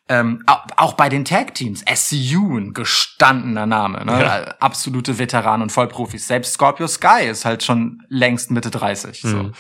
Ähm, 0.07 0.43
au- 0.45 0.59
auch 0.77 0.93
bei 0.93 1.09
den 1.09 1.25
Tag-Teams, 1.25 1.83
SCU, 1.91 2.57
ein 2.59 2.73
gestandener 2.73 3.65
Name, 3.65 4.05
ne? 4.05 4.11
Ja. 4.21 4.39
Äh, 4.39 4.53
absolute 4.59 5.17
Veteranen 5.17 5.63
und 5.63 5.71
Vollprofis. 5.71 6.27
Selbst 6.27 6.53
Scorpio 6.53 6.87
Sky 6.87 7.25
ist 7.27 7.43
halt 7.43 7.63
schon 7.63 8.03
längst 8.07 8.51
Mitte 8.51 8.69
30. 8.69 9.21
So. 9.21 9.27
Mhm. 9.35 9.53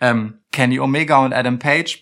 Ähm, 0.00 0.38
Kenny 0.52 0.80
Omega 0.80 1.18
und 1.18 1.34
Adam 1.34 1.58
Page, 1.58 1.98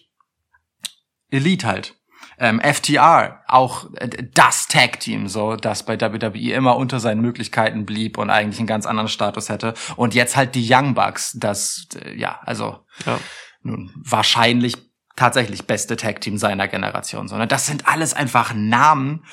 Elite 1.31 1.67
halt. 1.67 1.95
Ähm, 2.41 2.61
FTR, 2.61 3.43
auch 3.49 3.93
äh, 3.95 4.09
das 4.35 4.69
Tag-Team, 4.69 5.29
so, 5.29 5.57
das 5.57 5.83
bei 5.83 6.01
WWE 6.01 6.53
immer 6.53 6.77
unter 6.77 7.01
seinen 7.01 7.21
Möglichkeiten 7.21 7.85
blieb 7.85 8.17
und 8.19 8.31
eigentlich 8.31 8.59
einen 8.59 8.67
ganz 8.69 8.87
anderen 8.87 9.09
Status 9.09 9.49
hätte. 9.49 9.75
Und 9.97 10.15
jetzt 10.15 10.37
halt 10.37 10.55
die 10.55 10.67
Young 10.73 10.95
Bucks, 10.95 11.37
das, 11.39 11.87
äh, 12.03 12.15
ja, 12.17 12.41
also 12.45 12.79
Ja. 13.07 13.19
nun 13.63 13.91
wahrscheinlich 13.97 14.77
tatsächlich 15.17 15.67
beste 15.67 15.97
Tag 15.97 16.21
Team 16.21 16.39
seiner 16.39 16.69
Generation, 16.69 17.27
sondern 17.27 17.49
das 17.49 17.67
sind 17.67 17.89
alles 17.89 18.15
einfach 18.15 18.55
Namen, 18.55 19.25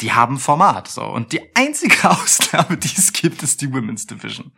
die 0.00 0.12
haben 0.12 0.38
Format, 0.38 0.88
so. 0.88 1.04
Und 1.04 1.32
die 1.32 1.54
einzige 1.56 2.10
Ausnahme, 2.10 2.76
die 2.76 2.92
es 2.96 3.12
gibt, 3.12 3.42
ist 3.42 3.60
die 3.60 3.72
Women's 3.72 4.06
Division. 4.06 4.52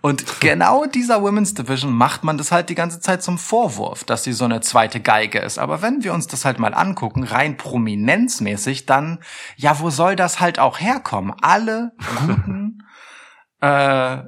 Und 0.00 0.24
genau 0.40 0.86
dieser 0.86 1.22
Women's 1.22 1.54
Division 1.54 1.92
macht 1.92 2.22
man 2.22 2.38
das 2.38 2.52
halt 2.52 2.68
die 2.68 2.74
ganze 2.74 3.00
Zeit 3.00 3.22
zum 3.22 3.38
Vorwurf, 3.38 4.04
dass 4.04 4.24
sie 4.24 4.32
so 4.32 4.44
eine 4.44 4.60
zweite 4.60 5.00
Geige 5.00 5.40
ist. 5.40 5.58
Aber 5.58 5.82
wenn 5.82 6.04
wir 6.04 6.14
uns 6.14 6.28
das 6.28 6.44
halt 6.44 6.58
mal 6.58 6.74
angucken, 6.74 7.24
rein 7.24 7.56
prominenzmäßig, 7.56 8.86
dann, 8.86 9.18
ja, 9.56 9.80
wo 9.80 9.90
soll 9.90 10.14
das 10.14 10.40
halt 10.40 10.58
auch 10.58 10.80
herkommen? 10.80 11.34
Alle 11.42 11.92
guten, 12.26 12.84
äh, 13.60 14.18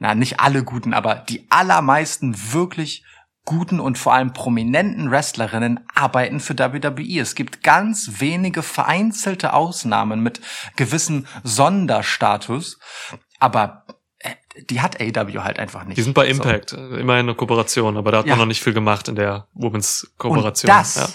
na, 0.00 0.14
nicht 0.14 0.38
alle 0.38 0.64
guten, 0.64 0.92
aber 0.92 1.14
die 1.14 1.46
allermeisten 1.50 2.52
wirklich 2.52 3.04
guten 3.48 3.80
und 3.80 3.96
vor 3.96 4.12
allem 4.12 4.34
prominenten 4.34 5.10
Wrestlerinnen 5.10 5.80
arbeiten 5.94 6.38
für 6.38 6.58
WWE. 6.58 7.20
Es 7.20 7.34
gibt 7.34 7.62
ganz 7.62 8.20
wenige 8.20 8.62
vereinzelte 8.62 9.54
Ausnahmen 9.54 10.22
mit 10.22 10.42
gewissen 10.76 11.26
Sonderstatus, 11.44 12.78
aber 13.40 13.86
äh, 14.18 14.34
die 14.68 14.82
hat 14.82 15.00
AW 15.00 15.38
halt 15.38 15.58
einfach 15.58 15.84
nicht. 15.84 15.96
Die 15.96 16.02
sind 16.02 16.12
bei 16.12 16.26
So. 16.26 16.42
Impact. 16.42 16.72
Immerhin 16.72 17.26
eine 17.26 17.34
Kooperation, 17.34 17.96
aber 17.96 18.12
da 18.12 18.18
hat 18.18 18.26
Ja. 18.26 18.32
man 18.32 18.40
noch 18.40 18.46
nicht 18.46 18.62
viel 18.62 18.74
gemacht 18.74 19.08
in 19.08 19.14
der 19.16 19.48
Women's 19.54 20.12
Kooperation. 20.18 20.70
Und 20.70 20.78
das, 20.78 20.94
Ja. 20.96 21.08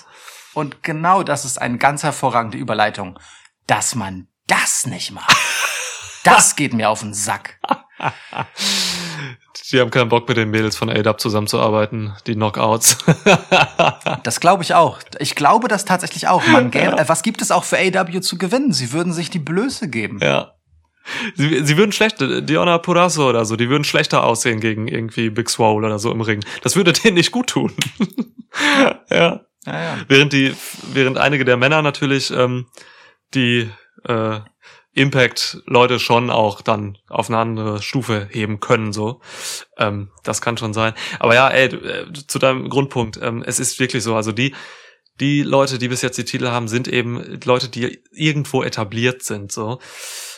und 0.55 0.81
genau 0.81 1.21
das 1.21 1.45
ist 1.45 1.61
eine 1.61 1.77
ganz 1.77 2.01
hervorragende 2.01 2.57
Überleitung, 2.57 3.19
dass 3.67 3.93
man 3.93 4.27
das 4.47 4.87
nicht 4.87 5.11
macht. 5.11 5.35
Das 6.25 6.55
geht 6.55 6.71
mir 6.73 6.89
auf 6.89 7.01
den 7.01 7.13
Sack. 7.13 7.59
Die 9.71 9.79
haben 9.79 9.91
keinen 9.91 10.09
Bock 10.09 10.27
mit 10.27 10.37
den 10.37 10.49
Mädels 10.49 10.75
von 10.75 10.89
ADAP 10.89 11.19
zusammenzuarbeiten, 11.21 12.13
die 12.27 12.33
Knockouts. 12.35 12.97
Das 14.23 14.39
glaube 14.39 14.63
ich 14.63 14.73
auch. 14.73 14.99
Ich 15.19 15.35
glaube 15.35 15.67
das 15.67 15.85
tatsächlich 15.85 16.27
auch. 16.27 16.45
Man 16.47 16.71
gäbe, 16.71 16.97
äh, 16.97 17.07
was 17.07 17.23
gibt 17.23 17.41
es 17.41 17.51
auch 17.51 17.63
für 17.63 17.77
AW 17.77 18.21
zu 18.21 18.37
gewinnen? 18.37 18.71
Sie 18.71 18.93
würden 18.93 19.11
sich 19.11 19.29
die 19.29 19.39
Blöße 19.39 19.89
geben. 19.89 20.19
ja. 20.21 20.53
Sie, 21.35 21.65
sie 21.65 21.77
würden 21.77 21.91
schlecht, 21.91 22.17
Diona 22.19 22.77
Purazo 22.77 23.27
oder 23.27 23.43
so, 23.43 23.57
die 23.57 23.69
würden 23.69 23.83
schlechter 23.83 24.23
aussehen 24.23 24.61
gegen 24.61 24.87
irgendwie 24.87 25.29
Big 25.29 25.49
Swole 25.49 25.85
oder 25.85 25.99
so 25.99 26.11
im 26.11 26.21
Ring. 26.21 26.43
Das 26.61 26.75
würde 26.75 26.93
denen 27.03 27.15
nicht 27.15 27.31
gut 27.31 27.47
tun. 27.47 27.73
ja. 29.09 29.41
Ja, 29.65 29.81
ja. 29.81 29.97
Während 30.07 30.33
die, 30.33 30.53
während 30.93 31.17
einige 31.17 31.45
der 31.45 31.57
Männer 31.57 31.81
natürlich 31.81 32.31
ähm, 32.31 32.67
die 33.33 33.69
äh, 34.05 34.39
Impact-Leute 34.93 35.99
schon 35.99 36.29
auch 36.29 36.61
dann 36.61 36.97
auf 37.09 37.29
eine 37.29 37.39
andere 37.39 37.81
Stufe 37.81 38.27
heben 38.31 38.59
können, 38.59 38.93
so. 38.93 39.21
Ähm, 39.77 40.09
das 40.23 40.41
kann 40.41 40.57
schon 40.57 40.73
sein. 40.73 40.93
Aber 41.19 41.33
ja, 41.33 41.49
ey, 41.49 41.65
äh, 41.65 42.13
zu 42.27 42.37
deinem 42.39 42.69
Grundpunkt, 42.69 43.19
ähm, 43.21 43.43
es 43.45 43.59
ist 43.59 43.79
wirklich 43.79 44.03
so, 44.03 44.15
also 44.15 44.31
die, 44.31 44.53
die 45.19 45.41
Leute, 45.41 45.79
die 45.79 45.87
bis 45.87 46.01
jetzt 46.01 46.17
die 46.17 46.25
Titel 46.25 46.47
haben, 46.47 46.67
sind 46.67 46.87
eben 46.87 47.39
Leute, 47.43 47.69
die 47.69 48.03
irgendwo 48.11 48.63
etabliert 48.63 49.23
sind, 49.23 49.51
so. 49.51 49.79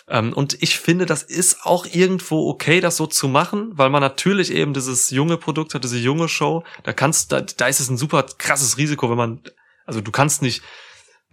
Ähm, 0.07 0.31
und 0.33 0.61
ich 0.61 0.77
finde, 0.77 1.05
das 1.05 1.23
ist 1.23 1.63
auch 1.63 1.85
irgendwo 1.85 2.49
okay, 2.49 2.79
das 2.79 2.95
so 2.95 3.07
zu 3.07 3.27
machen, 3.27 3.71
weil 3.73 3.89
man 3.89 4.01
natürlich 4.01 4.53
eben 4.53 4.73
dieses 4.73 5.09
junge 5.09 5.37
Produkt 5.37 5.73
hat, 5.73 5.83
diese 5.83 5.97
junge 5.97 6.29
Show. 6.29 6.63
Da 6.83 6.93
kannst, 6.93 7.31
da, 7.31 7.41
da 7.41 7.67
ist 7.67 7.79
es 7.79 7.89
ein 7.89 7.97
super 7.97 8.23
krasses 8.37 8.77
Risiko, 8.77 9.09
wenn 9.09 9.17
man, 9.17 9.41
also 9.85 10.01
du 10.01 10.11
kannst 10.11 10.41
nicht 10.41 10.61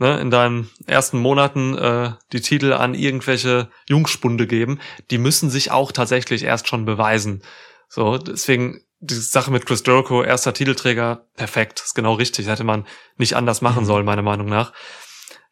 ne, 0.03 0.21
in 0.21 0.31
deinen 0.31 0.69
ersten 0.87 1.19
Monaten 1.19 1.79
äh, 1.79 2.13
die 2.33 2.41
Titel 2.41 2.73
an 2.73 2.95
irgendwelche 2.95 3.71
Jungspunde 3.89 4.47
geben. 4.47 4.81
Die 5.11 5.19
müssen 5.19 5.49
sich 5.49 5.71
auch 5.71 5.93
tatsächlich 5.93 6.43
erst 6.43 6.69
schon 6.69 6.85
beweisen. 6.85 7.43
So, 7.89 8.19
deswegen 8.19 8.83
die 9.01 9.15
Sache 9.15 9.51
mit 9.51 9.65
Chris 9.65 9.83
Jericho, 9.87 10.23
erster 10.23 10.53
Titelträger, 10.53 11.27
perfekt, 11.37 11.81
ist 11.85 11.95
genau 11.95 12.15
richtig. 12.15 12.49
Hätte 12.49 12.65
man 12.65 12.87
nicht 13.17 13.35
anders 13.35 13.63
machen 13.63 13.85
sollen, 13.85 14.05
meiner 14.05 14.23
Meinung 14.23 14.49
nach. 14.49 14.73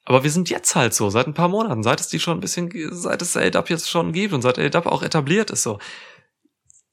Aber 0.04 0.24
wir 0.24 0.30
sind 0.30 0.50
jetzt 0.50 0.74
halt 0.74 0.94
so, 0.94 1.10
seit 1.10 1.26
ein 1.26 1.34
paar 1.34 1.48
Monaten, 1.48 1.82
seit 1.82 2.00
es 2.00 2.08
die 2.08 2.18
schon 2.18 2.38
ein 2.38 2.40
bisschen, 2.40 2.70
seit 2.92 3.22
es 3.22 3.36
AEW 3.36 3.64
jetzt 3.68 3.88
schon 3.88 4.12
gibt 4.12 4.34
und 4.34 4.42
seit 4.42 4.58
AEW 4.58 4.88
auch 4.88 5.02
etabliert 5.02 5.50
ist 5.50 5.62
so. 5.62 5.78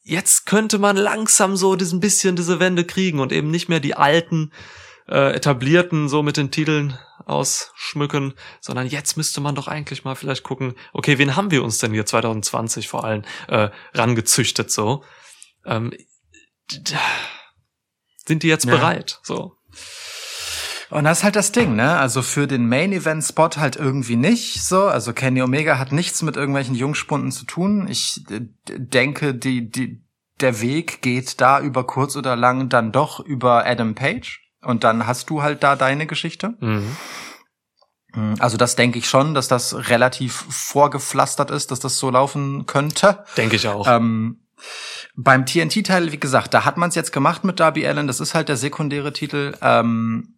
Jetzt 0.03 0.45
könnte 0.45 0.77
man 0.77 0.95
langsam 0.95 1.57
so 1.57 1.75
diesen 1.75 1.99
bisschen 1.99 2.35
diese 2.35 2.59
Wende 2.59 2.85
kriegen 2.85 3.19
und 3.19 3.31
eben 3.31 3.49
nicht 3.49 3.67
mehr 3.67 3.79
die 3.79 3.95
alten, 3.95 4.51
äh, 5.07 5.33
etablierten 5.33 6.09
so 6.09 6.23
mit 6.23 6.37
den 6.37 6.51
Titeln 6.51 6.97
ausschmücken, 7.27 8.33
sondern 8.61 8.87
jetzt 8.87 9.17
müsste 9.17 9.41
man 9.41 9.55
doch 9.55 9.67
eigentlich 9.67 10.03
mal 10.05 10.15
vielleicht 10.15 10.43
gucken, 10.43 10.75
okay, 10.93 11.17
wen 11.17 11.35
haben 11.35 11.51
wir 11.51 11.63
uns 11.63 11.77
denn 11.77 11.91
hier 11.93 12.05
2020 12.05 12.87
vor 12.87 13.03
allem 13.03 13.23
äh, 13.47 13.69
rangezüchtet 13.93 14.71
so? 14.71 15.03
Ähm, 15.65 15.91
sind 18.25 18.43
die 18.43 18.47
jetzt 18.47 18.65
Ja. 18.65 18.75
bereit? 18.75 19.19
So. 19.23 19.53
Und 20.89 21.03
das 21.03 21.19
ist 21.19 21.23
halt 21.25 21.35
das 21.35 21.51
Ding, 21.51 21.75
ne? 21.75 21.97
Also 21.97 22.21
für 22.21 22.47
den 22.47 22.67
Main 22.69 22.93
Event 22.93 23.23
Spot 23.23 23.49
halt 23.57 23.75
irgendwie 23.75 24.15
nicht 24.15 24.63
so. 24.63 24.85
Also 24.85 25.11
Kenny 25.11 25.41
Omega 25.41 25.77
hat 25.77 25.91
nichts 25.91 26.21
mit 26.21 26.37
irgendwelchen 26.37 26.75
Jungspunden 26.75 27.31
zu 27.33 27.45
tun. 27.45 27.87
Ich 27.89 28.23
denke, 28.69 29.35
die, 29.35 29.69
die, 29.69 30.01
der 30.39 30.61
Weg 30.61 31.01
geht 31.01 31.41
da 31.41 31.59
über 31.59 31.85
kurz 31.85 32.15
oder 32.15 32.37
lang 32.37 32.69
dann 32.69 32.93
doch 32.93 33.19
über 33.19 33.65
Adam 33.65 33.95
Page. 33.95 34.46
Und 34.67 34.83
dann 34.83 35.07
hast 35.07 35.29
du 35.29 35.41
halt 35.41 35.63
da 35.63 35.77
deine 35.77 36.07
Geschichte. 36.07 36.55
Mhm. 36.59 36.97
Also 38.39 38.57
das 38.57 38.75
denke 38.75 38.99
ich 38.99 39.07
schon, 39.07 39.33
dass 39.33 39.47
das 39.47 39.89
relativ 39.89 40.45
vorgepflastert 40.49 41.51
ist, 41.51 41.71
dass 41.71 41.79
das 41.79 41.97
so 41.99 42.09
laufen 42.09 42.65
könnte. 42.65 43.23
Denke 43.37 43.55
ich 43.55 43.67
auch. 43.69 43.87
Ähm, 43.87 44.41
beim 45.15 45.45
TNT-Teil, 45.45 46.11
wie 46.11 46.19
gesagt, 46.19 46.53
da 46.53 46.65
hat 46.65 46.75
man 46.75 46.89
es 46.89 46.95
jetzt 46.95 47.13
gemacht 47.13 47.45
mit 47.45 47.61
Darby 47.61 47.87
Allen. 47.87 48.07
Das 48.07 48.19
ist 48.19 48.35
halt 48.35 48.49
der 48.49 48.57
sekundäre 48.57 49.13
Titel. 49.13 49.55
Ähm, 49.61 50.36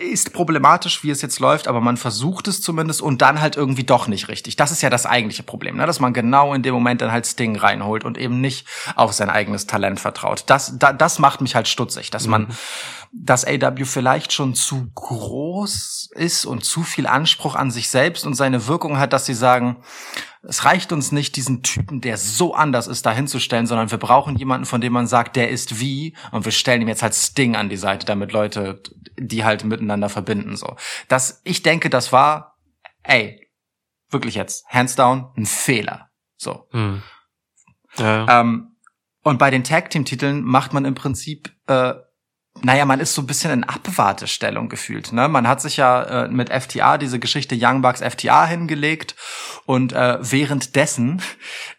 ist 0.00 0.34
problematisch, 0.34 1.02
wie 1.02 1.10
es 1.10 1.22
jetzt 1.22 1.40
läuft, 1.40 1.66
aber 1.66 1.80
man 1.80 1.96
versucht 1.96 2.46
es 2.46 2.60
zumindest 2.60 3.00
und 3.00 3.22
dann 3.22 3.40
halt 3.40 3.56
irgendwie 3.56 3.84
doch 3.84 4.06
nicht 4.06 4.28
richtig. 4.28 4.56
Das 4.56 4.70
ist 4.70 4.82
ja 4.82 4.90
das 4.90 5.06
eigentliche 5.06 5.42
Problem, 5.42 5.76
ne? 5.76 5.86
dass 5.86 5.98
man 5.98 6.12
genau 6.12 6.52
in 6.52 6.62
dem 6.62 6.74
Moment 6.74 7.00
dann 7.00 7.10
halt 7.10 7.26
Sting 7.26 7.56
reinholt 7.56 8.04
und 8.04 8.18
eben 8.18 8.40
nicht 8.40 8.66
auf 8.96 9.14
sein 9.14 9.30
eigenes 9.30 9.66
Talent 9.66 9.98
vertraut. 9.98 10.44
Das, 10.46 10.78
da, 10.78 10.92
das 10.92 11.18
macht 11.18 11.40
mich 11.40 11.54
halt 11.54 11.68
stutzig, 11.68 12.10
dass 12.10 12.26
man 12.26 12.48
dass 13.14 13.46
AW 13.46 13.84
vielleicht 13.84 14.32
schon 14.32 14.54
zu 14.54 14.90
groß 14.94 16.12
ist 16.14 16.46
und 16.46 16.64
zu 16.64 16.82
viel 16.82 17.06
Anspruch 17.06 17.54
an 17.54 17.70
sich 17.70 17.90
selbst 17.90 18.26
und 18.26 18.34
seine 18.34 18.66
Wirkung 18.66 18.98
hat, 18.98 19.12
dass 19.12 19.26
sie 19.26 19.34
sagen, 19.34 19.76
es 20.42 20.64
reicht 20.64 20.92
uns 20.92 21.12
nicht, 21.12 21.36
diesen 21.36 21.62
Typen, 21.62 22.00
der 22.00 22.16
so 22.16 22.54
anders 22.54 22.88
ist, 22.88 23.06
dahinzustellen, 23.06 23.66
sondern 23.66 23.90
wir 23.90 23.98
brauchen 23.98 24.36
jemanden, 24.36 24.66
von 24.66 24.80
dem 24.80 24.92
man 24.92 25.06
sagt, 25.06 25.36
der 25.36 25.50
ist 25.50 25.78
wie, 25.78 26.16
und 26.32 26.44
wir 26.44 26.52
stellen 26.52 26.82
ihm 26.82 26.88
jetzt 26.88 27.02
halt 27.02 27.14
Sting 27.14 27.54
an 27.54 27.68
die 27.68 27.76
Seite, 27.76 28.06
damit 28.06 28.32
Leute 28.32 28.82
die 29.18 29.44
halt 29.44 29.64
miteinander 29.64 30.08
verbinden, 30.08 30.56
so. 30.56 30.76
Das, 31.08 31.42
ich 31.44 31.62
denke, 31.62 31.90
das 31.90 32.12
war, 32.12 32.56
ey, 33.02 33.42
Wirklich 34.12 34.34
jetzt. 34.34 34.66
Hands 34.68 34.94
down, 34.94 35.32
ein 35.36 35.46
Fehler. 35.46 36.10
So. 36.36 36.68
Hm. 36.70 37.02
Ja. 37.96 38.40
Ähm, 38.40 38.76
und 39.22 39.38
bei 39.38 39.50
den 39.50 39.64
Tag 39.64 39.90
Team 39.90 40.04
Titeln 40.04 40.42
macht 40.42 40.74
man 40.74 40.84
im 40.84 40.94
Prinzip, 40.94 41.50
äh, 41.66 41.94
naja, 42.60 42.84
man 42.84 43.00
ist 43.00 43.14
so 43.14 43.22
ein 43.22 43.26
bisschen 43.26 43.50
in 43.50 43.64
Abwartestellung 43.64 44.68
gefühlt. 44.68 45.12
Ne? 45.12 45.28
Man 45.28 45.48
hat 45.48 45.60
sich 45.60 45.78
ja 45.78 46.24
äh, 46.24 46.28
mit 46.28 46.50
FTA 46.50 46.98
diese 46.98 47.18
Geschichte 47.18 47.56
Young 47.58 47.82
Bucks 47.82 48.02
FTA 48.02 48.46
hingelegt 48.46 49.16
und 49.64 49.92
äh, 49.92 50.18
währenddessen 50.20 51.22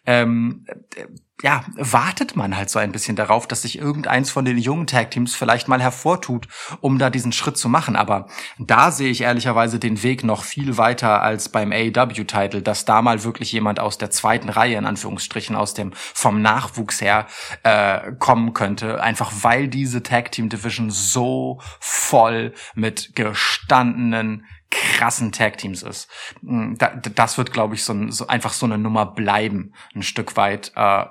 ähm, 0.04 0.66
äh, 0.96 1.06
ja, 1.42 1.64
wartet 1.76 2.36
man 2.36 2.56
halt 2.56 2.70
so 2.70 2.78
ein 2.78 2.92
bisschen 2.92 3.16
darauf, 3.16 3.48
dass 3.48 3.62
sich 3.62 3.76
irgendeins 3.76 4.30
von 4.30 4.44
den 4.44 4.56
jungen 4.56 4.86
Tag-Teams 4.86 5.34
vielleicht 5.34 5.66
mal 5.66 5.82
hervortut, 5.82 6.46
um 6.80 6.98
da 6.98 7.10
diesen 7.10 7.32
Schritt 7.32 7.58
zu 7.58 7.68
machen. 7.68 7.96
Aber 7.96 8.28
da 8.58 8.92
sehe 8.92 9.10
ich 9.10 9.22
ehrlicherweise 9.22 9.80
den 9.80 10.02
Weg 10.04 10.22
noch 10.22 10.44
viel 10.44 10.78
weiter 10.78 11.22
als 11.22 11.48
beim 11.48 11.72
AEW-Title, 11.72 12.62
dass 12.62 12.84
da 12.84 13.02
mal 13.02 13.24
wirklich 13.24 13.50
jemand 13.50 13.80
aus 13.80 13.98
der 13.98 14.10
zweiten 14.10 14.48
Reihe, 14.48 14.78
in 14.78 14.86
Anführungsstrichen, 14.86 15.56
aus 15.56 15.74
dem, 15.74 15.92
vom 15.92 16.40
Nachwuchs 16.40 17.00
her, 17.00 17.26
äh, 17.64 18.12
kommen 18.12 18.52
könnte. 18.52 19.02
Einfach 19.02 19.32
weil 19.42 19.66
diese 19.66 20.04
Tag-Team-Division 20.04 20.90
so 20.90 21.60
voll 21.80 22.54
mit 22.76 23.16
gestandenen, 23.16 24.46
krassen 24.70 25.32
Tag-Teams 25.32 25.82
ist. 25.82 26.08
Da, 26.42 26.94
das 26.96 27.38
wird, 27.38 27.52
glaube 27.52 27.74
ich, 27.74 27.84
so, 27.84 28.10
so 28.10 28.28
einfach 28.28 28.52
so 28.52 28.66
eine 28.66 28.78
Nummer 28.78 29.06
bleiben, 29.06 29.72
ein 29.94 30.02
Stück 30.02 30.36
weit, 30.36 30.72
äh, 30.76 31.04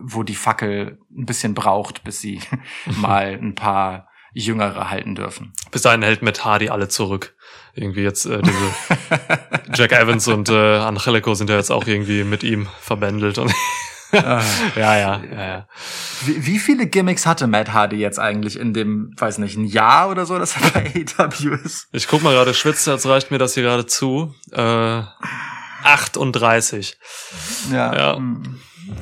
wo 0.00 0.22
die 0.22 0.34
Fackel 0.34 0.98
ein 1.16 1.26
bisschen 1.26 1.54
braucht, 1.54 2.04
bis 2.04 2.20
sie 2.20 2.40
mal 2.86 3.38
ein 3.40 3.54
paar 3.54 4.08
Jüngere 4.32 4.90
halten 4.90 5.14
dürfen. 5.14 5.52
Bis 5.70 5.82
dahin 5.82 6.02
hält 6.02 6.22
Matt 6.22 6.44
Hardy 6.44 6.68
alle 6.68 6.88
zurück. 6.88 7.34
Irgendwie 7.74 8.02
jetzt 8.02 8.26
äh, 8.26 8.42
diese 8.42 8.70
Jack 9.74 9.92
Evans 9.92 10.28
und 10.28 10.48
äh, 10.50 10.78
Angelico 10.78 11.34
sind 11.34 11.48
ja 11.48 11.56
jetzt 11.56 11.70
auch 11.70 11.86
irgendwie 11.86 12.24
mit 12.24 12.42
ihm 12.42 12.68
verbändelt 12.80 13.38
und 13.38 13.52
ja, 14.12 14.40
ja, 14.76 14.98
ja, 14.98 15.20
ja. 15.24 15.68
Wie, 16.24 16.46
wie 16.46 16.58
viele 16.58 16.86
Gimmicks 16.86 17.26
hatte 17.26 17.46
Matt 17.46 17.72
Hardy 17.72 17.96
jetzt 17.96 18.18
eigentlich 18.18 18.58
in 18.58 18.72
dem, 18.72 19.12
weiß 19.16 19.38
nicht, 19.38 19.56
ein 19.56 19.64
Jahr 19.64 20.10
oder 20.10 20.26
so, 20.26 20.38
dass 20.38 20.56
er 20.56 20.70
bei 20.70 21.06
AEW 21.18 21.54
ist? 21.64 21.88
Ich 21.92 22.06
guck 22.06 22.22
mal 22.22 22.34
gerade, 22.34 22.54
schwitzt, 22.54 22.86
jetzt 22.86 23.06
reicht 23.06 23.30
mir 23.30 23.38
das 23.38 23.54
hier 23.54 23.62
gerade 23.62 23.86
zu. 23.86 24.34
Äh, 24.52 25.02
38. 25.82 26.98
Ja, 27.70 27.94
Ja. 27.94 28.20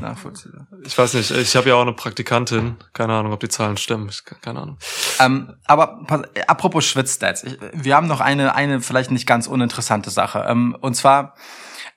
Nachvollziehbar. 0.01 0.66
Ich 0.85 0.97
weiß 0.97 1.15
nicht, 1.15 1.31
ich 1.31 1.56
habe 1.56 1.69
ja 1.69 1.74
auch 1.74 1.82
eine 1.82 1.93
Praktikantin. 1.93 2.77
Keine 2.93 3.15
Ahnung, 3.15 3.32
ob 3.32 3.40
die 3.40 3.48
Zahlen 3.48 3.77
stimmen. 3.77 4.09
Ich, 4.09 4.24
keine 4.24 4.61
Ahnung. 4.61 4.78
Ähm, 5.20 5.55
aber 5.66 6.05
pass, 6.06 6.23
apropos 6.47 6.85
Schwitzstats, 6.85 7.44
wir 7.73 7.97
haben 7.97 8.06
noch 8.06 8.20
eine, 8.20 8.55
eine 8.55 8.81
vielleicht 8.81 9.11
nicht 9.11 9.27
ganz 9.27 9.47
uninteressante 9.47 10.11
Sache. 10.11 10.47
Ähm, 10.48 10.77
und 10.81 10.94
zwar, 10.94 11.35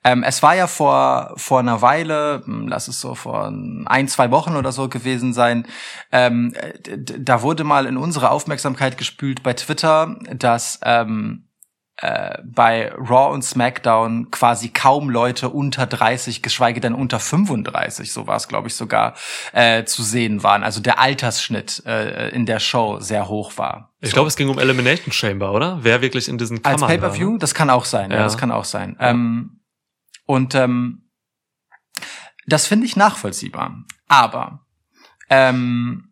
ähm, 0.03 0.23
es 0.23 0.43
war 0.43 0.55
ja 0.55 0.67
vor, 0.67 1.33
vor 1.35 1.59
einer 1.59 1.81
Weile, 1.81 2.43
hm, 2.45 2.67
lass 2.67 2.87
es 2.87 3.01
so 3.01 3.15
vor 3.15 3.51
ein, 3.85 4.07
zwei 4.07 4.31
Wochen 4.31 4.55
oder 4.55 4.71
so 4.71 4.89
gewesen 4.89 5.33
sein, 5.33 5.67
ähm, 6.11 6.53
da 6.85 7.41
wurde 7.41 7.63
mal 7.63 7.85
in 7.85 7.97
unsere 7.97 8.31
Aufmerksamkeit 8.31 8.97
gespült 8.97 9.43
bei 9.43 9.53
Twitter, 9.53 10.15
dass 10.33 10.79
ähm, 10.83 11.46
äh, 11.97 12.37
bei 12.45 12.91
Raw 12.93 13.33
und 13.33 13.41
SmackDown 13.43 14.29
quasi 14.29 14.69
kaum 14.69 15.09
Leute 15.09 15.49
unter 15.49 15.87
30, 15.87 16.43
geschweige 16.43 16.79
denn 16.79 16.93
unter 16.93 17.19
35, 17.19 18.13
so 18.13 18.27
war 18.27 18.35
es, 18.35 18.47
glaube 18.47 18.67
ich, 18.67 18.75
sogar, 18.75 19.15
äh, 19.53 19.83
zu 19.83 20.03
sehen 20.03 20.43
waren. 20.43 20.63
Also 20.63 20.79
der 20.79 20.99
Altersschnitt 20.99 21.83
äh, 21.85 22.29
in 22.29 22.45
der 22.45 22.59
Show 22.59 22.99
sehr 22.99 23.27
hoch 23.29 23.57
war. 23.57 23.93
Ich 24.01 24.11
glaube, 24.13 24.27
es 24.27 24.35
ging 24.35 24.49
um 24.49 24.59
Elimination 24.59 25.11
Chamber, 25.11 25.51
oder? 25.53 25.79
Wer 25.81 26.01
wirklich 26.01 26.27
in 26.29 26.37
diesen 26.37 26.57
Als 26.63 26.81
Kammern 26.81 26.89
Pay-per-View, 26.89 27.25
war, 27.27 27.33
ne? 27.33 27.39
das 27.39 27.55
kann 27.55 27.69
auch 27.71 27.85
sein, 27.85 28.11
ja, 28.11 28.17
Ja. 28.17 28.23
das 28.23 28.37
kann 28.37 28.51
auch 28.51 28.65
sein. 28.65 28.95
Ähm, 28.99 29.61
und 30.27 30.53
ähm, 30.53 31.09
das 32.45 32.67
finde 32.67 32.85
ich 32.85 32.95
nachvollziehbar. 32.95 33.75
Aber 34.07 34.65
ähm, 35.29 36.06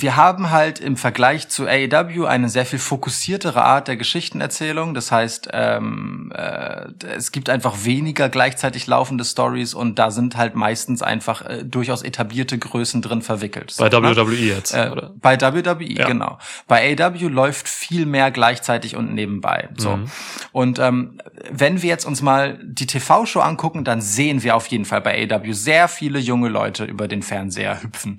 wir 0.00 0.16
haben 0.16 0.50
halt 0.50 0.80
im 0.80 0.96
Vergleich 0.96 1.48
zu 1.48 1.66
AEW 1.66 2.26
eine 2.26 2.48
sehr 2.48 2.66
viel 2.66 2.78
fokussiertere 2.78 3.62
Art 3.62 3.88
der 3.88 3.96
Geschichtenerzählung. 3.96 4.94
Das 4.94 5.12
heißt, 5.12 5.48
ähm, 5.52 6.32
äh, 6.34 6.86
es 7.16 7.32
gibt 7.32 7.48
einfach 7.48 7.84
weniger 7.84 8.28
gleichzeitig 8.28 8.86
laufende 8.86 9.24
Stories 9.24 9.74
und 9.74 9.98
da 9.98 10.10
sind 10.10 10.36
halt 10.36 10.54
meistens 10.56 11.02
einfach 11.02 11.42
äh, 11.42 11.64
durchaus 11.64 12.02
etablierte 12.02 12.58
Größen 12.58 13.02
drin 13.02 13.22
verwickelt. 13.22 13.74
Bei 13.78 13.90
So, 13.90 14.00
ne? 14.00 14.16
WWE 14.16 14.34
jetzt, 14.34 14.74
Äh, 14.74 14.88
oder? 14.90 15.12
bei 15.20 15.40
WWE, 15.40 15.84
Ja. 15.92 16.06
genau. 16.06 16.38
Bei 16.66 16.96
AW 16.98 17.28
läuft 17.28 17.68
viel 17.68 18.06
mehr 18.06 18.30
gleichzeitig 18.30 18.96
und 18.96 19.14
nebenbei. 19.14 19.68
So. 19.76 19.96
Mhm. 19.96 20.10
Und 20.52 20.78
ähm, 20.78 21.20
wenn 21.50 21.82
wir 21.82 21.88
jetzt 21.88 22.04
uns 22.04 22.22
mal 22.22 22.58
die 22.62 22.86
TV-Show 22.86 23.40
angucken, 23.40 23.84
dann 23.84 24.00
sehen 24.00 24.42
wir 24.42 24.56
auf 24.56 24.66
jeden 24.68 24.84
Fall 24.84 25.00
bei 25.00 25.28
AW 25.30 25.52
sehr 25.52 25.88
viele 25.88 26.18
junge 26.18 26.48
Leute 26.48 26.84
über 26.84 27.08
den 27.08 27.22
Fernseher 27.22 27.82
hüpfen. 27.82 28.18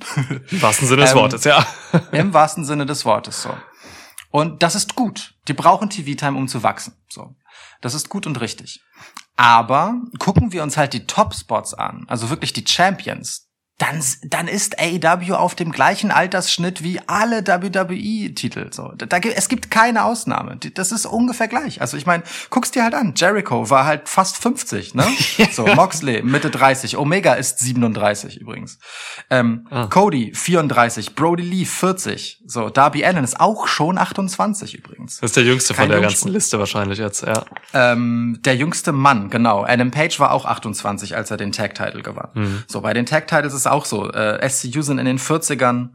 Im 0.51 0.61
wahrsten 0.61 0.87
Sinne 0.87 1.01
des 1.01 1.11
Ähm, 1.15 1.17
Wortes, 1.17 1.43
ja. 1.45 1.64
Im 2.11 2.33
wahrsten 2.33 2.65
Sinne 2.65 2.85
des 2.85 3.05
Wortes 3.05 3.41
so. 3.41 3.55
Und 4.31 4.63
das 4.63 4.75
ist 4.75 4.95
gut. 4.95 5.35
Die 5.47 5.53
brauchen 5.53 5.89
TV-Time, 5.89 6.37
um 6.37 6.47
zu 6.47 6.61
wachsen. 6.61 6.93
So. 7.09 7.35
Das 7.81 7.93
ist 7.93 8.09
gut 8.09 8.27
und 8.27 8.41
richtig. 8.41 8.81
Aber 9.37 9.95
gucken 10.19 10.51
wir 10.53 10.63
uns 10.63 10.77
halt 10.77 10.93
die 10.93 11.07
Top-Spots 11.07 11.73
an, 11.73 12.05
also 12.07 12.29
wirklich 12.29 12.53
die 12.53 12.65
Champions, 12.65 13.49
dann, 13.77 14.01
dann 14.23 14.47
ist 14.47 14.79
AEW 14.79 15.33
auf 15.33 15.53
dem 15.53 15.71
gleichen 15.73 16.09
Altersschnitt 16.09 16.81
wie 16.81 17.01
alle 17.07 17.45
WWE-Titel. 17.45 18.71
So, 18.71 18.93
da, 18.97 19.17
es 19.17 19.49
gibt 19.49 19.69
keine 19.69 20.05
Ausnahme. 20.05 20.57
Das 20.75 20.93
ist 20.93 21.05
ungefähr 21.05 21.49
gleich. 21.49 21.81
Also 21.81 21.97
ich 21.97 22.05
meine, 22.05 22.23
guck's 22.49 22.71
dir 22.71 22.83
halt 22.83 22.93
an. 22.93 23.13
Jericho 23.17 23.69
war 23.69 23.85
halt 23.85 24.07
fast 24.07 24.37
50, 24.37 24.95
ne? 24.95 25.05
So, 25.51 25.65
Moxley 25.67 26.21
Mitte 26.23 26.49
30, 26.49 26.95
Omega 26.97 27.33
ist 27.33 27.59
37 27.59 28.37
übrigens. 28.39 28.79
Ähm, 29.29 29.67
Ah. 29.69 29.87
Cody 29.87 30.31
34, 30.33 31.15
Brody 31.15 31.43
Lee 31.43 31.65
40. 31.65 32.43
So, 32.45 32.69
Darby 32.69 33.03
Allen 33.03 33.23
ist 33.23 33.39
auch 33.39 33.67
schon 33.67 33.97
28 33.97 34.75
übrigens. 34.75 35.17
Das 35.19 35.31
ist 35.31 35.35
der 35.37 35.43
jüngste 35.43 35.73
von 35.73 35.83
Kein 35.83 35.89
der 35.89 35.97
Jungspund. 35.99 36.23
ganzen 36.25 36.33
Liste 36.33 36.59
wahrscheinlich 36.59 36.99
jetzt, 36.99 37.23
ja. 37.23 37.43
Ähm, 37.73 38.39
der 38.45 38.55
jüngste 38.55 38.91
Mann, 38.91 39.29
genau. 39.29 39.65
Adam 39.65 39.91
Page 39.91 40.19
war 40.19 40.31
auch 40.31 40.45
28, 40.45 41.15
als 41.15 41.31
er 41.31 41.37
den 41.37 41.51
Tag-Title 41.51 42.03
gewann. 42.03 42.29
Mhm. 42.35 42.63
So, 42.67 42.81
bei 42.81 42.93
den 42.93 43.05
Tag-Titles 43.05 43.53
ist 43.53 43.64
es 43.65 43.71
auch 43.71 43.85
so. 43.85 44.11
Äh, 44.11 44.47
SCU 44.49 44.81
sind 44.81 44.99
in 44.99 45.05
den 45.05 45.19
40ern, 45.19 45.89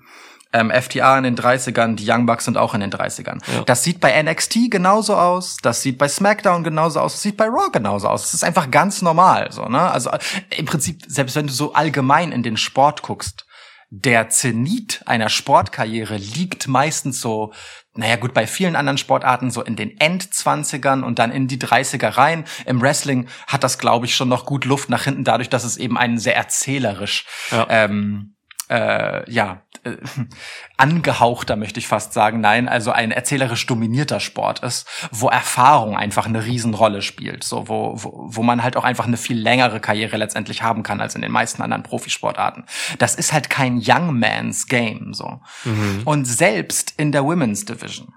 ähm, 0.53 0.71
FTA 0.71 1.17
in 1.19 1.25
den 1.25 1.37
30ern, 1.37 1.95
die 1.95 2.11
Young 2.11 2.27
Bucks 2.27 2.45
sind 2.45 2.57
auch 2.57 2.75
in 2.75 2.81
den 2.81 2.91
30ern. 2.91 3.41
Ja. 3.53 3.63
Das 3.63 3.85
sieht 3.85 4.01
bei 4.01 4.21
NXT 4.21 4.71
genauso 4.71 5.17
aus, 5.17 5.57
das 5.63 5.83
sieht 5.83 5.99
bei 5.99 6.09
SmackDown 6.09 6.65
genauso 6.65 7.01
aus, 7.01 7.13
das 7.13 7.23
sieht 7.23 7.37
bei 7.37 7.47
Raw 7.47 7.71
genauso 7.73 8.09
aus. 8.09 8.23
Das 8.23 8.35
ist 8.35 8.45
einfach 8.45 8.71
ganz 8.71 9.03
normal, 9.03 9.53
so, 9.53 9.67
ne? 9.67 9.81
Also, 9.91 10.11
äh, 10.11 10.19
im 10.57 10.67
Prinzip, 10.67 11.03
selbst 11.07 11.37
wenn 11.37 11.47
du 11.47 11.53
so 11.53 11.73
allgemein 11.75 12.33
in 12.33 12.43
den 12.43 12.57
Sport 12.57 13.03
guckst, 13.03 13.47
der 13.91 14.29
Zenit 14.29 15.03
einer 15.07 15.29
Sportkarriere 15.29 16.17
liegt 16.17 16.69
meistens 16.69 17.21
so, 17.21 17.53
naja 18.01 18.17
gut, 18.17 18.33
bei 18.35 18.47
vielen 18.47 18.77
anderen 18.77 18.97
Sportarten 18.99 19.51
so 19.51 19.63
in 19.63 19.77
den 19.77 20.01
Endzwanzigern 20.01 21.05
und 21.05 21.19
dann 21.19 21.31
in 21.31 21.49
die 21.49 21.59
30er 21.59 22.17
rein. 22.17 22.45
Im 22.65 22.81
Wrestling 22.81 23.29
hat 23.47 23.63
das, 23.63 23.79
glaube 23.79 24.07
ich, 24.07 24.17
schon 24.17 24.29
noch 24.29 24.47
gut 24.47 24.65
Luft 24.65 24.89
nach 24.89 25.05
hinten, 25.05 25.23
dadurch, 25.23 25.51
dass 25.51 25.65
es 25.65 25.77
eben 25.77 25.99
einen 25.99 26.19
sehr 26.19 26.35
erzählerisch, 26.37 27.27
Ja. 27.51 27.67
ähm, 27.69 28.37
äh, 28.71 29.31
ja, 29.31 29.63
äh, 29.85 29.97
angehauchter, 30.77 31.57
möchte 31.57 31.81
ich 31.81 31.87
fast 31.87 32.13
sagen. 32.13 32.41
Nein, 32.41 32.69
also 32.69 32.91
ein 32.93 33.11
erzählerisch 33.11 33.67
dominierter 33.67 34.21
Sport 34.21 34.61
ist, 34.61 34.87
wo 35.11 35.29
Erfahrung 35.29 35.97
einfach 35.97 36.27
eine 36.27 36.45
Riesenrolle 36.45 37.03
spielt. 37.03 37.45
So, 37.45 37.69
wo, 37.69 37.95
wo, 37.97 38.29
wo 38.35 38.43
man 38.43 38.63
halt 38.63 38.77
auch 38.77 38.85
einfach 38.85 39.07
eine 39.07 39.17
viel 39.17 39.39
längere 39.39 39.81
Karriere 39.81 40.17
letztendlich 40.17 40.63
haben 40.63 40.83
kann 40.83 41.01
als 41.01 41.15
in 41.15 41.23
den 41.23 41.33
meisten 41.33 41.63
anderen 41.63 41.83
Profisportarten. 41.83 42.65
Das 42.99 43.15
ist 43.15 43.33
halt 43.33 43.51
kein 43.51 43.81
Young 43.85 44.19
Man's 44.19 44.67
Game, 44.67 45.15
so. 45.15 45.41
Mhm. 45.65 46.03
Und 46.05 46.25
selbst 46.25 46.95
in 46.97 47.13
der 47.13 47.25
Women's 47.25 47.65
Division. 47.65 48.15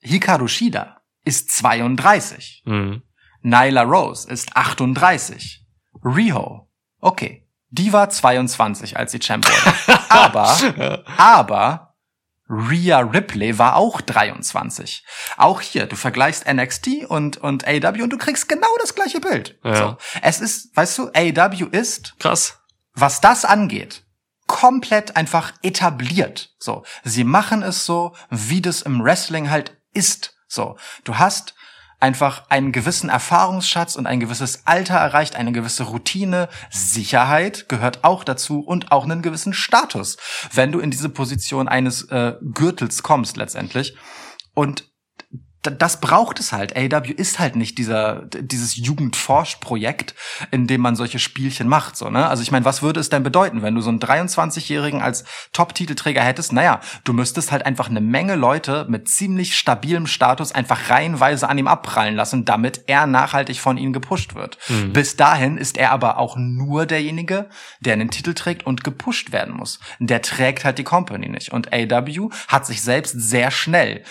Hikaru 0.00 0.48
Shida 0.48 1.02
ist 1.24 1.50
32. 1.52 2.62
Mhm. 2.64 3.02
Nyla 3.42 3.82
Rose 3.82 4.28
ist 4.28 4.56
38. 4.56 5.64
Riho, 6.04 6.68
okay, 7.00 7.46
die 7.70 7.92
war 7.92 8.10
22, 8.10 8.96
als 8.96 9.12
sie 9.12 9.18
Champ 9.18 9.46
wurde. 9.46 10.00
aber, 10.12 11.04
aber 11.16 11.94
Rhea 12.48 13.00
Ripley 13.00 13.58
war 13.58 13.76
auch 13.76 14.00
23. 14.00 15.04
Auch 15.38 15.60
hier, 15.60 15.86
du 15.86 15.96
vergleichst 15.96 16.46
NXT 16.46 17.06
und, 17.08 17.38
und 17.38 17.66
AW 17.66 18.02
und 18.02 18.10
du 18.10 18.18
kriegst 18.18 18.48
genau 18.48 18.68
das 18.80 18.94
gleiche 18.94 19.20
Bild. 19.20 19.58
Ja. 19.64 19.76
So. 19.76 19.96
Es 20.20 20.40
ist, 20.40 20.76
weißt 20.76 20.98
du, 20.98 21.10
AW 21.14 21.68
ist 21.70 22.18
Krass. 22.18 22.58
was 22.94 23.20
das 23.20 23.44
angeht, 23.44 24.04
komplett 24.46 25.16
einfach 25.16 25.54
etabliert. 25.62 26.54
So, 26.58 26.84
sie 27.04 27.24
machen 27.24 27.62
es 27.62 27.86
so, 27.86 28.14
wie 28.28 28.60
das 28.60 28.82
im 28.82 29.02
Wrestling 29.02 29.50
halt 29.50 29.78
ist. 29.94 30.36
So, 30.46 30.76
du 31.04 31.16
hast 31.16 31.54
einfach 32.02 32.44
einen 32.48 32.72
gewissen 32.72 33.08
Erfahrungsschatz 33.08 33.96
und 33.96 34.06
ein 34.06 34.20
gewisses 34.20 34.66
Alter 34.66 34.96
erreicht, 34.96 35.36
eine 35.36 35.52
gewisse 35.52 35.84
Routine, 35.84 36.48
Sicherheit 36.70 37.68
gehört 37.68 38.02
auch 38.02 38.24
dazu 38.24 38.60
und 38.60 38.90
auch 38.90 39.04
einen 39.04 39.22
gewissen 39.22 39.54
Status, 39.54 40.16
wenn 40.52 40.72
du 40.72 40.80
in 40.80 40.90
diese 40.90 41.08
Position 41.08 41.68
eines 41.68 42.02
äh, 42.10 42.34
Gürtels 42.42 43.02
kommst 43.02 43.36
letztendlich. 43.36 43.96
Und 44.54 44.91
das 45.62 46.00
braucht 46.00 46.40
es 46.40 46.52
halt. 46.52 46.76
AW 46.76 47.10
ist 47.10 47.38
halt 47.38 47.56
nicht 47.56 47.78
dieser 47.78 48.22
dieses 48.26 48.76
Jugendforschprojekt, 48.76 50.14
in 50.50 50.66
dem 50.66 50.80
man 50.80 50.96
solche 50.96 51.18
Spielchen 51.18 51.68
macht, 51.68 51.96
so, 51.96 52.10
ne? 52.10 52.26
Also 52.28 52.42
ich 52.42 52.50
meine, 52.50 52.64
was 52.64 52.82
würde 52.82 53.00
es 53.00 53.10
denn 53.10 53.22
bedeuten, 53.22 53.62
wenn 53.62 53.74
du 53.74 53.80
so 53.80 53.90
einen 53.90 54.00
23-jährigen 54.00 55.00
als 55.00 55.24
Top-Titelträger 55.52 56.22
hättest? 56.22 56.52
Naja, 56.52 56.80
du 57.04 57.12
müsstest 57.12 57.52
halt 57.52 57.64
einfach 57.64 57.88
eine 57.88 58.00
Menge 58.00 58.34
Leute 58.34 58.86
mit 58.88 59.08
ziemlich 59.08 59.56
stabilem 59.56 60.06
Status 60.06 60.52
einfach 60.52 60.90
reihenweise 60.90 61.48
an 61.48 61.58
ihm 61.58 61.68
abprallen 61.68 62.16
lassen, 62.16 62.44
damit 62.44 62.84
er 62.86 63.06
nachhaltig 63.06 63.60
von 63.60 63.76
ihnen 63.76 63.92
gepusht 63.92 64.34
wird. 64.34 64.58
Bis 64.92 65.16
dahin 65.16 65.56
ist 65.56 65.76
er 65.76 65.92
aber 65.92 66.18
auch 66.18 66.36
nur 66.36 66.86
derjenige, 66.86 67.48
der 67.80 67.94
einen 67.94 68.10
Titel 68.10 68.34
trägt 68.34 68.66
und 68.66 68.84
gepusht 68.84 69.32
werden 69.32 69.54
muss. 69.54 69.78
Der 69.98 70.22
trägt 70.22 70.64
halt 70.64 70.78
die 70.78 70.84
Company 70.84 71.28
nicht. 71.28 71.52
Und 71.52 71.72
AW 71.72 72.30
hat 72.48 72.66
sich 72.66 72.82
selbst 72.82 73.12
sehr 73.12 73.50
schnell 73.50 74.02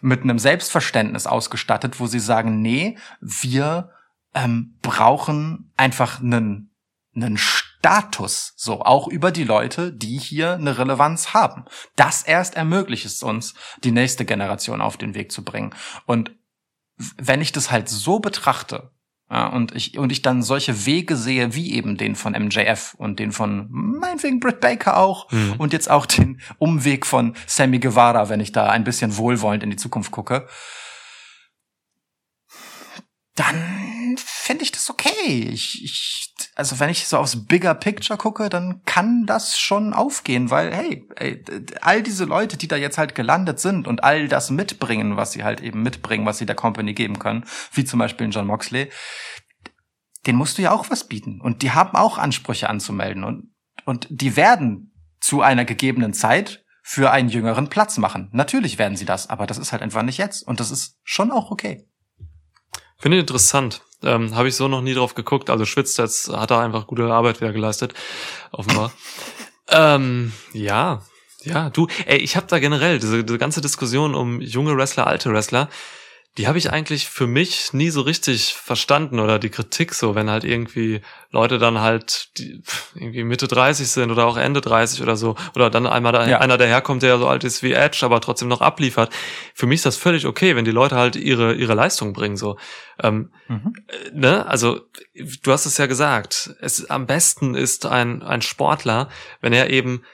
mit 0.00 0.22
einem 0.22 0.38
Selbstverständnis 0.38 1.26
ausgestattet, 1.26 2.00
wo 2.00 2.06
sie 2.06 2.20
sagen, 2.20 2.60
nee, 2.60 2.96
wir 3.20 3.90
ähm, 4.34 4.76
brauchen 4.82 5.72
einfach 5.76 6.20
einen, 6.20 6.70
einen 7.14 7.36
Status, 7.36 8.52
so 8.56 8.82
auch 8.82 9.08
über 9.08 9.30
die 9.30 9.44
Leute, 9.44 9.92
die 9.92 10.18
hier 10.18 10.54
eine 10.54 10.78
Relevanz 10.78 11.34
haben. 11.34 11.64
Das 11.96 12.22
erst 12.22 12.54
ermöglicht 12.54 13.06
es 13.06 13.22
uns, 13.22 13.54
die 13.82 13.92
nächste 13.92 14.24
Generation 14.24 14.80
auf 14.80 14.96
den 14.96 15.14
Weg 15.14 15.32
zu 15.32 15.44
bringen. 15.44 15.74
Und 16.06 16.32
wenn 17.16 17.40
ich 17.40 17.52
das 17.52 17.70
halt 17.70 17.88
so 17.88 18.20
betrachte, 18.20 18.92
ja, 19.30 19.46
und 19.46 19.74
ich, 19.76 19.96
und 19.96 20.10
ich 20.10 20.22
dann 20.22 20.42
solche 20.42 20.86
Wege 20.86 21.16
sehe, 21.16 21.54
wie 21.54 21.74
eben 21.74 21.96
den 21.96 22.16
von 22.16 22.32
MJF 22.32 22.94
und 22.98 23.20
den 23.20 23.30
von 23.30 23.68
meinetwegen 23.70 24.40
Britt 24.40 24.60
Baker 24.60 24.96
auch 24.96 25.30
Mhm. 25.30 25.54
und 25.58 25.72
jetzt 25.72 25.88
auch 25.88 26.06
den 26.06 26.40
Umweg 26.58 27.06
von 27.06 27.36
Sammy 27.46 27.78
Guevara, 27.78 28.28
wenn 28.28 28.40
ich 28.40 28.50
da 28.52 28.66
ein 28.66 28.82
bisschen 28.84 29.16
wohlwollend 29.16 29.62
in 29.62 29.70
die 29.70 29.76
Zukunft 29.76 30.10
gucke, 30.10 30.48
dann 33.36 34.16
finde 34.18 34.64
ich 34.64 34.72
das 34.72 34.90
okay. 34.90 35.48
Ich, 35.52 35.84
ich, 35.84 36.29
also 36.60 36.78
wenn 36.78 36.90
ich 36.90 37.08
so 37.08 37.16
aufs 37.16 37.46
Bigger 37.46 37.74
Picture 37.74 38.18
gucke, 38.18 38.50
dann 38.50 38.82
kann 38.84 39.24
das 39.24 39.58
schon 39.58 39.94
aufgehen, 39.94 40.50
weil 40.50 40.74
hey, 40.74 41.08
ey, 41.16 41.42
all 41.80 42.02
diese 42.02 42.26
Leute, 42.26 42.58
die 42.58 42.68
da 42.68 42.76
jetzt 42.76 42.98
halt 42.98 43.14
gelandet 43.14 43.60
sind 43.60 43.88
und 43.88 44.04
all 44.04 44.28
das 44.28 44.50
mitbringen, 44.50 45.16
was 45.16 45.32
sie 45.32 45.42
halt 45.42 45.62
eben 45.62 45.82
mitbringen, 45.82 46.26
was 46.26 46.36
sie 46.36 46.44
der 46.44 46.54
Company 46.54 46.92
geben 46.92 47.18
können, 47.18 47.46
wie 47.72 47.86
zum 47.86 47.98
Beispiel 47.98 48.26
in 48.26 48.30
John 48.30 48.46
Moxley, 48.46 48.90
den 50.26 50.36
musst 50.36 50.58
du 50.58 50.62
ja 50.62 50.70
auch 50.70 50.90
was 50.90 51.08
bieten. 51.08 51.40
Und 51.40 51.62
die 51.62 51.70
haben 51.70 51.96
auch 51.96 52.18
Ansprüche 52.18 52.68
anzumelden 52.68 53.24
und, 53.24 53.54
und 53.86 54.06
die 54.10 54.36
werden 54.36 54.92
zu 55.18 55.40
einer 55.40 55.64
gegebenen 55.64 56.12
Zeit 56.12 56.62
für 56.82 57.10
einen 57.10 57.30
jüngeren 57.30 57.70
Platz 57.70 57.96
machen. 57.96 58.28
Natürlich 58.32 58.76
werden 58.76 58.98
sie 58.98 59.06
das, 59.06 59.30
aber 59.30 59.46
das 59.46 59.56
ist 59.56 59.72
halt 59.72 59.80
einfach 59.80 60.02
nicht 60.02 60.18
jetzt. 60.18 60.46
Und 60.46 60.60
das 60.60 60.70
ist 60.70 60.98
schon 61.04 61.30
auch 61.30 61.50
okay. 61.50 61.88
Finde 62.98 63.16
ich 63.16 63.22
interessant. 63.22 63.82
Ähm, 64.02 64.34
Habe 64.34 64.48
ich 64.48 64.56
so 64.56 64.68
noch 64.68 64.82
nie 64.82 64.94
drauf 64.94 65.14
geguckt. 65.14 65.50
Also 65.50 65.64
Schwitz 65.64 65.96
jetzt 65.96 66.28
hat 66.28 66.50
da 66.50 66.60
einfach 66.60 66.86
gute 66.86 67.04
Arbeit 67.04 67.40
wieder 67.40 67.52
geleistet, 67.52 67.94
offenbar. 68.50 68.92
ähm, 69.68 70.32
ja, 70.52 71.02
ja, 71.42 71.70
du, 71.70 71.86
ey, 72.06 72.18
ich 72.18 72.36
habe 72.36 72.46
da 72.46 72.58
generell 72.58 72.98
diese, 72.98 73.24
diese 73.24 73.38
ganze 73.38 73.60
Diskussion 73.60 74.14
um 74.14 74.40
junge 74.40 74.76
Wrestler, 74.76 75.06
alte 75.06 75.32
Wrestler, 75.32 75.68
die 76.38 76.46
habe 76.46 76.58
ich 76.58 76.70
eigentlich 76.72 77.08
für 77.08 77.26
mich 77.26 77.72
nie 77.72 77.90
so 77.90 78.02
richtig 78.02 78.54
verstanden 78.54 79.18
oder 79.18 79.40
die 79.40 79.50
Kritik 79.50 79.94
so, 79.94 80.14
wenn 80.14 80.30
halt 80.30 80.44
irgendwie 80.44 81.00
Leute 81.30 81.58
dann 81.58 81.80
halt 81.80 82.28
die, 82.38 82.62
irgendwie 82.94 83.24
Mitte 83.24 83.48
30 83.48 83.88
sind 83.88 84.12
oder 84.12 84.26
auch 84.26 84.36
Ende 84.36 84.60
30 84.60 85.02
oder 85.02 85.16
so 85.16 85.34
oder 85.56 85.70
dann 85.70 85.88
einmal 85.88 86.12
da, 86.12 86.28
Ja. 86.28 86.38
einer 86.38 86.56
daherkommt, 86.56 87.02
der 87.02 87.18
so 87.18 87.26
alt 87.26 87.42
ist 87.42 87.64
wie 87.64 87.72
Edge, 87.72 88.00
aber 88.04 88.20
trotzdem 88.20 88.46
noch 88.48 88.60
abliefert. 88.60 89.12
Für 89.54 89.66
mich 89.66 89.78
ist 89.78 89.86
das 89.86 89.96
völlig 89.96 90.24
okay, 90.24 90.54
wenn 90.54 90.64
die 90.64 90.70
Leute 90.70 90.94
halt 90.94 91.16
ihre 91.16 91.54
ihre 91.54 91.74
Leistung 91.74 92.12
bringen 92.12 92.36
so. 92.36 92.56
Ähm, 93.02 93.32
Mhm. 93.48 93.72
ne, 94.12 94.46
also 94.46 94.82
du 95.42 95.50
hast 95.52 95.66
es 95.66 95.78
ja 95.78 95.86
gesagt, 95.86 96.54
es 96.60 96.88
am 96.88 97.06
besten 97.06 97.56
ist 97.56 97.86
ein 97.86 98.22
ein 98.22 98.40
Sportler, 98.42 99.08
wenn 99.40 99.52
er 99.52 99.70
eben 99.70 100.04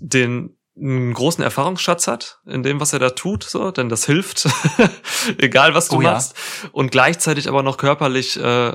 den 0.00 0.56
einen 0.76 1.14
großen 1.14 1.42
Erfahrungsschatz 1.44 2.08
hat 2.08 2.40
in 2.46 2.62
dem, 2.64 2.80
was 2.80 2.92
er 2.92 2.98
da 2.98 3.10
tut, 3.10 3.44
so, 3.44 3.70
denn 3.70 3.88
das 3.88 4.06
hilft, 4.06 4.48
egal 5.38 5.74
was 5.74 5.88
du 5.88 5.96
Oh 5.98 6.00
ja. 6.02 6.12
machst, 6.12 6.34
und 6.72 6.90
gleichzeitig 6.90 7.48
aber 7.48 7.62
noch 7.62 7.76
körperlich 7.76 8.36
äh, 8.40 8.72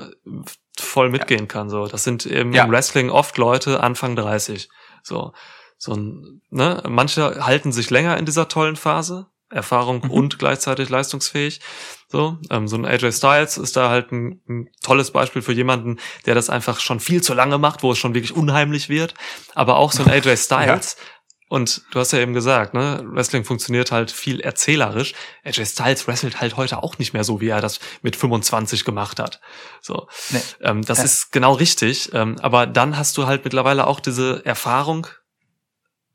voll 0.80 1.10
mitgehen 1.10 1.48
kann. 1.48 1.70
So, 1.70 1.88
das 1.88 2.04
sind 2.04 2.26
eben 2.26 2.54
Ja. 2.54 2.64
im 2.66 2.72
Wrestling 2.72 3.10
oft 3.10 3.38
Leute 3.38 3.82
Anfang 3.84 4.16
30. 4.16 4.70
So, 5.04 5.34
so 5.78 5.94
ein, 5.94 6.42
ne, 6.50 6.82
manche 6.88 7.46
halten 7.46 7.72
sich 7.72 7.90
länger 7.90 8.18
in 8.18 8.26
dieser 8.26 8.48
tollen 8.48 8.76
Phase, 8.78 9.28
Erfahrung 9.52 10.02
Mhm. 10.06 10.12
und 10.12 10.40
gleichzeitig 10.40 10.90
leistungsfähig. 10.90 11.60
So, 12.08 12.38
ähm, 12.50 12.68
so 12.68 12.76
ein 12.78 12.86
AJ 12.86 13.12
Styles 13.14 13.58
ist 13.58 13.76
da 13.76 13.90
halt 13.90 14.12
ein, 14.12 14.42
ein 14.48 14.70
tolles 14.84 15.12
Beispiel 15.12 15.42
für 15.42 15.54
jemanden, 15.54 15.98
der 16.26 16.36
das 16.36 16.50
einfach 16.50 16.80
schon 16.80 17.00
viel 17.00 17.22
zu 17.22 17.34
lange 17.34 17.58
macht, 17.58 17.84
wo 17.84 17.92
es 17.92 17.98
schon 17.98 18.14
wirklich 18.14 18.36
unheimlich 18.36 18.90
wird. 18.90 19.16
Aber 19.56 19.78
auch 19.78 19.92
so 19.92 20.04
ein 20.04 20.10
AJ 20.10 20.38
Styles. 20.38 20.98
Und 21.50 21.82
du 21.92 22.00
hast 22.00 22.14
ja 22.14 22.20
eben 22.20 22.34
gesagt, 22.34 22.74
ne, 22.76 23.02
Wrestling 23.06 23.44
funktioniert 23.44 23.92
halt 23.92 24.12
viel 24.12 24.40
erzählerisch. 24.40 25.14
AJ 25.44 25.66
Styles 25.66 26.08
wrestelt 26.08 26.40
halt 26.40 26.56
heute 26.58 26.82
auch 26.84 26.98
nicht 27.00 27.14
mehr 27.14 27.24
so, 27.24 27.42
wie 27.42 27.50
er 27.50 27.60
das 27.60 27.80
mit 28.04 28.16
25 28.16 28.86
gemacht 28.86 29.20
hat. 29.20 29.42
So, 29.82 30.08
Nee. 30.30 30.42
ähm, 30.62 30.84
das 30.84 31.00
Ja. 31.00 31.04
ist 31.06 31.32
genau 31.32 31.54
richtig. 31.54 32.12
Ähm, 32.14 32.38
aber 32.40 32.68
dann 32.68 32.98
hast 32.98 33.18
du 33.18 33.26
halt 33.26 33.44
mittlerweile 33.44 33.88
auch 33.88 34.00
diese 34.00 34.46
Erfahrung, 34.46 35.08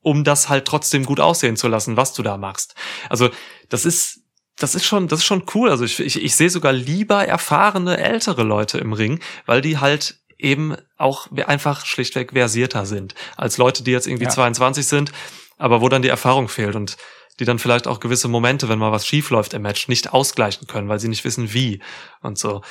um 0.03 0.23
das 0.23 0.49
halt 0.49 0.67
trotzdem 0.67 1.05
gut 1.05 1.19
aussehen 1.19 1.57
zu 1.57 1.67
lassen, 1.67 1.97
was 1.97 2.13
du 2.13 2.23
da 2.23 2.37
machst. 2.37 2.75
Also 3.11 3.29
das 3.69 3.85
ist 3.85 4.21
das 4.57 4.77
ist 4.77 4.85
schon, 4.87 5.09
das 5.09 5.19
ist 5.19 5.25
schon 5.25 5.47
cool. 5.57 5.69
Also 5.69 5.85
ich, 5.85 5.99
ich, 5.99 6.23
ich 6.23 6.37
sehe 6.37 6.49
sogar 6.49 6.73
lieber 6.73 7.27
erfahrene 7.27 7.99
ältere 7.99 8.45
Leute 8.45 8.79
im 8.79 8.93
Ring, 8.93 9.19
weil 9.47 9.61
die 9.63 9.79
halt 9.79 10.21
eben 10.45 10.77
auch 10.97 11.29
einfach 11.47 11.85
schlichtweg 11.87 12.33
versierter 12.33 12.87
sind 12.87 13.15
als 13.37 13.59
Leute, 13.59 13.83
die 13.83 13.91
jetzt 13.91 14.07
irgendwie 14.07 14.25
Ja. 14.25 14.31
22 14.31 14.87
sind, 14.87 15.11
aber 15.59 15.81
wo 15.81 15.89
dann 15.89 16.03
die 16.03 16.09
Erfahrung 16.09 16.49
fehlt 16.49 16.77
und 16.77 16.97
die 17.41 17.45
dann 17.45 17.59
vielleicht 17.59 17.89
auch 17.89 17.99
gewisse 17.99 18.29
Momente, 18.29 18.69
wenn 18.69 18.79
mal 18.79 18.93
was 18.93 19.07
schief 19.07 19.31
läuft 19.31 19.55
im 19.55 19.63
Match, 19.63 19.89
nicht 19.89 20.13
ausgleichen 20.13 20.69
können, 20.69 20.89
weil 20.89 21.01
sie 21.01 21.09
nicht 21.09 21.25
wissen 21.25 21.53
wie 21.53 21.81
und 22.21 22.39
so. 22.39 22.63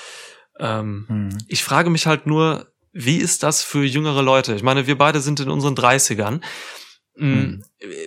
Ähm, 0.60 1.06
Mhm. 1.10 1.38
ich 1.48 1.64
frage 1.64 1.90
mich 1.90 2.06
halt 2.08 2.28
nur, 2.28 2.68
wie 2.94 3.18
ist 3.18 3.44
das 3.44 3.64
für 3.64 3.84
jüngere 3.84 4.22
Leute? 4.22 4.54
Ich 4.56 4.64
meine, 4.64 4.86
wir 4.88 4.98
beide 4.98 5.20
sind 5.20 5.40
in 5.40 5.50
unseren 5.50 5.76
30ern. 5.76 6.42
Mm, 7.16 7.62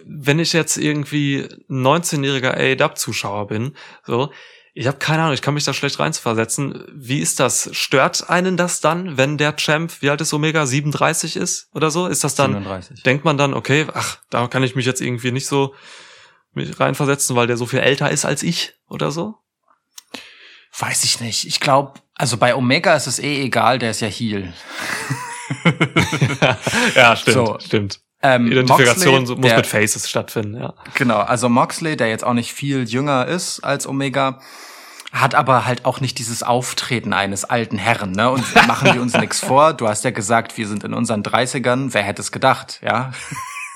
Wenn 0.04 0.38
ich 0.38 0.52
jetzt 0.52 0.76
irgendwie 0.78 1.46
ein 1.68 1.82
19-jähriger 1.82 2.54
AEW-Zuschauer 2.56 3.46
bin, 3.48 3.76
so, 4.04 4.32
ich 4.78 4.86
habe 4.86 4.98
keine 4.98 5.22
Ahnung, 5.22 5.32
ich 5.32 5.40
kann 5.40 5.54
mich 5.54 5.64
da 5.64 5.72
schlecht 5.72 5.98
reinversetzen. 5.98 6.84
Wie 6.92 7.20
ist 7.20 7.40
das? 7.40 7.70
Stört 7.72 8.28
einen 8.28 8.58
das 8.58 8.82
dann, 8.82 9.16
wenn 9.16 9.38
der 9.38 9.56
Champ, 9.56 10.02
wie 10.02 10.10
alt 10.10 10.20
ist 10.20 10.34
Omega, 10.34 10.66
37 10.66 11.36
ist 11.36 11.70
oder 11.72 11.90
so? 11.90 12.06
Ist 12.08 12.24
das 12.24 12.34
dann, 12.34 12.52
37. 12.52 13.02
denkt 13.02 13.24
man 13.24 13.38
dann, 13.38 13.54
okay, 13.54 13.86
ach, 13.94 14.18
da 14.28 14.46
kann 14.48 14.62
ich 14.62 14.76
mich 14.76 14.84
jetzt 14.84 15.00
irgendwie 15.00 15.32
nicht 15.32 15.46
so 15.46 15.74
reinversetzen, 16.54 17.34
weil 17.36 17.46
der 17.46 17.56
so 17.56 17.64
viel 17.64 17.78
älter 17.78 18.10
ist 18.10 18.26
als 18.26 18.42
ich 18.42 18.74
oder 18.90 19.10
so? 19.10 19.36
Weiß 20.78 21.04
ich 21.04 21.20
nicht. 21.20 21.46
Ich 21.46 21.58
glaube, 21.58 21.98
also 22.14 22.36
bei 22.36 22.54
Omega 22.54 22.94
ist 22.94 23.06
es 23.06 23.18
eh 23.18 23.44
egal, 23.44 23.78
der 23.78 23.92
ist 23.92 24.00
ja 24.00 24.08
Heel. 24.08 24.52
ja, 26.94 27.16
stimmt, 27.16 27.34
So. 27.34 27.58
stimmt. 27.60 28.00
Ähm, 28.34 28.50
Identifikation 28.50 29.14
Moxley, 29.14 29.36
muss 29.36 29.46
der, 29.48 29.56
mit 29.56 29.66
Faces 29.66 30.08
stattfinden, 30.08 30.56
ja. 30.60 30.74
Genau, 30.94 31.18
also 31.18 31.48
Moxley, 31.48 31.96
der 31.96 32.08
jetzt 32.08 32.24
auch 32.24 32.32
nicht 32.32 32.52
viel 32.52 32.84
jünger 32.84 33.26
ist 33.26 33.60
als 33.60 33.86
Omega, 33.86 34.40
hat 35.12 35.34
aber 35.34 35.66
halt 35.66 35.84
auch 35.84 36.00
nicht 36.00 36.18
dieses 36.18 36.42
Auftreten 36.42 37.12
eines 37.12 37.44
alten 37.44 37.78
Herren, 37.78 38.12
ne? 38.12 38.30
Und 38.30 38.44
machen 38.66 38.92
wir 38.92 39.00
uns 39.00 39.14
nichts 39.14 39.40
vor. 39.40 39.72
Du 39.72 39.88
hast 39.88 40.04
ja 40.04 40.10
gesagt, 40.10 40.56
wir 40.58 40.66
sind 40.66 40.84
in 40.84 40.94
unseren 40.94 41.22
30ern. 41.22 41.88
Wer 41.92 42.02
hätte 42.02 42.22
es 42.22 42.32
gedacht, 42.32 42.80
ja? 42.82 43.12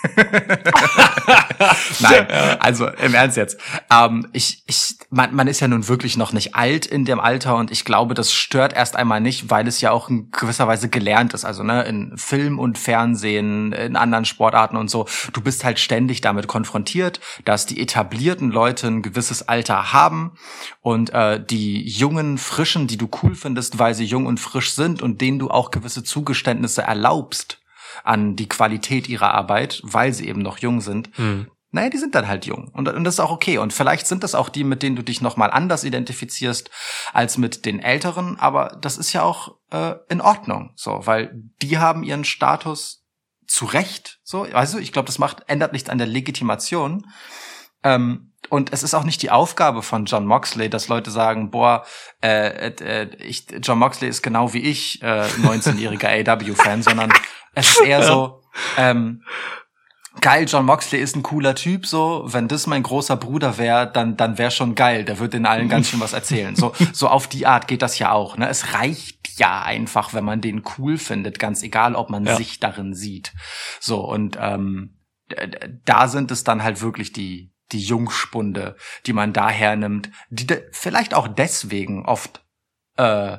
Nein, 2.01 2.27
also 2.59 2.89
im 2.89 3.13
Ernst 3.15 3.37
jetzt. 3.37 3.59
Ähm, 3.91 4.27
ich, 4.33 4.63
ich, 4.67 4.97
man, 5.11 5.35
man 5.35 5.47
ist 5.47 5.61
ja 5.61 5.69
nun 5.69 5.89
wirklich 5.89 6.17
noch 6.17 6.33
nicht 6.33 6.55
alt 6.55 6.87
in 6.87 7.05
dem 7.05 7.21
Alter 7.21 7.57
und 7.57 7.71
ich 7.71 7.85
glaube, 7.85 8.15
das 8.15 8.33
stört 8.33 8.73
erst 8.73 8.97
einmal 8.97 9.21
nicht, 9.21 9.51
weil 9.51 9.69
es 9.69 9.83
ja 9.83 9.91
auch 9.91 10.09
in 10.09 10.31
gewisser 10.31 10.67
Weise 10.67 10.89
gelernt 10.89 11.35
ist. 11.35 11.45
Also 11.45 11.63
ne, 11.63 11.83
in 11.83 12.17
Film 12.17 12.59
und 12.59 12.79
Fernsehen, 12.79 13.73
in 13.73 13.97
anderen 13.97 14.25
Sportarten 14.25 14.77
und 14.77 14.89
so. 14.89 15.07
Du 15.33 15.43
bist 15.43 15.65
halt 15.65 15.79
ständig 15.79 16.23
damit 16.23 16.47
konfrontiert, 16.47 17.21
dass 17.45 17.67
die 17.67 17.81
etablierten 17.81 18.51
Leute 18.51 18.87
ein 18.87 19.03
gewisses 19.03 19.49
Alter 19.49 19.93
haben 19.93 20.33
und 20.81 21.11
äh, 21.11 21.45
die 21.45 21.87
jungen, 21.87 22.39
frischen, 22.39 22.87
die 22.87 22.97
du 22.97 23.09
cool 23.23 23.35
findest, 23.35 23.79
weil 23.79 23.95
sie 23.95 24.05
jung 24.05 24.25
und 24.27 24.41
frisch 24.41 24.73
sind 24.73 25.03
und 25.03 25.21
denen 25.21 25.39
du 25.39 25.51
auch 25.51 25.71
gewisse 25.71 26.03
Zugeständnisse 26.03 26.83
erlaubst 26.83 27.60
an 28.05 28.37
die 28.37 28.49
Qualität 28.49 29.09
ihrer 29.09 29.35
Arbeit, 29.35 29.81
weil 29.85 30.13
sie 30.13 30.29
eben 30.29 30.43
noch 30.43 30.59
jung 30.59 30.81
sind. 30.81 31.11
Hm. 31.17 31.51
Naja, 31.73 31.89
die 31.89 31.99
sind 31.99 32.17
dann 32.17 32.27
halt 32.27 32.47
jung. 32.47 32.69
Und, 32.73 32.89
und 32.89 33.05
das 33.05 33.15
ist 33.15 33.21
auch 33.21 33.31
okay. 33.31 33.59
Und 33.59 33.73
vielleicht 33.73 34.07
sind 34.07 34.25
das 34.25 34.35
auch 34.35 34.49
die, 34.49 34.65
mit 34.65 34.83
denen 34.83 34.97
du 34.97 35.05
dich 35.05 35.21
nochmal 35.21 35.51
anders 35.53 35.85
identifizierst 35.85 36.69
als 37.13 37.39
mit 37.39 37.65
den 37.65 37.79
Älteren. 37.79 38.39
Aber 38.41 38.77
das 38.81 38.99
ist 38.99 39.13
ja 39.13 39.23
auch 39.23 39.57
äh, 39.71 39.95
in 40.09 40.21
Ordnung. 40.21 40.73
So, 40.75 41.01
weil 41.05 41.33
die 41.63 41.79
haben 41.79 42.03
ihren 42.03 42.25
Status 42.25 43.05
zu 43.47 43.67
Recht. 43.67 44.19
So, 44.25 44.43
also 44.53 44.79
ich 44.79 44.93
glaube, 44.93 45.07
das 45.07 45.19
macht, 45.19 45.45
ändert 45.47 45.73
nichts 45.73 45.91
an 45.91 45.99
der 45.99 46.09
Legitimation. 46.09 47.07
Ähm, 47.85 48.30
und 48.51 48.73
es 48.73 48.83
ist 48.83 48.95
auch 48.95 49.05
nicht 49.05 49.23
die 49.23 49.31
Aufgabe 49.31 49.83
von 49.83 50.05
John 50.05 50.27
Moxley, 50.27 50.69
dass 50.69 50.89
Leute 50.89 51.11
sagen, 51.11 51.51
boah, 51.51 51.85
äh, 52.23 52.69
äh, 52.69 53.09
ich, 53.19 53.47
John 53.63 53.79
Moxley 53.79 54.09
ist 54.09 54.23
genau 54.23 54.53
wie 54.53 54.59
ich, 54.61 55.01
äh, 55.03 55.23
19-jähriger 55.43 56.09
AW-Fan, 56.29 56.83
sondern 56.89 57.13
es 57.55 57.71
ist 57.71 57.81
eher 57.83 58.03
so, 58.03 58.43
ähm, 58.77 59.23
geil, 60.21 60.47
John 60.49 60.67
Moxley 60.67 61.01
ist 61.01 61.17
ein 61.17 61.23
cooler 61.23 61.55
Typ, 61.55 61.87
so, 61.87 62.25
wenn 62.27 62.49
das 62.49 62.67
mein 62.67 62.83
großer 62.83 63.17
Bruder 63.17 63.57
wäre, 63.59 63.91
dann, 63.91 64.17
dann 64.17 64.37
wäre 64.39 64.51
schon 64.51 64.75
geil, 64.75 65.05
der 65.05 65.19
wird 65.19 65.33
den 65.33 65.47
allen 65.47 65.69
ganz 65.69 65.89
schön 65.89 66.01
was 66.01 66.13
erzählen. 66.13 66.57
So, 66.57 66.73
so 66.93 67.09
auf 67.09 67.27
die 67.29 67.47
Art 67.47 67.69
geht 67.69 67.83
das 67.83 67.99
ja 67.99 68.13
auch, 68.13 68.37
ne? 68.37 68.49
Es 68.49 68.75
reicht 68.75 69.39
ja 69.39 69.63
einfach, 69.63 70.13
wenn 70.13 70.25
man 70.25 70.41
den 70.41 70.63
cool 70.77 70.99
findet, 70.99 71.39
ganz 71.39 71.63
egal, 71.63 71.95
ob 71.95 72.11
man 72.11 72.25
Ja. 72.27 72.37
sich 72.37 72.59
darin 72.61 72.95
sieht. 72.95 73.33
So, 73.79 74.01
und 74.01 74.37
ähm, 74.41 74.97
da 75.85 76.09
sind 76.09 76.31
es 76.33 76.43
dann 76.45 76.63
halt 76.63 76.83
wirklich 76.83 77.13
die, 77.13 77.50
die 77.73 77.81
Jungspunde, 77.81 78.77
die 79.07 79.13
man 79.13 79.33
da 79.33 79.49
hernimmt, 79.51 80.11
die 80.31 80.47
de 80.47 80.63
vielleicht 80.73 81.15
auch 81.15 81.29
deswegen 81.29 82.07
oft 82.07 82.43
äh, 82.97 83.39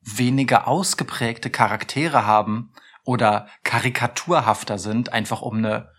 weniger 0.00 0.68
ausgeprägte 0.68 1.50
Charaktere 1.50 2.26
haben 2.26 2.72
oder 3.04 3.48
karikaturhafter 3.64 4.78
sind, 4.78 5.12
einfach 5.12 5.42
um 5.42 5.58
eine 5.58 5.90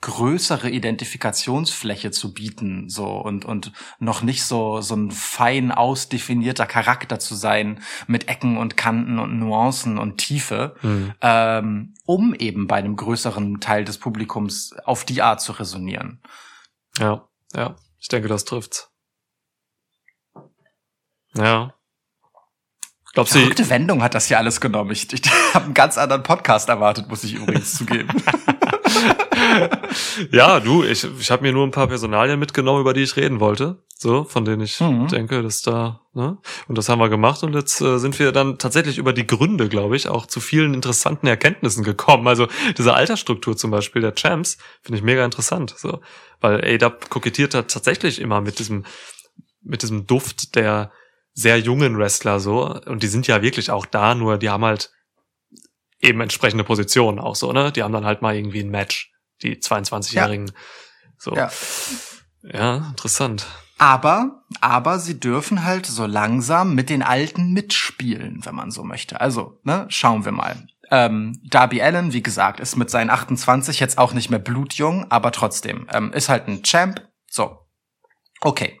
größere 0.00 0.68
Identifikationsfläche 0.68 2.10
zu 2.10 2.34
bieten, 2.34 2.90
so 2.90 3.06
und 3.06 3.46
und 3.46 3.72
noch 3.98 4.22
nicht 4.22 4.44
so 4.44 4.82
so 4.82 4.94
ein 4.94 5.10
fein 5.10 5.72
ausdefinierter 5.72 6.66
Charakter 6.66 7.18
zu 7.18 7.34
sein 7.34 7.80
mit 8.06 8.28
Ecken 8.28 8.58
und 8.58 8.76
Kanten 8.76 9.18
und 9.18 9.38
Nuancen 9.38 9.96
und 9.96 10.18
Tiefe, 10.18 10.74
Hm. 10.80 11.14
ähm, 11.22 11.94
um 12.04 12.34
eben 12.34 12.66
bei 12.66 12.76
einem 12.76 12.96
größeren 12.96 13.60
Teil 13.60 13.84
des 13.86 13.96
Publikums 13.96 14.74
auf 14.84 15.06
die 15.06 15.22
Art 15.22 15.40
zu 15.40 15.52
resonieren. 15.52 16.20
Ja, 16.98 17.28
ja. 17.54 17.76
Ich 17.98 18.08
denke, 18.08 18.28
das 18.28 18.44
trifft's. 18.44 18.90
Ja. 21.36 21.74
Glaubst 23.12 23.34
du, 23.34 23.38
Verrückte 23.38 23.70
Wendung 23.70 24.02
hat 24.02 24.14
das 24.14 24.26
hier 24.26 24.38
alles 24.38 24.60
genommen. 24.60 24.90
Ich, 24.90 25.12
ich 25.12 25.22
habe 25.54 25.66
einen 25.66 25.74
ganz 25.74 25.98
anderen 25.98 26.22
Podcast 26.22 26.68
erwartet, 26.68 27.08
muss 27.08 27.24
ich 27.24 27.34
übrigens 27.34 27.76
zugeben. 27.76 28.08
ja, 30.32 30.60
du, 30.60 30.82
ich, 30.82 31.06
ich 31.18 31.30
habe 31.30 31.42
mir 31.42 31.52
nur 31.52 31.66
ein 31.66 31.70
paar 31.70 31.86
Personalien 31.86 32.38
mitgenommen, 32.38 32.80
über 32.80 32.92
die 32.92 33.02
ich 33.02 33.16
reden 33.16 33.40
wollte. 33.40 33.83
So, 34.04 34.24
von 34.24 34.44
denen 34.44 34.60
ich 34.60 34.78
Mhm. 34.80 35.08
denke, 35.08 35.42
dass 35.42 35.62
da, 35.62 36.02
ne? 36.12 36.36
Und 36.68 36.76
das 36.76 36.90
haben 36.90 36.98
wir 36.98 37.08
gemacht 37.08 37.42
und 37.42 37.54
jetzt 37.54 37.80
äh, 37.80 37.98
sind 37.98 38.18
wir 38.18 38.32
dann 38.32 38.58
tatsächlich 38.58 38.98
über 38.98 39.14
die 39.14 39.26
Gründe, 39.26 39.70
glaube 39.70 39.96
ich, 39.96 40.08
auch 40.08 40.26
zu 40.26 40.40
vielen 40.40 40.74
interessanten 40.74 41.26
Erkenntnissen 41.26 41.82
gekommen. 41.84 42.28
Also 42.28 42.46
diese 42.76 42.92
Altersstruktur 42.92 43.56
zum 43.56 43.70
Beispiel 43.70 44.02
der 44.02 44.14
Champs 44.14 44.58
finde 44.82 44.98
ich 44.98 45.02
mega 45.02 45.24
interessant. 45.24 45.74
So, 45.78 46.02
weil 46.42 46.62
ADAP 46.62 47.08
kokettiert 47.08 47.54
da 47.54 47.62
tatsächlich 47.62 48.20
immer 48.20 48.42
mit 48.42 48.58
diesem, 48.58 48.84
mit 49.62 49.80
diesem 49.80 50.06
Duft 50.06 50.54
der 50.54 50.92
sehr 51.32 51.58
jungen 51.58 51.96
Wrestler 51.96 52.40
so. 52.40 52.78
Und 52.84 53.02
die 53.02 53.06
sind 53.08 53.26
ja 53.26 53.40
wirklich 53.40 53.70
auch 53.70 53.86
da, 53.86 54.14
nur 54.14 54.36
die 54.36 54.50
haben 54.50 54.66
halt 54.66 54.90
eben 55.98 56.20
entsprechende 56.20 56.64
Positionen 56.64 57.18
auch 57.18 57.36
so, 57.36 57.52
ne? 57.52 57.72
Die 57.72 57.82
haben 57.82 57.94
dann 57.94 58.04
halt 58.04 58.20
mal 58.20 58.36
irgendwie 58.36 58.60
ein 58.60 58.68
Match, 58.70 59.10
die 59.40 59.56
22-Jährigen. 59.56 60.52
So. 61.16 61.34
Ja. 61.34 61.50
ja, 62.42 62.76
interessant. 62.90 63.46
Aber, 63.84 64.42
aber 64.62 64.98
sie 64.98 65.20
dürfen 65.20 65.62
halt 65.62 65.84
so 65.84 66.06
langsam 66.06 66.74
mit 66.74 66.88
den 66.88 67.02
Alten 67.02 67.52
mitspielen, 67.52 68.40
wenn 68.46 68.54
man 68.54 68.70
so 68.70 68.82
möchte. 68.82 69.20
Also, 69.20 69.60
ne, 69.62 69.84
schauen 69.90 70.24
wir 70.24 70.32
mal. 70.32 70.56
Ähm, 70.90 71.38
Darby 71.44 71.82
Allen, 71.82 72.14
wie 72.14 72.22
gesagt, 72.22 72.60
ist 72.60 72.76
mit 72.76 72.88
seinen 72.88 73.10
28 73.10 73.80
jetzt 73.80 73.98
auch 73.98 74.14
nicht 74.14 74.30
mehr 74.30 74.38
blutjung, 74.38 75.10
aber 75.10 75.32
trotzdem, 75.32 75.86
ähm, 75.92 76.14
ist 76.14 76.30
halt 76.30 76.48
ein 76.48 76.62
Champ. 76.62 77.06
So. 77.28 77.58
Okay. 78.40 78.80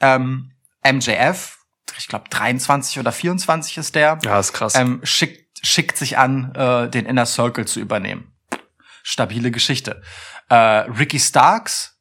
Ähm, 0.00 0.50
MJF, 0.84 1.58
ich 1.96 2.08
glaube 2.08 2.24
23 2.30 2.98
oder 2.98 3.12
24 3.12 3.78
ist 3.78 3.94
der, 3.94 4.18
Ja, 4.24 4.40
ist 4.40 4.52
krass. 4.54 4.74
ähm, 4.74 5.02
schickt, 5.04 5.64
schickt 5.64 5.96
sich 5.96 6.18
an, 6.18 6.52
äh, 6.56 6.90
den 6.90 7.06
Inner 7.06 7.26
Circle 7.26 7.66
zu 7.68 7.78
übernehmen. 7.78 8.32
Stabile 9.04 9.52
Geschichte. 9.52 10.02
Äh, 10.48 10.56
Ricky 10.56 11.20
Starks 11.20 11.91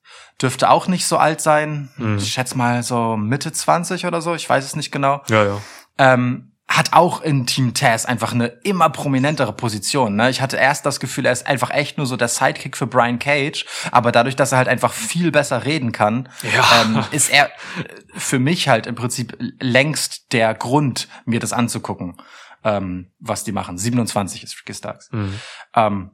dürfte 0.42 0.70
auch 0.70 0.88
nicht 0.88 1.06
so 1.06 1.18
alt 1.18 1.42
sein. 1.42 1.90
Mhm. 1.98 2.18
Ich 2.18 2.34
schätze 2.34 2.58
mal 2.58 2.84
so 2.84 3.18
Mitte 3.18 3.52
20 3.52 4.06
oder 4.06 4.22
so, 4.22 4.36
ich 4.36 4.50
weiß 4.50 4.64
es 4.66 4.76
nicht 4.76 4.92
genau. 4.92 5.22
ja, 5.30 5.44
ja. 5.46 5.62
Ähm, 5.98 6.48
hat 6.68 6.94
auch 6.94 7.22
in 7.22 7.46
Team 7.46 7.74
Taz 7.74 8.06
einfach 8.06 8.32
eine 8.32 8.46
immer 8.64 8.90
prominentere 8.90 9.52
Position. 9.52 10.16
Ne? 10.16 10.30
Ich 10.30 10.40
hatte 10.42 10.56
erst 10.56 10.86
das 10.86 11.02
Gefühl, 11.02 11.26
er 11.26 11.34
ist 11.34 11.46
einfach 11.46 11.70
echt 11.72 11.98
nur 11.98 12.08
so 12.08 12.16
der 12.16 12.30
Sidekick 12.30 12.78
für 12.78 12.88
Brian 12.88 13.20
Cage, 13.20 13.66
aber 13.92 14.14
dadurch, 14.14 14.38
dass 14.38 14.54
er 14.54 14.58
halt 14.60 14.70
einfach 14.70 14.94
viel 14.94 15.32
besser 15.32 15.66
reden 15.66 15.92
kann, 15.92 16.30
Ja. 16.44 16.64
ähm, 16.82 17.04
ist 17.12 17.30
er 17.30 17.52
für 18.16 18.40
mich 18.40 18.70
halt 18.70 18.88
im 18.88 18.96
Prinzip 18.96 19.36
längst 19.60 20.32
der 20.32 20.54
Grund, 20.54 21.10
mir 21.26 21.42
das 21.42 21.52
anzugucken, 21.52 22.16
ähm, 22.64 23.12
was 23.20 23.44
die 23.44 23.52
machen. 23.52 23.78
27 23.78 24.42
ist 24.44 24.58
Ricky 24.58 24.74
Starks. 24.74 25.10
Mhm. 25.12 25.40
Ähm, 25.76 26.12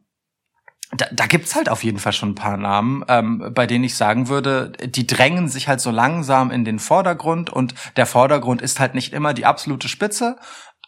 da, 0.95 1.05
da 1.11 1.25
gibt's 1.25 1.55
halt 1.55 1.69
auf 1.69 1.83
jeden 1.83 1.99
Fall 1.99 2.13
schon 2.13 2.29
ein 2.29 2.35
paar 2.35 2.57
Namen, 2.57 3.03
ähm, 3.09 3.51
bei 3.53 3.67
denen 3.67 3.83
ich 3.83 3.95
sagen 3.95 4.27
würde, 4.29 4.71
die 4.85 5.05
drängen 5.05 5.49
sich 5.49 5.67
halt 5.67 5.81
so 5.81 5.91
langsam 5.91 6.49
in 6.51 6.63
den 6.65 6.79
Vordergrund 6.79 7.49
und 7.49 7.73
der 7.97 8.05
Vordergrund 8.05 8.61
ist 8.61 8.79
halt 8.79 8.95
nicht 8.95 9.11
immer 9.13 9.33
die 9.33 9.45
absolute 9.45 9.89
Spitze, 9.89 10.37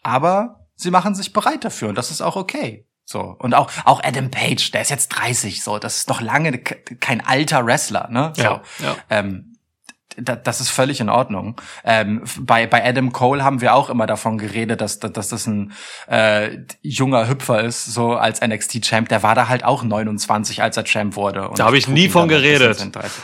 aber 0.01 0.67
sie 0.75 0.91
machen 0.91 1.15
sich 1.15 1.33
bereit 1.33 1.65
dafür 1.65 1.89
und 1.89 1.97
das 1.97 2.11
ist 2.11 2.21
auch 2.21 2.35
okay. 2.35 2.85
So 3.05 3.35
und 3.39 3.55
auch 3.55 3.71
auch 3.85 4.03
Adam 4.03 4.29
Page, 4.29 4.69
der 4.71 4.81
ist 4.81 4.89
jetzt 4.91 5.09
30, 5.09 5.63
so 5.63 5.79
das 5.79 5.97
ist 5.97 6.09
noch 6.09 6.21
lange 6.21 6.57
ke- 6.59 6.95
kein 6.99 7.25
alter 7.25 7.65
Wrestler, 7.65 8.07
ne? 8.11 8.33
So. 8.35 8.43
Ja, 8.43 8.61
ja. 8.79 8.95
Ähm, 9.09 9.48
das 10.21 10.61
ist 10.61 10.69
völlig 10.69 10.99
in 10.99 11.09
Ordnung. 11.09 11.59
Ähm, 11.83 12.23
bei, 12.39 12.67
bei 12.67 12.83
Adam 12.85 13.11
Cole 13.11 13.43
haben 13.43 13.61
wir 13.61 13.73
auch 13.73 13.89
immer 13.89 14.05
davon 14.05 14.37
geredet, 14.37 14.81
dass, 14.81 14.99
dass, 14.99 15.29
das 15.29 15.47
ein 15.47 15.73
äh, 16.07 16.57
junger 16.81 17.27
Hüpfer 17.27 17.63
ist, 17.63 17.85
so 17.85 18.13
als 18.13 18.41
NXT-Champ. 18.41 19.09
Der 19.09 19.23
war 19.23 19.35
da 19.35 19.47
halt 19.47 19.63
auch 19.63 19.83
29, 19.83 20.61
als 20.61 20.77
er 20.77 20.83
Champ 20.83 21.15
wurde. 21.15 21.49
Da 21.55 21.65
hab 21.65 21.73
ich 21.73 21.87
nie 21.87 22.09
von 22.09 22.27
geredet. 22.27 22.81
ins 22.81 22.91
30. 22.91 23.23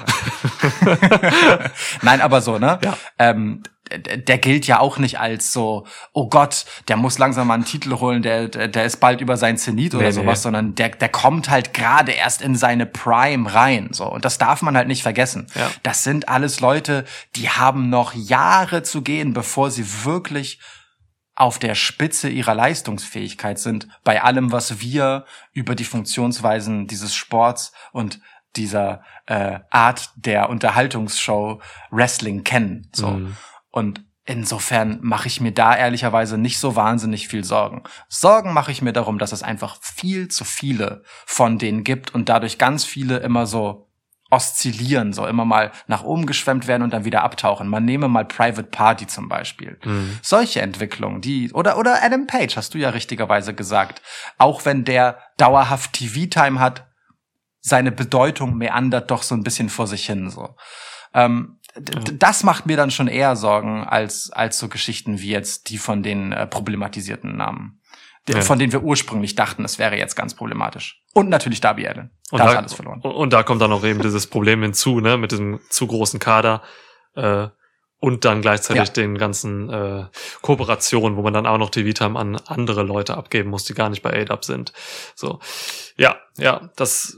Nein, 2.02 2.22
aber 2.22 2.42
so, 2.42 2.58
ne? 2.60 2.80
Ja. 2.84 2.98
Ähm, 3.20 3.64
der 3.92 4.38
gilt 4.40 4.66
ja 4.68 4.80
auch 4.80 4.98
nicht 4.98 5.20
als 5.20 5.54
so, 5.54 5.86
oh 6.12 6.28
Gott, 6.28 6.66
der 6.88 6.98
muss 6.98 7.20
langsam 7.20 7.48
mal 7.48 7.54
einen 7.54 7.66
Titel 7.66 8.00
holen, 8.00 8.24
der, 8.24 8.48
der, 8.48 8.68
der 8.68 8.86
ist 8.86 8.98
bald 8.98 9.22
über 9.22 9.38
sein 9.38 9.58
Zenit 9.58 9.94
oder 9.94 10.06
Nee, 10.06 10.12
sowas, 10.12 10.40
nee. 10.40 10.44
sondern 10.44 10.76
der, 10.76 10.90
der 10.90 11.10
kommt 11.10 11.50
halt 11.50 11.74
gerade 11.74 12.12
erst 12.12 12.42
in 12.42 12.56
seine 12.56 12.86
Prime 12.86 13.54
rein. 13.54 13.90
So. 13.92 14.06
Und 14.12 14.26
das 14.26 14.38
darf 14.38 14.62
man 14.62 14.76
halt 14.76 14.88
nicht 14.88 15.04
vergessen. 15.04 15.48
Ja. 15.54 15.70
Das 15.84 16.04
sind 16.04 16.30
alles 16.30 16.60
Leute, 16.62 17.06
die 17.36 17.50
haben 17.50 17.90
noch 17.90 18.14
Jahre 18.16 18.82
zu 18.82 19.02
gehen, 19.02 19.34
bevor 19.34 19.70
sie 19.70 20.04
wirklich 20.04 20.60
auf 21.36 21.60
der 21.60 21.76
Spitze 21.76 22.30
ihrer 22.30 22.56
Leistungsfähigkeit 22.56 23.60
sind, 23.60 23.88
bei 24.04 24.24
allem, 24.24 24.52
was 24.52 24.80
wir 24.80 25.26
über 25.52 25.76
die 25.76 25.84
Funktionsweisen 25.84 26.88
dieses 26.88 27.14
Sports 27.14 27.74
und 27.92 28.20
dieser 28.56 29.04
äh, 29.26 29.60
Art 29.70 30.12
der 30.16 30.50
Unterhaltungsshow 30.50 31.62
Wrestling 31.92 32.44
kennen. 32.44 32.90
So. 32.94 33.08
Mhm. 33.08 33.38
Und 33.76 34.06
insofern 34.24 35.00
mache 35.02 35.28
ich 35.28 35.42
mir 35.42 35.52
da 35.52 35.76
ehrlicherweise 35.76 36.38
nicht 36.38 36.60
so 36.60 36.78
wahnsinnig 36.78 37.28
viel 37.28 37.44
Sorgen. 37.44 37.84
Sorgen 38.08 38.54
mache 38.54 38.72
ich 38.72 38.82
mir 38.82 38.94
darum, 38.94 39.20
dass 39.20 39.34
es 39.34 39.44
einfach 39.44 39.78
viel 39.82 40.30
zu 40.30 40.46
viele 40.46 41.04
von 41.26 41.60
denen 41.60 41.84
gibt 41.84 42.16
und 42.16 42.30
dadurch 42.30 42.58
ganz 42.58 42.86
viele 42.86 43.18
immer 43.18 43.46
so 43.46 43.92
oszillieren, 44.32 45.12
so 45.12 45.28
immer 45.28 45.44
mal 45.44 45.74
nach 45.88 46.04
oben 46.04 46.26
geschwemmt 46.26 46.68
werden 46.68 46.84
und 46.84 46.94
dann 46.94 47.04
wieder 47.04 47.24
abtauchen. 47.24 47.68
Man 47.68 47.84
nehme 47.84 48.08
mal 48.08 48.24
Private 48.24 48.70
Party 48.70 49.08
zum 49.08 49.28
Beispiel. 49.28 49.78
Mhm. 49.84 50.20
Solche 50.22 50.62
Entwicklungen, 50.62 51.20
die, 51.20 51.52
oder, 51.52 51.78
oder 51.78 52.02
Adam 52.02 52.28
Page, 52.28 52.56
hast 52.56 52.74
du 52.74 52.78
ja 52.78 52.92
richtigerweise 52.92 53.54
gesagt. 53.54 54.02
Auch 54.38 54.64
wenn 54.64 54.86
der 54.86 55.20
dauerhaft 55.36 55.92
TV-Time 55.92 56.62
hat, 56.62 56.88
seine 57.60 57.92
Bedeutung 57.92 58.56
meandert 58.56 59.12
doch 59.12 59.22
so 59.22 59.36
ein 59.36 59.44
bisschen 59.44 59.68
vor 59.68 59.86
sich 59.86 60.06
hin, 60.06 60.30
so. 60.30 60.56
Ähm, 61.14 61.60
das 61.76 62.44
macht 62.44 62.66
mir 62.66 62.78
dann 62.78 62.92
schon 62.92 63.08
eher 63.08 63.36
Sorgen 63.36 63.84
als, 63.84 64.32
als 64.32 64.58
so 64.58 64.70
Geschichten 64.70 65.20
wie 65.20 65.30
jetzt 65.30 65.70
die 65.70 65.78
von 65.78 66.04
den 66.04 66.32
äh, 66.32 66.48
problematisierten 66.48 67.36
Namen. 67.36 67.82
Ja. 68.28 68.42
Von 68.42 68.58
denen 68.58 68.72
wir 68.72 68.82
ursprünglich 68.82 69.36
dachten, 69.36 69.64
es 69.66 69.78
wäre 69.78 69.98
jetzt 69.98 70.16
ganz 70.16 70.34
problematisch. 70.34 71.04
Und 71.14 71.30
natürlich 71.30 71.62
Darby 71.62 71.88
Allen. 71.88 72.10
Und 72.32 72.40
da 72.40 72.46
ist 72.46 72.54
da, 72.54 72.58
alles 72.58 72.74
verloren. 72.74 73.02
und- 73.02 73.12
und 73.12 73.34
da 73.34 73.44
kommt 73.44 73.62
dann 73.62 73.72
auch 73.72 73.84
eben 73.84 74.02
dieses 74.02 74.26
Problem 74.26 74.64
hinzu, 74.64 75.00
ne, 75.00 75.18
mit 75.18 75.32
diesem 75.32 75.60
zu 75.70 75.86
großen 75.86 76.20
Kader 76.20 76.64
äh, 77.16 77.48
und 78.06 78.24
dann 78.24 78.44
gleichzeitig 78.44 78.90
Ja. 78.90 78.94
den 78.94 79.18
ganzen 79.18 79.68
äh, 79.68 80.06
Kooperationen, 80.44 81.18
wo 81.18 81.24
man 81.24 81.34
dann 81.34 81.48
auch 81.48 81.58
noch 81.58 81.72
TV-Time 81.72 82.20
an 82.20 82.36
andere 82.36 82.84
Leute 82.84 83.18
abgeben 83.18 83.50
muss, 83.50 83.64
die 83.64 83.74
gar 83.74 83.90
nicht 83.90 84.04
bei 84.04 84.14
ADAP 84.14 84.46
sind. 84.46 84.74
So, 85.16 85.40
ja, 85.98 86.16
ja, 86.38 86.70
das, 86.76 87.18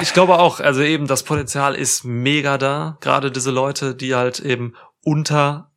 ich 0.00 0.12
glaube 0.12 0.38
auch, 0.38 0.60
also 0.60 0.80
eben 0.80 1.08
das 1.08 1.24
Potenzial 1.24 1.74
ist 1.74 2.04
mega 2.04 2.56
da, 2.56 2.98
gerade 3.00 3.32
diese 3.32 3.50
Leute, 3.50 3.96
die 3.96 4.14
halt 4.14 4.38
eben 4.38 4.74
unter 5.02 5.72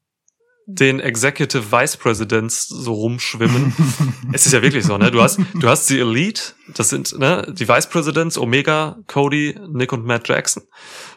den 0.67 0.99
Executive 0.99 1.71
Vice 1.71 1.97
Presidents 1.97 2.67
so 2.67 2.93
rumschwimmen. 2.93 3.73
es 4.31 4.45
ist 4.45 4.51
ja 4.51 4.61
wirklich 4.61 4.85
so, 4.85 4.95
ne? 4.95 5.09
Du 5.09 5.23
hast, 5.23 5.39
du 5.55 5.67
hast 5.69 5.89
die 5.89 5.99
Elite, 5.99 6.53
das 6.75 6.89
sind 6.89 7.17
ne, 7.17 7.51
die 7.51 7.67
Vice 7.67 7.87
Presidents, 7.87 8.37
Omega, 8.37 8.99
Cody, 9.07 9.59
Nick 9.69 9.91
und 9.91 10.05
Matt 10.05 10.27
Jackson. 10.29 10.61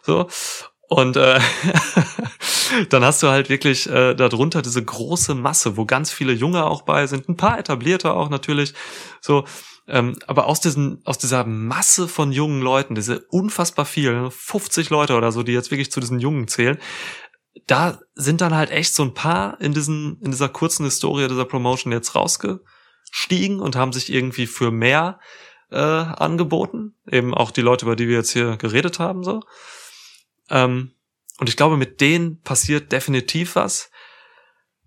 So. 0.02 0.30
Und 0.94 1.16
äh, 1.16 1.40
dann 2.90 3.04
hast 3.04 3.20
du 3.20 3.26
halt 3.26 3.48
wirklich 3.48 3.90
äh, 3.90 4.14
darunter 4.14 4.62
diese 4.62 4.84
große 4.84 5.34
Masse, 5.34 5.76
wo 5.76 5.86
ganz 5.86 6.12
viele 6.12 6.32
Junge 6.32 6.64
auch 6.66 6.82
bei 6.82 7.08
sind, 7.08 7.28
ein 7.28 7.36
paar 7.36 7.58
etablierte 7.58 8.14
auch 8.14 8.28
natürlich. 8.28 8.74
So, 9.20 9.44
ähm, 9.88 10.16
aber 10.28 10.46
aus 10.46 10.60
diesen, 10.60 11.02
aus 11.04 11.18
dieser 11.18 11.44
Masse 11.46 12.06
von 12.06 12.30
jungen 12.30 12.62
Leuten, 12.62 12.94
diese 12.94 13.26
unfassbar 13.30 13.86
viel, 13.86 14.30
50 14.30 14.90
Leute 14.90 15.16
oder 15.16 15.32
so, 15.32 15.42
die 15.42 15.50
jetzt 15.50 15.72
wirklich 15.72 15.90
zu 15.90 15.98
diesen 15.98 16.20
Jungen 16.20 16.46
zählen, 16.46 16.78
da 17.66 17.98
sind 18.14 18.40
dann 18.40 18.54
halt 18.54 18.70
echt 18.70 18.94
so 18.94 19.02
ein 19.02 19.14
paar 19.14 19.60
in 19.60 19.74
diesen, 19.74 20.20
in 20.20 20.30
dieser 20.30 20.48
kurzen 20.48 20.84
Historie 20.84 21.26
dieser 21.26 21.44
Promotion 21.44 21.92
jetzt 21.92 22.14
rausgestiegen 22.14 23.58
und 23.58 23.74
haben 23.74 23.92
sich 23.92 24.12
irgendwie 24.12 24.46
für 24.46 24.70
mehr 24.70 25.18
äh, 25.72 25.76
angeboten. 25.76 26.94
Eben 27.10 27.34
auch 27.34 27.50
die 27.50 27.62
Leute, 27.62 27.84
über 27.84 27.96
die 27.96 28.06
wir 28.06 28.18
jetzt 28.18 28.30
hier 28.30 28.56
geredet 28.58 29.00
haben, 29.00 29.24
so. 29.24 29.40
Ähm, 30.50 30.92
und 31.38 31.48
ich 31.48 31.56
glaube, 31.56 31.76
mit 31.76 32.00
denen 32.00 32.40
passiert 32.42 32.92
definitiv 32.92 33.56
was. 33.56 33.90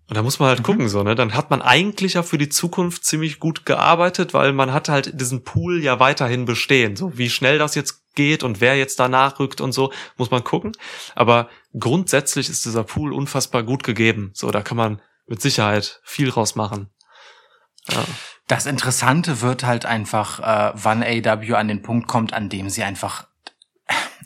Und 0.08 0.16
da 0.16 0.22
muss 0.22 0.38
man 0.38 0.48
halt 0.48 0.60
mhm. 0.60 0.64
gucken, 0.64 0.88
so, 0.88 1.02
ne? 1.02 1.14
Dann 1.14 1.34
hat 1.34 1.50
man 1.50 1.60
eigentlich 1.60 2.14
ja 2.14 2.22
für 2.22 2.38
die 2.38 2.48
Zukunft 2.48 3.04
ziemlich 3.04 3.40
gut 3.40 3.66
gearbeitet, 3.66 4.32
weil 4.32 4.54
man 4.54 4.72
hat 4.72 4.88
halt 4.88 5.20
diesen 5.20 5.44
Pool 5.44 5.82
ja 5.82 6.00
weiterhin 6.00 6.46
bestehen. 6.46 6.96
So, 6.96 7.18
wie 7.18 7.28
schnell 7.28 7.58
das 7.58 7.74
jetzt 7.74 8.14
geht 8.14 8.42
und 8.42 8.60
wer 8.62 8.76
jetzt 8.76 8.98
danach 8.98 9.38
rückt 9.38 9.60
und 9.60 9.72
so, 9.72 9.92
muss 10.16 10.30
man 10.30 10.42
gucken. 10.44 10.72
Aber 11.14 11.50
grundsätzlich 11.78 12.48
ist 12.48 12.64
dieser 12.64 12.84
Pool 12.84 13.12
unfassbar 13.12 13.62
gut 13.62 13.84
gegeben. 13.84 14.30
So, 14.32 14.50
da 14.50 14.62
kann 14.62 14.78
man 14.78 15.02
mit 15.26 15.42
Sicherheit 15.42 16.00
viel 16.04 16.30
rausmachen. 16.30 16.88
Ja. 17.90 18.04
Das 18.46 18.64
Interessante 18.64 19.42
wird 19.42 19.62
halt 19.62 19.84
einfach, 19.84 20.40
äh, 20.40 20.72
wann 20.74 21.02
AW 21.02 21.54
an 21.54 21.68
den 21.68 21.82
Punkt 21.82 22.08
kommt, 22.08 22.32
an 22.32 22.48
dem 22.48 22.70
sie 22.70 22.82
einfach 22.82 23.26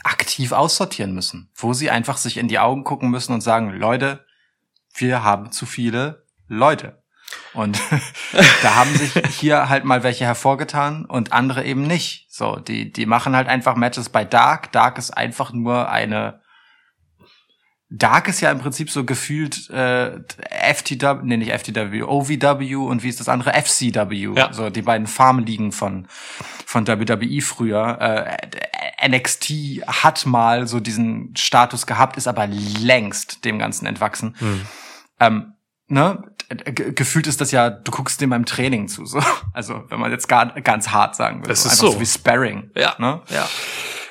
aktiv 0.04 0.52
aussortieren 0.52 1.14
müssen. 1.14 1.50
Wo 1.54 1.72
sie 1.72 1.90
einfach 1.90 2.16
sich 2.16 2.36
in 2.36 2.48
die 2.48 2.58
Augen 2.58 2.84
gucken 2.84 3.10
müssen 3.10 3.32
und 3.32 3.40
sagen, 3.40 3.70
Leute, 3.70 4.24
wir 4.94 5.22
haben 5.22 5.52
zu 5.52 5.66
viele 5.66 6.26
Leute. 6.48 7.02
Und 7.54 7.80
da 8.62 8.74
haben 8.74 8.94
sich 8.94 9.12
hier 9.38 9.68
halt 9.68 9.84
mal 9.84 10.02
welche 10.02 10.24
hervorgetan 10.24 11.04
und 11.04 11.32
andere 11.32 11.64
eben 11.64 11.82
nicht. 11.82 12.26
So, 12.30 12.56
die, 12.56 12.92
die 12.92 13.06
machen 13.06 13.36
halt 13.36 13.48
einfach 13.48 13.76
Matches 13.76 14.08
bei 14.08 14.24
Dark. 14.24 14.72
Dark 14.72 14.98
ist 14.98 15.10
einfach 15.10 15.52
nur 15.52 15.90
eine. 15.90 16.41
Dark 17.94 18.28
ist 18.28 18.40
ja 18.40 18.51
im 18.51 18.59
Prinzip 18.59 18.90
so 18.90 19.05
gefühlt 19.05 19.69
äh, 19.69 20.20
FTW, 20.74 21.20
nee, 21.24 21.36
nicht 21.36 21.52
FTW, 21.52 22.02
OVW 22.02 22.74
und 22.77 23.02
wie 23.02 23.09
ist 23.09 23.20
das 23.20 23.28
andere? 23.28 23.52
FCW. 23.52 24.32
Ja. 24.35 24.52
So 24.52 24.70
die 24.70 24.81
beiden 24.81 25.06
Farmligen 25.06 25.73
von 25.73 26.06
von 26.64 26.86
WWE 26.86 27.43
früher. 27.43 27.98
Äh, 28.01 29.09
NXT 29.09 29.85
hat 29.86 30.24
mal 30.24 30.66
so 30.66 30.81
diesen 30.81 31.36
Status 31.36 31.86
gehabt, 31.86 32.16
ist 32.16 32.28
aber 32.28 32.47
längst 32.47 33.44
dem 33.44 33.59
Ganzen 33.59 33.85
entwachsen. 33.85 34.36
Hm. 34.39 34.60
Ähm, 35.20 35.52
ne, 35.89 36.23
gefühlt 36.74 37.27
ist 37.27 37.43
das 37.43 37.51
ja, 37.51 37.69
du 37.69 37.93
guckst 37.93 38.20
dem 38.23 38.31
beim 38.31 38.47
Training 38.47 38.89
zu, 38.89 39.05
so. 39.05 39.20
Also, 39.52 39.85
wenn 39.90 40.01
man 40.01 40.10
jetzt 40.10 40.28
gar, 40.28 40.47
ganz 40.62 40.89
hart 40.89 41.14
sagen 41.14 41.43
will. 41.43 41.48
Das 41.48 41.62
so. 41.62 41.69
ist 41.69 41.74
Einfach 41.74 41.86
so. 41.89 41.93
so 41.93 42.01
wie 42.01 42.06
Sparring. 42.06 42.70
Ja. 42.74 42.94
Ne? 42.98 43.20
Ja. 43.28 43.47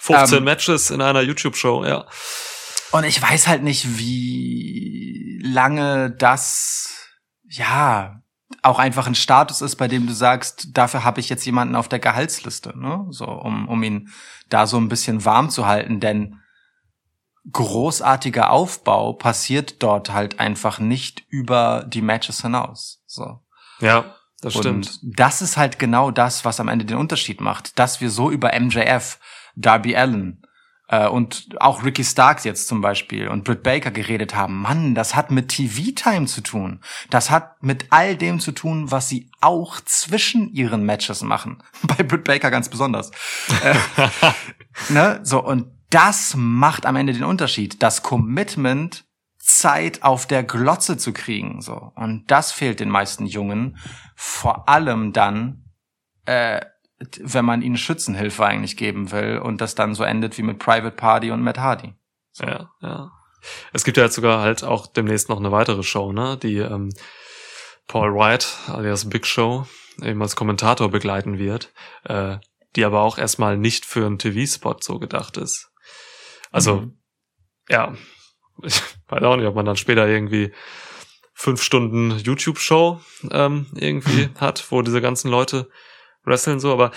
15 0.02 0.38
Ähm, 0.38 0.44
Matches 0.44 0.91
in 0.91 1.02
einer 1.02 1.22
YouTube-Show, 1.22 1.84
ja. 1.86 2.06
Und 2.91 3.05
ich 3.05 3.22
weiß 3.22 3.47
halt 3.47 3.63
nicht, 3.63 3.97
wie 3.97 5.41
lange 5.43 6.11
das, 6.11 7.09
ja, 7.43 8.22
auch 8.63 8.80
einfach 8.80 9.07
ein 9.07 9.15
Status 9.15 9.61
ist, 9.61 9.77
bei 9.77 9.88
dem 9.88 10.07
du 10.07 10.13
sagst, 10.13 10.69
dafür 10.77 11.03
habe 11.03 11.19
ich 11.19 11.30
jetzt 11.30 11.45
jemanden 11.45 11.76
auf 11.76 11.88
der 11.88 11.99
Gehaltsliste, 11.99 12.77
ne? 12.77 13.07
So, 13.09 13.26
um, 13.26 13.68
um 13.68 13.81
ihn 13.81 14.09
da 14.49 14.68
so 14.68 14.77
ein 14.77 14.89
bisschen 14.89 15.26
warm 15.26 15.49
zu 15.49 15.65
halten, 15.65 15.99
denn 15.99 16.39
großartiger 17.51 18.51
Aufbau 18.51 19.13
passiert 19.13 19.81
dort 19.81 20.11
halt 20.11 20.39
einfach 20.39 20.80
nicht 20.80 21.23
über 21.30 21.85
die 21.88 22.01
Matches 22.01 22.41
hinaus. 22.41 23.03
So. 23.07 23.39
Ja, 23.80 24.15
das 24.41 24.53
stimmt. 24.53 24.99
Und 25.01 25.19
das 25.19 25.41
ist 25.41 25.57
halt 25.57 25.80
genau 25.80 26.11
das, 26.11 26.45
was 26.45 26.59
am 26.59 26.68
Ende 26.68 26.85
den 26.85 26.97
Unterschied 26.97 27.41
macht, 27.41 27.80
dass 27.80 28.01
wir 28.01 28.11
so 28.11 28.30
über 28.30 28.51
MJF, 28.59 29.19
Darby 29.55 29.95
Allen 29.95 30.43
äh, 30.91 31.07
und 31.07 31.47
auch 31.59 31.84
Ricky 31.84 32.03
Starks 32.03 32.43
jetzt 32.43 32.68
zum 32.68 32.81
Beispiel 32.81 33.30
und 33.30 33.45
Britt 33.45 33.63
Baker 33.63 33.89
geredet 33.89 34.35
haben. 34.35 34.61
Mann, 34.61 34.93
das 34.93 35.15
hat 35.15 35.31
mit 35.31 35.47
TV-Time 35.47 36.27
zu 36.27 36.41
tun. 36.41 36.81
Das 37.09 37.31
hat 37.31 37.63
mit 37.63 37.85
all 37.89 38.15
dem 38.15 38.39
zu 38.39 38.51
tun, 38.51 38.91
was 38.91 39.07
sie 39.09 39.31
auch 39.39 39.80
zwischen 39.81 40.51
ihren 40.53 40.85
Matches 40.85 41.23
machen. 41.23 41.63
Bei 41.84 42.03
Britt 42.03 42.26
Baker 42.26 42.51
ganz 42.51 42.69
besonders. 42.69 43.09
äh, 43.63 43.76
ne? 44.89 45.22
So, 45.23 45.43
und 45.43 45.68
das 45.89 46.35
macht 46.35 46.85
am 46.85 46.97
Ende 46.97 47.13
den 47.13 47.23
Unterschied. 47.23 47.81
Das 47.81 48.03
Commitment, 48.03 49.05
Zeit 49.39 50.03
auf 50.03 50.27
der 50.27 50.43
Glotze 50.43 50.97
zu 50.97 51.13
kriegen. 51.13 51.61
So. 51.61 51.91
Und 51.95 52.30
das 52.30 52.51
fehlt 52.51 52.80
den 52.80 52.89
meisten 52.89 53.26
Jungen. 53.26 53.77
Vor 54.15 54.69
allem 54.69 55.13
dann, 55.13 55.65
äh, 56.26 56.61
wenn 57.19 57.45
man 57.45 57.61
ihnen 57.61 57.78
Schützenhilfe 57.78 58.45
eigentlich 58.45 58.78
geben 58.78 59.11
will 59.11 59.40
und 59.40 59.61
das 59.61 59.76
dann 59.76 59.95
so 59.95 60.03
endet 60.03 60.38
wie 60.38 60.44
mit 60.44 60.60
Private 60.60 60.95
Party 60.95 61.32
und 61.32 61.41
Matt 61.41 61.57
Hardy. 61.57 61.94
So. 62.32 62.45
Ja, 62.45 62.72
ja. 62.82 63.11
Es 63.73 63.84
gibt 63.84 63.98
ja 63.98 64.03
jetzt 64.03 64.15
sogar 64.15 64.41
halt 64.41 64.64
auch 64.64 64.88
demnächst 64.88 65.30
noch 65.30 65.40
eine 65.40 65.52
weitere 65.52 65.84
Show, 65.84 66.11
ne, 66.11 66.38
die 66.38 66.57
ähm, 66.57 66.90
Paul 67.88 68.14
White, 68.14 68.45
alias 68.68 69.10
Big 69.10 69.26
Show, 69.26 69.65
eben 70.02 70.22
als 70.22 70.36
Kommentator 70.36 70.90
begleiten 70.91 71.40
wird, 71.40 71.73
äh, 72.03 72.38
die 72.76 72.86
aber 72.86 73.02
auch 73.02 73.18
erstmal 73.18 73.57
nicht 73.57 73.86
für 73.86 74.06
einen 74.06 74.19
TV-Spot 74.19 74.78
so 74.80 74.99
gedacht 74.99 75.38
ist. 75.38 75.72
Also, 76.52 76.82
Mhm. 76.82 76.98
ja, 77.68 77.94
ich 78.64 78.82
weiß 79.07 79.23
auch 79.23 79.36
nicht, 79.38 79.48
ob 79.48 79.56
man 79.56 79.65
dann 79.65 79.76
später 79.78 80.07
irgendwie 80.07 80.53
fünf 81.34 81.64
Stunden 81.64 82.11
YouTube-Show 82.19 83.02
ähm, 83.32 83.65
irgendwie 83.73 84.30
hat, 84.40 84.72
wo 84.72 84.84
diese 84.84 85.02
ganzen 85.02 85.30
Leute 85.32 85.69
wresteln 86.23 86.60
so, 86.60 86.72
aber 86.72 86.91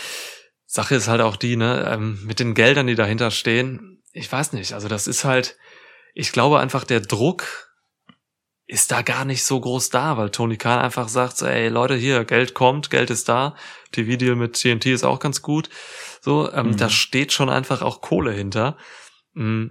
Sache 0.67 0.95
ist 0.97 1.09
halt 1.09 1.21
auch 1.21 1.37
die, 1.37 1.57
ne, 1.57 1.89
ähm, 1.93 2.21
mit 2.25 2.41
den 2.41 2.55
Geldern, 2.55 2.87
die 2.87 2.95
dahinter 2.95 3.31
stehen, 3.31 4.03
ich 4.13 4.31
weiß 4.31 4.53
nicht, 4.53 4.73
also 4.73 4.89
das 4.89 5.07
ist 5.07 5.25
halt, 5.25 5.57
ich 6.15 6.33
glaube 6.33 6.61
einfach, 6.61 6.85
der 6.85 7.01
Druck 7.01 7.71
ist 8.67 8.91
da 8.91 9.03
gar 9.03 9.25
nicht 9.25 9.45
so 9.45 9.61
groß 9.61 9.91
da, 9.91 10.17
weil 10.17 10.31
Tony 10.31 10.57
Khan 10.57 10.79
einfach 10.79 11.09
sagt, 11.09 11.37
so, 11.37 11.47
ey 11.47 11.69
Leute, 11.69 11.97
hier, 11.97 12.25
Geld 12.25 12.55
kommt, 12.55 12.91
Geld 12.91 13.11
ist 13.11 13.29
da, 13.29 13.57
TV-Deal 13.93 14.37
mit 14.37 14.55
TNT 14.55 14.87
ist 14.87 15.05
auch 15.05 15.21
ganz 15.21 15.43
gut, 15.43 15.69
so, 16.21 16.51
ähm, 16.53 16.69
Mhm. 16.69 16.77
da 16.79 16.89
steht 16.89 17.33
schon 17.33 17.51
einfach 17.51 17.83
auch 17.83 18.01
Kohle 18.01 18.33
hinter, 18.33 18.79
mm, 19.35 19.67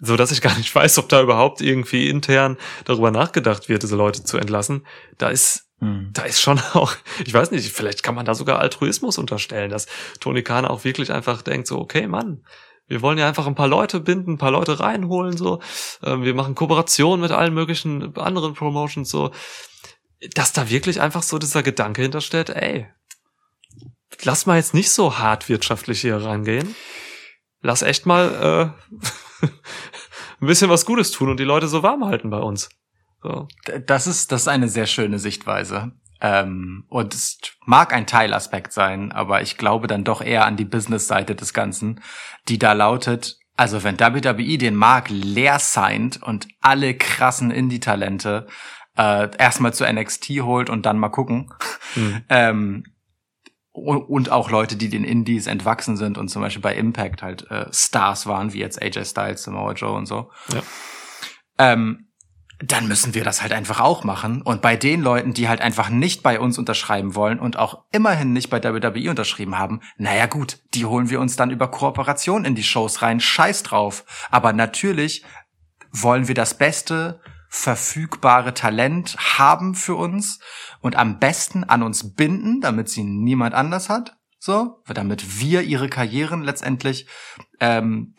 so 0.00 0.16
dass 0.16 0.32
ich 0.32 0.42
gar 0.42 0.56
nicht 0.58 0.74
weiß, 0.74 0.98
ob 0.98 1.08
da 1.08 1.22
überhaupt 1.22 1.62
irgendwie 1.62 2.10
intern 2.10 2.58
darüber 2.84 3.10
nachgedacht 3.10 3.68
wird, 3.70 3.82
diese 3.82 3.96
Leute 3.96 4.22
zu 4.22 4.36
entlassen. 4.36 4.86
Da 5.16 5.30
ist 5.30 5.65
Mhm. 5.78 6.10
da 6.12 6.22
ist 6.22 6.40
schon 6.40 6.58
auch, 6.72 6.94
ich 7.24 7.34
weiß 7.34 7.50
nicht, 7.50 7.70
vielleicht 7.72 8.02
kann 8.02 8.14
man 8.14 8.26
da 8.26 8.34
sogar 8.34 8.58
Altruismus 8.58 9.18
unterstellen, 9.18 9.70
dass 9.70 9.86
Tony 10.20 10.42
Khan 10.42 10.64
auch 10.64 10.84
wirklich 10.84 11.12
einfach 11.12 11.42
denkt, 11.42 11.66
so, 11.66 11.78
okay, 11.78 12.06
Mann, 12.06 12.44
wir 12.88 13.02
wollen 13.02 13.18
ja 13.18 13.26
einfach 13.26 13.46
ein 13.46 13.54
paar 13.54 13.68
Leute 13.68 14.00
binden, 14.00 14.34
ein 14.34 14.38
paar 14.38 14.52
Leute 14.52 14.80
reinholen, 14.80 15.36
so, 15.36 15.60
ähm, 16.02 16.22
wir 16.22 16.34
machen 16.34 16.54
Kooperationen 16.54 17.20
mit 17.20 17.32
allen 17.32 17.52
möglichen 17.52 18.16
anderen 18.16 18.54
Promotions, 18.54 19.10
so, 19.10 19.32
dass 20.34 20.52
da 20.52 20.70
wirklich 20.70 21.00
einfach 21.00 21.22
so 21.22 21.38
dieser 21.38 21.62
Gedanke 21.62 22.02
hintersteht, 22.02 22.50
ey, 22.50 22.86
lass 24.22 24.46
mal 24.46 24.56
jetzt 24.56 24.72
nicht 24.72 24.90
so 24.90 25.18
hart 25.18 25.48
wirtschaftlich 25.48 26.00
hier 26.00 26.16
rangehen, 26.16 26.74
lass 27.60 27.82
echt 27.82 28.06
mal 28.06 28.72
äh, 29.42 29.46
ein 30.40 30.46
bisschen 30.46 30.70
was 30.70 30.86
Gutes 30.86 31.10
tun 31.10 31.28
und 31.28 31.38
die 31.38 31.44
Leute 31.44 31.68
so 31.68 31.82
warm 31.82 32.04
halten 32.04 32.30
bei 32.30 32.38
uns. 32.38 32.70
So. 33.22 33.48
Das 33.86 34.06
ist, 34.06 34.32
das 34.32 34.42
ist 34.42 34.48
eine 34.48 34.68
sehr 34.68 34.86
schöne 34.86 35.18
Sichtweise. 35.18 35.92
Ähm, 36.20 36.84
und 36.88 37.14
es 37.14 37.38
mag 37.66 37.92
ein 37.92 38.06
Teilaspekt 38.06 38.72
sein, 38.72 39.12
aber 39.12 39.42
ich 39.42 39.58
glaube 39.58 39.86
dann 39.86 40.04
doch 40.04 40.22
eher 40.22 40.46
an 40.46 40.56
die 40.56 40.64
Business-Seite 40.64 41.34
des 41.34 41.52
Ganzen, 41.52 42.00
die 42.48 42.58
da 42.58 42.72
lautet, 42.72 43.38
also 43.56 43.84
wenn 43.84 44.00
WWE 44.00 44.58
den 44.58 44.76
Markt 44.76 45.10
leer 45.10 45.58
signed 45.58 46.22
und 46.22 46.48
alle 46.60 46.94
krassen 46.94 47.50
Indie-Talente 47.50 48.46
äh, 48.96 49.28
erstmal 49.36 49.74
zu 49.74 49.84
NXT 49.90 50.28
holt 50.40 50.70
und 50.70 50.86
dann 50.86 50.98
mal 50.98 51.10
gucken, 51.10 51.52
Hm. 51.94 52.22
ähm, 52.28 52.84
und, 53.72 54.02
und 54.04 54.30
auch 54.30 54.50
Leute, 54.50 54.76
die 54.76 54.88
den 54.88 55.04
Indies 55.04 55.46
entwachsen 55.46 55.96
sind 55.96 56.16
und 56.16 56.28
zum 56.28 56.40
Beispiel 56.40 56.62
bei 56.62 56.74
Impact 56.74 57.22
halt 57.22 57.50
äh, 57.50 57.66
Stars 57.72 58.26
waren, 58.26 58.54
wie 58.54 58.60
jetzt 58.60 58.80
AJ 58.80 59.04
Styles, 59.04 59.42
Samoa 59.42 59.72
Joe 59.72 59.92
und 59.92 60.06
so. 60.06 60.30
Ja. 60.52 60.62
Ähm, 61.58 62.05
dann 62.58 62.88
müssen 62.88 63.14
wir 63.14 63.22
das 63.22 63.42
halt 63.42 63.52
einfach 63.52 63.80
auch 63.80 64.02
machen. 64.02 64.40
Und 64.40 64.62
bei 64.62 64.76
den 64.76 65.02
Leuten, 65.02 65.34
die 65.34 65.48
halt 65.48 65.60
einfach 65.60 65.90
nicht 65.90 66.22
bei 66.22 66.40
uns 66.40 66.58
unterschreiben 66.58 67.14
wollen 67.14 67.38
und 67.38 67.58
auch 67.58 67.84
immerhin 67.92 68.32
nicht 68.32 68.48
bei 68.48 68.62
WWE 68.62 69.10
unterschrieben 69.10 69.58
haben, 69.58 69.80
naja 69.98 70.26
gut, 70.26 70.58
die 70.74 70.86
holen 70.86 71.10
wir 71.10 71.20
uns 71.20 71.36
dann 71.36 71.50
über 71.50 71.70
Kooperation 71.70 72.44
in 72.44 72.54
die 72.54 72.62
Shows 72.62 73.02
rein. 73.02 73.20
Scheiß 73.20 73.62
drauf. 73.62 74.04
Aber 74.30 74.52
natürlich 74.52 75.22
wollen 75.92 76.28
wir 76.28 76.34
das 76.34 76.56
beste 76.56 77.20
verfügbare 77.48 78.54
Talent 78.54 79.16
haben 79.38 79.74
für 79.74 79.94
uns 79.94 80.40
und 80.80 80.96
am 80.96 81.18
besten 81.18 81.64
an 81.64 81.82
uns 81.82 82.14
binden, 82.14 82.60
damit 82.60 82.88
sie 82.88 83.04
niemand 83.04 83.54
anders 83.54 83.88
hat. 83.88 84.16
So, 84.38 84.82
damit 84.86 85.40
wir 85.40 85.62
ihre 85.62 85.88
Karrieren 85.88 86.42
letztendlich 86.42 87.06
ähm, 87.60 88.14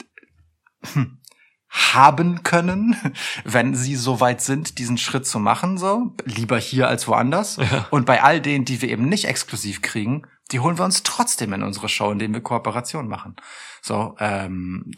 haben 1.69 2.43
können, 2.43 2.95
wenn 3.43 3.75
sie 3.75 3.95
so 3.95 4.19
weit 4.19 4.41
sind, 4.41 4.77
diesen 4.77 4.97
Schritt 4.97 5.25
zu 5.25 5.39
machen, 5.39 5.77
so 5.77 6.13
lieber 6.25 6.57
hier 6.57 6.87
als 6.87 7.07
woanders. 7.07 7.57
Ja. 7.57 7.87
Und 7.91 8.05
bei 8.05 8.23
all 8.23 8.41
denen, 8.41 8.65
die 8.65 8.81
wir 8.81 8.89
eben 8.89 9.09
nicht 9.09 9.25
exklusiv 9.25 9.81
kriegen, 9.81 10.23
die 10.51 10.61
holen 10.61 10.77
wir 10.77 10.85
uns 10.85 11.03
trotzdem 11.03 11.51
in 11.53 11.63
unsere 11.63 11.89
Show, 11.89 12.09
indem 12.09 12.33
wir 12.33 12.41
Kooperation 12.41 13.07
machen. 13.07 13.35
So, 13.81 14.15
ähm, 14.19 14.89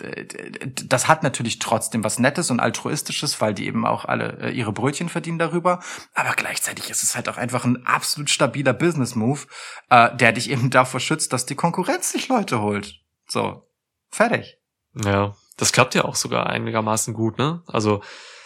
das 0.85 1.07
hat 1.07 1.23
natürlich 1.23 1.59
trotzdem 1.59 2.03
was 2.03 2.19
Nettes 2.19 2.51
und 2.51 2.59
altruistisches, 2.59 3.41
weil 3.41 3.53
die 3.53 3.65
eben 3.65 3.85
auch 3.85 4.05
alle 4.05 4.37
äh, 4.41 4.51
ihre 4.51 4.71
Brötchen 4.71 5.09
verdienen 5.09 5.39
darüber. 5.39 5.79
Aber 6.13 6.33
gleichzeitig 6.33 6.89
ist 6.89 7.03
es 7.03 7.15
halt 7.15 7.29
auch 7.29 7.37
einfach 7.37 7.65
ein 7.65 7.85
absolut 7.85 8.29
stabiler 8.29 8.73
Business-Move, 8.73 9.47
äh, 9.89 10.15
der 10.15 10.33
dich 10.33 10.49
eben 10.49 10.69
davor 10.69 10.99
schützt, 10.99 11.33
dass 11.33 11.45
die 11.45 11.55
Konkurrenz 11.55 12.11
sich 12.11 12.27
Leute 12.27 12.61
holt. 12.61 12.99
So, 13.27 13.67
fertig. 14.09 14.57
Ja, 15.03 15.35
das 15.60 15.72
klappt 15.72 15.95
ja 15.95 16.06
auch 16.06 16.15
sogar 16.15 16.48
einigermaßen 16.48 17.14
gut, 17.14 17.38
ne? 17.38 17.61
Also 17.68 18.02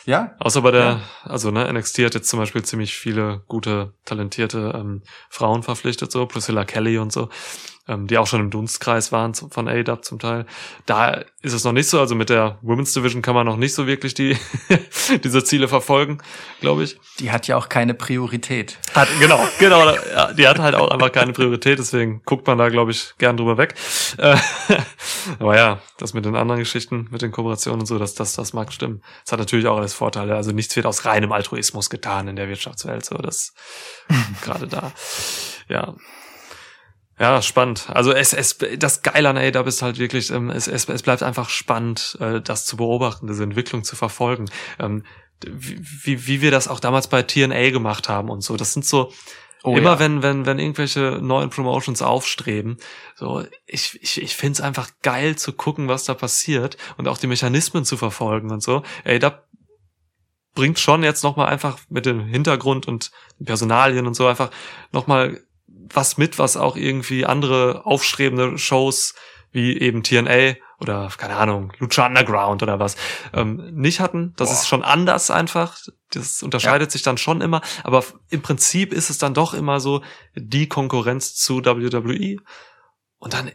Ja, 0.06 0.36
Außer 0.40 0.62
bei 0.62 0.72
der, 0.72 0.84
Ja. 0.84 1.00
also 1.24 1.50
ne, 1.52 1.72
NXT 1.72 2.00
hat 2.00 2.14
jetzt 2.14 2.28
zum 2.30 2.38
Beispiel 2.40 2.62
ziemlich 2.64 2.94
viele 2.96 3.42
gute, 3.48 3.94
talentierte 4.04 4.74
ähm, 4.76 5.02
Frauen 5.30 5.64
verpflichtet, 5.64 6.12
so 6.12 6.26
Priscilla 6.26 6.66
Kelly 6.66 6.98
und 6.98 7.14
so, 7.14 7.30
ähm, 7.88 8.08
die 8.08 8.18
auch 8.18 8.28
schon 8.28 8.40
im 8.40 8.50
Dunstkreis 8.50 9.12
waren 9.12 9.34
zum- 9.34 9.52
von 9.52 9.68
AEW 9.68 9.98
zum 10.02 10.20
Teil. 10.20 10.46
Da 10.86 11.24
ist 11.42 11.54
es 11.54 11.64
noch 11.66 11.74
nicht 11.74 11.90
so, 11.90 12.00
also 12.00 12.16
mit 12.16 12.30
der 12.30 12.58
Women's 12.62 12.94
Division 12.94 13.22
kann 13.22 13.36
man 13.36 13.46
noch 13.46 13.58
nicht 13.58 13.74
so 13.74 13.88
wirklich 13.88 14.14
die 14.14 14.38
diese 15.24 15.44
Ziele 15.44 15.68
verfolgen, 15.68 16.20
glaube 16.62 16.84
ich. 16.84 16.98
die 17.20 17.32
hat 17.32 17.48
ja 17.48 17.58
auch 17.58 17.68
keine 17.70 17.94
Priorität. 17.94 18.78
Hat, 18.96 19.08
genau, 19.20 19.46
genau. 19.60 19.92
Die 20.38 20.48
hat 20.48 20.60
halt 20.60 20.76
auch 20.76 20.90
einfach 20.92 21.12
keine 21.12 21.34
Priorität, 21.34 21.80
deswegen 21.80 22.22
guckt 22.26 22.48
man 22.48 22.58
da, 22.58 22.70
glaube 22.70 22.92
ich, 22.92 23.14
gern 23.18 23.36
drüber 23.38 23.58
weg. 23.58 23.76
Äh, 24.18 24.38
aber 25.40 25.58
ja, 25.58 25.82
das 25.98 26.14
mit 26.14 26.26
den 26.26 26.36
anderen 26.36 26.60
Geschichten, 26.60 27.08
mit 27.12 27.22
den 27.22 27.32
Kooperationen 27.32 27.82
und 27.82 27.86
so, 27.86 28.00
das, 28.00 28.14
das, 28.14 28.34
das 28.34 28.54
mag 28.54 28.72
stimmen. 28.72 29.02
Es 29.26 29.32
hat 29.32 29.40
natürlich 29.40 29.68
auch 29.68 29.78
alles 29.78 29.94
Vorteile. 29.94 30.36
Also 30.36 30.52
nichts 30.52 30.76
wird 30.76 30.86
aus 30.86 31.06
reinem 31.06 31.32
Altruismus 31.32 31.90
getan 31.90 32.28
in 32.28 32.36
der 32.36 32.48
Wirtschaftswelt, 32.48 33.04
so 33.06 33.16
das 33.18 33.54
gerade 34.42 34.68
da. 34.68 34.92
Ja. 35.68 35.96
Ja, 37.20 37.42
spannend. 37.42 37.90
Also 37.90 38.12
es, 38.12 38.34
es, 38.34 38.58
das 38.78 39.04
Geile 39.04 39.30
an 39.30 39.38
AEW 39.38 39.68
ist 39.68 39.82
halt 39.82 40.00
wirklich, 40.00 40.32
ähm, 40.32 40.50
es, 40.50 40.68
es, 40.68 40.90
es 40.90 41.04
bleibt 41.04 41.22
einfach 41.22 41.50
spannend, 41.50 42.18
äh, 42.20 42.42
das 42.42 42.66
zu 42.66 42.78
beobachten, 42.78 43.28
diese 43.28 43.44
Entwicklung 43.44 43.84
zu 43.84 43.96
verfolgen. 43.96 44.50
Ähm, 44.80 45.04
wie, 45.46 46.26
wie, 46.28 46.42
wir 46.42 46.52
das 46.52 46.68
auch 46.68 46.80
damals 46.80 47.08
bei 47.08 47.22
TNA 47.22 47.70
gemacht 47.70 48.10
haben 48.10 48.30
und 48.30 48.42
so. 48.42 48.58
Das 48.58 48.74
sind 48.74 48.86
so, 48.86 49.12
Oh 49.66 49.78
immer 49.78 49.94
ja. 49.94 50.00
wenn, 50.00 50.22
wenn, 50.22 50.46
wenn 50.46 50.60
irgendwelche 50.60 51.20
neuen 51.22 51.50
Promotions 51.50 52.02
aufstreben, 52.02 52.78
so, 53.16 53.46
ich, 53.66 53.98
ich, 54.02 54.22
ich 54.22 54.36
find's 54.36 54.60
einfach 54.60 54.90
geil 55.02 55.38
zu 55.38 55.54
gucken, 55.54 55.88
was 55.88 56.04
da 56.04 56.14
passiert 56.14 56.76
und 56.98 57.08
auch 57.08 57.18
die 57.18 57.28
Mechanismen 57.28 57.86
zu 57.86 57.96
verfolgen 57.96 58.52
und 58.52 58.62
so. 58.62 58.84
Ey, 59.06 59.20
da 59.20 59.46
bringt 60.54 60.80
schon 60.80 61.02
jetzt 61.02 61.24
nochmal 61.24 61.48
einfach 61.48 61.80
mit 61.90 62.06
dem 62.06 62.26
Hintergrund 62.26 62.90
und 62.90 63.12
den 63.40 63.46
Personalien 63.46 64.06
und 64.06 64.16
so 64.16 64.28
einfach 64.28 64.52
nochmal 64.92 65.42
was 65.94 66.18
mit, 66.18 66.40
was 66.40 66.58
auch 66.58 66.76
irgendwie 66.76 67.26
andere 67.26 67.86
aufstrebende 67.86 68.58
Shows 68.58 69.14
wie 69.52 69.80
eben 69.80 70.04
TNA 70.04 70.56
oder, 70.80 71.10
keine 71.16 71.36
Ahnung, 71.36 71.72
Lucha 71.80 72.06
Underground 72.06 72.64
oder 72.64 72.80
was, 72.80 72.98
ähm, 73.34 73.70
nicht 73.74 74.00
hatten. 74.00 74.34
Das 74.36 74.50
Boah. 74.50 74.56
ist 74.56 74.68
schon 74.68 74.84
anders 74.84 75.32
einfach. 75.32 75.78
Das 76.12 76.44
unterscheidet 76.44 76.92
sich 76.92 77.04
dann 77.04 77.18
schon 77.18 77.40
immer. 77.42 77.62
Aber 77.84 78.04
im 78.30 78.42
Prinzip 78.42 78.92
ist 78.92 79.10
es 79.10 79.18
dann 79.18 79.34
doch 79.34 79.54
immer 79.54 79.80
so 79.80 80.02
die 80.36 80.68
Konkurrenz 80.68 81.36
zu 81.36 81.64
WWE. 81.64 82.38
Und 83.20 83.34
dann, 83.34 83.52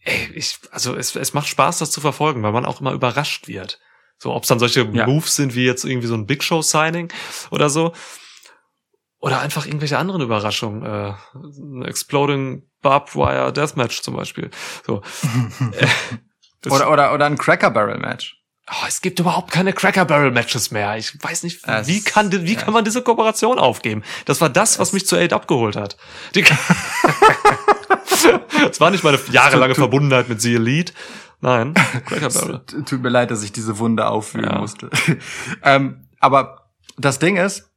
ey, 0.00 0.30
ich, 0.34 0.58
also 0.70 0.96
es, 0.96 1.14
es 1.14 1.34
macht 1.34 1.46
Spaß, 1.46 1.78
das 1.78 1.90
zu 1.90 2.00
verfolgen, 2.00 2.42
weil 2.42 2.52
man 2.52 2.66
auch 2.66 2.80
immer 2.80 2.92
überrascht 2.92 3.46
wird. 3.46 3.78
So, 4.18 4.32
ob 4.32 4.42
es 4.42 4.48
dann 4.48 4.58
solche 4.58 4.88
Ja. 4.92 5.06
Moves 5.06 5.36
sind 5.36 5.54
wie 5.54 5.66
jetzt 5.66 5.84
irgendwie 5.84 6.08
so 6.08 6.14
ein 6.14 6.26
Big 6.26 6.42
Show 6.42 6.62
Signing 6.62 7.12
oder 7.50 7.68
so. 7.68 7.92
Oder 9.24 9.40
einfach 9.40 9.64
irgendwelche 9.64 9.96
anderen 9.96 10.20
Überraschungen. 10.20 10.82
Äh, 10.84 11.14
ein 11.34 11.82
Exploding 11.86 12.62
Barbed 12.82 13.16
Wire 13.16 13.52
Deathmatch 13.54 14.02
zum 14.02 14.16
Beispiel. 14.16 14.50
So. 14.86 15.00
Äh, 15.72 16.70
Oder, 16.70 16.90
oder, 16.92 17.14
oder 17.14 17.24
ein 17.26 17.38
Cracker 17.38 17.70
Barrel 17.70 17.98
Match. 17.98 18.36
Oh, 18.70 18.84
es 18.88 19.00
gibt 19.02 19.18
überhaupt 19.20 19.50
keine 19.50 19.72
Cracker 19.74 20.04
Barrel 20.06 20.30
Matches 20.30 20.70
mehr. 20.70 20.96
Ich 20.96 21.22
weiß 21.22 21.42
nicht, 21.42 21.60
Es- 21.66 21.86
wie 21.86 22.02
kann 22.02 22.32
wie 22.32 22.54
ja. 22.54 22.60
kann 22.60 22.72
man 22.74 22.84
diese 22.84 23.02
Kooperation 23.02 23.58
aufgeben? 23.58 24.02
Das 24.26 24.40
war 24.40 24.48
das, 24.50 24.78
was 24.78 24.92
mich 24.94 25.06
zu 25.06 25.16
Aid 25.16 25.32
abgeholt 25.32 25.76
hat. 25.76 25.96
Es 28.70 28.80
war 28.80 28.90
nicht 28.90 29.04
meine 29.04 29.18
jahrelange 29.30 29.74
Verbundenheit 29.74 30.28
mit 30.28 30.40
The 30.40 30.54
Elite. 30.54 30.92
Nein, 31.40 31.74
Cracker 32.06 32.30
Barrel. 32.30 32.60
Es 32.66 32.84
Tut 32.88 33.02
mir 33.02 33.10
leid, 33.10 33.30
dass 33.30 33.42
ich 33.42 33.52
diese 33.52 33.78
Wunde 33.78 34.06
auffühlen 34.06 34.48
Ja. 34.50 34.58
musste. 34.58 34.88
ähm, 35.62 36.08
aber 36.20 36.70
das 36.96 37.18
Ding 37.18 37.36
ist, 37.36 37.58
es 37.58 37.68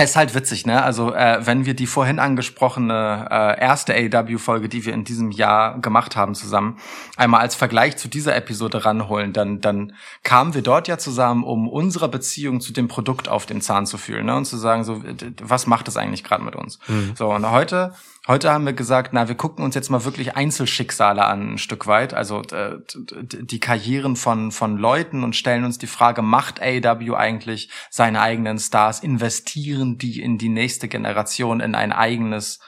ist 0.00 0.16
halt 0.16 0.34
witzig, 0.34 0.64
ne? 0.64 0.82
Also 0.82 1.12
äh, 1.12 1.44
wenn 1.44 1.66
wir 1.66 1.74
die 1.74 1.86
vorhin 1.86 2.18
angesprochene 2.18 3.28
äh, 3.30 3.60
erste 3.60 3.94
AEW-Folge, 3.94 4.70
die 4.70 4.86
wir 4.86 4.94
in 4.94 5.04
diesem 5.04 5.30
Jahr 5.30 5.78
gemacht 5.80 6.16
haben 6.16 6.34
zusammen, 6.34 6.78
einmal 7.16 7.40
als 7.40 7.54
Vergleich 7.54 7.98
zu 7.98 8.08
dieser 8.08 8.34
Episode 8.34 8.86
ranholen, 8.86 9.34
dann 9.34 9.60
dann 9.60 9.92
kamen 10.22 10.54
wir 10.54 10.62
dort 10.62 10.88
ja 10.88 10.96
zusammen, 10.96 11.44
um 11.44 11.68
unserer 11.68 12.08
Beziehung 12.08 12.62
zu 12.62 12.72
dem 12.72 12.88
Produkt 12.88 13.28
auf 13.28 13.44
den 13.44 13.60
Zahn 13.60 13.84
zu 13.84 13.98
fühlen, 13.98 14.24
ne? 14.26 14.34
Und 14.34 14.46
zu 14.46 14.56
sagen, 14.56 14.84
so 14.84 15.02
was 15.42 15.66
macht 15.66 15.88
das 15.88 15.98
eigentlich 15.98 16.24
gerade 16.24 16.42
mit 16.42 16.56
uns? 16.56 16.78
Mhm. 16.88 17.12
So 17.14 17.30
und 17.30 17.50
heute 17.50 17.92
Heute 18.28 18.52
haben 18.52 18.64
wir 18.66 18.72
gesagt, 18.72 19.12
na, 19.12 19.26
wir 19.26 19.34
gucken 19.34 19.64
uns 19.64 19.74
jetzt 19.74 19.90
mal 19.90 20.04
wirklich 20.04 20.36
Einzelschicksale 20.36 21.24
an, 21.24 21.54
ein 21.54 21.58
Stück 21.58 21.88
weit, 21.88 22.14
also 22.14 22.40
äh, 22.52 22.76
die 22.94 23.58
Karrieren 23.58 24.14
von 24.14 24.52
von 24.52 24.76
Leuten 24.76 25.24
und 25.24 25.34
stellen 25.34 25.64
uns 25.64 25.78
die 25.78 25.88
Frage: 25.88 26.22
Macht 26.22 26.62
AEW 26.62 27.16
eigentlich 27.16 27.68
seine 27.90 28.20
eigenen 28.20 28.58
Stars? 28.60 29.00
Investieren 29.00 29.98
die 29.98 30.20
in 30.20 30.38
die 30.38 30.50
nächste 30.50 30.86
Generation 30.86 31.58
in 31.60 31.74
ein 31.74 31.92
eigenes 31.92 32.60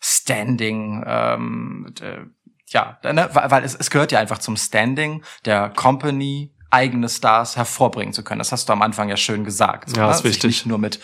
Standing? 0.00 1.02
Ähm, 1.06 1.94
d- 1.98 2.26
ja, 2.66 2.98
ne, 3.04 3.28
weil 3.32 3.64
es, 3.64 3.74
es 3.74 3.90
gehört 3.90 4.12
ja 4.12 4.18
einfach 4.18 4.38
zum 4.38 4.56
Standing 4.56 5.22
der 5.44 5.70
Company 5.70 6.50
eigene 6.70 7.08
Stars 7.08 7.56
hervorbringen 7.56 8.12
zu 8.12 8.24
können. 8.24 8.40
Das 8.40 8.50
hast 8.50 8.68
du 8.68 8.72
am 8.72 8.82
Anfang 8.82 9.08
ja 9.08 9.16
schön 9.16 9.44
gesagt. 9.44 9.90
so, 9.90 9.96
Ja, 9.96 10.06
ne? 10.06 10.10
ist 10.10 10.18
Sich 10.18 10.24
wichtig. 10.32 10.44
Nicht 10.48 10.66
nur 10.66 10.78
mit 10.78 10.98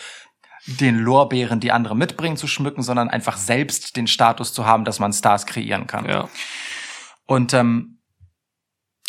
den 0.65 0.99
Lorbeeren, 0.99 1.59
die 1.59 1.71
andere 1.71 1.95
mitbringen, 1.95 2.37
zu 2.37 2.47
schmücken, 2.47 2.83
sondern 2.83 3.09
einfach 3.09 3.37
selbst 3.37 3.95
den 3.95 4.07
Status 4.07 4.53
zu 4.53 4.65
haben, 4.65 4.85
dass 4.85 4.99
man 4.99 5.13
Stars 5.13 5.45
kreieren 5.45 5.87
kann. 5.87 6.07
Ja. 6.07 6.29
Und 7.25 7.53
ähm, 7.53 7.97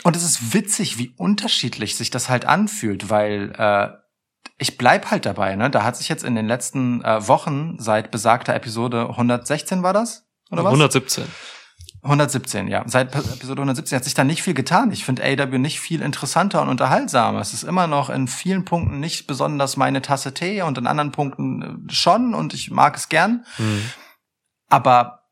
und 0.04 0.16
es 0.16 0.24
ist 0.24 0.52
witzig, 0.52 0.98
wie 0.98 1.14
unterschiedlich 1.16 1.96
sich 1.96 2.10
das 2.10 2.28
halt 2.28 2.44
anfühlt, 2.44 3.08
weil 3.08 3.52
äh, 3.56 3.88
ich 4.58 4.76
bleib 4.76 5.10
halt 5.10 5.26
dabei. 5.26 5.54
Ne, 5.56 5.70
da 5.70 5.84
hat 5.84 5.96
sich 5.96 6.08
jetzt 6.08 6.24
in 6.24 6.34
den 6.34 6.46
letzten 6.46 7.04
äh, 7.04 7.26
Wochen 7.28 7.76
seit 7.78 8.10
besagter 8.10 8.54
Episode 8.54 9.08
116 9.10 9.82
war 9.82 9.92
das 9.92 10.26
oder 10.50 10.64
was? 10.64 10.70
117. 10.70 11.24
117, 12.02 12.66
ja. 12.66 12.82
Seit 12.86 13.14
Episode 13.14 13.60
117 13.60 13.96
hat 13.96 14.04
sich 14.04 14.14
da 14.14 14.24
nicht 14.24 14.42
viel 14.42 14.54
getan. 14.54 14.90
Ich 14.90 15.04
finde 15.04 15.22
AW 15.22 15.58
nicht 15.58 15.78
viel 15.80 16.02
interessanter 16.02 16.60
und 16.60 16.68
unterhaltsamer. 16.68 17.40
Es 17.40 17.54
ist 17.54 17.62
immer 17.62 17.86
noch 17.86 18.10
in 18.10 18.26
vielen 18.26 18.64
Punkten 18.64 18.98
nicht 18.98 19.28
besonders 19.28 19.76
meine 19.76 20.02
Tasse 20.02 20.34
Tee 20.34 20.62
und 20.62 20.78
in 20.78 20.88
anderen 20.88 21.12
Punkten 21.12 21.86
äh, 21.88 21.92
schon 21.92 22.34
und 22.34 22.54
ich 22.54 22.72
mag 22.72 22.96
es 22.96 23.08
gern. 23.08 23.46
Mhm. 23.56 23.88
Aber 24.68 25.28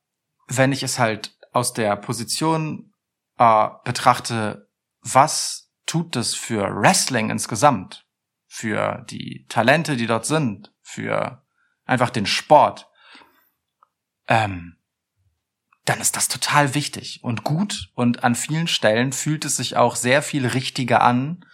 wenn 0.46 0.70
ich 0.70 0.84
es 0.84 1.00
halt 1.00 1.36
aus 1.52 1.72
der 1.72 1.96
Position 1.96 2.92
äh, 3.38 3.68
betrachte, 3.84 4.68
was 5.02 5.72
tut 5.86 6.14
das 6.14 6.36
für 6.36 6.72
Wrestling 6.72 7.30
insgesamt? 7.30 8.06
Für 8.46 9.04
die 9.10 9.46
Talente, 9.48 9.96
die 9.96 10.06
dort 10.06 10.26
sind? 10.26 10.72
Für 10.82 11.42
einfach 11.84 12.10
den 12.10 12.26
Sport? 12.26 12.88
Ähm, 14.28 14.76
dann 15.84 16.00
ist 16.00 16.16
das 16.16 16.28
total 16.28 16.74
wichtig 16.74 17.20
und 17.22 17.44
gut 17.44 17.88
und 17.94 18.22
an 18.24 18.34
vielen 18.34 18.68
Stellen 18.68 19.12
fühlt 19.12 19.44
es 19.44 19.56
sich 19.56 19.76
auch 19.76 19.96
sehr 19.96 20.22
viel 20.22 20.46
richtiger 20.46 21.02
an, 21.02 21.44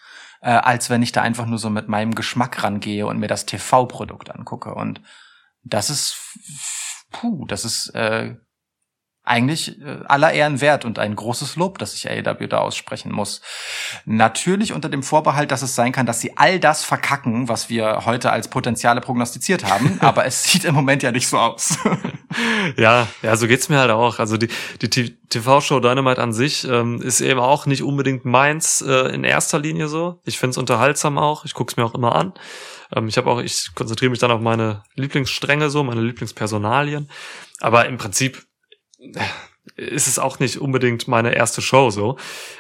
äh, 0.40 0.51
als 0.51 0.90
wenn 0.90 1.03
ich 1.03 1.12
da 1.12 1.23
einfach 1.23 1.47
nur 1.47 1.59
so 1.59 1.70
mit 1.70 1.89
meinem 1.89 2.15
Geschmack 2.15 2.62
rangehe 2.62 3.07
und 3.07 3.19
mir 3.19 3.28
das 3.28 3.47
TV-Produkt 3.47 4.31
angucke. 4.31 4.74
Und 4.74 5.01
das 5.62 5.90
ist, 5.90 6.16
puh, 7.11 7.47
das 7.47 7.65
ist 7.65 7.89
äh, 7.94 8.35
eigentlich 9.27 9.81
äh, 9.81 9.98
aller 10.07 10.32
Ehren 10.32 10.61
wert 10.61 10.85
und 10.85 10.98
ein 10.98 11.16
großes 11.16 11.57
Lob, 11.57 11.78
das 11.78 11.94
ich 11.94 12.09
AEW 12.09 12.47
da 12.47 12.59
aussprechen 12.59 13.12
muss. 13.12 13.43
Natürlich 14.05 14.73
unter 14.73 14.89
dem 14.89 15.03
Vorbehalt, 15.03 15.51
dass 15.51 15.62
es 15.62 15.74
sein 15.74 15.93
kann, 15.93 16.07
dass 16.07 16.20
sie 16.20 16.36
all 16.36 16.61
das 16.61 16.85
verkacken, 16.85 17.48
was 17.48 17.69
wir 17.69 18.07
heute 18.07 18.31
als 18.31 18.48
Potenziale 18.48 19.01
prognostiziert 19.01 19.65
haben, 19.65 19.98
aber 20.01 20.27
es 20.27 20.44
sieht 20.44 20.65
im 20.65 20.74
Moment 20.74 21.03
ja 21.03 21.11
nicht 21.11 21.28
so 21.28 21.39
aus. 21.39 21.78
Ja, 22.76 23.08
ja, 23.22 23.36
so 23.36 23.46
geht's 23.46 23.68
mir 23.68 23.78
halt 23.78 23.90
auch. 23.90 24.18
Also 24.18 24.36
die, 24.36 24.48
die 24.82 25.16
TV-Show 25.28 25.80
Dynamite 25.80 26.20
an 26.20 26.32
sich 26.32 26.66
ähm, 26.68 27.00
ist 27.00 27.20
eben 27.20 27.40
auch 27.40 27.66
nicht 27.66 27.82
unbedingt 27.82 28.24
meins 28.24 28.82
äh, 28.82 29.14
in 29.14 29.24
erster 29.24 29.58
Linie 29.58 29.88
so. 29.88 30.20
Ich 30.24 30.38
find's 30.38 30.58
unterhaltsam 30.58 31.18
auch. 31.18 31.44
Ich 31.44 31.54
guck's 31.54 31.76
mir 31.76 31.84
auch 31.84 31.94
immer 31.94 32.14
an. 32.14 32.34
Ähm, 32.94 33.08
ich 33.08 33.16
habe 33.16 33.30
auch, 33.30 33.40
ich 33.40 33.70
konzentriere 33.74 34.10
mich 34.10 34.18
dann 34.18 34.30
auf 34.30 34.40
meine 34.40 34.82
Lieblingsstränge 34.94 35.70
so, 35.70 35.82
meine 35.82 36.02
Lieblingspersonalien. 36.02 37.10
Aber 37.60 37.86
im 37.86 37.96
Prinzip, 37.98 38.44
äh, 38.98 39.20
ist 39.74 40.06
es 40.06 40.18
auch 40.18 40.38
nicht 40.38 40.59
unbedingt 40.59 41.09
meine 41.09 41.34
erste 41.34 41.60
Show 41.60 41.90
so. 41.90 42.16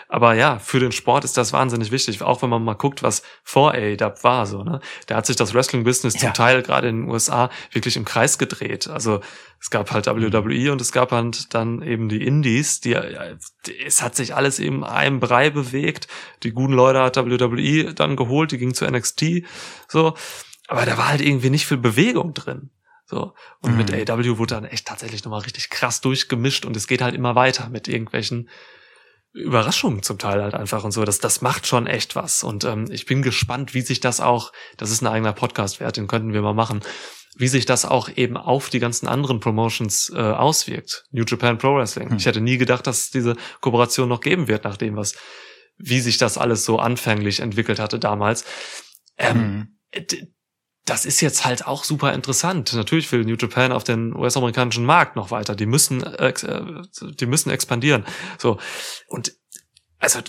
Aber 0.08 0.34
ja, 0.34 0.58
für 0.58 0.80
den 0.80 0.92
Sport 0.92 1.24
ist 1.24 1.36
das 1.36 1.52
wahnsinnig 1.52 1.90
wichtig. 1.92 2.20
Auch 2.22 2.42
wenn 2.42 2.50
man 2.50 2.64
mal 2.64 2.74
guckt, 2.74 3.02
was 3.02 3.22
vor 3.42 3.72
AEW 3.72 4.22
war, 4.22 4.46
so, 4.46 4.62
ne? 4.62 4.80
Da 5.06 5.16
hat 5.16 5.26
sich 5.26 5.36
das 5.36 5.54
Wrestling-Business 5.54 6.14
Ja. 6.14 6.20
zum 6.20 6.34
Teil 6.34 6.62
gerade 6.62 6.88
in 6.88 7.02
den 7.02 7.10
USA 7.10 7.50
wirklich 7.72 7.96
im 7.96 8.04
Kreis 8.04 8.38
gedreht. 8.38 8.88
Also 8.88 9.20
es 9.60 9.70
gab 9.70 9.90
halt 9.92 10.06
WWE 10.06 10.72
und 10.72 10.80
es 10.80 10.92
gab 10.92 11.12
halt 11.12 11.54
dann 11.54 11.82
eben 11.82 12.08
die 12.08 12.24
Indies, 12.24 12.80
die, 12.80 12.94
äh, 12.94 13.36
es 13.84 14.02
hat 14.02 14.14
sich 14.14 14.34
alles 14.34 14.58
eben 14.58 14.84
einem 14.84 15.20
Brei 15.20 15.50
bewegt. 15.50 16.08
Die 16.42 16.52
guten 16.52 16.74
Leute 16.74 17.00
hat 17.00 17.16
WWE 17.16 17.94
dann 17.94 18.16
geholt, 18.16 18.52
die 18.52 18.58
ging 18.58 18.74
zu 18.74 18.84
NXT, 18.84 19.44
so. 19.88 20.14
Aber 20.68 20.84
da 20.84 20.98
war 20.98 21.08
halt 21.08 21.20
irgendwie 21.20 21.50
nicht 21.50 21.66
viel 21.66 21.76
Bewegung 21.78 22.34
drin. 22.34 22.70
So. 23.08 23.34
Und 23.60 23.72
Mhm. 23.72 23.76
mit 23.76 23.92
AEW 24.10 24.38
wurde 24.38 24.54
dann 24.56 24.64
echt 24.64 24.86
tatsächlich 24.86 25.24
nochmal 25.24 25.40
richtig 25.42 25.70
krass 25.70 26.00
durchgemischt 26.00 26.64
und 26.66 26.76
es 26.76 26.86
geht 26.86 27.02
halt 27.02 27.14
immer 27.14 27.34
weiter 27.34 27.68
mit 27.68 27.88
irgendwelchen 27.88 28.48
Überraschungen 29.32 30.02
zum 30.02 30.18
Teil 30.18 30.42
halt 30.42 30.54
einfach 30.54 30.82
und 30.82 30.92
so. 30.92 31.04
Das, 31.04 31.18
das 31.18 31.42
macht 31.42 31.66
schon 31.66 31.86
echt 31.86 32.16
was. 32.16 32.42
Und 32.42 32.64
ähm, 32.64 32.86
ich 32.90 33.04
bin 33.06 33.20
gespannt, 33.22 33.74
wie 33.74 33.82
sich 33.82 34.00
das 34.00 34.20
auch, 34.20 34.50
das 34.78 34.90
ist 34.90 35.02
ein 35.02 35.06
eigener 35.06 35.34
Podcast 35.34 35.78
wert, 35.78 35.96
den 35.98 36.06
könnten 36.06 36.32
wir 36.32 36.40
mal 36.40 36.54
machen, 36.54 36.80
wie 37.36 37.48
sich 37.48 37.66
das 37.66 37.84
auch 37.84 38.08
eben 38.16 38.38
auf 38.38 38.70
die 38.70 38.78
ganzen 38.78 39.06
anderen 39.06 39.40
Promotions 39.40 40.10
äh, 40.14 40.18
auswirkt. 40.18 41.04
New 41.10 41.24
Japan 41.24 41.58
Pro 41.58 41.76
Wrestling. 41.76 42.08
Hm. 42.10 42.16
Ich 42.16 42.24
hätte 42.24 42.40
nie 42.40 42.56
gedacht, 42.56 42.86
dass 42.86 42.98
es 42.98 43.10
diese 43.10 43.36
Kooperation 43.60 44.08
noch 44.08 44.20
geben 44.22 44.48
wird, 44.48 44.64
nach 44.64 44.78
dem, 44.78 44.96
was, 44.96 45.14
wie 45.76 46.00
sich 46.00 46.16
das 46.16 46.38
alles 46.38 46.64
so 46.64 46.78
anfänglich 46.78 47.40
entwickelt 47.40 47.78
hatte 47.78 47.98
damals. 47.98 48.44
Ähm, 49.18 49.36
Mhm. 49.92 50.18
Das 50.86 51.04
ist 51.04 51.20
jetzt 51.20 51.44
halt 51.44 51.66
auch 51.66 51.84
super 51.84 52.14
interessant. 52.14 52.72
Natürlich 52.72 53.10
will 53.12 53.24
New 53.24 53.36
Japan 53.36 53.72
auf 53.72 53.84
den 53.84 54.14
US-amerikanischen 54.16 54.84
Markt 54.84 55.16
noch 55.16 55.30
weiter. 55.30 55.54
Die 55.54 55.66
müssen, 55.66 56.02
ex- 56.02 56.44
äh, 56.44 56.62
die 57.20 57.26
müssen 57.26 57.50
expandieren. 57.50 58.04
So. 58.38 58.58
Und, 59.08 59.32
also, 59.98 60.20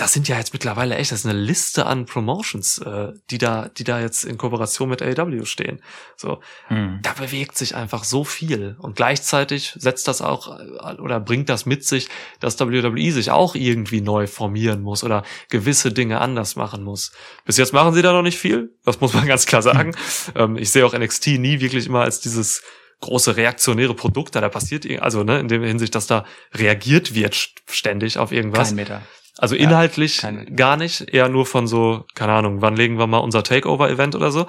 das 0.00 0.12
sind 0.12 0.28
ja 0.28 0.38
jetzt 0.38 0.52
mittlerweile 0.52 0.94
echt, 0.96 1.12
das 1.12 1.20
ist 1.20 1.26
eine 1.26 1.38
Liste 1.38 1.84
an 1.86 2.06
Promotions, 2.06 2.78
äh, 2.78 3.12
die 3.30 3.38
da, 3.38 3.68
die 3.68 3.84
da 3.84 4.00
jetzt 4.00 4.24
in 4.24 4.38
Kooperation 4.38 4.88
mit 4.88 5.02
AEW 5.02 5.44
stehen. 5.44 5.82
So. 6.16 6.40
Mhm. 6.68 7.00
Da 7.02 7.12
bewegt 7.12 7.58
sich 7.58 7.74
einfach 7.74 8.04
so 8.04 8.24
viel. 8.24 8.76
Und 8.78 8.96
gleichzeitig 8.96 9.74
setzt 9.76 10.08
das 10.08 10.22
auch 10.22 10.58
äh, 10.58 10.94
oder 11.00 11.20
bringt 11.20 11.48
das 11.48 11.66
mit 11.66 11.84
sich, 11.84 12.08
dass 12.40 12.58
WWE 12.58 13.12
sich 13.12 13.30
auch 13.30 13.54
irgendwie 13.54 14.00
neu 14.00 14.26
formieren 14.26 14.80
muss 14.82 15.04
oder 15.04 15.22
gewisse 15.48 15.92
Dinge 15.92 16.20
anders 16.20 16.56
machen 16.56 16.82
muss. 16.82 17.12
Bis 17.44 17.56
jetzt 17.58 17.72
machen 17.72 17.92
sie 17.94 18.02
da 18.02 18.12
noch 18.12 18.22
nicht 18.22 18.38
viel. 18.38 18.72
Das 18.84 19.00
muss 19.00 19.12
man 19.12 19.26
ganz 19.28 19.46
klar 19.46 19.62
sagen. 19.62 19.94
Ähm, 20.34 20.56
ich 20.56 20.70
sehe 20.70 20.86
auch 20.86 20.96
NXT 20.98 21.26
nie 21.38 21.60
wirklich 21.60 21.86
immer 21.86 22.00
als 22.02 22.20
dieses 22.20 22.62
große 23.00 23.36
reaktionäre 23.36 23.94
Produkt, 23.94 24.34
da 24.34 24.40
da 24.40 24.48
passiert, 24.50 24.86
also 25.00 25.24
ne, 25.24 25.40
in 25.40 25.48
der 25.48 25.60
Hinsicht, 25.60 25.94
dass 25.94 26.06
da 26.06 26.26
reagiert 26.52 27.14
wird 27.14 27.32
st- 27.34 27.48
ständig 27.70 28.18
auf 28.18 28.30
irgendwas. 28.30 28.68
Kein 28.68 28.76
Meter. 28.76 29.02
Also 29.38 29.54
inhaltlich 29.54 30.20
gar 30.56 30.76
nicht, 30.76 31.00
eher 31.14 31.28
nur 31.28 31.46
von 31.46 31.66
so, 31.66 32.04
keine 32.14 32.32
Ahnung, 32.32 32.60
wann 32.62 32.76
legen 32.76 32.98
wir 32.98 33.06
mal 33.06 33.18
unser 33.18 33.42
Takeover-Event 33.42 34.14
oder 34.14 34.30
so. 34.32 34.46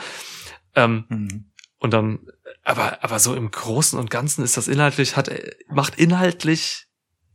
Ähm, 0.76 1.06
Mhm. 1.10 1.46
und 1.80 1.92
dann, 1.94 2.20
aber, 2.64 3.04
aber 3.04 3.20
so 3.20 3.34
im 3.36 3.52
Großen 3.52 3.98
und 4.00 4.10
Ganzen 4.10 4.44
ist 4.44 4.58
das 4.58 4.68
inhaltlich, 4.68 5.16
hat, 5.16 5.30
macht 5.70 5.98
inhaltlich 5.98 6.88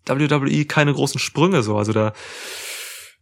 WWE 0.07 0.65
keine 0.67 0.93
großen 0.93 1.19
Sprünge 1.19 1.63
so. 1.63 1.77
Also 1.77 1.93
da, 1.93 2.13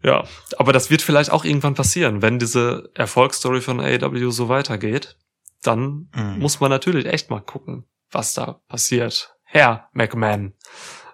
ja, 0.03 0.25
aber 0.59 0.73
das 0.73 0.91
wird 0.91 1.01
vielleicht 1.03 1.31
auch 1.31 1.45
irgendwann 1.45 1.75
passieren, 1.75 2.21
wenn 2.21 2.39
diese 2.39 2.91
Erfolgsstory 2.95 3.61
von 3.63 3.81
AEW 3.81 4.31
so 4.31 4.49
weitergeht. 4.49 5.17
Dann 5.63 6.11
Mhm. 6.15 6.39
muss 6.41 6.61
man 6.61 6.71
natürlich 6.71 7.07
echt 7.07 7.31
mal 7.31 7.41
gucken, 7.41 7.87
was 8.11 8.35
da 8.35 8.61
passiert. 8.69 9.35
Herr 9.45 9.89
McMahon. 9.93 10.53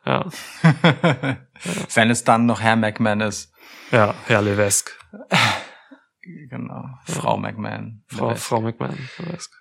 Ja, 0.04 0.26
Wenn 1.94 2.10
es 2.10 2.24
dann 2.24 2.46
noch 2.46 2.60
Herr 2.60 2.76
McMahon 2.76 3.20
ist. 3.20 3.52
ja, 3.90 4.14
Herr 4.26 4.42
Levesque. 4.42 4.92
Genau. 6.22 6.84
Frau 7.06 7.38
McMahon. 7.38 8.04
Frau, 8.06 8.34
Frau 8.36 8.60
McMahon. 8.60 8.96
Levesque. 9.18 9.54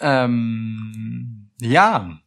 Ähm, 0.00 1.50
ja. 1.60 2.18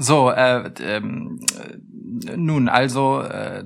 So, 0.00 0.30
äh, 0.30 0.70
ähm, 0.80 1.40
äh, 1.58 2.36
nun, 2.36 2.68
also, 2.68 3.20
äh, 3.20 3.64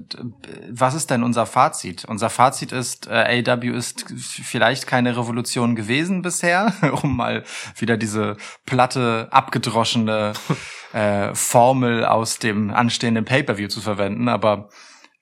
was 0.71 0.95
ist 0.95 1.11
denn 1.11 1.23
unser 1.23 1.45
Fazit? 1.45 2.07
Unser 2.07 2.31
Fazit 2.31 2.73
ist, 2.73 3.07
äh, 3.07 3.45
AW 3.47 3.69
ist 3.69 4.07
vielleicht 4.09 4.87
keine 4.87 5.15
Revolution 5.15 5.77
gewesen 5.77 6.23
bisher, 6.23 6.73
um 7.03 7.17
mal 7.17 7.45
wieder 7.77 7.99
diese 7.99 8.39
platte, 8.65 9.29
abgedroschene 9.31 10.33
äh, 10.95 11.35
Formel 11.35 12.07
aus 12.07 12.39
dem 12.39 12.71
anstehenden 12.71 13.27
Pay-per-View 13.27 13.69
zu 13.69 13.83
verwenden, 13.83 14.29
aber 14.29 14.71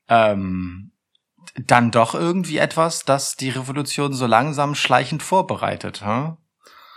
ähm, 0.09 0.93
dann 1.57 1.91
doch 1.91 2.15
irgendwie 2.15 2.59
etwas, 2.59 3.05
das 3.05 3.35
die 3.35 3.51
Revolution 3.51 4.13
so 4.13 4.27
langsam 4.27 4.77
schleichend 4.77 5.25
vorbereitet. 5.25 6.05
Hm? 6.05 6.37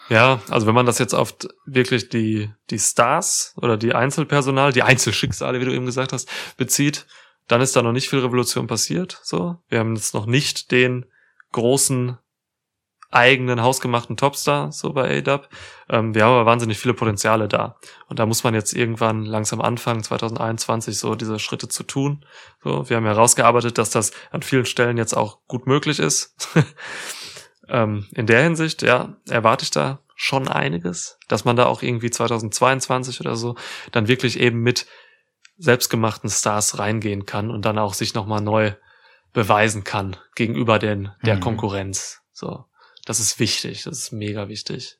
Ja, 0.10 0.42
also 0.50 0.68
wenn 0.68 0.76
man 0.76 0.86
das 0.86 1.00
jetzt 1.00 1.14
auf 1.14 1.36
wirklich 1.66 2.10
die, 2.10 2.52
die 2.70 2.80
Stars 2.80 3.54
oder 3.58 3.78
die 3.78 3.94
Einzelpersonal, 3.94 4.74
die 4.74 4.84
Einzelschicksale, 4.84 5.62
wie 5.62 5.66
du 5.66 5.74
eben 5.74 5.86
gesagt 5.86 6.14
hast, 6.14 6.30
bezieht, 6.58 7.06
dann 7.48 7.62
ist 7.62 7.76
da 7.76 7.82
noch 7.82 7.92
nicht 7.92 8.10
viel 8.10 8.20
Revolution 8.20 8.68
passiert. 8.68 9.20
So, 9.24 9.58
wir 9.70 9.80
haben 9.80 9.96
jetzt 9.96 10.14
noch 10.14 10.26
nicht 10.26 10.72
den 10.72 11.06
großen 11.52 12.18
eigenen 13.14 13.62
hausgemachten 13.62 14.18
Topstar 14.18 14.72
so 14.72 14.92
bei 14.94 15.18
ADAP. 15.20 15.48
Ähm, 15.90 16.16
wir 16.16 16.26
haben 16.26 16.34
aber 16.34 16.46
wahnsinnig 16.46 16.80
viele 16.80 16.96
Potenziale 16.96 17.48
da. 17.48 17.78
Und 18.08 18.20
da 18.20 18.26
muss 18.26 18.44
man 18.44 18.56
jetzt 18.56 18.74
irgendwann 18.74 19.24
langsam 19.24 19.62
anfangen, 19.62 20.04
2021 20.04 20.98
so 20.98 21.16
diese 21.16 21.38
Schritte 21.38 21.68
zu 21.68 21.84
tun. 21.84 22.26
So, 22.64 22.90
wir 22.90 22.98
haben 22.98 23.06
herausgearbeitet, 23.06 23.78
dass 23.78 23.92
das 23.92 24.12
an 24.32 24.42
vielen 24.42 24.66
Stellen 24.66 24.98
jetzt 24.98 25.14
auch 25.14 25.40
gut 25.48 25.68
möglich 25.68 26.00
ist. 26.00 26.36
ähm, 27.70 28.08
in 28.14 28.26
der 28.28 28.44
Hinsicht, 28.44 28.82
ja, 28.82 29.16
erwarte 29.30 29.64
ich 29.64 29.72
da 29.72 30.00
schon 30.16 30.48
einiges, 30.48 31.18
dass 31.28 31.46
man 31.46 31.56
da 31.56 31.66
auch 31.66 31.82
irgendwie 31.82 32.10
2022 32.10 33.20
oder 33.20 33.36
so 33.36 33.56
dann 33.92 34.08
wirklich 34.08 34.40
eben 34.40 34.60
mit 34.62 34.86
selbstgemachten 35.58 36.30
Stars 36.30 36.80
reingehen 36.80 37.26
kann 37.26 37.50
und 37.52 37.64
dann 37.66 37.78
auch 37.78 37.94
sich 37.94 38.14
nochmal 38.14 38.42
neu 38.42 38.74
beweisen 39.34 39.84
kann 39.84 40.18
gegenüber 40.36 40.80
den, 40.80 41.12
der 41.26 41.36
Mhm. 41.36 41.42
Konkurrenz. 41.42 42.22
So. 42.32 42.66
Das 43.06 43.20
ist 43.20 43.40
wichtig, 43.40 43.84
das 43.84 43.98
ist 43.98 44.12
mega 44.12 44.48
wichtig. 44.48 44.98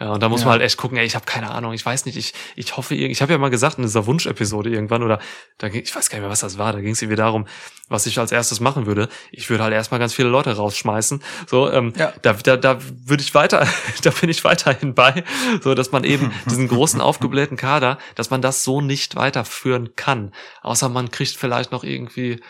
Ja, 0.00 0.12
und 0.12 0.22
da 0.22 0.28
muss 0.28 0.40
Ja. 0.42 0.46
man 0.46 0.52
halt 0.52 0.62
echt 0.62 0.76
gucken, 0.76 0.96
ey, 0.96 1.04
ich 1.04 1.16
habe 1.16 1.24
keine 1.26 1.50
Ahnung, 1.50 1.72
ich 1.72 1.84
weiß 1.84 2.04
nicht, 2.06 2.16
ich, 2.16 2.32
ich 2.54 2.76
hoffe, 2.76 2.94
ich 2.94 3.20
habe 3.20 3.32
ja 3.32 3.38
mal 3.38 3.50
gesagt 3.50 3.78
in 3.78 3.82
dieser 3.82 4.06
Wunschepisode 4.06 4.70
irgendwann, 4.70 5.02
oder 5.02 5.18
da 5.58 5.68
ging, 5.68 5.82
ich 5.82 5.94
weiß 5.94 6.08
gar 6.08 6.18
nicht 6.18 6.22
mehr, 6.22 6.30
was 6.30 6.38
das 6.40 6.56
war, 6.56 6.72
da 6.72 6.80
ging 6.80 6.92
es 6.92 7.02
irgendwie 7.02 7.16
darum, 7.16 7.48
was 7.88 8.06
ich 8.06 8.18
als 8.20 8.30
erstes 8.30 8.60
machen 8.60 8.86
würde. 8.86 9.08
Ich 9.32 9.50
würde 9.50 9.64
halt 9.64 9.72
erstmal 9.74 9.98
ganz 9.98 10.14
viele 10.14 10.28
Leute 10.28 10.54
rausschmeißen. 10.56 11.20
So, 11.48 11.68
ähm, 11.72 11.92
Ja. 11.96 12.12
da, 12.22 12.32
da, 12.34 12.56
da 12.56 12.78
würde 13.06 13.22
ich 13.24 13.34
weiter, 13.34 13.66
da 14.04 14.10
bin 14.10 14.30
ich 14.30 14.44
weiterhin 14.44 14.94
bei, 14.94 15.24
so 15.62 15.74
dass 15.74 15.90
man 15.90 16.04
eben 16.04 16.32
diesen 16.48 16.68
großen 16.68 17.00
aufgeblähten 17.00 17.56
Kader, 17.56 17.98
dass 18.14 18.30
man 18.30 18.40
das 18.40 18.62
so 18.62 18.80
nicht 18.80 19.16
weiterführen 19.16 19.96
kann. 19.96 20.32
Außer 20.62 20.88
man 20.88 21.10
kriegt 21.10 21.36
vielleicht 21.36 21.72
noch 21.72 21.82
irgendwie 21.82 22.40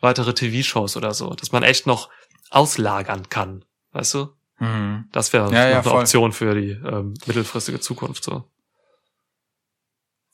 weitere 0.00 0.34
TV-Shows 0.34 0.96
oder 0.96 1.14
so, 1.14 1.34
dass 1.34 1.52
man 1.52 1.62
echt 1.62 1.86
noch 1.86 2.08
auslagern 2.50 3.28
kann. 3.28 3.64
Weißt 3.92 4.14
du? 4.14 4.28
Mhm. 4.58 5.08
Das 5.12 5.32
wäre 5.32 5.52
Ja, 5.52 5.68
ja, 5.68 5.74
eine 5.76 5.82
voll. 5.82 6.00
Option 6.00 6.32
für 6.32 6.54
die 6.54 6.70
ähm, 6.70 7.14
mittelfristige 7.26 7.80
Zukunft. 7.80 8.24
So. 8.24 8.44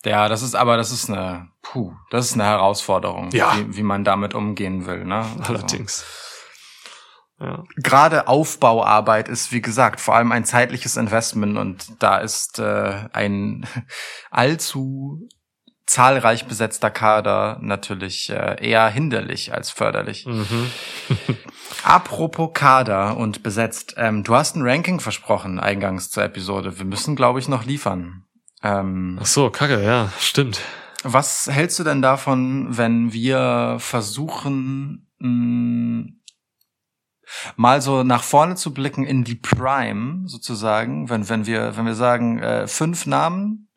Ja, 0.05 0.29
das 0.29 0.43
ist 0.43 0.55
aber 0.57 0.77
das 0.77 0.91
ist 0.91 1.09
eine, 1.11 1.49
puh, 1.63 1.93
das 2.11 2.27
ist 2.27 2.35
eine 2.35 2.45
Herausforderung, 2.45 3.31
Ja. 3.33 3.57
wie, 3.57 3.77
wie 3.77 3.83
man 3.83 4.05
damit 4.05 4.35
umgehen 4.35 4.87
will. 4.87 5.05
Ne? 5.05 5.25
Also, 5.39 5.55
Allerdings. 5.55 6.05
Ja. 7.41 7.65
Gerade 7.77 8.29
Aufbauarbeit 8.29 9.29
ist, 9.29 9.51
wie 9.53 9.63
gesagt, 9.63 10.01
vor 10.01 10.15
allem 10.15 10.31
ein 10.33 10.45
zeitliches 10.45 10.97
Investment 10.97 11.59
und 11.59 12.01
da 12.03 12.19
ist 12.19 12.59
äh, 12.61 13.09
ein 13.13 13.67
allzu 14.31 15.29
zahlreich 15.87 16.47
besetzter 16.47 16.91
Kader 16.91 17.59
natürlich 17.61 18.31
äh, 18.31 18.57
eher 18.65 18.89
hinderlich 18.89 19.53
als 19.53 19.71
förderlich. 19.71 20.27
Mhm. 20.27 20.71
Apropos 21.85 22.51
Kader 22.55 23.17
und 23.17 23.43
besetzt, 23.43 23.95
ähm, 23.97 24.23
du 24.25 24.35
hast 24.35 24.57
ein 24.57 24.63
Ranking 24.63 25.01
versprochen 25.01 25.59
eingangs 25.59 26.11
zur 26.11 26.23
Episode. 26.25 26.79
Wir 26.79 26.85
müssen, 26.85 27.17
glaube 27.17 27.39
ich, 27.41 27.49
noch 27.49 27.65
liefern. 27.65 28.25
Ähm, 28.63 29.19
Ach 29.21 29.27
so, 29.27 29.51
kacke, 29.51 29.83
ja, 29.83 30.13
stimmt. 30.19 30.61
was 31.03 31.49
hältst 31.51 31.79
du 31.79 31.85
denn 31.85 32.01
davon, 32.03 32.69
wenn 32.77 33.13
wir 33.13 33.77
versuchen, 33.81 35.11
mh, 35.19 36.13
mal 37.57 37.81
so 37.81 38.03
nach 38.05 38.23
vorne 38.23 38.55
zu 38.57 38.73
blicken 38.73 39.05
in 39.05 39.25
die 39.25 39.35
Prime 39.35 40.29
sozusagen, 40.29 41.09
wenn 41.11 41.29
wenn 41.29 41.47
wir 41.47 41.77
wenn 41.77 41.87
wir 41.87 41.95
sagen 41.95 42.39
äh, 42.39 42.67
fünf 42.69 43.07
Namen, 43.07 43.69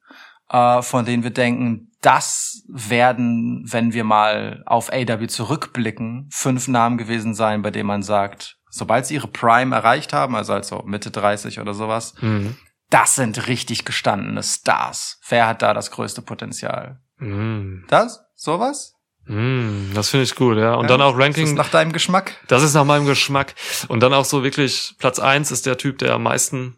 äh, 0.50 0.82
von 0.82 1.06
denen 1.06 1.24
wir 1.24 1.32
denken, 1.32 1.92
das 2.06 2.64
werden, 2.68 3.64
wenn 3.66 3.94
wir 3.94 4.04
mal 4.04 4.62
auf 4.66 4.92
AW 4.92 5.28
zurückblicken, 5.28 6.30
fünf 6.32 6.68
Namen 6.68 6.98
gewesen 6.98 7.34
sein, 7.34 7.62
bei 7.62 7.72
denen 7.72 7.88
man 7.88 8.04
sagt, 8.04 8.58
sobald 8.70 9.06
sie 9.06 9.16
ihre 9.16 9.28
Prime 9.28 9.76
erreicht 9.76 10.14
haben, 10.14 10.36
also 10.36 10.54
also 10.54 10.84
Mitte 10.86 11.10
30 11.12 11.60
oder 11.60 11.74
sowas, 11.74 12.14
Mhm. 12.22 12.56
das 12.90 13.16
sind 13.16 13.48
richtig 13.48 13.86
gestandene 13.86 14.44
Stars. 14.44 15.20
Wer 15.28 15.48
hat 15.48 15.62
da 15.62 15.74
das 15.74 15.90
größte 15.92 16.22
Potenzial? 16.22 17.00
Mm, 17.18 17.86
Das? 17.88 18.22
Sowas? 18.36 18.94
mm, 19.26 19.94
das 19.96 20.10
finde 20.10 20.26
ich 20.26 20.36
gut, 20.36 20.58
ja. 20.58 20.76
Und 20.76 20.84
Ja, 20.84 20.90
dann 20.98 21.02
auch 21.02 21.18
Ist 21.18 21.20
das 21.20 21.26
Ranking, 21.26 21.54
nach 21.56 21.70
deinem 21.70 21.94
Geschmack? 21.94 22.34
das 22.48 22.62
ist 22.62 22.74
nach 22.76 22.84
meinem 22.86 23.06
Geschmack. 23.08 23.56
Und 23.88 24.02
dann 24.02 24.14
auch 24.14 24.26
so 24.26 24.44
wirklich, 24.44 24.94
Platz 25.00 25.18
eins 25.20 25.50
ist 25.52 25.66
der 25.66 25.78
Typ, 25.78 25.98
der 25.98 26.14
am 26.14 26.24
meisten 26.24 26.78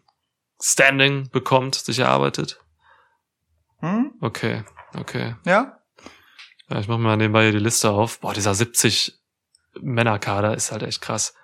Standing 0.62 1.28
bekommt, 1.30 1.74
sich 1.74 1.98
erarbeitet. 1.98 2.60
Hm? 3.80 4.12
Okay, 4.20 4.64
okay. 4.96 5.36
Ja? 5.44 5.78
Ja, 6.68 6.78
ich 6.80 6.88
mache 6.88 6.98
mir 6.98 7.08
mal 7.08 7.16
nebenbei 7.16 7.44
hier 7.44 7.52
die 7.52 7.58
Liste 7.58 7.90
auf. 7.90 8.20
Boah, 8.20 8.34
dieser 8.34 8.54
70 8.54 9.18
Männerkader 9.80 10.54
ist 10.54 10.70
halt 10.72 10.82
echt 10.82 11.00
krass. 11.00 11.34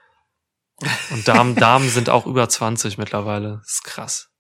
Und 1.11 1.27
Damen, 1.27 1.55
Damen 1.57 1.89
sind 1.89 2.11
auch 2.11 2.27
über 2.27 2.49
20 2.49 2.99
mittlerweile. 2.99 3.59
Das 3.63 3.73
ist 3.75 3.85
krass. 3.85 4.31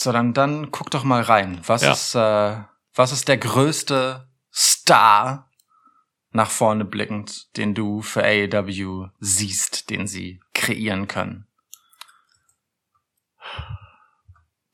So, 0.00 0.12
dann, 0.12 0.32
dann 0.32 0.70
guck 0.70 0.90
doch 0.90 1.04
mal 1.04 1.22
rein. 1.22 1.60
Was 1.66 1.82
Ja. 1.82 1.92
ist, 1.92 2.14
äh, 2.14 2.62
was 2.94 3.12
ist 3.12 3.28
der 3.28 3.36
größte 3.38 4.28
Star 4.52 5.50
nach 6.30 6.50
vorne 6.50 6.84
blickend, 6.84 7.56
den 7.56 7.74
du 7.74 8.00
für 8.02 8.22
AEW 8.22 9.08
siehst, 9.18 9.90
den 9.90 10.06
sie 10.06 10.40
kreieren 10.54 11.08
können? 11.08 11.46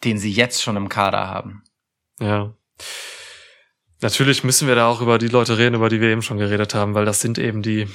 Den 0.05 0.19
sie 0.19 0.31
jetzt 0.33 0.63
schon 0.63 0.77
im 0.77 0.89
Kader 0.89 1.27
haben. 1.29 1.65
Ja. 2.21 2.53
Natürlich 4.03 4.45
müssen 4.45 4.69
wir 4.69 4.75
da 4.75 4.89
auch 4.89 5.01
über 5.01 5.19
die 5.19 5.29
Leute 5.29 5.57
reden, 5.59 5.75
über 5.77 5.89
die 5.89 6.01
wir 6.01 6.09
eben 6.11 6.23
schon 6.23 6.37
geredet 6.39 6.75
haben, 6.75 6.95
weil 6.95 7.05
das 7.07 7.21
sind 7.21 7.39
eben 7.39 7.63
die, 7.63 7.89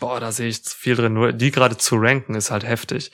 boah, 0.00 0.20
da 0.20 0.30
sehe 0.32 0.48
ich 0.48 0.60
viel 0.64 0.94
drin. 0.94 1.14
Nur 1.14 1.32
die 1.32 1.50
gerade 1.50 1.76
zu 1.76 1.96
ranken 1.96 2.34
ist 2.34 2.50
halt 2.50 2.64
heftig. 2.64 3.10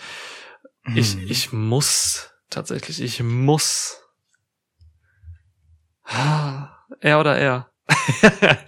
Ich, 0.95 1.15
Hm. 1.15 1.27
ich 1.29 1.53
muss 1.53 2.31
tatsächlich, 2.51 3.01
ich 3.01 3.23
muss. 3.23 3.99
Ah, 6.05 6.69
Er 7.01 7.19
oder 7.21 7.37
er? 7.39 7.71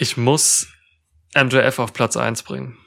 Ich 0.00 0.16
muss 0.16 0.68
MJF 1.34 1.80
auf 1.80 1.92
Platz 1.92 2.16
eins 2.16 2.44
bringen. 2.44 2.78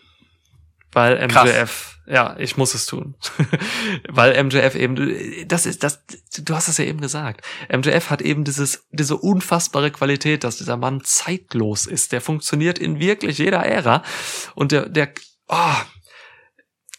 Weil 0.92 1.28
Krass. 1.28 1.50
MJF, 1.50 2.00
ja, 2.06 2.36
ich 2.38 2.58
muss 2.58 2.74
es 2.74 2.86
tun. 2.86 3.16
Weil 4.10 4.44
MJF 4.44 4.76
eben, 4.76 5.48
das 5.48 5.66
ist, 5.66 5.84
das, 5.84 6.04
du 6.38 6.56
hast 6.56 6.68
es 6.68 6.78
ja 6.78 6.86
eben 6.86 7.00
gesagt. 7.00 7.46
MJF 7.70 8.10
hat 8.10 8.22
eben 8.22 8.44
dieses, 8.44 8.86
diese 8.92 9.18
unfassbare 9.18 9.92
Qualität, 9.92 10.44
dass 10.44 10.58
dieser 10.58 10.78
Mann 10.78 11.02
zeitlos 11.04 11.86
ist. 11.86 12.12
Der 12.12 12.22
funktioniert 12.22 12.80
in 12.80 13.00
wirklich 13.00 13.38
jeder 13.38 13.64
Ära. 13.64 14.04
Und 14.56 14.72
der, 14.72 14.90
der, 14.90 15.14
oh, 15.48 15.76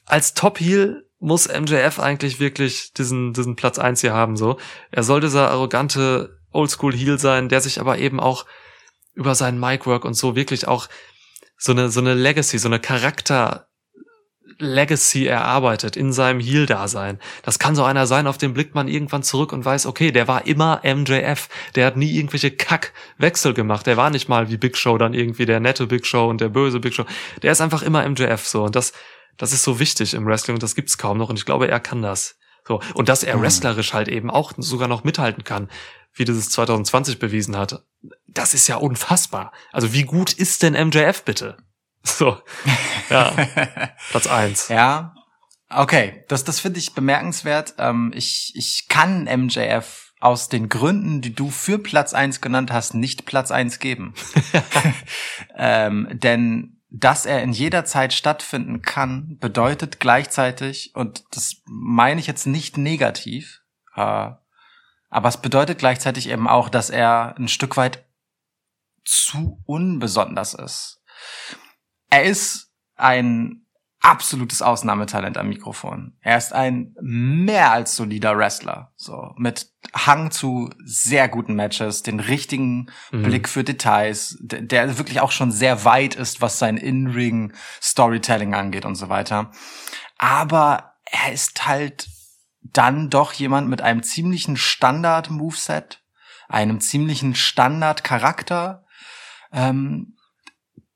als 0.07 0.35
Top-Heel 0.35 1.07
muss 1.19 1.49
MJF 1.49 2.01
eigentlich 2.01 2.41
wirklich 2.41 2.93
diesen, 2.95 3.33
diesen 3.33 3.55
Platz 3.55 3.79
eins 3.79 4.01
hier 4.01 4.13
haben, 4.13 4.37
so. 4.37 4.59
Er 4.91 5.03
soll 5.03 5.21
dieser 5.21 5.51
arrogante 5.51 6.39
Oldschool-Heel 6.51 7.19
sein, 7.19 7.49
der 7.49 7.61
sich 7.61 7.81
aber 7.81 7.99
eben 7.99 8.19
auch 8.19 8.45
über 9.15 9.35
seinen 9.35 9.61
Micwork 9.61 10.05
und 10.05 10.15
so 10.15 10.37
wirklich 10.37 10.67
auch 10.67 10.89
so 11.57 11.73
eine, 11.73 11.91
so 11.91 12.01
eine 12.01 12.15
Legacy, 12.15 12.59
so 12.59 12.69
eine 12.69 12.81
Charakter, 12.81 13.69
Legacy 14.59 15.27
erarbeitet 15.27 15.97
in 15.97 16.13
seinem 16.13 16.41
Heel-Dasein. 16.41 17.19
Das 17.43 17.59
kann 17.59 17.75
so 17.75 17.85
einer 17.85 18.07
sein, 18.07 18.27
auf 18.27 18.39
den 18.39 18.55
blickt 18.55 18.75
man 18.75 18.89
irgendwann 18.89 19.23
zurück 19.23 19.53
und 19.53 19.65
weiß, 19.65 19.87
okay, 19.87 20.13
der 20.13 20.29
war 20.29 20.47
immer 20.47 20.81
MJF. 20.85 21.49
Der 21.75 21.87
hat 21.87 21.97
nie 21.97 22.17
irgendwelche 22.17 22.51
Kackwechsel 22.51 23.55
gemacht. 23.55 23.87
Der 23.87 23.97
war 23.97 24.11
nicht 24.11 24.29
mal 24.29 24.51
wie 24.51 24.57
Big 24.57 24.77
Show 24.77 24.99
dann 24.99 25.15
irgendwie 25.15 25.47
der 25.47 25.61
nette 25.61 25.87
Big 25.87 26.07
Show 26.07 26.29
und 26.29 26.41
der 26.41 26.49
böse 26.49 26.81
Big 26.81 26.95
Show. 26.95 27.05
Der 27.43 27.53
ist 27.53 27.61
einfach 27.61 27.83
immer 27.83 28.09
MJF 28.09 28.47
so. 28.47 28.65
Und 28.65 28.77
das, 28.77 28.93
das 29.39 29.53
ist 29.53 29.63
so 29.63 29.79
wichtig 29.79 30.15
im 30.15 30.27
Wrestling 30.27 30.55
und 30.57 30.63
das 30.63 30.75
gibt's 30.75 30.99
kaum 30.99 31.19
noch. 31.19 31.29
Und 31.29 31.39
ich 31.39 31.45
glaube, 31.47 31.69
er 31.69 31.81
kann 31.81 32.03
das. 32.03 32.37
So. 32.67 32.81
Und 32.95 33.09
dass 33.09 33.23
er 33.23 33.37
Mhm. 33.37 33.43
wrestlerisch 33.43 33.93
halt 33.93 34.09
eben 34.09 34.31
auch 34.31 34.53
sogar 34.57 34.89
noch 34.89 35.05
mithalten 35.05 35.45
kann, 35.45 35.69
wie 36.15 36.25
das 36.25 36.49
2020 36.51 37.19
bewiesen 37.19 37.57
hat. 37.57 37.83
Das 38.27 38.55
ist 38.55 38.69
ja 38.69 38.77
unfassbar. 38.77 39.53
Also 39.73 39.93
wie 39.93 40.05
gut 40.05 40.33
ist 40.33 40.63
denn 40.63 40.75
MJF 40.75 41.25
bitte? 41.25 41.57
So. 42.05 42.37
Ja, 43.11 43.31
Platz 44.11 44.27
eins. 44.27 44.69
Ja, 44.69 45.15
okay, 45.71 46.25
das, 46.29 46.43
das 46.43 46.59
finde 46.59 46.81
ich 46.81 46.95
bemerkenswert. 46.95 47.75
Ähm, 47.79 48.13
ich, 48.15 48.53
ich 48.57 48.89
kann 48.89 49.25
MJF 49.25 50.13
aus 50.19 50.49
den 50.49 50.69
Gründen, 50.69 51.21
die 51.21 51.35
du 51.35 51.51
für 51.51 51.79
Platz 51.79 52.15
eins 52.15 52.41
genannt 52.41 52.73
hast, 52.73 52.95
nicht 52.95 53.25
Platz 53.25 53.51
eins 53.51 53.79
geben. 53.79 54.15
ähm, 55.57 56.09
denn 56.11 56.83
dass 56.95 57.25
er 57.25 57.43
in 57.43 57.53
jeder 57.53 57.87
Zeit 57.87 58.13
stattfinden 58.13 58.83
kann, 58.83 59.39
bedeutet 59.39 59.99
gleichzeitig, 59.99 60.95
und 60.95 61.25
das 61.31 61.63
meine 61.65 62.21
ich 62.21 62.27
jetzt 62.27 62.47
nicht 62.47 62.77
negativ, 62.77 63.63
äh, 63.97 64.31
aber 65.09 65.29
es 65.29 65.39
bedeutet 65.39 65.79
gleichzeitig 65.79 66.29
eben 66.29 66.47
auch, 66.47 66.69
dass 66.69 66.91
er 66.91 67.35
ein 67.39 67.49
Stück 67.49 67.77
weit 67.79 68.05
zu 69.05 69.63
unbesonders 69.65 70.55
ist. 70.55 71.03
Er 72.13 72.25
ist 72.25 72.71
ein 72.97 73.65
absolutes 74.01 74.61
Ausnahmetalent 74.61 75.39
am 75.39 75.49
Mikrofon. 75.49 76.19
Er 76.21 76.37
ist 76.37 76.53
ein 76.53 76.95
mehr 77.01 77.73
als 77.73 77.97
solider 77.97 78.37
Wrestler, 78.37 78.93
so 78.97 79.33
mit 79.39 79.71
Hang 79.95 80.31
zu 80.31 80.69
sehr 80.85 81.29
guten 81.29 81.55
Matches, 81.55 82.03
den 82.03 82.21
richtigen 82.21 82.91
Mhm. 83.13 83.23
Blick 83.23 83.49
für 83.49 83.65
Details, 83.65 84.37
der 84.43 84.99
wirklich 84.99 85.21
auch 85.21 85.33
schon 85.33 85.53
sehr 85.53 85.87
weit 85.87 86.15
ist, 86.15 86.43
was 86.43 86.59
sein 86.59 86.77
In-Ring 86.77 87.55
Storytelling 87.81 88.55
angeht 88.55 88.85
und 88.85 88.97
so 88.97 89.09
weiter. 89.09 89.51
Aber 90.19 90.93
er 91.05 91.33
ist 91.33 91.67
halt 91.67 92.09
dann 92.61 93.09
doch 93.09 93.33
jemand 93.33 93.71
mit 93.71 93.81
einem 93.81 94.03
ziemlichen 94.03 94.59
Standard-Moveset, 94.59 96.03
einem 96.49 96.81
ziemlichen 96.81 97.35
Standard-Charakter, 97.35 98.85
ähm, 99.51 100.19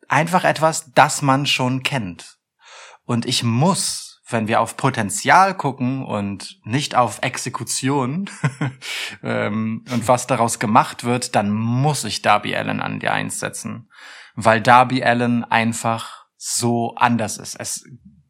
einfach 0.08 0.44
etwas, 0.44 0.92
das 0.92 1.22
man 1.22 1.46
schon 1.46 1.82
kennt. 1.82 2.38
Und 3.04 3.26
ich 3.26 3.42
muss, 3.44 4.22
wenn 4.28 4.48
wir 4.48 4.60
auf 4.60 4.76
Potenzial 4.76 5.56
gucken 5.56 6.04
und 6.04 6.58
nicht 6.64 6.94
auf 6.94 7.20
Exekution 7.22 8.28
ähm, 9.22 9.84
und 9.90 10.08
was 10.08 10.26
daraus 10.26 10.58
gemacht 10.58 11.04
wird, 11.04 11.34
dann 11.34 11.50
muss 11.50 12.04
ich 12.04 12.22
Darby 12.22 12.56
Allen 12.56 12.80
an 12.80 12.98
die 12.98 13.08
Eins 13.08 13.38
setzen. 13.38 13.90
Weil 14.34 14.60
Darby 14.60 15.02
Allen 15.02 15.44
einfach 15.44 16.26
so 16.36 16.94
anders 16.96 17.38
ist. 17.38 17.54
Es 17.58 17.84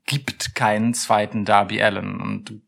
gibt 0.04 0.54
keinen 0.54 0.94
zweiten 0.94 1.44
Darby 1.44 1.82
Allen 1.82 2.20
und 2.20 2.62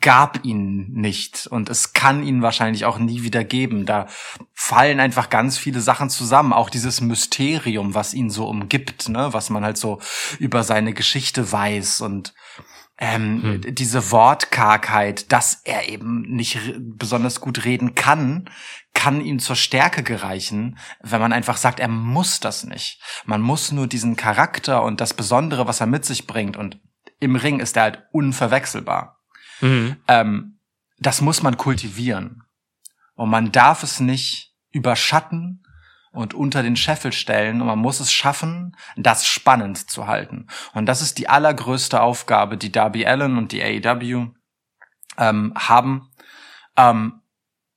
gab 0.00 0.44
ihn 0.44 0.92
nicht 0.92 1.46
und 1.46 1.70
es 1.70 1.94
kann 1.94 2.22
ihn 2.22 2.42
wahrscheinlich 2.42 2.84
auch 2.84 2.98
nie 2.98 3.22
wieder 3.22 3.42
geben. 3.42 3.86
Da 3.86 4.06
fallen 4.52 5.00
einfach 5.00 5.30
ganz 5.30 5.56
viele 5.56 5.80
Sachen 5.80 6.10
zusammen, 6.10 6.52
auch 6.52 6.68
dieses 6.68 7.00
Mysterium, 7.00 7.94
was 7.94 8.12
ihn 8.12 8.28
so 8.28 8.46
umgibt, 8.46 9.08
ne, 9.08 9.32
was 9.32 9.48
man 9.48 9.64
halt 9.64 9.78
so 9.78 9.98
über 10.38 10.62
seine 10.62 10.92
Geschichte 10.92 11.50
weiß 11.50 12.02
und 12.02 12.34
ähm, 13.00 13.42
Hm. 13.42 13.74
diese 13.74 14.10
Wortkargheit, 14.10 15.32
dass 15.32 15.62
er 15.64 15.88
eben 15.88 16.22
nicht 16.22 16.58
besonders 16.78 17.40
gut 17.40 17.64
reden 17.64 17.94
kann, 17.94 18.50
kann 18.92 19.20
ihm 19.20 19.38
zur 19.38 19.56
Stärke 19.56 20.02
gereichen, 20.02 20.78
wenn 21.00 21.20
man 21.20 21.32
einfach 21.32 21.56
sagt, 21.56 21.78
er 21.80 21.88
muss 21.88 22.40
das 22.40 22.64
nicht. 22.64 23.00
Man 23.24 23.40
muss 23.40 23.70
nur 23.70 23.86
diesen 23.86 24.16
Charakter 24.16 24.82
und 24.82 25.00
das 25.00 25.14
Besondere, 25.14 25.68
was 25.68 25.80
er 25.80 25.86
mit 25.86 26.04
sich 26.04 26.26
bringt 26.26 26.56
und 26.56 26.80
im 27.20 27.36
Ring 27.36 27.60
ist 27.60 27.76
er 27.76 27.84
halt 27.84 28.02
unverwechselbar 28.12 29.17
Mhm. 29.60 29.96
ähm, 30.08 30.58
das 30.98 31.20
muss 31.20 31.42
man 31.42 31.56
kultivieren. 31.56 32.42
Und 33.14 33.30
man 33.30 33.52
darf 33.52 33.82
es 33.82 34.00
nicht 34.00 34.54
überschatten 34.70 35.64
und 36.12 36.34
unter 36.34 36.62
den 36.62 36.76
Scheffel 36.76 37.12
stellen. 37.12 37.60
Und 37.60 37.66
man 37.66 37.78
muss 37.78 38.00
es 38.00 38.12
schaffen, 38.12 38.76
das 38.96 39.26
spannend 39.26 39.90
zu 39.90 40.06
halten. 40.06 40.46
Und 40.74 40.86
das 40.86 41.02
ist 41.02 41.18
die 41.18 41.28
allergrößte 41.28 42.00
Aufgabe, 42.00 42.56
die 42.56 42.72
Darby 42.72 43.06
Allen 43.06 43.36
und 43.38 43.52
die 43.52 43.62
AEW 43.62 44.28
ähm, 45.16 45.52
haben, 45.56 46.10
ähm, 46.76 47.20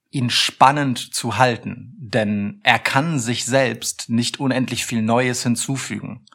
ihn 0.09 0.29
spannend 0.29 1.13
zu 1.13 1.37
halten. 1.37 1.95
Denn 1.97 2.59
er 2.63 2.79
kann 2.79 3.19
sich 3.19 3.45
selbst 3.45 4.09
nicht 4.09 4.39
unendlich 4.39 4.85
viel 4.85 5.01
Neues 5.01 5.43
hinzufügen. 5.43 6.25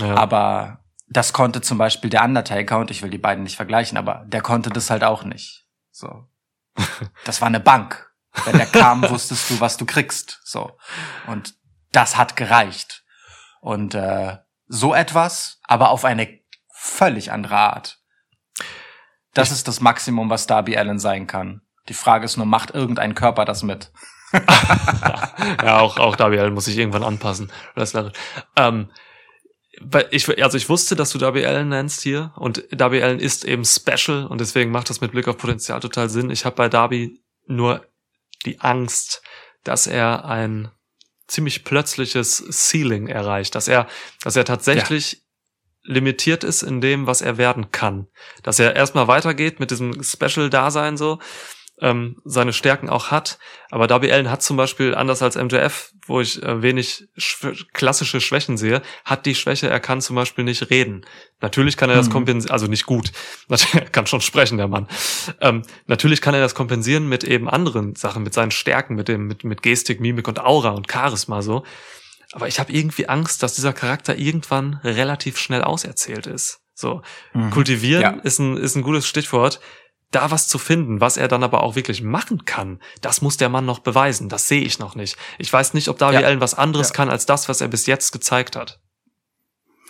Ja. 0.00 0.16
Aber 0.16 0.81
das 1.12 1.32
konnte 1.32 1.60
zum 1.60 1.78
Beispiel 1.78 2.10
der 2.10 2.24
Undertaker, 2.24 2.78
und 2.78 2.90
ich 2.90 3.02
will 3.02 3.10
die 3.10 3.18
beiden 3.18 3.44
nicht 3.44 3.56
vergleichen, 3.56 3.98
aber 3.98 4.24
der 4.26 4.40
konnte 4.42 4.70
das 4.70 4.90
halt 4.90 5.04
auch 5.04 5.24
nicht. 5.24 5.66
So. 5.90 6.28
Das 7.24 7.40
war 7.40 7.48
eine 7.48 7.60
Bank. 7.60 8.10
Wenn 8.44 8.56
der 8.56 8.66
kam, 8.66 9.02
wusstest 9.10 9.50
du, 9.50 9.60
was 9.60 9.76
du 9.76 9.84
kriegst. 9.84 10.40
So. 10.44 10.76
Und 11.26 11.54
das 11.92 12.16
hat 12.16 12.36
gereicht. 12.36 13.04
Und 13.60 13.94
äh, 13.94 14.38
so 14.66 14.94
etwas, 14.94 15.60
aber 15.64 15.90
auf 15.90 16.04
eine 16.04 16.40
völlig 16.72 17.30
andere 17.30 17.56
Art. 17.56 18.00
Das 19.34 19.52
ist 19.52 19.68
das 19.68 19.80
Maximum, 19.80 20.30
was 20.30 20.46
Darby 20.46 20.76
Allen 20.76 20.98
sein 20.98 21.26
kann. 21.26 21.62
Die 21.88 21.94
Frage 21.94 22.24
ist 22.24 22.36
nur, 22.36 22.46
macht 22.46 22.70
irgendein 22.70 23.14
Körper 23.14 23.44
das 23.44 23.62
mit? 23.62 23.92
ja, 25.62 25.78
auch, 25.78 25.98
auch 25.98 26.16
Darby 26.16 26.38
Allin 26.38 26.54
muss 26.54 26.64
sich 26.64 26.78
irgendwann 26.78 27.04
anpassen. 27.04 27.52
Ähm, 28.56 28.90
ich, 30.10 30.42
also 30.42 30.56
ich 30.58 30.68
wusste, 30.68 30.96
dass 30.96 31.10
du 31.10 31.18
Darby 31.18 31.46
Allen 31.46 31.70
nennst 31.70 32.02
hier 32.02 32.32
und 32.36 32.64
Darby 32.70 33.02
Allen 33.02 33.20
ist 33.20 33.44
eben 33.44 33.64
special 33.64 34.26
und 34.26 34.40
deswegen 34.40 34.70
macht 34.70 34.90
das 34.90 35.00
mit 35.00 35.12
Blick 35.12 35.28
auf 35.28 35.38
Potenzial 35.38 35.80
total 35.80 36.08
Sinn. 36.08 36.30
Ich 36.30 36.44
habe 36.44 36.56
bei 36.56 36.68
Darby 36.68 37.22
nur 37.46 37.86
die 38.44 38.60
Angst, 38.60 39.22
dass 39.64 39.86
er 39.86 40.24
ein 40.24 40.70
ziemlich 41.26 41.64
plötzliches 41.64 42.44
Ceiling 42.50 43.08
erreicht, 43.08 43.54
dass 43.54 43.68
er, 43.68 43.88
dass 44.22 44.36
er 44.36 44.44
tatsächlich 44.44 45.22
limitiert 45.84 46.44
ist 46.44 46.62
in 46.62 46.80
dem, 46.80 47.06
was 47.06 47.22
er 47.22 47.38
werden 47.38 47.70
kann. 47.70 48.06
Dass 48.42 48.58
er 48.58 48.76
erstmal 48.76 49.08
weitergeht 49.08 49.58
mit 49.58 49.70
diesem 49.70 50.02
Special-Dasein 50.02 50.96
so, 50.96 51.18
ähm, 51.82 52.16
seine 52.24 52.52
Stärken 52.54 52.88
auch 52.88 53.10
hat. 53.10 53.38
Aber 53.70 53.86
Darby 53.86 54.10
Allen 54.12 54.30
hat 54.30 54.42
zum 54.42 54.56
Beispiel, 54.56 54.94
anders 54.94 55.20
als 55.20 55.36
MJF, 55.36 55.90
wo 56.06 56.20
ich 56.20 56.42
äh, 56.42 56.62
wenig 56.62 57.08
schw 57.16 57.52
klassische 57.74 58.20
Schwächen 58.20 58.56
sehe, 58.56 58.80
hat 59.04 59.26
die 59.26 59.34
Schwäche, 59.34 59.68
er 59.68 59.80
kann 59.80 60.00
zum 60.00 60.16
Beispiel 60.16 60.44
nicht 60.44 60.70
reden. 60.70 61.04
Natürlich 61.40 61.76
kann 61.76 61.90
er 61.90 61.96
das 61.96 62.08
Mhm. 62.08 62.12
kompensieren, 62.12 62.52
also 62.52 62.66
nicht 62.68 62.86
gut. 62.86 63.12
Er 63.74 63.80
kann 63.90 64.06
schon 64.06 64.20
sprechen, 64.20 64.56
der 64.58 64.68
Mann. 64.68 64.86
Ähm, 65.40 65.62
natürlich 65.86 66.20
kann 66.22 66.34
er 66.34 66.40
das 66.40 66.54
kompensieren 66.54 67.08
mit 67.08 67.24
eben 67.24 67.48
anderen 67.50 67.94
Sachen, 67.96 68.22
mit 68.22 68.32
seinen 68.32 68.50
Stärken, 68.52 68.94
mit 68.94 69.08
dem, 69.08 69.26
mit, 69.26 69.44
mit 69.44 69.62
Gestik, 69.62 70.00
Mimik 70.00 70.28
und 70.28 70.40
Aura 70.40 70.70
und 70.70 70.90
Charisma 70.90 71.42
so. 71.42 71.64
Aber 72.32 72.48
ich 72.48 72.58
habe 72.58 72.72
irgendwie 72.72 73.08
Angst, 73.08 73.42
dass 73.42 73.54
dieser 73.56 73.72
Charakter 73.74 74.16
irgendwann 74.16 74.80
relativ 74.84 75.38
schnell 75.38 75.62
auserzählt 75.62 76.26
ist. 76.26 76.60
So. 76.74 77.02
Mhm. 77.34 77.50
Kultivieren 77.50 78.02
Ja. 78.02 78.10
ist, 78.22 78.38
ein, 78.38 78.56
ist 78.56 78.74
ein 78.76 78.82
gutes 78.82 79.06
Stichwort. 79.06 79.60
Da 80.12 80.30
was 80.30 80.46
zu 80.46 80.58
finden, 80.58 81.00
was 81.00 81.16
er 81.16 81.26
dann 81.26 81.42
aber 81.42 81.62
auch 81.64 81.74
wirklich 81.74 82.02
machen 82.02 82.44
kann, 82.44 82.80
das 83.00 83.20
muss 83.22 83.36
der 83.38 83.48
Mann 83.48 83.64
noch 83.66 83.80
beweisen. 83.80 84.28
Das 84.28 84.46
sehe 84.46 84.60
ich 84.62 84.78
noch 84.78 84.94
nicht. 84.94 85.16
Ich 85.38 85.52
weiß 85.52 85.74
nicht, 85.74 85.88
ob 85.88 85.98
Darby 85.98 86.20
Ja. 86.20 86.26
Allen 86.26 86.40
was 86.40 86.54
anderes 86.54 86.88
Ja. 86.90 86.94
kann 86.94 87.10
als 87.10 87.26
das, 87.26 87.48
was 87.48 87.60
er 87.60 87.68
bis 87.68 87.86
jetzt 87.86 88.12
gezeigt 88.12 88.54
hat. 88.54 88.78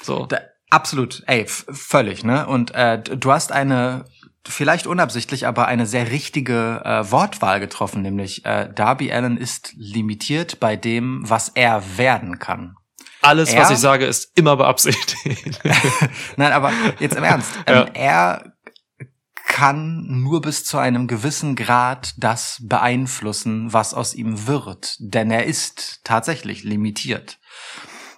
So. 0.02 0.26
Da, 0.26 0.38
absolut, 0.70 1.22
ey, 1.26 1.44
völlig, 1.46 2.24
ne? 2.24 2.46
Und 2.46 2.74
äh, 2.74 3.00
du 3.02 3.32
hast 3.32 3.52
eine, 3.52 4.04
vielleicht 4.46 4.86
unabsichtlich, 4.86 5.46
aber 5.46 5.66
eine 5.66 5.86
sehr 5.86 6.10
richtige 6.10 6.80
äh, 6.84 7.10
Wortwahl 7.10 7.60
getroffen, 7.60 8.02
nämlich 8.02 8.44
äh, 8.44 8.68
Darby 8.74 9.12
Allen 9.12 9.36
ist 9.36 9.72
limitiert 9.76 10.60
bei 10.60 10.76
dem, 10.76 11.28
was 11.28 11.50
er 11.50 11.82
werden 11.98 12.38
kann. 12.38 12.76
Alles, 13.22 13.52
Er- 13.52 13.62
was 13.62 13.70
ich 13.70 13.78
sage, 13.78 14.04
ist 14.06 14.36
immer 14.36 14.56
beabsichtigt. 14.56 15.60
Nein, 16.36 16.52
aber 16.52 16.72
jetzt 16.98 17.14
im 17.16 17.22
Ernst. 17.24 17.50
Ja. 17.68 17.82
Ähm, 17.82 17.90
er 17.94 18.51
kann 19.52 20.06
nur 20.08 20.40
bis 20.40 20.64
zu 20.64 20.78
einem 20.78 21.06
gewissen 21.06 21.56
Grad 21.56 22.14
das 22.16 22.58
beeinflussen, 22.64 23.70
was 23.72 23.92
aus 23.92 24.14
ihm 24.14 24.46
wird. 24.46 24.96
Denn 24.98 25.30
er 25.30 25.44
ist 25.44 26.00
tatsächlich 26.04 26.64
limitiert 26.64 27.38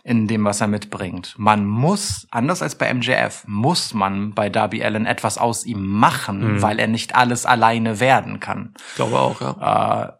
in 0.04 0.28
dem, 0.28 0.44
was 0.44 0.60
er 0.60 0.68
mitbringt. 0.68 1.34
Man 1.36 1.66
muss, 1.66 2.28
anders 2.30 2.62
als 2.62 2.76
bei 2.76 2.92
MJF, 2.94 3.42
muss 3.48 3.94
man 3.94 4.32
bei 4.34 4.48
Darby 4.48 4.84
Allen 4.84 5.06
etwas 5.06 5.36
aus 5.36 5.64
ihm 5.64 5.84
machen, 5.84 6.54
Mhm. 6.56 6.62
weil 6.62 6.78
er 6.78 6.86
nicht 6.86 7.16
alles 7.16 7.46
alleine 7.46 7.98
werden 7.98 8.38
kann. 8.38 8.74
Ich 8.90 8.94
glaube 8.94 9.18
auch, 9.18 9.40
ja. 9.40 10.08
Äh, 10.08 10.12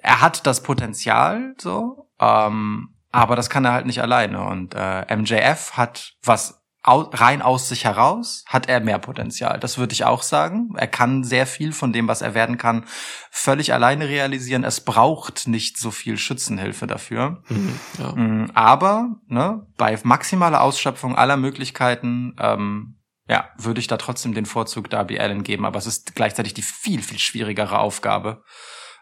er 0.00 0.20
hat 0.22 0.46
das 0.46 0.62
Potenzial, 0.62 1.54
so, 1.58 2.08
ähm, 2.18 2.94
aber 3.10 3.36
das 3.36 3.50
kann 3.50 3.66
er 3.66 3.72
halt 3.72 3.84
nicht 3.84 4.00
alleine. 4.00 4.42
Und 4.46 4.74
äh, 4.74 5.14
MJF 5.14 5.72
hat 5.76 6.12
was 6.22 6.61
rein 6.84 7.42
aus 7.42 7.68
sich 7.68 7.84
heraus, 7.84 8.44
hat 8.46 8.68
er 8.68 8.80
mehr 8.80 8.98
Potenzial. 8.98 9.60
Das 9.60 9.78
würde 9.78 9.92
ich 9.92 10.04
auch 10.04 10.22
sagen. 10.22 10.70
Er 10.76 10.88
kann 10.88 11.22
sehr 11.22 11.46
viel 11.46 11.72
von 11.72 11.92
dem, 11.92 12.08
was 12.08 12.22
er 12.22 12.34
werden 12.34 12.58
kann, 12.58 12.84
völlig 13.30 13.72
alleine 13.72 14.08
realisieren. 14.08 14.64
Es 14.64 14.80
braucht 14.80 15.46
nicht 15.46 15.78
so 15.78 15.90
viel 15.90 16.18
Schützenhilfe 16.18 16.86
dafür. 16.86 17.42
Mhm, 17.48 17.80
ja. 17.98 18.12
Mm, 18.12 18.50
Aber 18.54 19.16
ne, 19.28 19.66
bei 19.76 19.98
maximaler 20.02 20.62
Ausschöpfung 20.62 21.16
aller 21.16 21.36
Möglichkeiten, 21.36 22.34
ähm, 22.40 22.98
ja, 23.28 23.48
würde 23.56 23.80
ich 23.80 23.86
da 23.86 23.96
trotzdem 23.96 24.34
den 24.34 24.46
Vorzug 24.46 24.90
Darby 24.90 25.18
Allen 25.20 25.44
geben. 25.44 25.64
Aber 25.64 25.78
es 25.78 25.86
ist 25.86 26.16
gleichzeitig 26.16 26.54
die 26.54 26.62
viel, 26.62 27.02
viel 27.02 27.18
schwierigere 27.18 27.78
Aufgabe. 27.78 28.42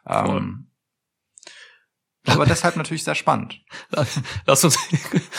Ähm, 0.07 0.70
aber 2.27 2.45
deshalb 2.47 2.77
natürlich 2.77 3.05
sehr 3.05 3.15
spannend. 3.15 3.61
Lass 4.47 4.65
uns, 4.65 4.79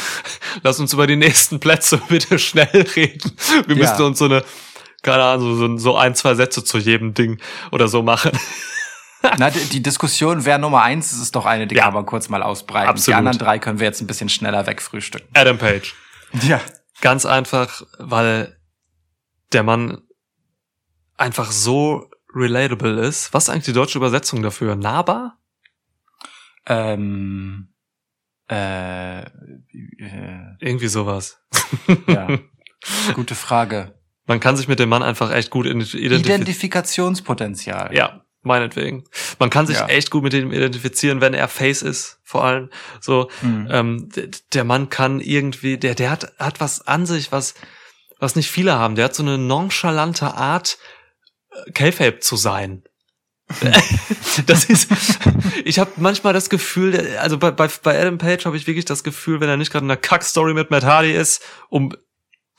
lass 0.63 0.79
uns 0.79 0.93
über 0.93 1.07
die 1.07 1.15
nächsten 1.15 1.59
Plätze 1.59 1.97
bitte 2.09 2.39
schnell 2.39 2.87
reden. 2.95 3.31
Wir 3.67 3.75
Ja. 3.75 3.81
müssten 3.83 4.01
uns 4.03 4.19
so 4.19 4.25
eine, 4.25 4.43
keine 5.03 5.23
Ahnung, 5.23 5.57
so, 5.57 5.77
so 5.77 5.97
ein, 5.97 6.15
zwei 6.15 6.35
Sätze 6.35 6.63
zu 6.63 6.77
jedem 6.77 7.13
Ding 7.13 7.39
oder 7.71 7.87
so 7.87 8.01
machen. 8.03 8.31
Na, 9.37 9.51
die, 9.51 9.59
die 9.65 9.83
Diskussion, 9.83 10.45
wer 10.45 10.57
Nummer 10.57 10.81
eins 10.81 11.13
ist, 11.13 11.21
ist 11.21 11.35
doch 11.35 11.45
eine, 11.45 11.67
die 11.67 11.75
Ja. 11.75 11.83
kann 11.85 11.93
man 11.93 12.05
kurz 12.07 12.27
mal 12.29 12.41
ausbreiten. 12.41 12.89
Absolut. 12.89 13.07
Die 13.07 13.13
anderen 13.13 13.37
drei 13.37 13.59
können 13.59 13.79
wir 13.79 13.85
jetzt 13.85 14.01
ein 14.01 14.07
bisschen 14.07 14.29
schneller 14.29 14.65
wegfrühstücken. 14.65 15.27
Adam 15.35 15.57
Page. 15.59 15.93
Ja. 16.41 16.59
Ganz 17.01 17.25
einfach, 17.27 17.83
weil 17.99 18.57
der 19.53 19.61
Mann 19.63 20.01
einfach 21.17 21.51
so 21.51 22.09
relatable 22.33 22.99
ist. 23.05 23.31
Was 23.33 23.43
ist 23.43 23.49
eigentlich 23.49 23.65
die 23.65 23.73
deutsche 23.73 23.97
Übersetzung 23.99 24.41
dafür? 24.41 24.75
Nahbar? 24.75 25.37
Ähm, 26.67 27.73
äh, 28.49 29.21
äh, 29.21 29.25
Irgendwie 30.59 30.88
sowas. 30.88 31.39
ja. 32.07 32.27
Gute 33.13 33.35
Frage. 33.35 33.93
Man 34.25 34.39
kann 34.39 34.55
sich 34.57 34.67
mit 34.67 34.79
dem 34.79 34.89
Mann 34.89 35.03
einfach 35.03 35.31
echt 35.31 35.49
gut 35.49 35.65
identifizieren. 35.65 36.19
Identifikationspotenzial. 36.19 37.93
Ja, 37.95 38.25
meinetwegen. 38.43 39.03
Man 39.39 39.49
kann 39.49 39.67
sich 39.67 39.77
Ja. 39.77 39.88
echt 39.88 40.11
gut 40.11 40.23
mit 40.23 40.33
ihm 40.33 40.51
identifizieren, 40.51 41.21
wenn 41.21 41.33
er 41.33 41.47
Face 41.47 41.81
ist, 41.81 42.19
vor 42.23 42.43
allem. 42.43 42.69
So, 42.99 43.29
Mhm. 43.41 43.67
ähm, 43.71 44.09
der 44.53 44.63
Mann 44.63 44.89
kann 44.89 45.19
irgendwie, 45.19 45.77
der, 45.77 45.95
der 45.95 46.09
hat, 46.11 46.33
hat 46.39 46.59
was 46.59 46.88
an 46.88 47.05
sich, 47.05 47.31
was, 47.31 47.55
was 48.19 48.35
nicht 48.35 48.49
viele 48.51 48.73
haben. 48.77 48.95
Der 48.95 49.05
hat 49.05 49.15
so 49.15 49.23
eine 49.23 49.38
nonchalante 49.38 50.33
Art, 50.35 50.77
äh, 51.67 51.71
K-Fape 51.71 52.19
zu 52.19 52.35
sein. 52.35 52.83
das 54.45 54.65
ist, 54.65 54.90
ich 55.65 55.80
habe 55.80 55.91
manchmal 55.98 56.34
das 56.34 56.49
Gefühl, 56.49 56.91
der- 56.91 57.22
also 57.22 57.38
bei, 57.38 57.52
bei, 57.52 57.68
bei 57.84 57.99
Adam 57.99 58.18
Page 58.18 58.45
habe 58.45 58.57
ich 58.57 58.68
wirklich 58.68 58.86
das 58.86 59.03
Gefühl, 59.03 59.40
wenn 59.40 59.49
er 59.49 59.57
nicht 59.57 59.72
gerade 59.72 59.86
in 59.86 59.91
einer 59.91 59.99
Kack-Story 59.99 60.53
mit 60.53 60.72
Matt 60.72 60.84
Hardy 60.84 61.11
ist, 61.14 61.41
um 61.69 61.94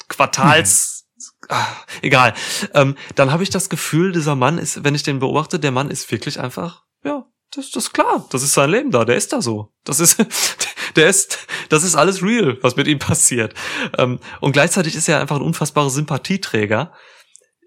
Quartals, 0.09 1.05
ah, 1.48 1.66
egal, 2.02 2.35
ähm, 2.74 2.97
dann 3.14 3.31
habe 3.32 3.43
ich 3.43 3.51
das 3.51 3.69
Gefühl, 3.69 4.12
dieser 4.12 4.35
Mann 4.36 4.59
ist, 4.59 4.85
wenn 4.85 4.94
ich 4.94 5.02
den 5.02 5.19
beobachte, 5.20 5.59
der 5.59 5.70
Mann 5.70 5.90
ist 5.90 6.10
wirklich 6.10 6.39
einfach, 6.40 6.82
ja, 7.05 7.24
das, 7.55 7.70
das 7.70 7.85
ist 7.85 7.93
klar, 7.93 8.27
das 8.31 8.43
ist 8.43 8.52
sein 8.55 8.70
Leben 8.70 8.90
da, 8.90 9.05
der 9.05 9.16
ist 9.16 9.32
da 9.32 9.43
so. 9.43 9.73
Das 9.85 10.01
ist, 10.01 10.16
der 10.97 11.09
ist, 11.09 11.39
das 11.69 11.82
ist 11.85 11.94
alles 11.97 12.23
real, 12.23 12.59
was 12.62 12.77
mit 12.77 12.86
ihm 12.86 12.98
passiert. 12.98 13.55
Ähm, 13.98 14.20
und 14.40 14.52
gleichzeitig 14.52 14.94
ist 14.94 15.09
er 15.09 15.20
einfach 15.20 15.36
ein 15.36 15.43
unfassbarer 15.43 15.90
Sympathieträger. 15.90 16.93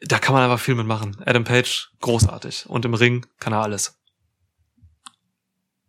Da 0.07 0.19
kann 0.19 0.34
man 0.34 0.44
einfach 0.44 0.60
viel 0.64 0.76
mitmachen. 0.76 1.18
Adam 1.26 1.44
Page, 1.44 1.90
großartig. 2.02 2.69
Und 2.69 2.86
im 2.86 2.94
Ring 2.94 3.26
kann 3.40 3.53
er 3.53 3.61
alles. 3.61 3.99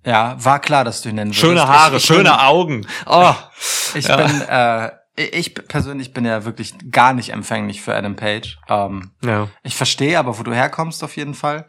Ja, 0.04 0.36
war 0.42 0.60
klar, 0.60 0.84
dass 0.84 1.02
du 1.02 1.08
ihn 1.08 1.16
nennen 1.16 1.34
Schöne 1.34 1.54
würdest. 1.60 1.68
Haare, 1.68 1.96
ich, 1.96 2.02
ich 2.02 2.06
schöne 2.06 2.22
bin, 2.24 2.32
Augen. 2.32 2.86
Oh, 3.06 3.34
Ich 3.94 4.06
Ja. 4.06 4.16
bin, 4.16 4.40
äh, 4.42 4.90
ich 5.38 5.54
persönlich 5.54 6.12
bin 6.12 6.24
ja 6.24 6.44
wirklich 6.44 6.74
gar 6.90 7.12
nicht 7.12 7.30
empfänglich 7.30 7.80
für 7.82 7.94
Adam 7.94 8.16
Page. 8.16 8.58
Ähm, 8.68 9.12
ja. 9.24 9.48
ich 9.62 9.74
verstehe 9.76 10.18
aber, 10.18 10.38
wo 10.38 10.42
du 10.42 10.52
herkommst 10.54 11.02
auf 11.02 11.16
jeden 11.16 11.34
Fall. 11.34 11.66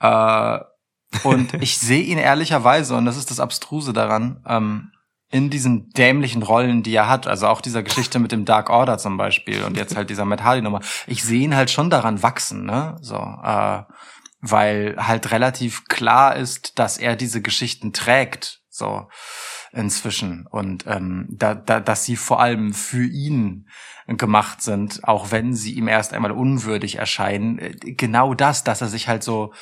Äh, 0.00 0.58
und 1.24 1.54
ich 1.62 1.78
sehe 1.78 2.02
ihn 2.02 2.18
ehrlicherweise, 2.18 2.94
und 2.96 3.06
das 3.06 3.16
ist 3.16 3.30
das 3.30 3.40
Abstruse 3.40 3.92
daran, 3.92 4.42
ähm, 4.46 4.91
in 5.32 5.48
diesen 5.48 5.90
dämlichen 5.90 6.42
Rollen, 6.42 6.82
die 6.82 6.94
er 6.94 7.08
hat, 7.08 7.26
also 7.26 7.48
auch 7.48 7.62
dieser 7.62 7.82
Geschichte 7.82 8.18
mit 8.18 8.32
dem 8.32 8.44
Dark 8.44 8.68
Order 8.68 8.98
zum 8.98 9.16
Beispiel 9.16 9.64
und 9.64 9.76
jetzt 9.78 9.96
halt 9.96 10.10
dieser 10.10 10.26
Matt 10.26 10.44
Hardy 10.44 10.60
Nummer, 10.60 10.80
ich 11.06 11.24
sehe 11.24 11.40
ihn 11.40 11.56
halt 11.56 11.70
schon 11.70 11.88
daran 11.90 12.22
wachsen, 12.22 12.66
ne? 12.66 12.96
So, 13.00 13.16
äh, 13.16 13.82
weil 14.42 14.96
halt 14.98 15.32
relativ 15.32 15.86
klar 15.86 16.36
ist, 16.36 16.78
dass 16.78 16.98
er 16.98 17.16
diese 17.16 17.40
Geschichten 17.40 17.94
trägt, 17.94 18.60
so 18.68 19.08
inzwischen 19.72 20.46
und 20.50 20.84
ähm, 20.86 21.26
da, 21.30 21.54
da, 21.54 21.80
dass 21.80 22.04
sie 22.04 22.16
vor 22.16 22.40
allem 22.40 22.74
für 22.74 23.04
ihn 23.04 23.68
gemacht 24.06 24.60
sind, 24.60 25.02
auch 25.04 25.30
wenn 25.30 25.54
sie 25.54 25.72
ihm 25.72 25.88
erst 25.88 26.12
einmal 26.12 26.32
unwürdig 26.32 26.96
erscheinen. 26.96 27.58
Äh, 27.58 27.70
Genau 27.94 28.34
das, 28.34 28.64
dass 28.64 28.82
er 28.82 28.88
sich 28.88 29.08
halt 29.08 29.22
so 29.22 29.54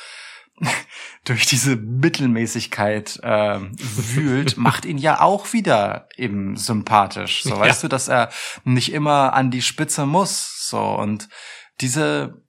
durch 1.25 1.45
diese 1.45 1.75
Mittelmäßigkeit 1.75 3.19
ähm, 3.23 3.75
wühlt, 3.77 4.57
macht 4.57 4.85
ihn 4.85 4.97
ja 4.97 5.21
auch 5.21 5.53
wieder 5.53 6.07
eben 6.17 6.55
sympathisch. 6.57 7.43
So 7.43 7.51
Ja. 7.51 7.59
weißt 7.59 7.83
du, 7.83 7.87
dass 7.87 8.07
er 8.07 8.29
nicht 8.63 8.91
immer 8.93 9.33
an 9.33 9.51
die 9.51 9.61
Spitze 9.61 10.05
muss. 10.05 10.67
So 10.69 10.79
und 10.81 11.29
diese 11.81 12.41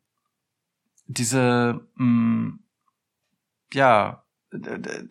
diese 1.07 1.81
mh, 1.97 2.55
ja 3.73 4.25
d- 4.53 4.79
d- 4.79 5.09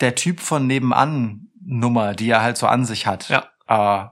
der 0.00 0.14
Typ 0.14 0.40
von 0.40 0.66
nebenan 0.66 1.48
Nummer, 1.64 2.14
die 2.14 2.30
er 2.30 2.42
halt 2.42 2.56
so 2.56 2.66
an 2.66 2.84
sich 2.84 3.06
hat. 3.06 3.28
Ja. 3.28 3.48
Äh, 3.66 4.08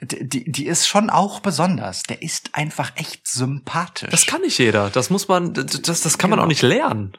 die, 0.00 0.50
die 0.50 0.66
ist 0.66 0.86
schon 0.86 1.10
auch 1.10 1.40
besonders. 1.40 2.02
Der 2.04 2.22
ist 2.22 2.50
einfach 2.54 2.92
echt 2.96 3.26
sympathisch. 3.26 4.10
Das 4.10 4.26
kann 4.26 4.42
nicht 4.42 4.58
jeder. 4.58 4.90
Das 4.90 5.10
muss 5.10 5.28
man, 5.28 5.52
das, 5.54 6.00
das 6.02 6.18
kann 6.18 6.30
man 6.30 6.36
Genau. 6.38 6.44
auch 6.44 6.48
nicht 6.48 6.62
lernen. 6.62 7.16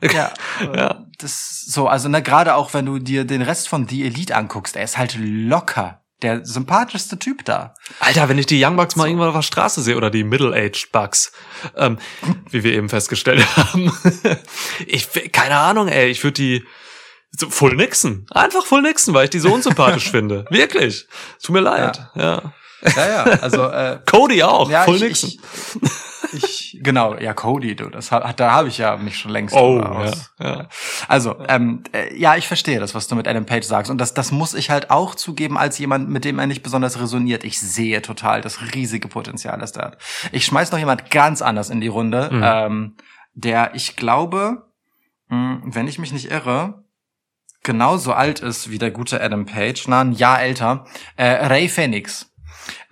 Ja, 0.00 0.32
äh, 0.60 0.76
Ja. 0.76 1.06
das 1.18 1.60
so, 1.66 1.88
also 1.88 2.08
ne, 2.08 2.22
gerade 2.22 2.54
auch 2.54 2.74
wenn 2.74 2.86
du 2.86 2.98
dir 2.98 3.24
den 3.24 3.42
Rest 3.42 3.68
von 3.68 3.88
The 3.88 4.04
Elite 4.04 4.34
anguckst, 4.36 4.76
er 4.76 4.84
ist 4.84 4.98
halt 4.98 5.16
locker 5.18 5.98
der 6.22 6.44
sympathischste 6.44 7.18
Typ 7.18 7.44
da. 7.44 7.74
Alter, 7.98 8.28
wenn 8.28 8.38
ich 8.38 8.46
die 8.46 8.64
Young 8.64 8.76
Bucks 8.76 8.94
mal 8.94 9.08
irgendwann 9.08 9.30
auf 9.30 9.34
der 9.34 9.42
Straße 9.42 9.82
sehe 9.82 9.96
oder 9.96 10.08
die 10.08 10.22
Middle-Aged 10.22 10.92
Bucks, 10.92 11.32
ähm, 11.76 11.98
wie 12.50 12.62
wir 12.62 12.72
eben 12.74 12.88
festgestellt 12.88 13.44
haben. 13.56 13.92
ich, 14.86 15.08
keine 15.32 15.56
Ahnung, 15.56 15.88
ey, 15.88 16.08
ich 16.10 16.22
würde 16.22 16.34
die 16.34 16.64
so 17.36 17.48
Full 17.50 17.76
Nixon. 17.76 18.26
Einfach 18.30 18.64
Full 18.66 18.82
Nixon, 18.82 19.14
weil 19.14 19.24
ich 19.24 19.30
die 19.30 19.38
so 19.40 19.52
unsympathisch 19.52 20.10
finde. 20.10 20.44
Wirklich. 20.50 21.06
Tut 21.42 21.54
mir 21.54 21.60
leid. 21.60 21.98
Ja. 22.14 22.52
Ja, 22.96 23.08
ja, 23.08 23.22
also 23.40 23.68
äh, 23.68 24.00
Cody 24.10 24.42
auch. 24.42 24.68
ja, 24.68 24.82
Full 24.82 24.96
ich, 24.96 25.02
Nixon. 25.02 25.30
ich, 26.32 26.32
ich, 26.32 26.80
genau, 26.82 27.14
ja, 27.16 27.32
Cody, 27.32 27.76
du, 27.76 27.88
das 27.90 28.10
hat, 28.10 28.40
da 28.40 28.50
habe 28.50 28.66
ich 28.66 28.78
ja 28.78 28.96
mich 28.96 29.18
schon 29.18 29.30
längst 29.30 29.54
Oh, 29.54 29.78
aus- 29.80 30.32
ja, 30.40 30.46
ja. 30.56 30.68
Also, 31.06 31.36
ähm, 31.46 31.84
äh, 31.92 32.12
ja, 32.18 32.34
ich 32.36 32.48
verstehe 32.48 32.80
das, 32.80 32.94
was 32.96 33.06
du 33.06 33.14
mit 33.14 33.28
Adam 33.28 33.46
Page 33.46 33.64
sagst. 33.64 33.88
Und 33.88 33.98
das, 33.98 34.14
das 34.14 34.32
muss 34.32 34.54
ich 34.54 34.70
halt 34.70 34.90
auch 34.90 35.14
zugeben, 35.14 35.56
als 35.56 35.78
jemand, 35.78 36.08
mit 36.08 36.24
dem 36.24 36.40
er 36.40 36.48
nicht 36.48 36.64
besonders 36.64 36.98
resoniert. 37.00 37.44
Ich 37.44 37.60
sehe 37.60 38.02
total 38.02 38.40
das 38.40 38.60
riesige 38.74 39.06
Potenzial, 39.06 39.58
das 39.60 39.70
der 39.70 39.84
hat. 39.84 39.98
Ich 40.32 40.44
schmeiß 40.44 40.72
noch 40.72 40.78
jemand 40.80 41.08
ganz 41.12 41.40
anders 41.40 41.70
in 41.70 41.80
die 41.80 41.86
Runde, 41.88 42.30
Mhm. 42.32 42.42
ähm, 42.44 42.96
der, 43.34 43.76
ich 43.76 43.94
glaube, 43.94 44.66
mh, 45.28 45.60
wenn 45.66 45.86
ich 45.86 46.00
mich 46.00 46.12
nicht 46.12 46.32
irre, 46.32 46.81
genauso 47.62 48.12
alt 48.12 48.40
ist 48.40 48.70
wie 48.70 48.78
der 48.78 48.90
gute 48.90 49.20
Adam 49.22 49.46
Page, 49.46 49.86
na, 49.88 50.00
ein 50.00 50.12
Jahr 50.12 50.40
älter, 50.40 50.84
äh, 51.16 51.46
Ray 51.46 51.68
Phoenix. 51.68 52.32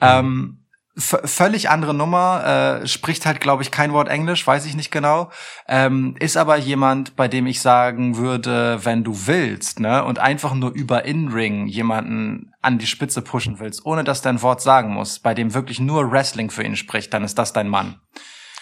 Ähm, 0.00 0.60
völlig 0.96 1.70
andere 1.70 1.94
Nummer, 1.94 2.80
äh, 2.82 2.86
spricht 2.86 3.24
halt, 3.24 3.40
glaube 3.40 3.62
ich, 3.62 3.70
kein 3.70 3.92
Wort 3.92 4.08
Englisch, 4.08 4.46
weiß 4.46 4.66
ich 4.66 4.74
nicht 4.74 4.90
genau. 4.90 5.30
Ähm, 5.66 6.16
ist 6.18 6.36
aber 6.36 6.56
jemand, 6.56 7.16
bei 7.16 7.28
dem 7.28 7.46
ich 7.46 7.60
sagen 7.60 8.16
würde, 8.16 8.84
wenn 8.84 9.04
du 9.04 9.26
willst, 9.26 9.80
ne, 9.80 10.04
und 10.04 10.18
einfach 10.18 10.54
nur 10.54 10.72
über 10.72 11.04
In-Ring 11.04 11.66
jemanden 11.66 12.52
an 12.60 12.78
die 12.78 12.86
Spitze 12.86 13.22
pushen 13.22 13.60
willst, 13.60 13.86
ohne 13.86 14.04
dass 14.04 14.22
der 14.22 14.32
ein 14.32 14.42
Wort 14.42 14.60
sagen 14.60 14.92
muss, 14.92 15.20
bei 15.20 15.32
dem 15.32 15.54
wirklich 15.54 15.80
nur 15.80 16.10
Wrestling 16.10 16.50
für 16.50 16.64
ihn 16.64 16.76
spricht, 16.76 17.14
dann 17.14 17.24
ist 17.24 17.38
das 17.38 17.52
dein 17.52 17.68
Mann. 17.68 18.00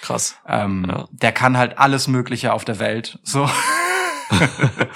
Krass. 0.00 0.36
Ähm, 0.46 0.86
Ja. 0.88 1.08
Der 1.10 1.32
kann 1.32 1.56
halt 1.58 1.78
alles 1.78 2.06
Mögliche 2.06 2.52
auf 2.52 2.64
der 2.64 2.78
Welt. 2.78 3.18
So. 3.24 3.48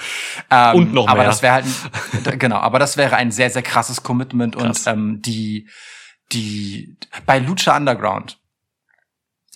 ähm, 0.51 0.75
Und 0.75 0.93
noch 0.93 1.07
aber 1.07 1.19
mehr. 1.21 1.27
das 1.27 1.41
wäre 1.41 1.53
halt 1.53 1.65
ein- 2.25 2.39
genau, 2.39 2.57
aber 2.57 2.79
das 2.79 2.97
wäre 2.97 3.15
ein 3.15 3.31
sehr 3.31 3.49
sehr 3.49 3.61
krasses 3.63 4.03
Commitment 4.03 4.55
Krass. 4.55 4.85
und 4.87 4.93
ähm, 4.93 5.21
die 5.21 5.69
die 6.31 6.97
bei 7.25 7.39
Lucha 7.39 7.75
Underground 7.77 8.39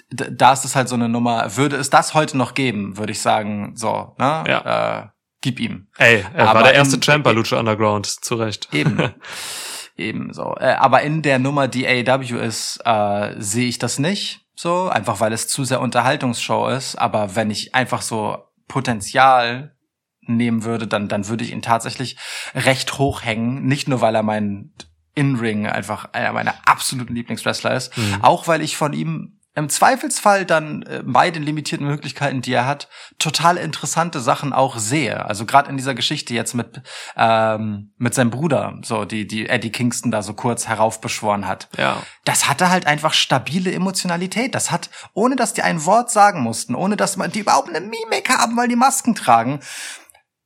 da 0.09 0.53
ist 0.53 0.63
es 0.63 0.73
halt 0.73 0.87
so 0.87 0.95
eine 0.95 1.09
Nummer. 1.09 1.57
Würde 1.57 1.75
es 1.75 1.89
das 1.89 2.13
heute 2.13 2.37
noch 2.37 2.53
geben, 2.53 2.97
würde 2.97 3.11
ich 3.11 3.19
sagen, 3.21 3.73
so, 3.75 4.15
ne? 4.17 4.43
Ja. 4.47 5.01
Äh, 5.01 5.07
gib 5.41 5.59
ihm. 5.59 5.87
Ey, 5.97 6.23
er 6.33 6.47
Aber 6.47 6.59
war 6.59 6.63
der 6.63 6.75
erste 6.75 6.95
in- 6.95 7.01
Champ 7.01 7.25
bei 7.25 7.33
Lucha 7.33 7.59
Underground, 7.59 8.05
zu 8.05 8.35
Recht. 8.35 8.69
Eben. 8.71 9.11
Eben 9.97 10.31
so. 10.31 10.55
Äh, 10.59 10.75
aber 10.75 11.01
in 11.01 11.23
der 11.23 11.39
Nummer, 11.39 11.67
die 11.67 11.85
AEW 11.85 12.37
ist, 12.39 12.79
äh, 12.85 13.33
sehe 13.37 13.67
ich 13.67 13.79
das 13.79 13.99
nicht 13.99 14.45
so, 14.55 14.87
einfach 14.87 15.19
weil 15.19 15.33
es 15.33 15.49
zu 15.49 15.65
sehr 15.65 15.81
Unterhaltungsshow 15.81 16.69
ist. 16.69 16.95
Aber 16.95 17.35
wenn 17.35 17.51
ich 17.51 17.75
einfach 17.75 18.01
so 18.01 18.37
Potenzial 18.67 19.75
nehmen 20.21 20.63
würde, 20.63 20.87
dann, 20.87 21.07
dann 21.07 21.27
würde 21.27 21.43
ich 21.43 21.51
ihn 21.51 21.61
tatsächlich 21.61 22.17
recht 22.53 22.97
hoch 22.97 23.23
hängen. 23.23 23.65
Nicht 23.65 23.87
nur, 23.87 24.01
weil 24.01 24.15
er 24.15 24.23
mein 24.23 24.73
In-Ring 25.15 25.67
einfach 25.67 26.13
einer 26.13 26.33
meiner 26.33 26.53
absoluten 26.65 27.15
Lieblingswrestler 27.15 27.73
ist, 27.75 27.97
Mhm. 27.97 28.23
auch 28.23 28.47
weil 28.47 28.61
ich 28.61 28.77
von 28.77 28.93
ihm 28.93 29.36
im 29.57 29.69
Zweifelsfall 29.69 30.45
dann 30.45 30.83
äh, 30.83 31.01
bei 31.03 31.31
den 31.31 31.41
limitierten 31.41 31.87
Möglichkeiten, 31.87 32.43
die 32.43 32.53
er 32.53 32.67
hat, 32.67 32.87
total 33.17 33.57
interessante 33.57 34.19
Sachen 34.19 34.53
auch 34.53 34.77
sehe. 34.77 35.25
Also 35.25 35.47
gerade 35.47 35.71
in 35.71 35.77
dieser 35.77 35.95
Geschichte 35.95 36.35
jetzt 36.35 36.53
mit 36.53 36.83
ähm, 37.15 37.91
mit 37.97 38.13
seinem 38.13 38.29
Bruder, 38.29 38.75
so 38.83 39.03
die 39.03 39.25
die 39.25 39.49
Eddie 39.49 39.71
Kingston 39.71 40.11
da 40.11 40.21
so 40.21 40.35
kurz 40.35 40.67
heraufbeschworen 40.67 41.47
hat. 41.47 41.69
Ja. 41.75 42.03
Das 42.23 42.47
hatte 42.47 42.69
halt 42.69 42.85
einfach 42.85 43.13
stabile 43.15 43.71
Emotionalität. 43.73 44.53
Das 44.53 44.69
hat, 44.69 44.91
ohne 45.13 45.35
dass 45.35 45.55
die 45.55 45.63
ein 45.63 45.83
Wort 45.85 46.11
sagen 46.11 46.41
mussten, 46.41 46.75
ohne 46.75 46.95
dass 46.95 47.17
man 47.17 47.31
die 47.31 47.39
überhaupt 47.39 47.69
eine 47.69 47.81
Mimik 47.81 48.29
haben, 48.29 48.55
weil 48.57 48.67
die 48.67 48.75
Masken 48.75 49.15
tragen, 49.15 49.59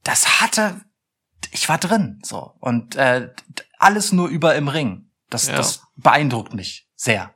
das 0.05 0.39
hatte, 0.39 0.79
ich 1.51 1.67
war 1.67 1.79
drin, 1.79 2.21
so 2.23 2.53
und 2.61 2.95
äh, 2.95 3.29
alles 3.77 4.13
nur 4.13 4.29
über 4.29 4.55
im 4.55 4.69
Ring. 4.69 5.09
Das, 5.29 5.47
Ja. 5.47 5.57
das 5.57 5.81
beeindruckt 5.97 6.53
mich 6.53 6.87
sehr. 6.95 7.33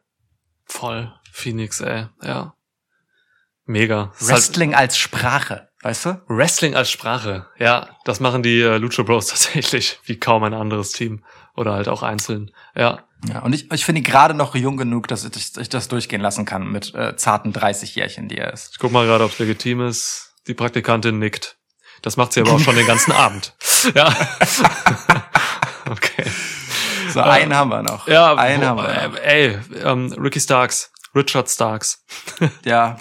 Voll. 0.67 1.11
Phoenix, 1.35 1.81
ey. 1.81 2.07
Ja. 2.23 2.53
Mega. 3.65 4.13
Halt 4.19 4.29
Wrestling 4.29 4.73
als 4.73 4.97
Sprache, 4.97 5.67
weißt 5.81 6.05
du? 6.05 6.21
Wrestling 6.27 6.75
als 6.75 6.89
Sprache. 6.89 7.47
Ja, 7.57 7.89
das 8.05 8.19
machen 8.21 8.41
die 8.41 8.61
äh, 8.61 8.77
Lucha 8.77 9.03
Bros 9.03 9.27
tatsächlich 9.27 9.99
wie 10.05 10.17
kaum 10.17 10.43
ein 10.43 10.53
anderes 10.53 10.91
Team. 10.91 11.25
Oder 11.55 11.73
halt 11.73 11.87
auch 11.89 12.03
einzeln. 12.03 12.51
Ja. 12.75 13.03
Ja, 13.27 13.39
und 13.39 13.53
ich, 13.53 13.71
ich 13.71 13.83
finde 13.85 14.01
gerade 14.01 14.33
noch 14.33 14.55
jung 14.55 14.77
genug, 14.77 15.07
dass 15.07 15.23
ich, 15.25 15.57
ich 15.57 15.69
das 15.69 15.87
durchgehen 15.87 16.21
lassen 16.21 16.45
kann 16.45 16.71
mit 16.71 16.93
äh, 16.95 17.15
zarten 17.15 17.51
30 17.53 17.95
Jährchen, 17.95 18.27
die 18.29 18.37
er 18.37 18.53
ist. 18.53 18.73
Ich 18.73 18.79
guck 18.79 18.91
mal 18.91 19.05
gerade, 19.05 19.23
ob 19.23 19.31
es 19.31 19.39
legitim 19.39 19.81
ist. 19.81 20.33
Die 20.47 20.53
Praktikantin 20.53 21.17
nickt. 21.19 21.57
Das 22.01 22.17
macht 22.17 22.33
sie 22.33 22.41
aber 22.41 22.51
auch 22.53 22.59
schon 22.59 22.75
den 22.75 22.85
ganzen 22.87 23.11
Abend. 23.13 23.55
Ja. 23.93 24.07
okay. 25.89 26.25
So, 27.11 27.21
einen 27.21 27.55
haben 27.55 27.69
wir 27.69 27.81
noch. 27.81 28.07
Ja, 28.07 28.35
einen 28.35 28.61
wo, 28.61 28.65
haben 28.67 28.77
wir 28.77 29.07
noch. 29.09 29.15
äh, 29.17 29.47
ey, 29.47 29.59
ähm, 29.83 30.13
Ricky 30.19 30.39
Starks, 30.41 30.91
Richard 31.15 31.49
Starks. 31.49 32.03
Ja, 32.65 32.97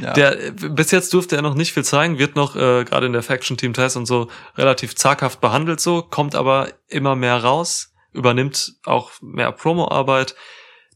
ja. 0.00 0.12
Der 0.12 0.52
bis 0.52 0.90
jetzt 0.90 1.12
durfte 1.12 1.36
er 1.36 1.42
noch 1.42 1.54
nicht 1.54 1.72
viel 1.72 1.84
zeigen, 1.84 2.18
wird 2.18 2.36
noch 2.36 2.56
äh, 2.56 2.84
gerade 2.84 3.06
in 3.06 3.12
der 3.12 3.22
Faction 3.22 3.56
Team 3.56 3.74
Test 3.74 3.96
und 3.96 4.06
so 4.06 4.28
relativ 4.56 4.94
zaghaft 4.94 5.40
behandelt 5.40 5.80
so, 5.80 6.02
kommt 6.02 6.34
aber 6.34 6.68
immer 6.88 7.16
mehr 7.16 7.36
raus, 7.42 7.92
übernimmt 8.12 8.74
auch 8.84 9.10
mehr 9.20 9.52
Promo-Arbeit. 9.52 10.34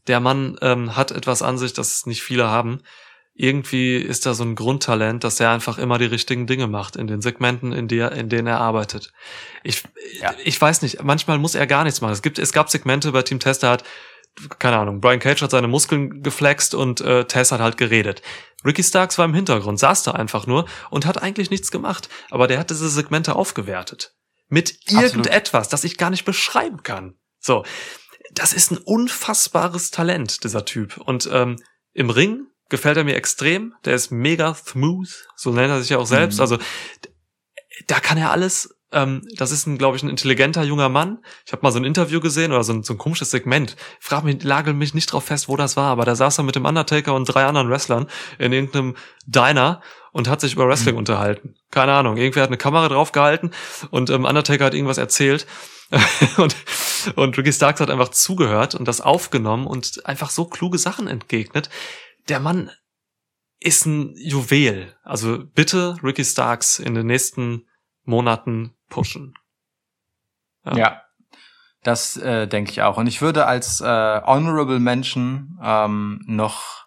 Der 0.07 0.19
Mann 0.19 0.57
ähm, 0.61 0.95
hat 0.95 1.11
etwas 1.11 1.41
an 1.41 1.57
sich, 1.57 1.73
das 1.73 2.05
nicht 2.05 2.23
viele 2.23 2.47
haben. 2.47 2.81
Irgendwie 3.35 3.97
ist 3.97 4.25
da 4.25 4.33
so 4.33 4.43
ein 4.43 4.55
Grundtalent, 4.55 5.23
dass 5.23 5.39
er 5.39 5.49
einfach 5.49 5.77
immer 5.79 5.97
die 5.97 6.05
richtigen 6.05 6.45
Dinge 6.45 6.67
macht 6.67 6.95
in 6.95 7.07
den 7.07 7.21
Segmenten, 7.21 7.71
in, 7.73 7.87
der, 7.87 8.11
in 8.11 8.29
denen 8.29 8.47
er 8.47 8.59
arbeitet. 8.59 9.11
Ich, 9.63 9.83
Ja. 10.21 10.33
ich 10.43 10.59
weiß 10.61 10.81
nicht, 10.83 11.03
manchmal 11.03 11.39
muss 11.39 11.55
er 11.55 11.65
gar 11.65 11.83
nichts 11.83 12.01
machen. 12.01 12.13
Es 12.13 12.21
gibt, 12.21 12.37
es 12.37 12.53
gab 12.53 12.69
Segmente 12.69 13.11
bei 13.11 13.23
Team 13.23 13.39
Test, 13.39 13.63
der 13.63 13.71
hat 13.71 13.83
keine 14.59 14.77
Ahnung, 14.77 14.99
Brian 14.99 15.19
Cage 15.19 15.41
hat 15.41 15.51
seine 15.51 15.67
Muskeln 15.67 16.23
geflext 16.23 16.73
und 16.73 17.01
äh, 17.01 17.25
Tess 17.25 17.51
hat 17.51 17.59
halt 17.59 17.77
geredet. 17.77 18.21
Ricky 18.65 18.83
Starks 18.83 19.17
war 19.17 19.25
im 19.25 19.33
Hintergrund, 19.33 19.79
saß 19.79 20.03
da 20.03 20.11
einfach 20.11 20.47
nur 20.47 20.65
und 20.89 21.05
hat 21.05 21.21
eigentlich 21.21 21.49
nichts 21.49 21.71
gemacht. 21.71 22.09
Aber 22.29 22.47
der 22.47 22.59
hat 22.59 22.69
diese 22.69 22.89
Segmente 22.89 23.35
aufgewertet. 23.35 24.15
Mit 24.47 24.77
Absolut. 24.85 25.03
irgendetwas, 25.03 25.69
das 25.69 25.83
ich 25.83 25.97
gar 25.97 26.09
nicht 26.09 26.25
beschreiben 26.25 26.83
kann. 26.83 27.15
So, 27.39 27.63
das 28.31 28.53
ist 28.53 28.71
ein 28.71 28.77
unfassbares 28.77 29.91
Talent, 29.91 30.43
dieser 30.43 30.65
Typ. 30.65 30.97
Und 30.97 31.29
ähm, 31.31 31.57
im 31.93 32.09
Ring 32.09 32.47
gefällt 32.69 32.97
er 32.97 33.03
mir 33.03 33.15
extrem. 33.15 33.75
Der 33.85 33.95
ist 33.95 34.11
mega 34.11 34.53
smooth, 34.55 35.09
so 35.35 35.51
nennt 35.51 35.69
er 35.69 35.81
sich 35.81 35.89
ja 35.89 35.97
auch 35.97 36.07
selbst. 36.07 36.37
Mhm. 36.37 36.41
Also 36.41 36.57
da 37.87 37.99
kann 37.99 38.17
er 38.17 38.31
alles. 38.31 38.75
Ähm, 38.93 39.27
das 39.35 39.51
ist 39.51 39.67
ein, 39.67 39.77
glaube 39.77 39.97
ich, 39.97 40.03
ein 40.03 40.09
intelligenter 40.09 40.63
junger 40.63 40.89
Mann. 40.89 41.19
Ich 41.45 41.51
habe 41.51 41.63
mal 41.63 41.71
so 41.71 41.79
ein 41.79 41.83
Interview 41.83 42.19
gesehen 42.19 42.51
oder 42.51 42.63
so 42.63 42.73
ein, 42.73 42.83
so 42.83 42.93
ein 42.93 42.97
komisches 42.97 43.31
Segment. 43.31 43.75
Frag 43.99 44.23
mich, 44.23 44.43
lagel 44.43 44.73
mich 44.73 44.93
nicht 44.93 45.11
drauf 45.11 45.25
fest, 45.25 45.49
wo 45.49 45.57
das 45.57 45.75
war, 45.75 45.91
aber 45.91 46.05
da 46.05 46.15
saß 46.15 46.37
er 46.37 46.43
mit 46.43 46.55
dem 46.55 46.65
Undertaker 46.65 47.13
und 47.13 47.25
drei 47.25 47.45
anderen 47.45 47.69
Wrestlern 47.69 48.07
in 48.39 48.53
irgendeinem 48.53 48.95
Diner 49.25 49.81
und 50.11 50.29
hat 50.29 50.41
sich 50.41 50.53
über 50.53 50.67
Wrestling 50.67 50.95
unterhalten. 50.95 51.55
Keine 51.71 51.93
Ahnung, 51.93 52.17
irgendwer 52.17 52.43
hat 52.43 52.49
eine 52.49 52.57
Kamera 52.57 52.87
draufgehalten 52.87 53.51
und 53.89 54.09
ähm, 54.09 54.25
Undertaker 54.25 54.65
hat 54.65 54.73
irgendwas 54.73 54.97
erzählt 54.97 55.47
und, 56.37 56.55
und 57.15 57.37
Ricky 57.37 57.51
Starks 57.51 57.79
hat 57.79 57.89
einfach 57.89 58.09
zugehört 58.09 58.75
und 58.75 58.87
das 58.87 59.01
aufgenommen 59.01 59.67
und 59.67 60.05
einfach 60.05 60.29
so 60.29 60.45
kluge 60.45 60.77
Sachen 60.77 61.07
entgegnet. 61.07 61.69
Der 62.29 62.39
Mann 62.39 62.71
ist 63.59 63.85
ein 63.85 64.13
Juwel. 64.17 64.95
Also 65.03 65.43
bitte 65.53 65.97
Ricky 66.03 66.25
Starks 66.25 66.79
in 66.79 66.95
den 66.95 67.07
nächsten 67.07 67.65
Monaten 68.03 68.75
pushen. 68.89 69.33
Ja. 70.65 70.75
Ja. 70.75 71.01
Das 71.83 72.15
äh, 72.17 72.47
denke 72.47 72.71
ich 72.71 72.81
auch. 72.81 72.97
Und 72.97 73.07
ich 73.07 73.21
würde 73.21 73.45
als 73.45 73.81
äh, 73.81 73.85
Honorable 73.85 74.79
Mention 74.79 75.59
ähm, 75.61 76.21
noch 76.25 76.85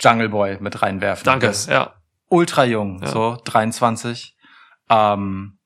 Jungle 0.00 0.28
Boy 0.28 0.58
mit 0.60 0.82
reinwerfen. 0.82 1.24
Danke. 1.24 1.52
Ja. 1.68 1.94
ultra 2.28 2.64
jung, 2.64 3.00
Ja. 3.02 3.08
so 3.08 3.36
23. 3.44 4.36
Ähm, 4.88 5.58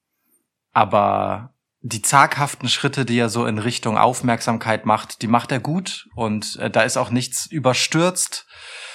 aber 0.73 1.55
die 1.82 2.01
zaghaften 2.01 2.70
Schritte, 2.70 3.05
die 3.05 3.19
er 3.19 3.28
so 3.28 3.44
in 3.44 3.59
Richtung 3.59 3.98
Aufmerksamkeit 3.98 4.86
macht, 4.86 5.20
die 5.20 5.27
macht 5.28 5.52
er 5.52 5.61
gut 5.61 6.09
und 6.16 6.56
äh, 6.56 6.70
da 6.70 6.82
ist 6.82 6.97
auch 6.97 7.11
nichts 7.11 7.44
überstürzt. 7.47 8.47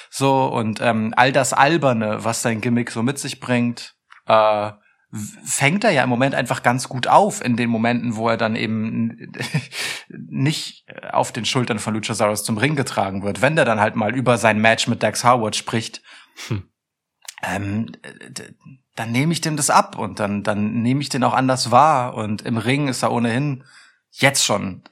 So 0.09 0.47
und 0.47 0.81
ähm, 0.81 1.13
all 1.15 1.31
das 1.31 1.53
Alberne, 1.53 2.23
was 2.23 2.41
sein 2.41 2.61
Gimmick 2.61 2.89
so 2.89 3.03
mit 3.03 3.19
sich 3.19 3.39
bringt, 3.39 3.93
äh, 4.25 4.71
fängt 5.11 5.83
er 5.83 5.91
ja 5.91 6.03
im 6.03 6.09
Moment 6.09 6.35
einfach 6.35 6.61
ganz 6.61 6.87
gut 6.87 7.07
auf 7.07 7.43
in 7.43 7.57
den 7.57 7.69
Momenten, 7.69 8.15
wo 8.15 8.29
er 8.29 8.37
dann 8.37 8.55
eben 8.55 9.31
nicht 10.09 10.85
auf 11.11 11.31
den 11.31 11.45
Schultern 11.45 11.79
von 11.79 11.95
Luchasaurus 11.95 12.43
zum 12.43 12.57
Ring 12.57 12.75
getragen 12.75 13.23
wird. 13.23 13.41
Wenn 13.41 13.55
der 13.55 13.65
dann 13.65 13.79
halt 13.79 13.95
mal 13.95 14.15
über 14.15 14.37
sein 14.37 14.59
Match 14.59 14.87
mit 14.87 15.01
Dax 15.01 15.23
Howard 15.23 15.55
spricht, 15.55 16.01
Hm. 16.47 16.63
ähm, 17.43 17.91
dann 18.95 19.11
nehme 19.11 19.33
ich 19.33 19.41
dem 19.41 19.57
das 19.57 19.69
ab 19.69 19.97
und 19.97 20.19
dann, 20.19 20.43
dann 20.43 20.81
nehme 20.81 21.01
ich 21.01 21.09
den 21.09 21.23
auch 21.23 21.33
anders 21.33 21.71
wahr. 21.71 22.15
Und 22.15 22.41
im 22.41 22.57
Ring 22.57 22.87
ist 22.87 23.03
er 23.03 23.11
ohnehin 23.11 23.63
jetzt 24.11 24.43
schon 24.45 24.83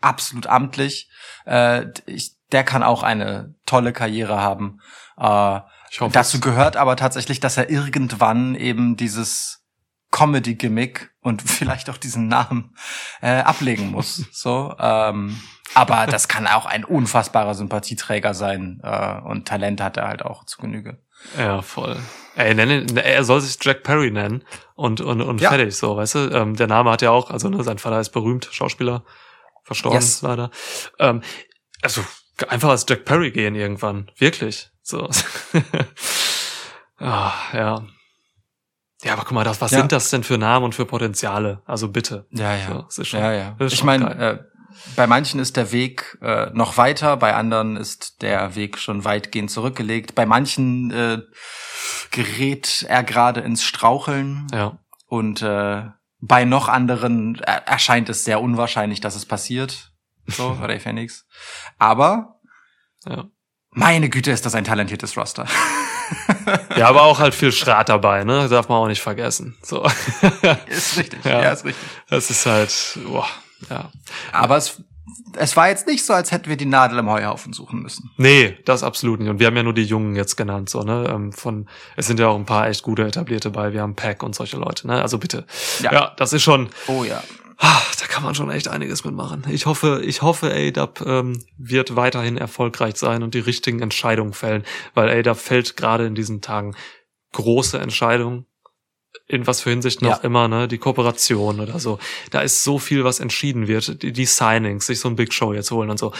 absolut 0.00 0.46
amtlich. 0.46 1.10
Äh, 1.46 1.86
ich, 2.06 2.36
der 2.52 2.64
kann 2.64 2.82
auch 2.82 3.02
eine 3.02 3.54
tolle 3.64 3.92
Karriere 3.92 4.40
haben. 4.40 4.80
Äh, 5.16 5.60
hoffe, 6.00 6.12
Dazu 6.12 6.40
gehört 6.40 6.76
aber 6.76 6.96
tatsächlich, 6.96 7.40
dass 7.40 7.56
er 7.56 7.70
irgendwann 7.70 8.54
eben 8.54 8.96
dieses 8.96 9.55
Comedy-Gimmick 10.16 11.10
und 11.20 11.42
vielleicht 11.46 11.90
auch 11.90 11.98
diesen 11.98 12.28
Namen 12.28 12.74
äh, 13.20 13.40
ablegen 13.40 13.90
muss. 13.90 14.24
So, 14.32 14.74
ähm, 14.78 15.38
aber 15.74 16.06
das 16.06 16.26
kann 16.28 16.46
auch 16.46 16.64
ein 16.64 16.84
unfassbarer 16.84 17.54
Sympathieträger 17.54 18.32
sein 18.32 18.80
äh, 18.82 19.20
und 19.20 19.46
Talent 19.46 19.80
hat 19.82 19.98
er 19.98 20.08
halt 20.08 20.22
auch 20.24 20.44
zu 20.44 20.58
Genüge. 20.60 20.98
Ja, 21.36 21.60
voll. 21.60 21.96
Ey, 22.36 22.54
nenne, 22.54 22.86
er 23.02 23.24
soll 23.24 23.40
sich 23.40 23.58
Jack 23.60 23.82
Perry 23.82 24.10
nennen 24.10 24.42
und, 24.74 25.00
und, 25.00 25.20
und 25.20 25.40
Ja. 25.40 25.50
fertig, 25.50 25.76
so, 25.76 25.96
weißt 25.96 26.14
du? 26.14 26.18
Ähm, 26.30 26.56
der 26.56 26.66
Name 26.66 26.90
hat 26.90 27.02
ja 27.02 27.10
auch, 27.10 27.30
also 27.30 27.48
ne, 27.48 27.62
sein 27.62 27.78
Vater 27.78 28.00
ist 28.00 28.10
berühmt, 28.10 28.48
Schauspieler, 28.50 29.04
verstorben 29.64 29.98
Yes. 29.98 30.22
leider. 30.22 30.50
Ähm, 30.98 31.22
also 31.82 32.02
einfach 32.48 32.70
als 32.70 32.86
Jack 32.88 33.04
Perry 33.04 33.30
gehen 33.32 33.54
irgendwann, 33.54 34.10
wirklich. 34.18 34.70
So. 34.82 35.10
ah, 36.98 37.32
ja. 37.52 37.82
Ja, 39.06 39.12
aber 39.14 39.22
guck 39.22 39.32
mal, 39.32 39.44
das, 39.44 39.60
was 39.60 39.70
Ja. 39.70 39.78
sind 39.78 39.92
das 39.92 40.10
denn 40.10 40.24
für 40.24 40.36
Namen 40.36 40.64
und 40.66 40.74
für 40.74 40.84
Potenziale? 40.84 41.62
Also 41.64 41.88
bitte. 41.88 42.26
Ja, 42.30 42.56
So, 42.66 42.72
ja. 42.74 42.86
ist 42.88 43.06
schon, 43.08 43.20
ja, 43.20 43.32
ja. 43.32 43.56
Ich 43.60 43.84
meine, 43.84 44.14
äh, 44.16 44.38
bei 44.96 45.06
manchen 45.06 45.40
ist 45.40 45.56
der 45.56 45.72
Weg 45.72 46.18
äh, 46.20 46.50
noch 46.52 46.76
weiter, 46.76 47.16
bei 47.16 47.34
anderen 47.34 47.76
ist 47.76 48.20
der 48.22 48.54
Weg 48.56 48.78
schon 48.78 49.04
weitgehend 49.04 49.50
zurückgelegt. 49.50 50.14
Bei 50.14 50.26
manchen 50.26 50.90
äh, 50.90 51.18
gerät 52.10 52.84
er 52.88 53.02
gerade 53.02 53.40
ins 53.40 53.62
Straucheln. 53.64 54.46
ja. 54.52 54.78
Und 55.08 55.40
äh, 55.40 55.82
bei 56.20 56.44
noch 56.44 56.66
anderen 56.68 57.36
er 57.36 57.68
erscheint 57.68 58.08
es 58.08 58.24
sehr 58.24 58.40
unwahrscheinlich, 58.40 59.00
dass 59.00 59.14
es 59.14 59.24
passiert. 59.24 59.92
So, 60.26 60.48
Ray 60.60 60.80
Phoenix. 60.80 61.26
Aber 61.78 62.40
Ja. 63.06 63.26
meine 63.70 64.08
Güte, 64.08 64.32
ist 64.32 64.44
das 64.44 64.56
ein 64.56 64.64
talentiertes 64.64 65.16
Roster. 65.16 65.46
ja, 66.76 66.88
aber 66.88 67.02
auch 67.02 67.18
halt 67.18 67.34
viel 67.34 67.52
Schrat 67.52 67.88
dabei, 67.88 68.24
ne? 68.24 68.48
Darf 68.48 68.68
man 68.68 68.78
auch 68.78 68.86
nicht 68.88 69.02
vergessen. 69.02 69.56
So. 69.62 69.84
ist 70.68 70.96
richtig. 70.96 71.24
Ja. 71.24 71.42
Ja. 71.42 71.50
ist 71.52 71.64
richtig. 71.64 71.88
Das 72.08 72.30
ist 72.30 72.46
halt, 72.46 72.98
boah, 73.06 73.26
ja. 73.70 73.90
Aber 74.32 74.56
es, 74.56 74.82
es 75.36 75.56
war 75.56 75.68
jetzt 75.68 75.86
nicht 75.86 76.04
so, 76.04 76.12
als 76.12 76.32
hätten 76.32 76.48
wir 76.48 76.56
die 76.56 76.66
Nadel 76.66 76.98
im 76.98 77.10
Heuhaufen 77.10 77.52
suchen 77.52 77.80
müssen. 77.82 78.10
Nee, 78.16 78.56
das 78.64 78.82
absolut 78.82 79.20
nicht. 79.20 79.28
Und 79.28 79.38
wir 79.40 79.46
haben 79.46 79.56
ja 79.56 79.62
nur 79.62 79.74
die 79.74 79.84
Jungen 79.84 80.16
jetzt 80.16 80.36
genannt, 80.36 80.68
so, 80.70 80.82
ne? 80.82 81.06
Ähm, 81.10 81.32
Von, 81.32 81.68
es 81.96 82.06
sind 82.06 82.20
ja 82.20 82.28
auch 82.28 82.36
ein 82.36 82.46
paar 82.46 82.68
echt 82.68 82.82
gute 82.82 83.04
etablierte 83.06 83.50
bei. 83.50 83.72
Wir 83.72 83.82
haben 83.82 83.96
Pack 83.96 84.22
und 84.22 84.34
solche 84.34 84.56
Leute, 84.56 84.86
ne? 84.86 85.02
Also 85.02 85.18
bitte. 85.18 85.46
Ja, 85.80 85.92
Ja. 85.92 86.12
das 86.16 86.32
ist 86.32 86.42
schon, 86.42 86.68
Oh 86.86 87.04
ja. 87.04 87.22
Ah, 87.58 87.82
da 88.00 88.06
kann 88.06 88.22
man 88.22 88.34
schon 88.34 88.50
echt 88.50 88.68
einiges 88.68 89.04
mitmachen. 89.04 89.44
Ich 89.50 89.66
hoffe, 89.66 90.02
ich 90.04 90.22
hoffe, 90.22 90.52
ADAP 90.52 91.00
ähm, 91.06 91.44
wird 91.56 91.96
weiterhin 91.96 92.36
erfolgreich 92.36 92.96
sein 92.96 93.22
und 93.22 93.34
die 93.34 93.38
richtigen 93.40 93.80
Entscheidungen 93.82 94.32
fällen, 94.32 94.64
weil 94.94 95.08
ADAP 95.10 95.38
fällt 95.38 95.76
gerade 95.76 96.06
in 96.06 96.14
diesen 96.14 96.40
Tagen 96.42 96.74
große 97.32 97.78
Entscheidungen. 97.78 98.46
In 99.28 99.46
was 99.46 99.60
für 99.62 99.70
Hinsicht 99.70 100.02
noch 100.02 100.18
Ja. 100.18 100.24
immer, 100.24 100.46
ne? 100.46 100.68
Die 100.68 100.78
Kooperation 100.78 101.58
oder 101.60 101.80
so. 101.80 101.98
Da 102.30 102.40
ist 102.42 102.62
so 102.62 102.78
viel, 102.78 103.02
was 103.02 103.18
entschieden 103.18 103.66
wird. 103.66 104.02
Die, 104.02 104.12
die 104.12 104.26
Signings, 104.26 104.86
sich 104.86 105.00
so 105.00 105.08
ein 105.08 105.16
Big 105.16 105.32
Show 105.32 105.52
jetzt 105.52 105.70
holen 105.70 105.90
und 105.90 105.98
so. 105.98 106.12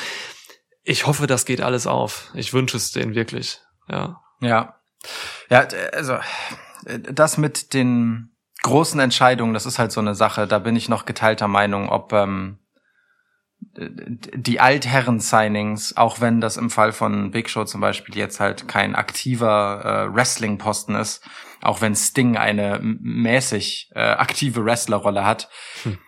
Ich 0.82 1.06
hoffe, 1.06 1.26
das 1.26 1.44
geht 1.44 1.60
alles 1.60 1.86
auf. 1.86 2.30
Ich 2.34 2.52
wünsche 2.52 2.76
es 2.76 2.90
denen 2.92 3.14
wirklich. 3.14 3.60
Ja. 3.88 4.22
Ja. 4.40 4.80
Ja, 5.50 5.68
also 5.92 6.18
das 6.84 7.38
mit 7.38 7.74
den 7.74 8.35
großen 8.66 8.98
Entscheidungen, 8.98 9.54
das 9.54 9.64
ist 9.64 9.78
halt 9.78 9.92
so 9.92 10.00
eine 10.00 10.16
Sache, 10.16 10.48
da 10.48 10.58
bin 10.58 10.74
ich 10.74 10.88
noch 10.88 11.06
geteilter 11.06 11.46
Meinung, 11.46 11.88
ob 11.88 12.12
ähm, 12.12 12.58
die 13.78 14.58
Altherren-Signings, 14.58 15.96
auch 15.96 16.20
wenn 16.20 16.40
das 16.40 16.56
im 16.56 16.68
Fall 16.68 16.92
von 16.92 17.30
Big 17.30 17.48
Show 17.48 17.64
zum 17.64 17.80
Beispiel 17.80 18.16
jetzt 18.16 18.40
halt 18.40 18.66
kein 18.66 18.96
aktiver 18.96 20.08
äh, 20.10 20.14
Wrestling-Posten 20.14 20.96
ist, 20.96 21.24
auch 21.62 21.80
wenn 21.80 21.94
Sting 21.94 22.36
eine 22.36 22.80
mäßig 22.82 23.92
äh, 23.94 24.00
aktive 24.00 24.64
Wrestlerrolle 24.64 25.24
hat, 25.24 25.48
Hm. 25.84 25.98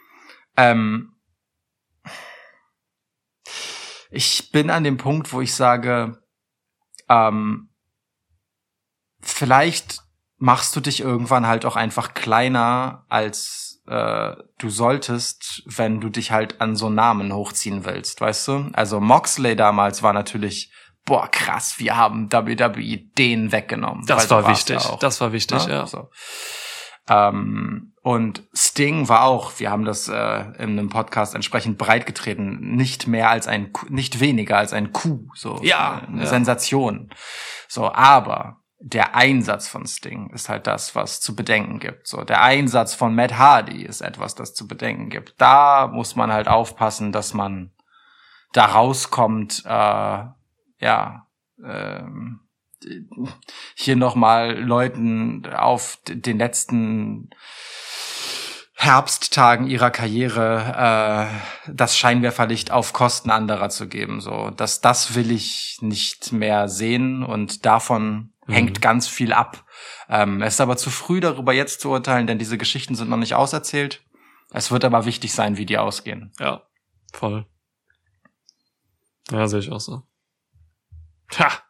ähm, 0.57 1.15
ich 4.11 4.51
bin 4.51 4.71
an 4.71 4.83
dem 4.83 4.97
Punkt, 4.97 5.33
wo 5.33 5.41
ich 5.41 5.55
sage, 5.55 6.19
ähm, 7.09 7.71
vielleicht 9.21 10.08
machst 10.39 10.75
du 10.77 10.81
dich 10.81 11.01
irgendwann 11.01 11.47
halt 11.47 11.65
auch 11.67 11.77
einfach 11.77 12.15
kleiner, 12.15 13.05
als 13.09 13.83
äh, 13.87 14.35
du 14.59 14.69
solltest, 14.71 15.63
wenn 15.67 16.01
du 16.01 16.09
dich 16.09 16.31
halt 16.31 16.61
an 16.61 16.77
so 16.77 16.91
Namen 16.91 17.33
hochziehen 17.33 17.85
willst, 17.85 18.21
weißt 18.21 18.49
du? 18.49 18.71
Also 18.73 19.01
Moxley 19.01 19.57
damals 19.57 20.03
war 20.03 20.13
natürlich, 20.13 20.73
boah, 21.05 21.29
krass, 21.31 21.75
wir 21.79 21.97
haben 21.97 22.31
WWE 22.33 22.99
den 23.17 23.51
weggenommen. 23.51 24.05
Das 24.07 24.31
war 24.31 24.49
wichtig. 24.49 24.83
ja. 24.83 24.97
Das 25.01 25.21
war 25.21 25.33
wichtig, 25.33 25.67
Ne? 25.67 25.73
ja. 25.73 25.87
So. 25.87 26.11
Ähm, 27.09 27.95
und 28.03 28.43
Sting 28.55 29.09
war 29.09 29.23
auch, 29.25 29.53
wir 29.59 29.71
haben 29.71 29.85
das 29.85 30.09
äh, 30.09 30.41
in 30.59 30.79
einem 30.79 30.91
Podcast 30.91 31.35
entsprechend 31.35 31.79
breitgetreten, 31.79 32.77
nicht 32.77 33.07
mehr 33.07 33.31
als 33.31 33.49
ein, 33.49 33.73
nicht 33.89 34.21
weniger 34.21 34.59
als 34.59 34.73
ein 34.73 34.93
Coup, 34.93 35.31
so 35.35 35.59
Ja, 35.63 36.03
eine 36.07 36.21
ja. 36.23 36.27
Sensation. 36.27 37.09
So, 37.67 37.91
aber 37.93 38.59
der 38.81 39.17
Einsatz 39.17 39.67
von 39.67 39.87
Sting 39.87 40.31
ist 40.31 40.49
halt 40.49 40.67
das, 40.67 40.95
was 40.95 41.21
zu 41.21 41.35
bedenken 41.35 41.81
gibt. 41.81 42.07
So, 42.07 42.23
der 42.23 42.43
Einsatz 42.43 42.95
von 42.95 43.15
Matt 43.15 43.37
Hardy 43.37 43.83
ist 43.83 44.01
etwas, 44.01 44.35
das 44.35 44.55
zu 44.55 44.69
bedenken 44.69 45.11
gibt. 45.11 45.35
Da 45.39 45.89
muss 45.89 46.15
man 46.15 46.33
halt 46.33 46.47
aufpassen, 46.47 47.11
dass 47.11 47.35
man 47.35 47.73
da 48.53 48.67
rauskommt, 48.67 49.65
äh, 49.67 50.25
ja, 50.81 51.27
ähm, 51.63 52.41
hier 53.75 53.97
nochmal 53.97 54.57
Leuten 54.57 55.45
auf 55.47 55.99
den 56.07 56.39
letzten 56.39 57.31
Herbsttagen 58.75 59.67
ihrer 59.67 59.91
Karriere 59.91 61.29
äh, 61.67 61.73
das 61.73 61.99
Scheinwerferlicht 61.99 62.71
auf 62.71 62.93
Kosten 62.93 63.31
anderer 63.31 63.71
zu 63.71 63.89
geben. 63.89 64.21
So, 64.21 64.51
das, 64.51 64.81
das 64.81 65.17
will 65.17 65.33
ich 65.33 65.79
nicht 65.81 66.33
mehr 66.33 66.69
sehen 66.69 67.25
und 67.25 67.67
davon 67.67 68.33
Mhm. 68.49 68.53
hängt 68.55 68.83
ganz 68.83 69.07
viel 69.07 69.33
ab. 69.33 69.65
Ähm, 70.09 70.43
es 70.43 70.55
ist 70.55 70.61
aber 70.61 70.77
zu 70.77 70.91
früh 70.91 71.21
darüber 71.21 71.53
jetzt 71.53 71.81
zu 71.81 71.91
urteilen, 71.91 72.27
denn 72.27 72.39
diese 72.39 72.59
Geschichten 72.59 72.95
sind 72.95 73.09
noch 73.09 73.17
nicht 73.17 73.35
auserzählt. 73.35 74.03
Es 74.51 74.71
wird 74.71 74.85
aber 74.85 75.05
wichtig 75.05 75.33
sein, 75.33 75.57
wie 75.59 75.67
die 75.67 75.79
ausgehen. 75.79 76.33
Ja, 76.41 76.63
voll. 77.13 77.47
Ja, 79.31 79.47
sehe 79.47 79.61
ich 79.61 79.71
auch 79.71 79.81
so. 79.81 80.03
Ha! 81.39 81.63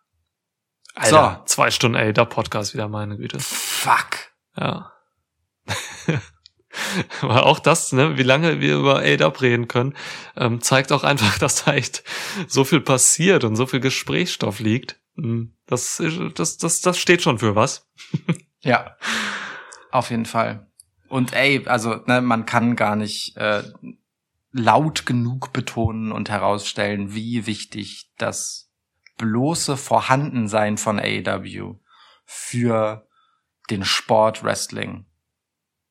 Alter, 0.95 1.43
zwei 1.47 1.71
Stunden, 1.71 1.97
ey, 1.97 2.13
der 2.13 2.25
Podcast 2.25 2.75
wieder, 2.75 2.89
meine 2.89 3.17
Güte. 3.17 3.39
Fuck. 3.39 4.33
Ja. 4.57 4.93
Aber 7.21 7.47
auch 7.47 7.59
das, 7.59 7.93
ne, 7.93 8.17
wie 8.19 8.23
lange 8.23 8.61
wir 8.61 8.77
über 8.77 9.01
ADAP 9.01 9.41
reden 9.41 9.69
können, 9.69 9.95
ähm, 10.37 10.61
zeigt 10.61 10.93
auch 10.93 11.05
einfach, 11.05 11.39
dass 11.41 11.65
da 11.65 11.75
echt 11.75 12.05
so 12.47 12.65
viel 12.65 12.81
passiert 12.81 13.45
und 13.45 13.57
so 13.57 13.67
viel 13.67 13.81
Gesprächsstoff 13.81 14.61
liegt. 14.61 15.01
Mm, 15.19 15.53
Das, 15.67 16.01
das, 16.35 16.57
das, 16.59 16.81
das 16.81 16.99
steht 16.99 17.23
schon 17.23 17.39
für 17.39 17.55
was. 17.55 17.89
Ja, 18.61 18.97
auf 19.93 20.11
jeden 20.11 20.27
Fall. 20.27 20.67
Und 21.09 21.33
ey, 21.33 21.65
also 21.69 21.95
ne, 22.07 22.21
man 22.21 22.45
kann 22.45 22.75
gar 22.75 22.97
nicht 22.97 23.37
äh, 23.37 23.63
laut 24.51 25.07
genug 25.07 25.53
betonen 25.53 26.11
und 26.11 26.29
herausstellen, 26.29 27.15
wie 27.15 27.47
wichtig 27.47 28.11
das 28.19 28.73
bloße 29.17 29.77
Vorhandensein 29.77 30.77
von 30.77 30.99
AEW 30.99 31.77
für 32.25 33.07
den 33.71 33.85
Sport 33.85 34.43
Wrestling 34.43 35.07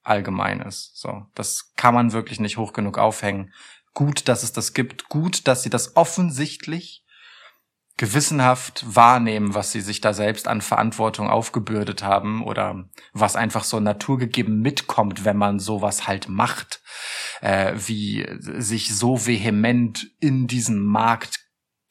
allgemein 0.04 0.60
ist. 0.60 0.98
So, 0.98 1.26
das 1.36 1.72
kann 1.78 1.94
man 1.94 2.12
wirklich 2.12 2.42
nicht 2.42 2.58
hoch 2.58 2.74
genug 2.74 2.98
aufhängen. 2.98 3.54
Gut, 3.94 4.28
dass 4.28 4.44
es 4.44 4.52
das 4.52 4.74
gibt. 4.74 5.08
Gut, 5.08 5.48
dass 5.48 5.64
sie 5.64 5.70
das 5.70 5.96
offensichtlich 5.96 7.06
gewissenhaft 7.98 8.86
wahrnehmen, 8.88 9.56
was 9.56 9.72
sie 9.72 9.82
sich 9.82 10.02
da 10.02 10.14
selbst 10.14 10.48
an 10.48 10.62
Verantwortung 10.62 11.30
aufgebürdet 11.30 12.04
haben 12.04 12.44
oder 12.44 12.88
was 13.12 13.36
einfach 13.36 13.64
so 13.64 13.80
naturgegeben 13.80 14.62
mitkommt, 14.62 15.26
wenn 15.26 15.38
man 15.38 15.60
sowas 15.60 16.08
halt 16.08 16.30
macht, 16.30 16.82
äh, 17.42 17.74
wie 17.76 18.28
sich 18.40 18.96
so 18.96 19.26
vehement 19.26 20.12
in 20.20 20.46
diesen 20.46 20.80
Markt 20.80 21.40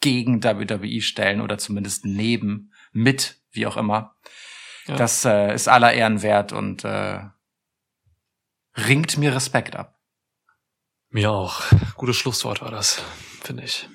gegen 0.01 0.45
WWE 0.45 1.01
stellen 1.01 1.41
oder 1.41 1.59
zumindest 1.59 2.05
neben, 2.05 2.73
mit, 2.93 3.43
wie 3.51 3.67
auch 3.67 3.77
immer. 3.77 4.15
Ja. 4.87 4.95
Das 4.95 5.25
äh, 5.25 5.53
ist 5.53 5.67
aller 5.67 5.93
Ehren 5.93 6.23
wert 6.23 6.53
und 6.53 6.85
äh, 6.85 7.21
ringt 8.77 9.19
mir 9.19 9.35
Respekt 9.35 9.75
ab. 9.75 9.99
Mir 11.09 11.33
auch. 11.33 11.63
Gutes 11.97 12.17
Schlusswort 12.17 12.63
war 12.63 12.71
das, 12.71 13.03
finde 13.43 13.65
ich. 13.65 13.89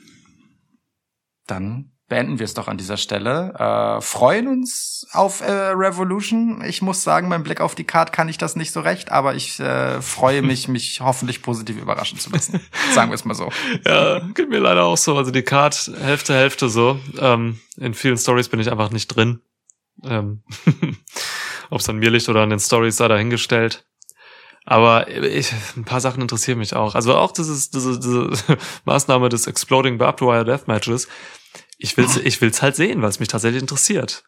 Dann 1.47 1.91
beenden 2.11 2.39
wir 2.39 2.43
es 2.43 2.53
doch 2.53 2.67
an 2.67 2.77
dieser 2.77 2.97
Stelle. 2.97 3.53
Äh, 3.57 4.01
freuen 4.01 4.49
uns 4.49 5.07
auf 5.13 5.39
äh, 5.39 5.49
Revolution. 5.49 6.61
Ich 6.61 6.81
muss 6.81 7.03
sagen, 7.03 7.29
beim 7.29 7.41
Blick 7.41 7.61
auf 7.61 7.73
die 7.73 7.85
Card 7.85 8.11
kann 8.11 8.27
ich 8.27 8.37
das 8.37 8.57
nicht 8.57 8.73
so 8.73 8.81
recht, 8.81 9.13
aber 9.13 9.33
ich 9.33 9.61
äh, 9.61 10.01
freue 10.01 10.41
mich, 10.41 10.67
mich 10.67 10.99
hoffentlich 10.99 11.41
positiv 11.41 11.77
überraschen 11.77 12.19
zu 12.19 12.29
lassen. 12.29 12.59
Sagen 12.93 13.11
wir 13.11 13.15
es 13.15 13.23
mal 13.23 13.33
so. 13.33 13.49
Ja, 13.87 14.19
geht 14.33 14.49
mir 14.49 14.59
leider 14.59 14.83
auch 14.83 14.97
so. 14.97 15.15
Also 15.15 15.31
die 15.31 15.41
Card 15.41 15.89
Hälfte, 16.01 16.33
Hälfte 16.33 16.67
so. 16.67 16.99
Ähm, 17.17 17.61
in 17.77 17.93
vielen 17.93 18.17
Stories 18.17 18.49
bin 18.49 18.59
ich 18.59 18.69
einfach 18.69 18.91
nicht 18.91 19.07
drin. 19.07 19.39
Ähm, 20.03 20.43
Ob 21.69 21.79
es 21.79 21.87
an 21.87 21.95
mir 21.95 22.09
liegt 22.09 22.27
oder 22.27 22.41
an 22.41 22.49
den 22.49 22.59
Stories 22.59 22.97
sei 22.97 23.07
dahingestellt. 23.07 23.85
Aber 24.65 25.07
ich, 25.07 25.53
ein 25.77 25.85
paar 25.85 26.01
Sachen 26.01 26.21
interessieren 26.21 26.59
mich 26.59 26.75
auch. 26.75 26.93
Also 26.93 27.15
auch 27.15 27.31
dieses, 27.31 27.69
diese, 27.69 27.97
diese 27.97 28.57
Maßnahme 28.83 29.29
des 29.29 29.47
Exploding 29.47 29.97
Barbed 29.97 30.21
Wire 30.21 30.43
Death 30.43 30.67
Matches. 30.67 31.07
Ich 31.83 31.97
will's, 31.97 32.17
ich 32.17 32.39
will's 32.41 32.61
halt 32.61 32.75
sehen, 32.75 33.01
weil 33.01 33.09
es 33.09 33.19
mich 33.19 33.27
tatsächlich 33.29 33.61
interessiert. 33.61 34.23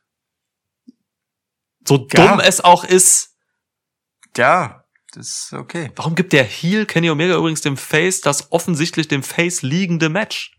So 1.88 2.08
Ja. 2.12 2.28
dumm 2.28 2.40
es 2.40 2.62
auch 2.62 2.84
ist. 2.84 3.36
Ja, 4.36 4.84
das 5.14 5.28
ist 5.28 5.54
okay. 5.54 5.92
Warum 5.96 6.16
gibt 6.16 6.34
der 6.34 6.44
Heel 6.44 6.86
Kenny 6.86 7.10
Omega 7.12 7.36
übrigens 7.36 7.62
dem 7.62 7.78
Face 7.78 8.22
das 8.22 8.52
offensichtlich 8.52 9.08
dem 9.08 9.22
Face 9.22 9.62
liegende 9.62 10.10
Match? 10.10 10.58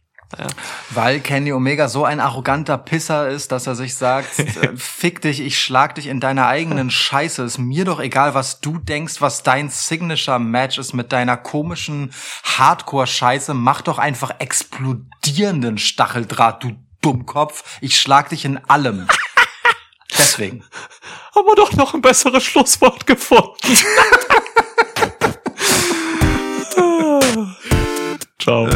Weil 0.90 1.20
Kenny 1.20 1.52
Omega 1.52 1.88
so 1.88 2.04
ein 2.04 2.18
arroganter 2.18 2.76
Pisser 2.78 3.28
ist, 3.28 3.52
dass 3.52 3.66
er 3.68 3.76
sich 3.76 3.94
sagt, 3.94 4.28
fick 4.76 5.20
dich, 5.20 5.40
ich 5.40 5.60
schlag 5.60 5.94
dich 5.94 6.06
in 6.08 6.18
deiner 6.18 6.46
eigenen 6.48 6.90
Scheiße. 6.90 7.42
Ist 7.44 7.58
mir 7.58 7.84
doch 7.84 8.00
egal, 8.00 8.34
was 8.34 8.60
du 8.60 8.78
denkst, 8.78 9.20
was 9.20 9.42
dein 9.44 9.68
Signature-Match 9.68 10.78
ist 10.78 10.92
mit 10.92 11.12
deiner 11.12 11.36
komischen 11.36 12.12
Hardcore-Scheiße. 12.42 13.54
Mach 13.54 13.82
doch 13.82 13.98
einfach 13.98 14.32
explodierenden 14.40 15.78
Stacheldraht, 15.78 16.64
du 16.64 16.72
Dummkopf. 17.04 17.78
Ich 17.82 18.00
schlag 18.00 18.30
dich 18.30 18.44
in 18.46 18.58
allem. 18.68 19.06
Deswegen. 20.18 20.64
Haben 21.34 21.46
wir 21.46 21.54
doch 21.54 21.72
noch 21.74 21.92
ein 21.94 22.00
besseres 22.00 22.42
Schlusswort 22.44 23.06
gefunden. 23.06 23.54
Ciao. 26.70 27.20
Ciao. 28.40 28.68